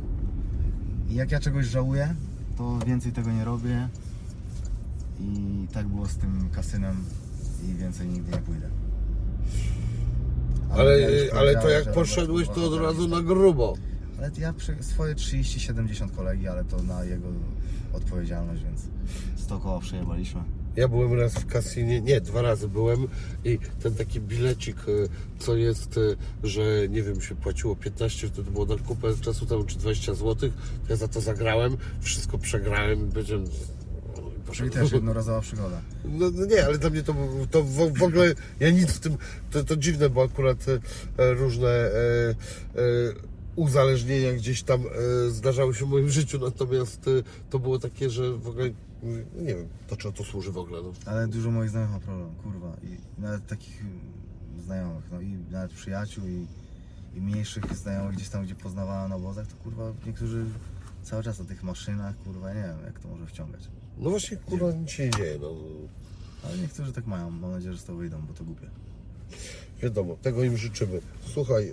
I 1.08 1.14
jak 1.14 1.32
ja 1.32 1.40
czegoś 1.40 1.66
żałuję, 1.66 2.14
to 2.56 2.78
więcej 2.86 3.12
tego 3.12 3.32
nie 3.32 3.44
robię 3.44 3.88
i 5.20 5.66
tak 5.72 5.86
było 5.86 6.06
z 6.06 6.16
tym 6.16 6.48
kasynem 6.52 6.96
i 7.64 7.74
więcej 7.74 8.08
nigdy 8.08 8.32
nie 8.32 8.38
pójdę. 8.38 8.68
Ale, 10.70 10.98
ale 11.38 11.62
to 11.62 11.68
jak 11.68 11.92
poszedłeś, 11.92 12.48
to 12.48 12.64
od 12.64 12.80
razu 12.80 13.08
na 13.08 13.22
grubo. 13.22 13.74
ale 14.18 14.30
ja 14.38 14.54
swoje 14.80 15.14
30-70 15.14 16.16
kolegi, 16.16 16.48
ale 16.48 16.64
to 16.64 16.82
na 16.82 17.04
jego 17.04 17.28
odpowiedzialność, 17.92 18.62
więc 18.62 18.80
100 19.36 19.58
koła 19.58 19.80
przejebaliśmy. 19.80 20.40
Ja 20.76 20.88
byłem 20.88 21.20
raz 21.20 21.34
w 21.34 21.46
kasynie, 21.46 22.00
nie, 22.00 22.20
dwa 22.20 22.42
razy 22.42 22.68
byłem 22.68 23.08
i 23.44 23.58
ten 23.82 23.94
taki 23.94 24.20
bilecik, 24.20 24.88
y, 24.88 25.08
co 25.38 25.56
jest, 25.56 25.96
y, 25.96 26.16
że 26.42 26.88
nie 26.88 27.02
wiem, 27.02 27.20
się 27.20 27.34
płaciło 27.34 27.76
15, 27.76 28.28
wtedy 28.28 28.50
było 28.50 28.66
na 28.66 28.76
kupę 28.76 29.08
czasu 29.20 29.46
temu, 29.46 29.64
czy 29.64 29.78
20 29.78 30.14
zł, 30.14 30.50
ja 30.88 30.96
za 30.96 31.08
to 31.08 31.20
zagrałem, 31.20 31.76
wszystko 32.00 32.38
przegrałem 32.38 33.08
i 33.08 33.12
i 34.52 34.56
Czyli 34.56 34.70
też 34.70 34.92
jednorazowa 34.92 35.40
przygoda. 35.40 35.80
No, 36.04 36.30
no 36.34 36.46
nie, 36.46 36.64
ale 36.66 36.78
dla 36.78 36.90
mnie 36.90 37.02
to, 37.02 37.14
to 37.50 37.62
w, 37.62 37.98
w 37.98 38.02
ogóle, 38.02 38.34
ja 38.60 38.70
nic 38.70 38.92
w 38.92 39.00
tym, 39.00 39.16
to, 39.50 39.64
to 39.64 39.76
dziwne, 39.76 40.10
bo 40.10 40.22
akurat 40.22 40.66
e, 41.18 41.34
różne 41.34 41.68
e, 41.68 41.90
e, 42.30 42.34
uzależnienia 43.58 44.32
gdzieś 44.32 44.62
tam 44.62 44.80
e, 45.26 45.30
zdarzały 45.30 45.74
się 45.74 45.86
w 45.86 45.88
moim 45.88 46.10
życiu, 46.10 46.38
natomiast 46.38 47.08
e, 47.08 47.10
to 47.50 47.58
było 47.58 47.78
takie, 47.78 48.10
że 48.10 48.32
w 48.32 48.48
ogóle, 48.48 48.64
mm, 49.02 49.24
nie 49.34 49.54
wiem, 49.54 49.68
to 49.88 49.96
czego 49.96 50.12
to 50.12 50.24
służy 50.24 50.52
w 50.52 50.58
ogóle, 50.58 50.82
no. 50.82 50.92
Ale 51.06 51.28
dużo 51.28 51.50
moich 51.50 51.70
znajomych 51.70 51.94
ma 51.94 52.00
problem, 52.00 52.34
kurwa. 52.42 52.76
I 52.82 53.20
nawet 53.20 53.46
takich 53.46 53.80
mm, 53.80 54.00
znajomych, 54.64 55.04
no 55.12 55.20
i 55.20 55.38
nawet 55.50 55.72
przyjaciół 55.72 56.24
i, 56.26 56.46
i 57.14 57.20
mniejszych 57.20 57.76
znajomych 57.76 58.16
gdzieś 58.16 58.28
tam, 58.28 58.44
gdzie 58.44 58.54
poznawałem 58.54 59.10
na 59.10 59.16
obozach, 59.16 59.46
to 59.46 59.56
kurwa 59.56 59.92
niektórzy 60.06 60.44
cały 61.02 61.22
czas 61.22 61.38
na 61.38 61.44
tych 61.44 61.62
maszynach, 61.62 62.18
kurwa, 62.18 62.54
nie 62.54 62.62
wiem 62.62 62.84
jak 62.84 63.00
to 63.00 63.08
może 63.08 63.26
wciągać. 63.26 63.68
No 64.00 64.10
właśnie, 64.10 64.36
kurwa, 64.36 64.72
nic 64.72 64.90
się 64.90 65.04
nie 65.04 65.10
dzieje, 65.10 65.38
no. 65.40 65.54
Ale 66.44 66.58
niektórzy 66.58 66.92
tak 66.92 67.06
mają, 67.06 67.30
mam 67.30 67.50
nadzieję, 67.50 67.72
że 67.72 67.78
z 67.78 67.84
tego 67.84 67.98
wyjdą, 67.98 68.22
bo 68.28 68.34
to 68.34 68.44
głupie. 68.44 68.66
Wiadomo, 69.82 70.16
tego 70.22 70.44
im 70.44 70.56
życzymy. 70.56 71.00
Słuchaj, 71.34 71.68
e, 71.68 71.72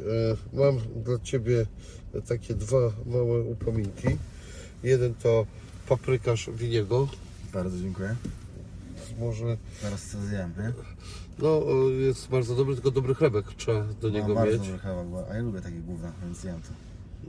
mam 0.58 0.78
dla 1.04 1.20
Ciebie 1.24 1.66
takie 2.28 2.54
dwa 2.54 2.78
małe 3.06 3.42
upominki. 3.42 4.08
Jeden 4.84 5.14
to 5.16 5.46
paprykarz 5.90 6.50
winiego, 6.54 7.08
Bardzo 7.54 7.80
dziękuję. 7.80 8.16
może 9.20 9.58
Zaraz 9.82 10.06
co 10.08 10.22
zjem, 10.22 10.54
nie? 10.58 10.74
No, 11.40 11.62
e, 11.88 11.92
jest 11.92 12.28
bardzo 12.30 12.56
dobry, 12.56 12.76
tylko 12.76 12.92
dobry 12.92 13.16
chlebek 13.16 13.46
trzeba 13.58 13.84
do 14.02 14.10
niego 14.10 14.28
Mam 14.28 14.36
bardzo 14.36 14.52
mieć. 14.58 14.62
dobry 14.62 14.80
kawałek, 14.80 15.08
bo- 15.10 15.30
a 15.32 15.36
ja 15.36 15.42
lubię 15.42 15.62
takie 15.62 15.76
gówna, 15.80 16.12
więc 16.24 16.38
zjem 16.38 16.56
to. 16.62 16.70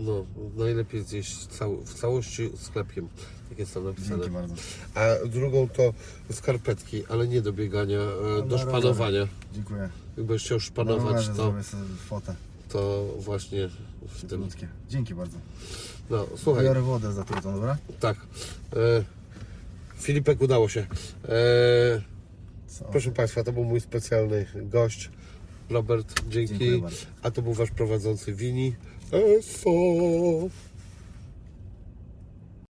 No, 0.02 0.24
najlepiej 0.64 1.02
zjeść 1.02 1.46
cał, 1.46 1.76
w 1.84 1.94
całości 1.94 2.50
z 2.56 2.68
chlebkiem. 2.68 3.08
Tak 3.48 3.58
jest 3.58 3.74
tam 3.74 3.84
napisane. 3.84 4.16
Dzięki 4.16 4.30
bardzo. 4.30 4.54
A 4.94 5.28
drugą 5.28 5.68
to 5.68 5.92
skarpetki, 6.32 7.06
ale 7.06 7.28
nie 7.28 7.42
do 7.42 7.52
biegania, 7.52 7.98
e, 7.98 8.48
do 8.48 8.56
na 8.56 8.62
szpanowania. 8.62 9.28
Dziękuję. 9.54 9.88
Jakbyś 10.16 10.44
chciał 10.44 10.60
szpanować, 10.60 11.28
to 11.36 11.54
fotę. 12.08 12.34
to 12.68 13.06
właśnie 13.18 13.68
w 14.08 14.26
tym. 14.26 14.40
Ludzkie. 14.40 14.68
Dzięki 14.88 15.14
bardzo. 15.14 15.38
No, 16.10 16.26
słuchaj, 16.36 16.64
Biorę 16.64 16.80
wodę 16.82 17.12
za 17.12 17.24
trutą, 17.24 17.52
dobra? 17.54 17.76
tak. 18.00 18.16
E, 18.72 19.04
Filipek 19.98 20.42
udało 20.42 20.68
się. 20.68 20.86
E, 21.28 22.86
proszę 22.90 23.10
Państwa, 23.10 23.44
to 23.44 23.52
był 23.52 23.64
mój 23.64 23.80
specjalny 23.80 24.46
gość. 24.56 25.10
Robert, 25.70 26.22
dzięki. 26.28 26.82
A 27.22 27.30
to 27.30 27.42
był 27.42 27.54
Wasz 27.54 27.70
prowadzący 27.70 28.34
Wini. 28.34 28.74
EFO. 29.12 29.70